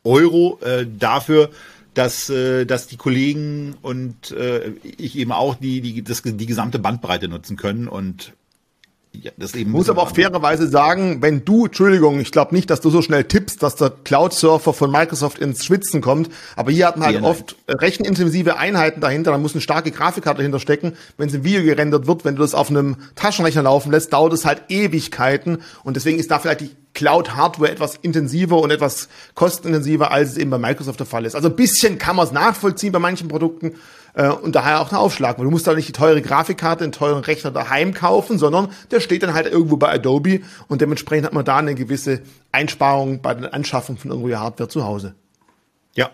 Euro 0.04 0.58
äh, 0.62 0.86
dafür, 0.86 1.50
dass, 1.94 2.28
äh, 2.28 2.66
dass 2.66 2.86
die 2.86 2.96
Kollegen 2.96 3.76
und 3.82 4.30
äh, 4.32 4.72
ich 4.82 5.16
eben 5.16 5.32
auch 5.32 5.54
die, 5.54 5.80
die, 5.80 6.02
das, 6.02 6.22
die 6.22 6.46
gesamte 6.46 6.78
Bandbreite 6.78 7.28
nutzen 7.28 7.56
können. 7.56 7.88
Und 7.88 8.32
ja, 9.12 9.30
das 9.36 9.54
eben 9.54 9.70
muss 9.70 9.88
aber 9.88 10.02
auch 10.02 10.14
fairerweise 10.14 10.68
sagen, 10.68 11.22
wenn 11.22 11.44
du, 11.44 11.66
Entschuldigung, 11.66 12.20
ich 12.20 12.32
glaube 12.32 12.54
nicht, 12.54 12.68
dass 12.70 12.80
du 12.80 12.90
so 12.90 13.02
schnell 13.02 13.24
tippst, 13.24 13.62
dass 13.62 13.76
der 13.76 13.90
Cloud-Surfer 13.90 14.72
von 14.72 14.90
Microsoft 14.90 15.38
ins 15.38 15.64
Schwitzen 15.64 16.00
kommt, 16.00 16.30
aber 16.54 16.70
hier 16.70 16.86
hat 16.86 16.96
man 16.96 17.06
halt 17.06 17.20
ja, 17.20 17.22
oft 17.22 17.56
rechenintensive 17.68 18.58
Einheiten 18.58 19.00
dahinter, 19.00 19.30
da 19.30 19.38
muss 19.38 19.54
eine 19.54 19.62
starke 19.62 19.90
Grafikkarte 19.90 20.38
dahinter 20.38 20.60
stecken, 20.60 20.94
wenn 21.16 21.28
es 21.28 21.34
im 21.34 21.44
Video 21.44 21.62
gerendert 21.62 22.06
wird, 22.06 22.24
wenn 22.24 22.36
du 22.36 22.42
das 22.42 22.54
auf 22.54 22.68
einem 22.68 22.96
Taschenrechner 23.14 23.62
laufen 23.62 23.90
lässt, 23.90 24.12
dauert 24.12 24.32
es 24.32 24.44
halt 24.44 24.64
Ewigkeiten 24.68 25.62
und 25.82 25.96
deswegen 25.96 26.18
ist 26.18 26.30
da 26.30 26.38
vielleicht 26.38 26.60
die 26.60 26.70
Cloud-Hardware 26.96 27.70
etwas 27.70 27.96
intensiver 28.00 28.58
und 28.58 28.70
etwas 28.70 29.08
kostenintensiver, 29.34 30.10
als 30.10 30.30
es 30.30 30.36
eben 30.38 30.50
bei 30.50 30.58
Microsoft 30.58 30.98
der 30.98 31.06
Fall 31.06 31.26
ist. 31.26 31.34
Also 31.34 31.48
ein 31.48 31.56
bisschen 31.56 31.98
kann 31.98 32.16
man 32.16 32.26
es 32.26 32.32
nachvollziehen 32.32 32.90
bei 32.90 32.98
manchen 32.98 33.28
Produkten, 33.28 33.74
äh, 34.16 34.28
und 34.28 34.56
daher 34.56 34.80
auch 34.80 34.88
der 34.88 34.98
Aufschlag. 34.98 35.38
Weil 35.38 35.44
du 35.44 35.50
musst 35.50 35.66
da 35.66 35.74
nicht 35.74 35.88
die 35.88 35.92
teure 35.92 36.20
Grafikkarte, 36.20 36.82
einen 36.82 36.92
teuren 36.92 37.22
Rechner 37.22 37.52
daheim 37.52 37.94
kaufen, 37.94 38.38
sondern 38.38 38.68
der 38.90 39.00
steht 39.00 39.22
dann 39.22 39.34
halt 39.34 39.46
irgendwo 39.46 39.76
bei 39.76 39.92
Adobe 39.92 40.40
und 40.66 40.80
dementsprechend 40.80 41.26
hat 41.26 41.32
man 41.32 41.44
da 41.44 41.58
eine 41.58 41.74
gewisse 41.74 42.22
Einsparung 42.50 43.20
bei 43.22 43.34
der 43.34 43.54
Anschaffung 43.54 43.96
von 43.96 44.10
irgendwo 44.10 44.34
Hardware 44.34 44.68
zu 44.68 44.84
Hause. 44.84 45.14
Ja, 45.94 46.10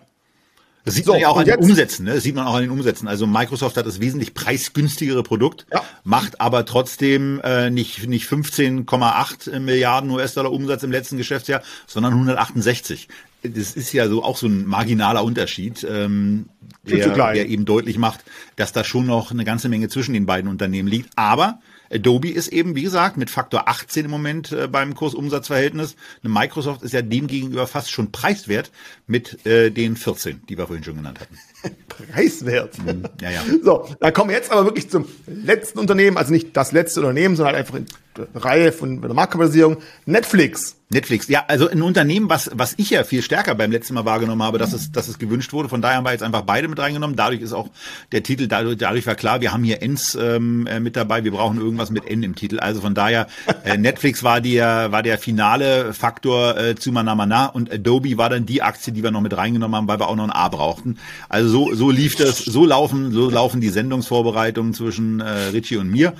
das 0.85 0.95
sieht 0.95 1.05
so, 1.05 1.13
man 1.13 1.21
ja 1.21 1.29
auch 1.29 1.37
an 1.37 1.45
den 1.45 1.59
Umsätzen, 1.59 2.07
ne? 2.07 2.15
Das 2.15 2.25
sieht 2.25 2.35
man 2.35 2.45
auch 2.47 2.55
an 2.55 2.63
den 2.63 2.71
Umsätzen. 2.71 3.07
Also 3.07 3.27
Microsoft 3.27 3.77
hat 3.77 3.87
das 3.87 4.01
wesentlich 4.01 4.35
preisgünstigere 4.35 5.23
Produkt, 5.23 5.67
ja. 5.73 5.85
macht 6.03 6.41
aber 6.41 6.65
trotzdem 6.65 7.41
äh, 7.45 7.71
nicht, 7.71 8.09
nicht 8.09 8.29
15,8 8.29 9.61
Milliarden 9.61 10.11
US-Dollar 10.11 10.51
Umsatz 10.51 10.83
im 10.83 10.91
letzten 10.91 11.17
Geschäftsjahr, 11.17 11.63
sondern 11.87 12.13
168 12.15 13.09
das 13.43 13.73
ist 13.73 13.93
ja 13.93 14.09
so 14.09 14.23
auch 14.23 14.37
so 14.37 14.47
ein 14.47 14.67
marginaler 14.67 15.25
Unterschied, 15.25 15.85
ähm, 15.89 16.47
der, 16.85 17.33
der 17.33 17.49
eben 17.49 17.65
deutlich 17.65 17.99
macht, 17.99 18.21
dass 18.57 18.73
da 18.73 18.85
schon 18.85 19.07
noch 19.07 19.31
eine 19.31 19.45
ganze 19.45 19.69
Menge 19.69 19.89
zwischen 19.89 20.15
den 20.15 20.27
beiden 20.27 20.51
Unternehmen 20.51 20.89
liegt. 20.89 21.11
Aber 21.17 21.61
Adobe 21.93 22.31
ist 22.31 22.49
eben, 22.49 22.75
wie 22.75 22.83
gesagt, 22.83 23.17
mit 23.17 23.31
Faktor 23.31 23.69
18 23.69 24.07
im 24.07 24.11
Moment 24.11 24.53
äh, 24.53 24.67
beim 24.67 24.95
Kursumsatzverhältnis. 24.95 25.97
Eine 26.23 26.33
Microsoft 26.33 26.83
ist 26.83 26.93
ja 26.93 27.03
demgegenüber 27.03 27.67
fast 27.67 27.91
schon 27.91 28.11
preiswert 28.11 28.71
mit 29.07 29.45
äh, 29.47 29.71
den 29.71 29.97
14, 29.97 30.43
die 30.49 30.59
wir 30.59 30.67
vorhin 30.67 30.85
schon 30.85 30.97
genannt 30.97 31.21
hatten. 31.21 31.39
preiswert. 31.89 32.79
Mhm. 32.79 33.05
Ja, 33.21 33.31
ja. 33.31 33.41
So, 33.63 33.89
da 34.01 34.11
kommen 34.11 34.31
wir 34.31 34.37
jetzt 34.37 34.51
aber 34.51 34.65
wirklich 34.65 34.91
zum 34.91 35.07
letzten 35.27 35.79
Unternehmen, 35.79 36.17
also 36.17 36.33
nicht 36.33 36.57
das 36.57 36.73
letzte 36.73 37.01
Unternehmen, 37.01 37.37
sondern 37.37 37.55
halt 37.55 37.67
einfach 37.67 37.79
in 37.79 37.87
der 38.17 38.27
Reihe 38.35 38.73
von 38.73 39.01
der 39.01 39.15
Marktkapitalisierung. 39.15 39.79
Netflix. 40.07 40.77
Netflix, 40.93 41.29
ja, 41.29 41.45
also 41.49 41.69
ein 41.69 41.81
Unternehmen, 41.81 42.29
was, 42.29 42.51
was 42.53 42.75
ich 42.77 42.91
ja 42.91 43.03
viel 43.05 43.23
stärker 43.23 43.55
beim 43.55 43.71
letzten 43.71 43.95
Mal 43.95 44.05
wahrgenommen 44.05 44.43
habe, 44.43 44.59
dass 44.59 44.75
es, 44.75 44.93
dass 44.93 45.09
es 45.09 45.19
gewünscht 45.19 45.55
wurde. 45.55 45.71
Von 45.71 45.81
daher 45.81 45.97
haben 45.97 46.05
wir 46.05 46.13
jetzt 46.13 46.23
einfach 46.23 46.43
beide 46.43 46.69
mit 46.69 46.79
reingenommen. 46.79 47.17
Dadurch 47.17 47.41
ist 47.41 47.55
auch 47.55 47.71
der 48.13 48.23
Titel, 48.23 48.47
dadurch, 48.47 48.77
dadurch 48.77 49.07
war 49.07 49.15
klar, 49.15 49.41
wir 49.41 49.53
haben 49.53 49.65
hier 49.65 49.83
Ns 49.83 50.15
ähm, 50.15 50.67
äh, 50.67 50.81
mit 50.81 50.97
dabei, 50.97 51.25
wir 51.25 51.33
brauchen 51.33 51.59
irgendwas 51.59 51.91
mit 51.91 52.07
N 52.07 52.23
im 52.23 52.35
Titel. 52.35 52.61
Also 52.61 52.83
von 52.83 52.95
daher, 52.95 53.27
äh, 53.65 53.77
Netflix 53.79 54.23
war 54.23 54.43
der, 54.43 54.93
war 54.93 55.03
der 55.03 55.17
finale 55.17 55.95
Faktor 55.95 56.59
äh, 56.59 56.75
zu 56.75 56.93
Manamana 56.93 57.47
und 57.47 57.73
Adobe 57.73 58.19
war 58.19 58.29
dann 58.29 58.45
die 58.45 58.61
Aktie, 58.61 58.93
die 58.93 59.03
wir 59.03 59.11
noch 59.11 59.23
mit 59.23 59.35
reingenommen 59.35 59.75
haben, 59.75 59.89
weil 59.89 59.99
wir 59.99 60.09
auch 60.09 60.17
noch 60.17 60.25
ein 60.25 60.31
A 60.31 60.49
brauchten. 60.49 60.99
Also 61.31 61.49
so, 61.53 61.75
so 61.75 61.91
lief 61.91 62.17
das, 62.17 62.39
so 62.39 62.65
laufen, 62.65 63.13
so 63.13 63.29
laufen 63.29 63.61
die 63.61 63.69
Sendungsvorbereitungen 63.69 64.73
zwischen 64.73 65.21
äh, 65.21 65.49
Richie 65.49 65.77
und 65.77 65.91
mir. 65.91 66.15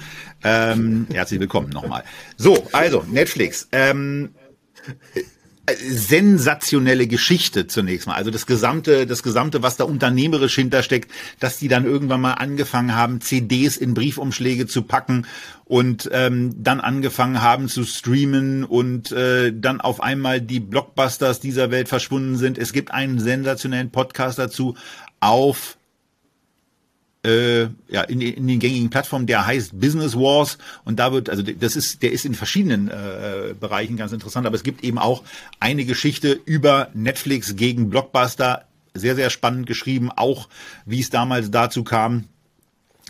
Ähm, 0.45 1.07
herzlich 1.11 1.41
willkommen 1.41 1.71
nochmal. 1.71 2.05
So, 2.37 2.69
also 2.73 3.03
Netflix. 3.11 3.67
Ähm, 3.73 4.35
sensationelle 5.81 7.07
Geschichte 7.07 7.67
zunächst 7.67 8.07
mal. 8.07 8.15
Also 8.15 8.31
das 8.31 8.47
gesamte, 8.47 9.07
das 9.07 9.23
gesamte, 9.23 9.63
was 9.63 9.77
da 9.77 9.85
unternehmerisch 9.85 10.57
hintersteckt, 10.57 11.11
dass 11.39 11.57
die 11.57 11.69
dann 11.69 11.87
irgendwann 11.87 12.21
mal 12.21 12.35
angefangen 12.35 12.95
haben, 12.95 13.21
CDs 13.21 13.77
in 13.77 13.95
Briefumschläge 13.95 14.67
zu 14.67 14.83
packen 14.83 15.25
und 15.65 16.11
ähm, 16.13 16.63
dann 16.63 16.81
angefangen 16.81 17.41
haben 17.41 17.69
zu 17.69 17.85
streamen 17.85 18.65
und 18.65 19.13
äh, 19.13 19.53
dann 19.55 19.81
auf 19.81 20.03
einmal 20.03 20.41
die 20.41 20.61
Blockbusters 20.61 21.39
dieser 21.39 21.71
Welt 21.71 21.89
verschwunden 21.89 22.37
sind. 22.37 22.59
Es 22.59 22.73
gibt 22.73 22.91
einen 22.91 23.21
sensationellen 23.21 23.91
Podcast 23.91 24.39
dazu 24.41 24.75
auf 25.23 25.79
äh, 27.25 27.63
ja, 27.89 28.03
in, 28.09 28.21
in 28.21 28.47
den 28.47 28.59
gängigen 28.59 28.91
Plattformen, 28.91 29.27
der 29.27 29.47
heißt 29.47 29.79
Business 29.79 30.17
Wars. 30.17 30.59
Und 30.85 30.99
da 30.99 31.13
wird, 31.13 31.31
also 31.31 31.43
das 31.43 31.77
ist, 31.77 32.03
der 32.03 32.13
ist 32.13 32.25
in 32.25 32.35
verschiedenen 32.35 32.89
äh, 32.89 33.55
Bereichen 33.59 33.97
ganz 33.97 34.13
interessant, 34.13 34.47
aber 34.47 34.57
es 34.57 34.65
gibt 34.65 34.83
eben 34.83 34.99
auch 34.99 35.23
eine 35.61 35.85
Geschichte 35.85 36.33
über 36.45 36.89
Netflix 36.95 37.55
gegen 37.57 37.91
Blockbuster, 37.91 38.65
sehr, 38.95 39.15
sehr 39.15 39.31
spannend 39.31 39.67
geschrieben, 39.67 40.11
auch 40.11 40.49
wie 40.85 41.01
es 41.01 41.11
damals 41.11 41.51
dazu 41.51 41.85
kam, 41.85 42.25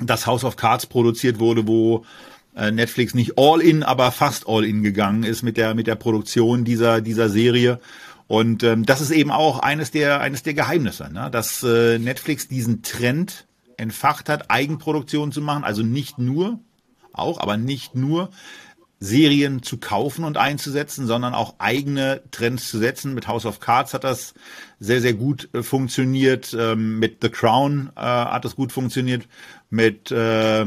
dass 0.01 0.27
House 0.27 0.45
of 0.45 0.57
Cards 0.57 0.87
produziert 0.87 1.39
wurde, 1.39 1.67
wo 1.67 2.05
äh, 2.55 2.71
Netflix 2.71 3.15
nicht 3.15 3.39
all 3.39 3.61
in, 3.61 3.83
aber 3.83 4.13
fast 4.13 4.47
all 4.47 4.65
in 4.65 4.83
gegangen 4.83 5.25
ist 5.25 5.43
mit 5.43 5.57
der, 5.57 5.75
mit 5.75 5.87
der 5.87 5.97
Produktion 5.97 6.65
dieser, 6.65 7.01
dieser 7.01 7.31
Serie. 7.31 7.81
Und 8.27 8.63
ähm, 8.63 8.85
das 8.85 9.01
ist 9.01 9.11
eben 9.11 9.31
auch 9.31 9.59
eines 9.59 9.91
der, 9.91 10.21
eines 10.21 10.43
der 10.43 10.55
Geheimnisse, 10.55 11.13
ne? 11.13 11.31
dass 11.31 11.63
äh, 11.63 11.99
Netflix 11.99 12.49
diesen 12.49 12.83
Trend 12.83 13.47
entfacht 13.77 14.29
hat, 14.29 14.51
Eigenproduktion 14.51 15.33
zu 15.33 15.41
machen, 15.41 15.65
also 15.65 15.83
nicht 15.83 16.19
nur, 16.19 16.61
auch, 17.13 17.39
aber 17.41 17.57
nicht 17.57 17.95
nur 17.95 18.31
Serien 19.01 19.63
zu 19.63 19.79
kaufen 19.79 20.25
und 20.25 20.37
einzusetzen, 20.37 21.09
sondern 21.09 21.35
auch 21.35 21.57
eigene 21.59 22.23
Trends 22.31 22.71
zu 22.71 22.79
setzen. 22.79 23.15
Mit 23.15 23.27
House 23.27 23.47
of 23.47 23.59
Cards 23.59 23.95
hat 23.95 24.05
das 24.05 24.33
sehr, 24.79 25.01
sehr 25.01 25.15
gut 25.15 25.49
äh, 25.53 25.65
funktioniert. 25.65 26.57
Ähm, 26.59 27.01
mit 27.01 27.19
The 27.21 27.29
Crown 27.29 27.91
äh, 27.97 28.01
hat 28.01 28.45
das 28.45 28.55
gut 28.55 28.71
funktioniert. 28.71 29.27
Mit 29.71 30.13
äh, 30.13 30.67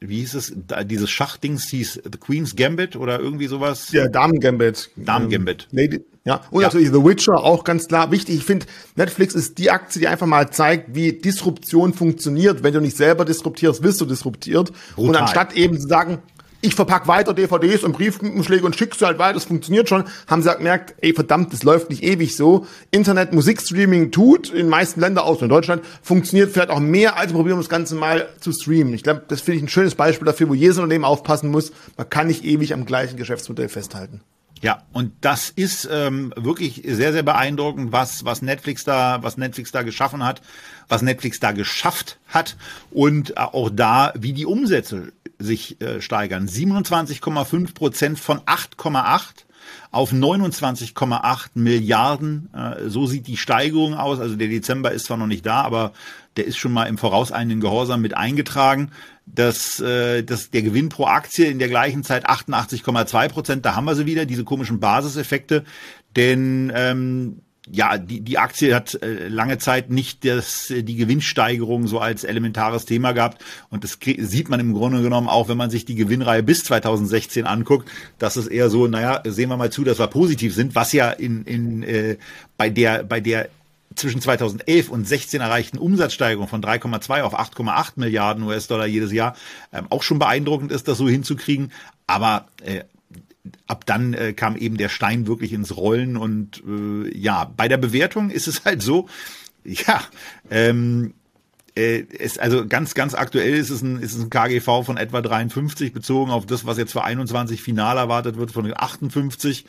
wie 0.00 0.16
hieß 0.20 0.34
es, 0.34 0.54
da, 0.66 0.82
dieses 0.84 1.10
Schachdings 1.10 1.68
hieß 1.68 2.02
The 2.04 2.18
Queen's 2.18 2.56
Gambit 2.56 2.96
oder 2.96 3.20
irgendwie 3.20 3.46
sowas? 3.46 3.92
Ja, 3.92 4.08
Damen 4.08 4.40
Gambit. 4.40 4.90
Damen 4.96 5.30
Gambit. 5.30 5.68
Ähm, 5.72 5.78
Lady, 5.78 6.04
ja, 6.24 6.42
und 6.50 6.60
ja. 6.60 6.68
natürlich 6.68 6.88
The 6.88 7.02
Witcher, 7.02 7.42
auch 7.42 7.64
ganz 7.64 7.88
klar 7.88 8.10
wichtig. 8.10 8.36
Ich 8.36 8.44
finde, 8.44 8.66
Netflix 8.94 9.34
ist 9.34 9.56
die 9.58 9.70
Aktie, 9.70 10.00
die 10.00 10.08
einfach 10.08 10.26
mal 10.26 10.50
zeigt, 10.50 10.94
wie 10.94 11.12
Disruption 11.12 11.94
funktioniert. 11.94 12.62
Wenn 12.62 12.74
du 12.74 12.80
nicht 12.80 12.96
selber 12.96 13.24
disruptierst, 13.24 13.82
wirst 13.82 14.00
du 14.00 14.04
disruptiert. 14.04 14.70
Brutal. 14.94 15.08
Und 15.08 15.16
anstatt 15.16 15.54
eben 15.54 15.80
zu 15.80 15.88
sagen, 15.88 16.18
ich 16.62 16.74
verpack 16.74 17.08
weiter 17.08 17.32
DVDs 17.32 17.84
und 17.84 17.92
Briefumschläge 17.92 18.66
und 18.66 18.76
schick 18.76 18.94
sie 18.94 19.06
halt 19.06 19.18
weiter, 19.18 19.34
das 19.34 19.44
funktioniert 19.44 19.88
schon, 19.88 20.04
haben 20.26 20.42
sie 20.42 20.48
halt 20.48 20.58
gemerkt, 20.58 20.94
ey 21.00 21.14
verdammt, 21.14 21.54
das 21.54 21.62
läuft 21.62 21.88
nicht 21.88 22.02
ewig 22.02 22.36
so. 22.36 22.66
Internet 22.90 23.32
Musikstreaming 23.32 24.10
tut 24.10 24.50
in 24.50 24.56
den 24.56 24.68
meisten 24.68 25.00
Ländern 25.00 25.24
außer 25.24 25.44
in 25.44 25.48
Deutschland, 25.48 25.82
funktioniert 26.02 26.50
vielleicht 26.50 26.68
auch 26.68 26.80
mehr, 26.80 27.16
als 27.16 27.32
probieren 27.32 27.56
das 27.56 27.70
Ganze 27.70 27.94
mal 27.94 28.28
zu 28.40 28.52
streamen. 28.52 28.92
Ich 28.92 29.02
glaube, 29.02 29.22
das 29.28 29.40
finde 29.40 29.58
ich 29.58 29.62
ein 29.64 29.68
schönes 29.68 29.94
Beispiel 29.94 30.26
dafür, 30.26 30.50
wo 30.50 30.54
jedes 30.54 30.76
Unternehmen 30.76 31.04
aufpassen 31.04 31.50
muss, 31.50 31.72
man 31.96 32.10
kann 32.10 32.26
nicht 32.26 32.44
ewig 32.44 32.74
am 32.74 32.84
gleichen 32.84 33.16
Geschäftsmodell 33.16 33.70
festhalten. 33.70 34.20
Ja, 34.60 34.82
und 34.92 35.12
das 35.22 35.48
ist 35.48 35.88
ähm, 35.90 36.34
wirklich 36.36 36.82
sehr, 36.84 37.12
sehr 37.12 37.22
beeindruckend, 37.22 37.92
was, 37.92 38.26
was 38.26 38.42
Netflix 38.42 38.84
da, 38.84 39.22
was 39.22 39.38
Netflix 39.38 39.72
da 39.72 39.82
geschaffen 39.82 40.22
hat, 40.22 40.42
was 40.88 41.00
Netflix 41.00 41.40
da 41.40 41.52
geschafft 41.52 42.18
hat 42.28 42.56
und 42.90 43.38
auch 43.38 43.70
da, 43.72 44.12
wie 44.18 44.34
die 44.34 44.44
Umsätze 44.44 45.12
sich 45.38 45.80
äh, 45.80 46.02
steigern. 46.02 46.46
27,5 46.46 47.72
Prozent 47.72 48.20
von 48.20 48.40
8,8 48.40 49.46
auf 49.90 50.12
29,8 50.12 51.48
Milliarden. 51.54 52.50
Äh, 52.52 52.88
so 52.88 53.06
sieht 53.06 53.26
die 53.26 53.38
Steigerung 53.38 53.94
aus. 53.94 54.20
Also 54.20 54.36
der 54.36 54.48
Dezember 54.48 54.92
ist 54.92 55.06
zwar 55.06 55.16
noch 55.16 55.26
nicht 55.26 55.46
da, 55.46 55.62
aber 55.62 55.92
der 56.36 56.46
ist 56.46 56.58
schon 56.58 56.72
mal 56.72 56.84
im 56.84 56.98
vorauseilenden 56.98 57.60
Gehorsam 57.60 58.02
mit 58.02 58.16
eingetragen. 58.16 58.92
Dass, 59.34 59.80
äh, 59.80 60.22
dass 60.22 60.50
der 60.50 60.62
Gewinn 60.62 60.88
pro 60.88 61.06
Aktie 61.06 61.46
in 61.46 61.58
der 61.58 61.68
gleichen 61.68 62.04
Zeit 62.04 62.28
88,2 62.28 63.28
Prozent, 63.28 63.66
da 63.66 63.76
haben 63.76 63.84
wir 63.84 63.94
sie 63.94 64.06
wieder, 64.06 64.26
diese 64.26 64.44
komischen 64.44 64.80
Basiseffekte. 64.80 65.64
Denn 66.16 66.72
ähm, 66.74 67.42
ja, 67.72 67.98
die, 67.98 68.20
die 68.20 68.38
Aktie 68.38 68.74
hat 68.74 69.00
äh, 69.02 69.28
lange 69.28 69.58
Zeit 69.58 69.90
nicht 69.90 70.24
das, 70.24 70.70
äh, 70.70 70.82
die 70.82 70.96
Gewinnsteigerung 70.96 71.86
so 71.86 71.98
als 72.00 72.24
elementares 72.24 72.84
Thema 72.84 73.12
gehabt. 73.12 73.44
Und 73.68 73.84
das 73.84 73.98
sieht 74.00 74.48
man 74.48 74.60
im 74.60 74.72
Grunde 74.72 75.02
genommen 75.02 75.28
auch, 75.28 75.48
wenn 75.48 75.56
man 75.56 75.70
sich 75.70 75.84
die 75.84 75.94
Gewinnreihe 75.94 76.42
bis 76.42 76.64
2016 76.64 77.46
anguckt, 77.46 77.88
dass 78.18 78.36
es 78.36 78.46
eher 78.46 78.70
so, 78.70 78.86
naja, 78.86 79.22
sehen 79.24 79.50
wir 79.50 79.56
mal 79.56 79.70
zu, 79.70 79.84
dass 79.84 79.98
wir 79.98 80.08
positiv 80.08 80.54
sind, 80.54 80.74
was 80.74 80.92
ja 80.92 81.10
in, 81.10 81.44
in 81.44 81.82
äh, 81.82 82.16
bei 82.56 82.70
der, 82.70 83.04
bei 83.04 83.20
der 83.20 83.48
zwischen 83.94 84.20
2011 84.20 84.88
und 84.88 85.06
16 85.06 85.40
erreichten 85.40 85.78
Umsatzsteigerung 85.78 86.48
von 86.48 86.62
3,2 86.62 87.22
auf 87.22 87.38
8,8 87.38 87.92
Milliarden 87.96 88.44
US-Dollar 88.44 88.86
jedes 88.86 89.12
Jahr 89.12 89.36
ähm, 89.72 89.86
auch 89.90 90.02
schon 90.02 90.18
beeindruckend 90.18 90.72
ist, 90.72 90.88
das 90.88 90.98
so 90.98 91.08
hinzukriegen. 91.08 91.72
Aber 92.06 92.46
äh, 92.64 92.84
ab 93.66 93.86
dann 93.86 94.14
äh, 94.14 94.32
kam 94.32 94.56
eben 94.56 94.76
der 94.76 94.88
Stein 94.88 95.26
wirklich 95.26 95.52
ins 95.52 95.76
Rollen 95.76 96.16
und 96.16 96.62
äh, 96.66 97.16
ja, 97.16 97.50
bei 97.56 97.68
der 97.68 97.78
Bewertung 97.78 98.30
ist 98.30 98.48
es 98.48 98.64
halt 98.64 98.82
so, 98.82 99.08
ja, 99.64 100.02
ähm, 100.50 101.14
äh, 101.74 102.04
es, 102.18 102.38
also 102.38 102.66
ganz, 102.66 102.94
ganz 102.94 103.14
aktuell 103.14 103.54
ist 103.54 103.70
es, 103.70 103.82
ein, 103.82 104.00
ist 104.00 104.14
es 104.14 104.22
ein 104.22 104.30
KGV 104.30 104.84
von 104.84 104.96
etwa 104.96 105.20
53 105.20 105.92
bezogen 105.92 106.30
auf 106.30 106.46
das, 106.46 106.66
was 106.66 106.78
jetzt 106.78 106.92
für 106.92 107.04
21 107.04 107.62
final 107.62 107.96
erwartet 107.96 108.36
wird, 108.36 108.52
von 108.52 108.72
58. 108.72 109.64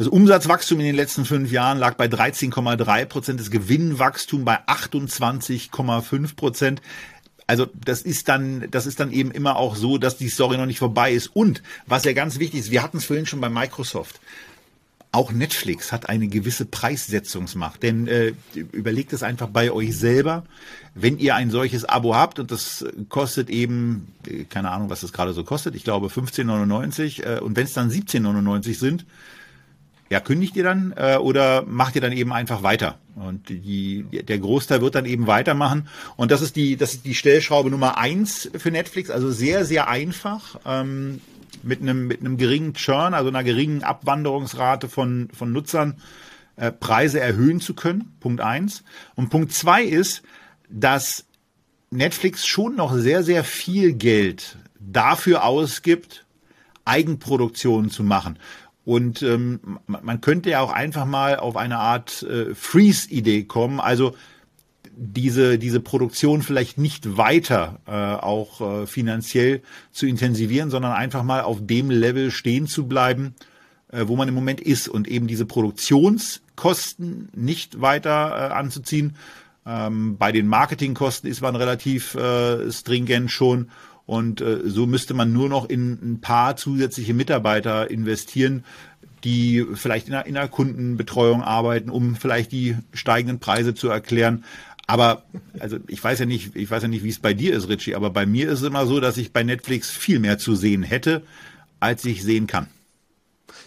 Das 0.00 0.08
Umsatzwachstum 0.08 0.80
in 0.80 0.86
den 0.86 0.94
letzten 0.94 1.26
fünf 1.26 1.52
Jahren 1.52 1.76
lag 1.76 1.92
bei 1.96 2.06
13,3 2.06 3.04
Prozent, 3.04 3.38
das 3.38 3.50
Gewinnwachstum 3.50 4.46
bei 4.46 4.58
28,5 4.66 6.36
Prozent. 6.36 6.80
Also 7.46 7.66
das 7.84 8.00
ist 8.00 8.30
dann, 8.30 8.66
das 8.70 8.86
ist 8.86 8.98
dann 8.98 9.12
eben 9.12 9.30
immer 9.30 9.56
auch 9.56 9.76
so, 9.76 9.98
dass 9.98 10.16
die 10.16 10.30
Story 10.30 10.56
noch 10.56 10.64
nicht 10.64 10.78
vorbei 10.78 11.12
ist. 11.12 11.26
Und 11.26 11.62
was 11.86 12.04
ja 12.04 12.14
ganz 12.14 12.38
wichtig 12.38 12.60
ist, 12.60 12.70
wir 12.70 12.82
hatten 12.82 12.96
es 12.96 13.04
vorhin 13.04 13.26
schon 13.26 13.42
bei 13.42 13.50
Microsoft. 13.50 14.20
Auch 15.12 15.32
Netflix 15.32 15.92
hat 15.92 16.08
eine 16.08 16.28
gewisse 16.28 16.64
Preissetzungsmacht. 16.64 17.82
Denn 17.82 18.08
äh, 18.08 18.32
überlegt 18.54 19.12
es 19.12 19.22
einfach 19.22 19.48
bei 19.48 19.70
euch 19.70 19.94
selber, 19.94 20.44
wenn 20.94 21.18
ihr 21.18 21.34
ein 21.34 21.50
solches 21.50 21.84
Abo 21.84 22.14
habt 22.14 22.38
und 22.38 22.50
das 22.50 22.86
kostet 23.10 23.50
eben, 23.50 24.14
äh, 24.26 24.44
keine 24.44 24.70
Ahnung, 24.70 24.88
was 24.88 25.02
das 25.02 25.12
gerade 25.12 25.34
so 25.34 25.44
kostet, 25.44 25.74
ich 25.74 25.84
glaube 25.84 26.06
15,99 26.06 27.22
äh, 27.22 27.40
und 27.40 27.54
wenn 27.54 27.66
es 27.66 27.74
dann 27.74 27.90
17,99 27.90 28.78
sind, 28.78 29.04
ja, 30.10 30.18
kündigt 30.18 30.56
ihr 30.56 30.64
dann 30.64 30.92
äh, 30.96 31.16
oder 31.16 31.62
macht 31.62 31.94
ihr 31.94 32.00
dann 32.00 32.12
eben 32.12 32.32
einfach 32.32 32.62
weiter? 32.62 32.98
Und 33.14 33.48
die, 33.48 34.04
der 34.10 34.38
Großteil 34.38 34.80
wird 34.80 34.96
dann 34.96 35.06
eben 35.06 35.26
weitermachen. 35.26 35.88
Und 36.16 36.30
das 36.30 36.42
ist 36.42 36.56
die, 36.56 36.76
das 36.76 36.94
ist 36.94 37.04
die 37.04 37.14
Stellschraube 37.14 37.70
Nummer 37.70 37.96
eins 37.96 38.50
für 38.56 38.70
Netflix. 38.70 39.10
Also 39.10 39.30
sehr, 39.30 39.64
sehr 39.64 39.88
einfach. 39.88 40.58
Ähm, 40.66 41.20
mit 41.62 41.82
einem, 41.82 42.06
mit 42.06 42.20
einem 42.20 42.38
geringen 42.38 42.74
Churn, 42.74 43.14
also 43.14 43.28
einer 43.28 43.44
geringen 43.44 43.82
Abwanderungsrate 43.82 44.88
von, 44.88 45.28
von 45.36 45.52
Nutzern, 45.52 45.96
äh, 46.56 46.72
Preise 46.72 47.20
erhöhen 47.20 47.60
zu 47.60 47.74
können. 47.74 48.16
Punkt 48.20 48.40
eins. 48.40 48.82
Und 49.14 49.30
Punkt 49.30 49.52
zwei 49.52 49.82
ist, 49.82 50.22
dass 50.68 51.24
Netflix 51.90 52.46
schon 52.46 52.76
noch 52.76 52.94
sehr, 52.94 53.22
sehr 53.22 53.44
viel 53.44 53.92
Geld 53.92 54.56
dafür 54.78 55.44
ausgibt, 55.44 56.24
Eigenproduktionen 56.84 57.90
zu 57.90 58.02
machen. 58.02 58.38
Und 58.84 59.22
ähm, 59.22 59.78
man 59.86 60.20
könnte 60.20 60.50
ja 60.50 60.60
auch 60.60 60.72
einfach 60.72 61.04
mal 61.04 61.36
auf 61.36 61.56
eine 61.56 61.78
Art 61.78 62.22
äh, 62.22 62.54
Freeze-Idee 62.54 63.44
kommen, 63.44 63.78
also 63.78 64.14
diese, 65.02 65.58
diese 65.58 65.80
Produktion 65.80 66.42
vielleicht 66.42 66.76
nicht 66.76 67.16
weiter 67.16 67.80
äh, 67.86 67.90
auch 67.92 68.60
äh, 68.60 68.86
finanziell 68.86 69.62
zu 69.92 70.06
intensivieren, 70.06 70.70
sondern 70.70 70.92
einfach 70.92 71.22
mal 71.22 71.40
auf 71.40 71.58
dem 71.60 71.90
Level 71.90 72.30
stehen 72.30 72.66
zu 72.66 72.86
bleiben, 72.86 73.34
äh, 73.92 74.04
wo 74.08 74.16
man 74.16 74.28
im 74.28 74.34
Moment 74.34 74.60
ist 74.60 74.88
und 74.88 75.08
eben 75.08 75.26
diese 75.26 75.46
Produktionskosten 75.46 77.30
nicht 77.34 77.80
weiter 77.80 78.50
äh, 78.50 78.52
anzuziehen. 78.52 79.16
Ähm, 79.64 80.16
bei 80.18 80.32
den 80.32 80.46
Marketingkosten 80.46 81.30
ist 81.30 81.40
man 81.40 81.56
relativ 81.56 82.14
äh, 82.14 82.70
stringent 82.70 83.30
schon 83.30 83.70
und 84.10 84.40
äh, 84.40 84.62
so 84.64 84.86
müsste 84.86 85.14
man 85.14 85.32
nur 85.32 85.48
noch 85.48 85.68
in 85.68 85.92
ein 85.92 86.20
paar 86.20 86.56
zusätzliche 86.56 87.14
Mitarbeiter 87.14 87.88
investieren, 87.92 88.64
die 89.22 89.64
vielleicht 89.74 90.08
in 90.08 90.12
der, 90.14 90.26
in 90.26 90.34
der 90.34 90.48
Kundenbetreuung 90.48 91.42
arbeiten, 91.42 91.90
um 91.90 92.16
vielleicht 92.16 92.50
die 92.50 92.76
steigenden 92.92 93.38
Preise 93.38 93.72
zu 93.72 93.88
erklären. 93.88 94.42
Aber 94.88 95.22
also 95.60 95.76
ich 95.86 96.02
weiß 96.02 96.18
ja 96.18 96.26
nicht, 96.26 96.56
ich 96.56 96.68
weiß 96.68 96.82
ja 96.82 96.88
nicht, 96.88 97.04
wie 97.04 97.08
es 97.08 97.20
bei 97.20 97.34
dir 97.34 97.54
ist, 97.54 97.68
Richie, 97.68 97.94
aber 97.94 98.10
bei 98.10 98.26
mir 98.26 98.48
ist 98.50 98.62
es 98.62 98.66
immer 98.66 98.84
so, 98.84 98.98
dass 98.98 99.16
ich 99.16 99.32
bei 99.32 99.44
Netflix 99.44 99.90
viel 99.90 100.18
mehr 100.18 100.38
zu 100.38 100.56
sehen 100.56 100.82
hätte, 100.82 101.22
als 101.78 102.04
ich 102.04 102.24
sehen 102.24 102.48
kann. 102.48 102.66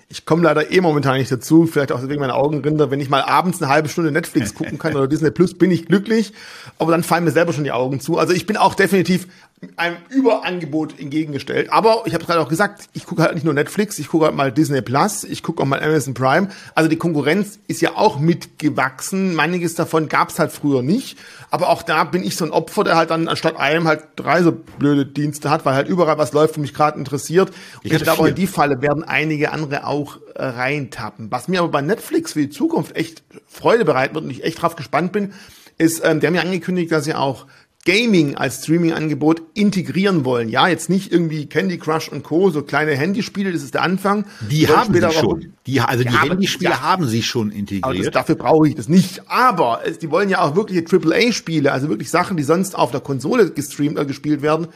Ich 0.09 0.25
komme 0.25 0.43
leider 0.43 0.71
eh 0.71 0.81
momentan 0.81 1.17
nicht 1.17 1.31
dazu, 1.31 1.65
vielleicht 1.67 1.93
auch 1.93 2.07
wegen 2.07 2.19
meiner 2.19 2.35
Augenrinder. 2.35 2.91
Wenn 2.91 2.99
ich 2.99 3.09
mal 3.09 3.21
abends 3.21 3.61
eine 3.61 3.71
halbe 3.71 3.87
Stunde 3.87 4.11
Netflix 4.11 4.53
gucken 4.53 4.77
kann 4.77 4.93
oder 4.97 5.07
Disney 5.07 5.31
Plus, 5.31 5.57
bin 5.57 5.71
ich 5.71 5.85
glücklich. 5.85 6.33
Aber 6.77 6.91
dann 6.91 7.01
fallen 7.01 7.23
mir 7.23 7.31
selber 7.31 7.53
schon 7.53 7.63
die 7.63 7.71
Augen 7.71 8.01
zu. 8.01 8.17
Also 8.17 8.33
ich 8.33 8.45
bin 8.45 8.57
auch 8.57 8.75
definitiv 8.75 9.27
einem 9.75 9.97
Überangebot 10.09 10.99
entgegengestellt. 10.99 11.71
Aber 11.71 12.03
ich 12.05 12.13
habe 12.13 12.25
gerade 12.25 12.39
auch 12.41 12.49
gesagt, 12.49 12.89
ich 12.93 13.05
gucke 13.05 13.23
halt 13.23 13.35
nicht 13.35 13.43
nur 13.43 13.53
Netflix, 13.53 13.99
ich 13.99 14.07
gucke 14.07 14.25
halt 14.25 14.35
mal 14.35 14.51
Disney 14.51 14.81
Plus, 14.81 15.23
ich 15.23 15.43
gucke 15.43 15.61
auch 15.61 15.65
mal 15.65 15.81
Amazon 15.81 16.13
Prime. 16.13 16.49
Also 16.75 16.89
die 16.89 16.97
Konkurrenz 16.97 17.59
ist 17.67 17.81
ja 17.81 17.95
auch 17.95 18.19
mitgewachsen. 18.19 19.35
Manches 19.35 19.75
davon 19.75 20.07
gab 20.09 20.29
es 20.29 20.39
halt 20.39 20.51
früher 20.51 20.81
nicht. 20.81 21.17
Aber 21.49 21.69
auch 21.69 21.83
da 21.83 22.03
bin 22.03 22.23
ich 22.23 22.35
so 22.35 22.45
ein 22.45 22.51
Opfer, 22.51 22.83
der 22.83 22.95
halt 22.95 23.11
dann 23.11 23.27
anstatt 23.27 23.57
einem 23.57 23.87
halt 23.87 24.03
drei 24.15 24.41
so 24.43 24.51
blöde 24.51 25.05
Dienste 25.05 25.49
hat, 25.49 25.65
weil 25.65 25.75
halt 25.75 25.87
überall 25.87 26.17
was 26.17 26.33
läuft, 26.33 26.57
wo 26.57 26.61
mich 26.61 26.73
gerade 26.73 26.97
interessiert. 26.97 27.51
Ich, 27.83 27.93
ich 27.93 28.03
glaube, 28.03 28.29
in 28.29 28.35
die 28.35 28.47
Falle 28.47 28.81
werden 28.81 29.03
einige 29.03 29.51
andere 29.51 29.85
auch 29.85 30.17
äh, 30.35 30.43
reintappen. 30.43 31.31
Was 31.31 31.47
mir 31.47 31.59
aber 31.59 31.69
bei 31.69 31.81
Netflix 31.81 32.33
für 32.33 32.39
die 32.39 32.49
Zukunft 32.49 32.95
echt 32.95 33.23
Freude 33.47 33.85
bereiten 33.85 34.15
wird 34.15 34.25
und 34.25 34.31
ich 34.31 34.43
echt 34.43 34.61
drauf 34.61 34.75
gespannt 34.75 35.11
bin, 35.11 35.33
ist, 35.77 36.03
ähm, 36.03 36.19
der 36.19 36.27
haben 36.27 36.35
ja 36.35 36.41
angekündigt, 36.41 36.91
dass 36.91 37.05
sie 37.05 37.15
auch 37.15 37.45
Gaming 37.85 38.35
als 38.35 38.63
Streaming-Angebot 38.63 39.41
integrieren 39.55 40.23
wollen. 40.23 40.47
Ja, 40.47 40.69
jetzt 40.69 40.89
nicht 40.89 41.11
irgendwie 41.11 41.47
Candy 41.47 41.77
Crush 41.77 42.07
und 42.07 42.23
Co., 42.23 42.49
so 42.49 42.61
kleine 42.61 42.95
Handyspiele, 42.95 43.51
das 43.51 43.61
ist 43.61 43.73
der 43.73 43.81
Anfang. 43.81 44.25
Die 44.49 44.69
haben 44.69 44.93
sie 44.93 45.11
schon. 45.11 45.53
Die, 45.65 45.81
also 45.81 46.03
die 46.03 46.13
ja, 46.13 46.23
Handyspiele 46.23 46.71
ja, 46.71 46.81
haben 46.81 47.07
sie 47.07 47.23
schon 47.23 47.51
integriert. 47.51 47.83
Aber 47.83 47.95
das, 47.95 48.11
dafür 48.11 48.35
brauche 48.35 48.69
ich 48.69 48.75
das 48.75 48.87
nicht. 48.87 49.29
Aber 49.29 49.81
es, 49.85 49.99
die 49.99 50.09
wollen 50.09 50.29
ja 50.29 50.41
auch 50.41 50.55
wirkliche 50.55 50.85
AAA-Spiele, 50.89 51.73
also 51.73 51.89
wirklich 51.89 52.09
Sachen, 52.09 52.37
die 52.37 52.43
sonst 52.43 52.73
auf 52.75 52.91
der 52.91 53.01
Konsole 53.01 53.51
gestreamt, 53.51 53.99
äh, 53.99 54.05
gespielt 54.05 54.41
werden, 54.41 54.67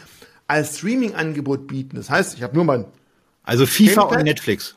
als 0.47 0.77
Streaming-Angebot 0.77 1.67
bieten. 1.67 1.95
Das 1.95 2.09
heißt, 2.09 2.35
ich 2.35 2.43
habe 2.43 2.55
nur 2.55 2.65
mein 2.65 2.85
Also 3.43 3.65
FIFA 3.65 4.01
und 4.01 4.23
Netflix. 4.23 4.75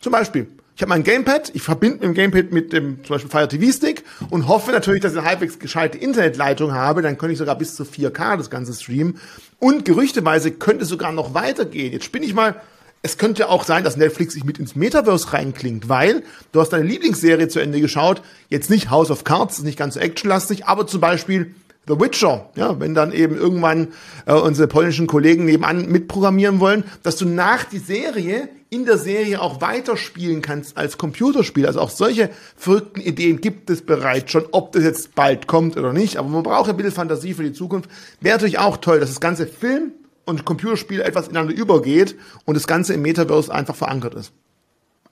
Zum 0.00 0.10
Beispiel. 0.10 0.48
Ich 0.80 0.82
habe 0.82 0.88
mein 0.88 1.02
Gamepad, 1.02 1.50
ich 1.52 1.60
verbinde 1.60 1.98
dem 1.98 2.14
Gamepad 2.14 2.52
mit 2.52 2.72
dem 2.72 3.04
zum 3.04 3.16
Beispiel 3.16 3.30
Fire 3.30 3.46
TV 3.46 3.70
Stick 3.70 4.02
und 4.30 4.48
hoffe 4.48 4.72
natürlich, 4.72 5.02
dass 5.02 5.12
ich 5.12 5.18
eine 5.18 5.28
halbwegs 5.28 5.58
gescheite 5.58 5.98
Internetleitung 5.98 6.72
habe. 6.72 7.02
Dann 7.02 7.18
könnte 7.18 7.34
ich 7.34 7.38
sogar 7.38 7.58
bis 7.58 7.74
zu 7.76 7.82
4K 7.82 8.38
das 8.38 8.48
Ganze 8.48 8.72
streamen. 8.72 9.20
Und 9.58 9.84
gerüchteweise 9.84 10.52
könnte 10.52 10.84
es 10.84 10.88
sogar 10.88 11.12
noch 11.12 11.34
weitergehen. 11.34 11.92
Jetzt 11.92 12.06
spinne 12.06 12.24
ich 12.24 12.32
mal 12.32 12.62
es 13.02 13.18
könnte 13.18 13.48
auch 13.48 13.64
sein, 13.64 13.84
dass 13.84 13.96
Netflix 13.96 14.34
sich 14.34 14.44
mit 14.44 14.58
ins 14.58 14.74
Metaverse 14.74 15.32
reinklingt, 15.32 15.88
weil 15.88 16.22
du 16.52 16.60
hast 16.60 16.70
deine 16.70 16.84
Lieblingsserie 16.84 17.48
zu 17.48 17.58
Ende 17.58 17.80
geschaut, 17.80 18.22
jetzt 18.48 18.68
nicht 18.68 18.90
House 18.90 19.10
of 19.10 19.24
Cards, 19.24 19.58
ist 19.58 19.64
nicht 19.64 19.78
ganz 19.78 19.94
so 19.94 20.00
actionlastig, 20.00 20.66
aber 20.66 20.86
zum 20.86 21.00
Beispiel 21.00 21.54
The 21.90 22.00
Witcher, 22.00 22.50
ja, 22.54 22.78
wenn 22.78 22.94
dann 22.94 23.12
eben 23.12 23.36
irgendwann 23.36 23.88
äh, 24.26 24.34
unsere 24.34 24.68
polnischen 24.68 25.06
Kollegen 25.06 25.44
nebenan 25.44 25.90
mitprogrammieren 25.90 26.60
wollen, 26.60 26.84
dass 27.02 27.16
du 27.16 27.26
nach 27.26 27.64
die 27.64 27.78
Serie 27.78 28.48
in 28.70 28.84
der 28.84 28.98
Serie 28.98 29.40
auch 29.40 29.60
weiterspielen 29.60 30.42
kannst 30.42 30.76
als 30.76 30.96
Computerspiel. 30.96 31.66
Also 31.66 31.80
auch 31.80 31.90
solche 31.90 32.30
verrückten 32.56 33.00
Ideen 33.00 33.40
gibt 33.40 33.68
es 33.68 33.82
bereits 33.82 34.30
schon, 34.30 34.44
ob 34.52 34.72
das 34.72 34.84
jetzt 34.84 35.16
bald 35.16 35.48
kommt 35.48 35.76
oder 35.76 35.92
nicht. 35.92 36.16
Aber 36.16 36.28
man 36.28 36.44
braucht 36.44 36.70
ein 36.70 36.76
bisschen 36.76 36.92
Fantasie 36.92 37.34
für 37.34 37.42
die 37.42 37.52
Zukunft. 37.52 37.90
Wäre 38.20 38.36
natürlich 38.36 38.60
auch 38.60 38.76
toll, 38.76 39.00
dass 39.00 39.10
das 39.10 39.20
ganze 39.20 39.46
Film 39.48 39.92
und 40.24 40.44
Computerspiel 40.44 41.00
etwas 41.00 41.26
ineinander 41.26 41.54
übergeht 41.54 42.14
und 42.44 42.54
das 42.54 42.68
Ganze 42.68 42.94
im 42.94 43.02
Metaverse 43.02 43.52
einfach 43.52 43.74
verankert 43.74 44.14
ist. 44.14 44.32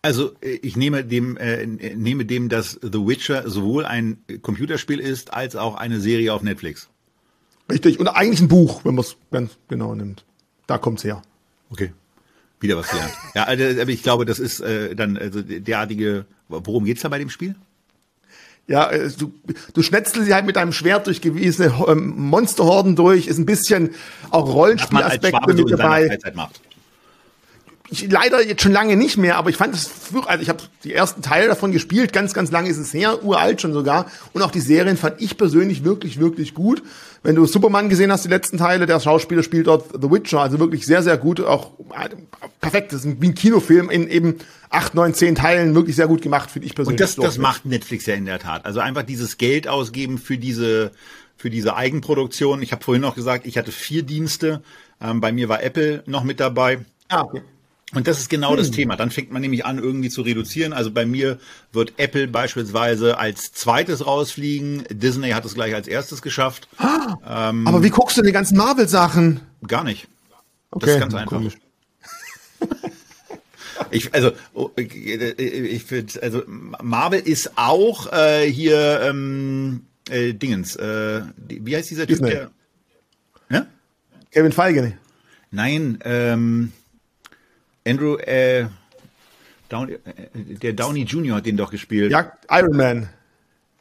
Also 0.02 0.32
äh, 0.40 0.58
ich 0.62 0.76
nehme 0.76 1.04
dem, 1.04 1.36
äh, 1.36 1.66
nehme 1.66 2.24
dem, 2.24 2.48
dass 2.48 2.78
The 2.82 3.06
Witcher 3.06 3.48
sowohl 3.48 3.84
ein 3.84 4.18
Computerspiel 4.42 5.00
ist, 5.00 5.32
als 5.34 5.56
auch 5.56 5.74
eine 5.74 6.00
Serie 6.00 6.32
auf 6.32 6.42
Netflix. 6.42 6.88
Richtig, 7.70 8.00
und 8.00 8.08
eigentlich 8.08 8.40
ein 8.40 8.48
Buch, 8.48 8.84
wenn 8.84 8.94
man 8.94 9.04
es 9.04 9.16
ganz 9.30 9.58
genau 9.68 9.94
nimmt. 9.94 10.24
Da 10.66 10.78
kommt's 10.78 11.04
her. 11.04 11.22
Okay. 11.70 11.92
Wieder 12.60 12.76
was 12.76 12.88
gelernt. 12.90 13.12
ja, 13.34 13.44
also, 13.44 13.64
ich 13.64 14.02
glaube, 14.02 14.24
das 14.24 14.38
ist 14.38 14.60
äh, 14.60 14.94
dann 14.96 15.16
also 15.16 15.42
derartige. 15.42 16.26
Worum 16.48 16.84
geht's 16.84 17.02
da 17.02 17.08
bei 17.08 17.18
dem 17.18 17.30
Spiel? 17.30 17.54
Ja, 18.66 18.90
äh, 18.90 19.10
du, 19.10 19.32
du 19.72 19.82
schnetzelst 19.82 20.26
sie 20.26 20.34
halt 20.34 20.44
mit 20.44 20.56
deinem 20.56 20.72
Schwert 20.72 21.06
durch 21.06 21.20
gewisse 21.20 21.72
ähm, 21.86 22.14
Monsterhorden 22.16 22.96
durch, 22.96 23.26
ist 23.26 23.38
ein 23.38 23.46
bisschen 23.46 23.90
auch 24.30 24.52
Rollenspielaspekte 24.52 25.54
mit 25.54 25.70
dabei. 25.70 26.18
Ich, 27.90 28.10
leider 28.10 28.46
jetzt 28.46 28.62
schon 28.62 28.72
lange 28.72 28.96
nicht 28.96 29.16
mehr, 29.16 29.36
aber 29.36 29.48
ich 29.48 29.56
fand 29.56 29.74
es, 29.74 29.90
also 30.26 30.42
ich 30.42 30.48
habe 30.50 30.62
die 30.84 30.92
ersten 30.92 31.22
Teile 31.22 31.48
davon 31.48 31.72
gespielt, 31.72 32.12
ganz, 32.12 32.34
ganz 32.34 32.50
lange 32.50 32.68
ist 32.68 32.76
es 32.76 32.92
her, 32.92 33.24
uralt 33.24 33.62
schon 33.62 33.72
sogar. 33.72 34.06
Und 34.34 34.42
auch 34.42 34.50
die 34.50 34.60
Serien 34.60 34.98
fand 34.98 35.22
ich 35.22 35.38
persönlich 35.38 35.84
wirklich, 35.84 36.20
wirklich 36.20 36.52
gut. 36.52 36.82
Wenn 37.22 37.34
du 37.34 37.46
Superman 37.46 37.88
gesehen 37.88 38.12
hast, 38.12 38.24
die 38.24 38.28
letzten 38.28 38.58
Teile, 38.58 38.86
der 38.86 39.00
Schauspieler 39.00 39.42
spielt 39.42 39.68
dort 39.68 39.86
The 39.92 40.10
Witcher, 40.10 40.40
also 40.40 40.58
wirklich 40.58 40.84
sehr, 40.84 41.02
sehr 41.02 41.16
gut, 41.16 41.40
auch 41.40 41.72
äh, 41.98 42.10
perfekt, 42.60 42.92
das 42.92 43.04
ist 43.04 43.20
wie 43.20 43.28
ein 43.28 43.34
Kinofilm 43.34 43.88
in 43.88 44.08
eben 44.08 44.36
acht, 44.70 44.94
neun, 44.94 45.14
zehn 45.14 45.34
Teilen, 45.34 45.74
wirklich 45.74 45.96
sehr 45.96 46.08
gut 46.08 46.20
gemacht, 46.20 46.50
finde 46.50 46.66
ich 46.66 46.74
persönlich. 46.74 47.00
Und 47.00 47.00
das, 47.00 47.16
das 47.16 47.38
macht 47.38 47.64
Netflix 47.64 48.06
ja 48.06 48.14
in 48.14 48.26
der 48.26 48.38
Tat. 48.38 48.66
Also 48.66 48.80
einfach 48.80 49.02
dieses 49.02 49.38
Geld 49.38 49.66
ausgeben 49.66 50.18
für 50.18 50.36
diese, 50.36 50.92
für 51.36 51.48
diese 51.48 51.74
Eigenproduktion. 51.74 52.60
Ich 52.60 52.72
habe 52.72 52.84
vorhin 52.84 53.02
noch 53.02 53.14
gesagt, 53.14 53.46
ich 53.46 53.56
hatte 53.56 53.72
vier 53.72 54.02
Dienste. 54.02 54.62
Ähm, 55.00 55.20
bei 55.20 55.32
mir 55.32 55.48
war 55.48 55.62
Apple 55.62 56.02
noch 56.06 56.24
mit 56.24 56.38
dabei. 56.38 56.80
Ah, 57.08 57.22
okay. 57.22 57.42
Und 57.94 58.06
das 58.06 58.18
ist 58.18 58.28
genau 58.28 58.50
hm. 58.50 58.56
das 58.58 58.70
Thema. 58.70 58.96
Dann 58.96 59.10
fängt 59.10 59.32
man 59.32 59.40
nämlich 59.40 59.64
an, 59.64 59.78
irgendwie 59.78 60.10
zu 60.10 60.22
reduzieren. 60.22 60.72
Also 60.72 60.90
bei 60.90 61.06
mir 61.06 61.38
wird 61.72 61.94
Apple 61.96 62.28
beispielsweise 62.28 63.18
als 63.18 63.52
zweites 63.52 64.06
rausfliegen. 64.06 64.84
Disney 64.90 65.30
hat 65.30 65.44
es 65.44 65.54
gleich 65.54 65.74
als 65.74 65.88
erstes 65.88 66.20
geschafft. 66.20 66.68
Ah, 66.76 67.48
ähm, 67.50 67.66
aber 67.66 67.82
wie 67.82 67.90
guckst 67.90 68.18
du 68.18 68.22
die 68.22 68.32
ganzen 68.32 68.58
Marvel-Sachen? 68.58 69.40
Gar 69.66 69.84
nicht. 69.84 70.06
Okay, 70.70 70.86
das 70.86 70.94
ist 70.94 71.00
ganz 71.00 71.14
einfach. 71.14 71.42
ich, 73.90 74.12
also, 74.12 74.32
oh, 74.52 74.70
ich 74.76 75.84
finde, 75.84 76.22
also 76.22 76.42
Marvel 76.46 77.20
ist 77.20 77.52
auch 77.56 78.12
äh, 78.12 78.50
hier 78.50 79.00
ähm, 79.02 79.86
äh, 80.10 80.34
Dingens. 80.34 80.76
Äh, 80.76 81.22
wie 81.36 81.74
heißt 81.74 81.90
dieser 81.90 82.06
Typ? 82.06 82.20
Der, 82.20 82.50
ja? 83.50 83.66
Kevin 84.30 84.52
Feige. 84.52 84.98
Nein, 85.50 85.98
ähm, 86.04 86.72
Andrew, 87.88 88.16
äh, 88.16 88.66
Downey, 89.68 89.94
äh, 89.94 89.98
der 90.34 90.72
Downey 90.72 91.02
Jr. 91.02 91.36
hat 91.36 91.46
den 91.46 91.56
doch 91.56 91.70
gespielt. 91.70 92.12
Ja, 92.12 92.32
Iron 92.50 92.76
Man. 92.76 93.08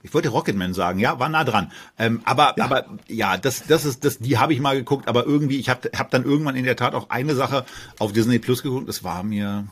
Ich 0.04 0.14
wollte 0.14 0.30
Rocketman 0.30 0.74
sagen, 0.74 1.00
ja, 1.00 1.20
war 1.20 1.28
nah 1.28 1.44
dran. 1.44 1.72
Ähm, 1.98 2.22
aber, 2.24 2.54
ja. 2.58 2.66
aber 2.66 2.86
ja, 3.08 3.38
das, 3.38 3.64
das 3.68 3.84
ist, 3.84 4.06
das, 4.06 4.20
die 4.20 4.38
habe 4.38 4.54
ich 4.54 4.60
mal 4.60 4.78
geguckt, 4.78 5.08
aber 5.08 5.26
irgendwie, 5.26 5.60
ich 5.60 5.70
habe 5.70 5.90
hab 5.98 6.12
dann 6.12 6.24
irgendwann 6.24 6.56
in 6.56 6.64
der 6.64 6.78
Tat 6.78 6.94
auch 6.94 7.10
eine 7.10 7.36
Sache 7.36 7.66
auf 8.00 8.14
Disney 8.14 8.40
Plus 8.40 8.64
geguckt. 8.64 8.88
Das 8.88 9.04
war 9.04 9.24
mir, 9.24 9.68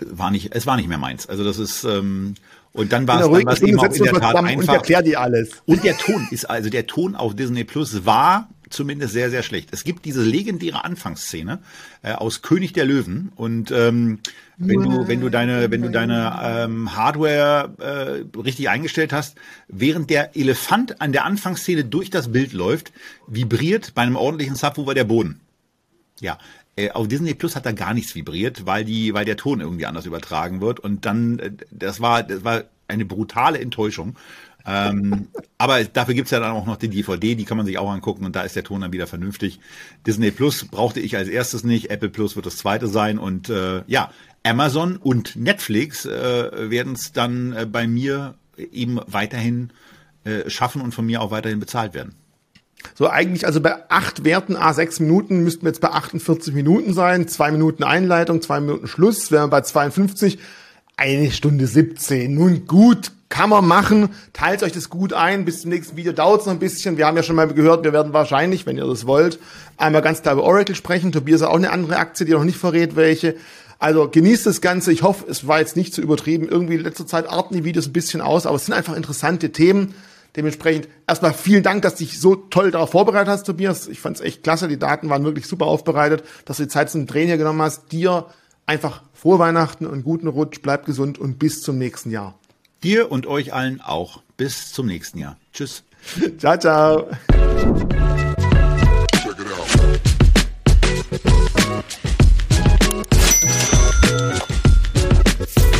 war 0.00 0.30
nicht, 0.30 0.54
es 0.54 0.66
war 0.66 0.76
nicht 0.76 0.88
mehr 0.88 0.98
meins. 0.98 1.28
Also 1.28 1.44
das 1.44 1.58
ist 1.58 1.84
ähm, 1.84 2.36
und 2.72 2.92
dann 2.92 3.08
war 3.08 3.20
es 3.20 3.26
dann 3.26 3.68
eben 3.68 3.80
auch 3.80 3.84
in 3.84 4.04
der 4.04 4.12
Tat 4.14 4.36
einfach. 4.36 4.56
Und 4.56 4.68
erklär 4.68 5.02
die 5.02 5.16
alles. 5.16 5.50
Und 5.66 5.82
der 5.84 5.98
Ton 5.98 6.28
ist 6.30 6.48
also 6.48 6.70
der 6.70 6.86
Ton 6.86 7.16
auf 7.16 7.34
Disney 7.34 7.64
Plus 7.64 8.06
war 8.06 8.48
zumindest 8.70 9.12
sehr, 9.12 9.30
sehr 9.30 9.42
schlecht. 9.42 9.70
Es 9.72 9.84
gibt 9.84 10.04
diese 10.04 10.22
legendäre 10.22 10.84
Anfangsszene 10.84 11.60
äh, 12.02 12.12
aus 12.12 12.42
König 12.42 12.72
der 12.72 12.84
Löwen 12.86 13.32
und 13.36 13.70
ähm, 13.70 14.20
wenn 14.56 14.82
du, 14.82 15.08
wenn 15.08 15.20
du 15.20 15.30
deine, 15.30 15.70
wenn 15.70 15.80
du 15.80 15.90
deine 15.90 16.38
ähm, 16.42 16.94
Hardware 16.94 18.24
äh, 18.34 18.38
richtig 18.38 18.68
eingestellt 18.68 19.12
hast, 19.12 19.36
während 19.68 20.10
der 20.10 20.36
Elefant 20.36 21.00
an 21.00 21.12
der 21.12 21.24
Anfangsszene 21.24 21.84
durch 21.84 22.10
das 22.10 22.30
Bild 22.30 22.52
läuft, 22.52 22.92
vibriert 23.26 23.94
bei 23.94 24.02
einem 24.02 24.16
ordentlichen 24.16 24.56
Subwoofer 24.56 24.94
der 24.94 25.04
Boden. 25.04 25.40
Ja, 26.20 26.38
äh, 26.76 26.90
auf 26.90 27.08
Disney 27.08 27.34
Plus 27.34 27.56
hat 27.56 27.66
da 27.66 27.72
gar 27.72 27.94
nichts 27.94 28.14
vibriert, 28.14 28.66
weil 28.66 28.84
die, 28.84 29.14
weil 29.14 29.24
der 29.24 29.36
Ton 29.36 29.60
irgendwie 29.60 29.86
anders 29.86 30.06
übertragen 30.06 30.60
wird 30.60 30.80
und 30.80 31.06
dann, 31.06 31.38
äh, 31.38 31.52
das 31.70 32.00
war, 32.00 32.22
das 32.22 32.44
war 32.44 32.64
eine 32.86 33.04
brutale 33.04 33.60
Enttäuschung 33.60 34.16
ähm, 34.66 35.28
aber 35.58 35.84
dafür 35.84 36.14
gibt's 36.14 36.30
ja 36.30 36.40
dann 36.40 36.52
auch 36.52 36.66
noch 36.66 36.76
die 36.76 36.88
DVD, 36.88 37.34
die 37.34 37.44
kann 37.44 37.56
man 37.56 37.66
sich 37.66 37.78
auch 37.78 37.90
angucken 37.90 38.24
und 38.24 38.36
da 38.36 38.42
ist 38.42 38.56
der 38.56 38.64
Ton 38.64 38.80
dann 38.80 38.92
wieder 38.92 39.06
vernünftig. 39.06 39.60
Disney 40.06 40.30
Plus 40.30 40.64
brauchte 40.66 41.00
ich 41.00 41.16
als 41.16 41.28
erstes 41.28 41.64
nicht, 41.64 41.90
Apple 41.90 42.10
Plus 42.10 42.36
wird 42.36 42.46
das 42.46 42.56
zweite 42.56 42.88
sein 42.88 43.18
und 43.18 43.48
äh, 43.48 43.82
ja, 43.86 44.10
Amazon 44.42 44.96
und 44.96 45.36
Netflix 45.36 46.06
äh, 46.06 46.70
werden 46.70 46.94
es 46.94 47.12
dann 47.12 47.52
äh, 47.52 47.66
bei 47.66 47.86
mir 47.86 48.34
eben 48.56 49.00
weiterhin 49.06 49.70
äh, 50.24 50.48
schaffen 50.48 50.82
und 50.82 50.94
von 50.94 51.06
mir 51.06 51.20
auch 51.22 51.30
weiterhin 51.30 51.60
bezahlt 51.60 51.94
werden. 51.94 52.14
So 52.94 53.08
eigentlich, 53.08 53.46
also 53.46 53.60
bei 53.60 53.90
acht 53.90 54.24
Werten 54.24 54.56
A6 54.56 55.02
Minuten 55.02 55.44
müssten 55.44 55.62
wir 55.62 55.68
jetzt 55.68 55.80
bei 55.80 55.90
48 55.90 56.54
Minuten 56.54 56.94
sein, 56.94 57.28
zwei 57.28 57.50
Minuten 57.50 57.84
Einleitung, 57.84 58.40
zwei 58.40 58.60
Minuten 58.60 58.86
Schluss, 58.86 59.30
wären 59.30 59.44
wir 59.44 59.48
bei 59.48 59.60
52, 59.62 60.38
eine 61.00 61.30
Stunde 61.30 61.66
17. 61.66 62.34
Nun 62.34 62.66
gut, 62.66 63.12
kann 63.30 63.48
man 63.48 63.66
machen. 63.66 64.10
Teilt 64.34 64.62
euch 64.62 64.72
das 64.72 64.90
gut 64.90 65.14
ein. 65.14 65.46
Bis 65.46 65.62
zum 65.62 65.70
nächsten 65.70 65.96
Video 65.96 66.12
dauert 66.12 66.42
es 66.42 66.46
noch 66.46 66.52
ein 66.52 66.58
bisschen. 66.58 66.98
Wir 66.98 67.06
haben 67.06 67.16
ja 67.16 67.22
schon 67.22 67.36
mal 67.36 67.48
gehört, 67.48 67.84
wir 67.84 67.94
werden 67.94 68.12
wahrscheinlich, 68.12 68.66
wenn 68.66 68.76
ihr 68.76 68.84
das 68.84 69.06
wollt, 69.06 69.38
einmal 69.78 70.02
ganz 70.02 70.20
klar 70.20 70.34
über 70.34 70.44
Oracle 70.44 70.74
sprechen. 70.74 71.10
Tobias 71.10 71.40
hat 71.40 71.48
auch 71.48 71.56
eine 71.56 71.70
andere 71.70 71.96
Aktie, 71.96 72.26
die 72.26 72.32
noch 72.32 72.44
nicht 72.44 72.58
verrät, 72.58 72.96
welche. 72.96 73.36
Also 73.78 74.10
genießt 74.10 74.44
das 74.44 74.60
Ganze. 74.60 74.92
Ich 74.92 75.02
hoffe, 75.02 75.24
es 75.26 75.46
war 75.46 75.58
jetzt 75.58 75.74
nicht 75.74 75.94
zu 75.94 76.02
übertrieben. 76.02 76.46
Irgendwie 76.46 76.74
in 76.74 76.82
letzter 76.82 77.06
Zeit 77.06 77.30
arten 77.30 77.54
die 77.54 77.64
Videos 77.64 77.86
ein 77.86 77.94
bisschen 77.94 78.20
aus, 78.20 78.44
aber 78.44 78.56
es 78.56 78.66
sind 78.66 78.74
einfach 78.74 78.94
interessante 78.94 79.52
Themen. 79.52 79.94
Dementsprechend 80.36 80.86
erstmal 81.08 81.32
vielen 81.32 81.62
Dank, 81.62 81.80
dass 81.80 81.94
du 81.94 82.04
dich 82.04 82.20
so 82.20 82.36
toll 82.36 82.72
darauf 82.72 82.90
vorbereitet 82.90 83.28
hast, 83.28 83.44
Tobias. 83.44 83.88
Ich 83.88 84.00
fand 84.00 84.16
es 84.18 84.22
echt 84.22 84.42
klasse. 84.42 84.68
Die 84.68 84.78
Daten 84.78 85.08
waren 85.08 85.24
wirklich 85.24 85.46
super 85.46 85.64
aufbereitet, 85.64 86.24
dass 86.44 86.58
du 86.58 86.64
die 86.64 86.68
Zeit 86.68 86.90
zum 86.90 87.06
Drehen 87.06 87.26
hier 87.26 87.38
genommen 87.38 87.62
hast. 87.62 87.90
Dir 87.90 88.26
Einfach 88.70 89.02
frohe 89.14 89.40
Weihnachten 89.40 89.84
und 89.84 90.04
guten 90.04 90.28
Rutsch, 90.28 90.62
bleibt 90.62 90.86
gesund 90.86 91.18
und 91.18 91.40
bis 91.40 91.60
zum 91.60 91.76
nächsten 91.76 92.12
Jahr. 92.12 92.38
Dir 92.84 93.10
und 93.10 93.26
euch 93.26 93.52
allen 93.52 93.80
auch. 93.80 94.22
Bis 94.36 94.72
zum 94.72 94.86
nächsten 94.86 95.18
Jahr. 95.18 95.36
Tschüss. 95.52 95.82
ciao, 96.38 96.56
ciao. 96.56 97.10
Check 99.12 99.40
it 99.40 99.48
out. 105.50 105.79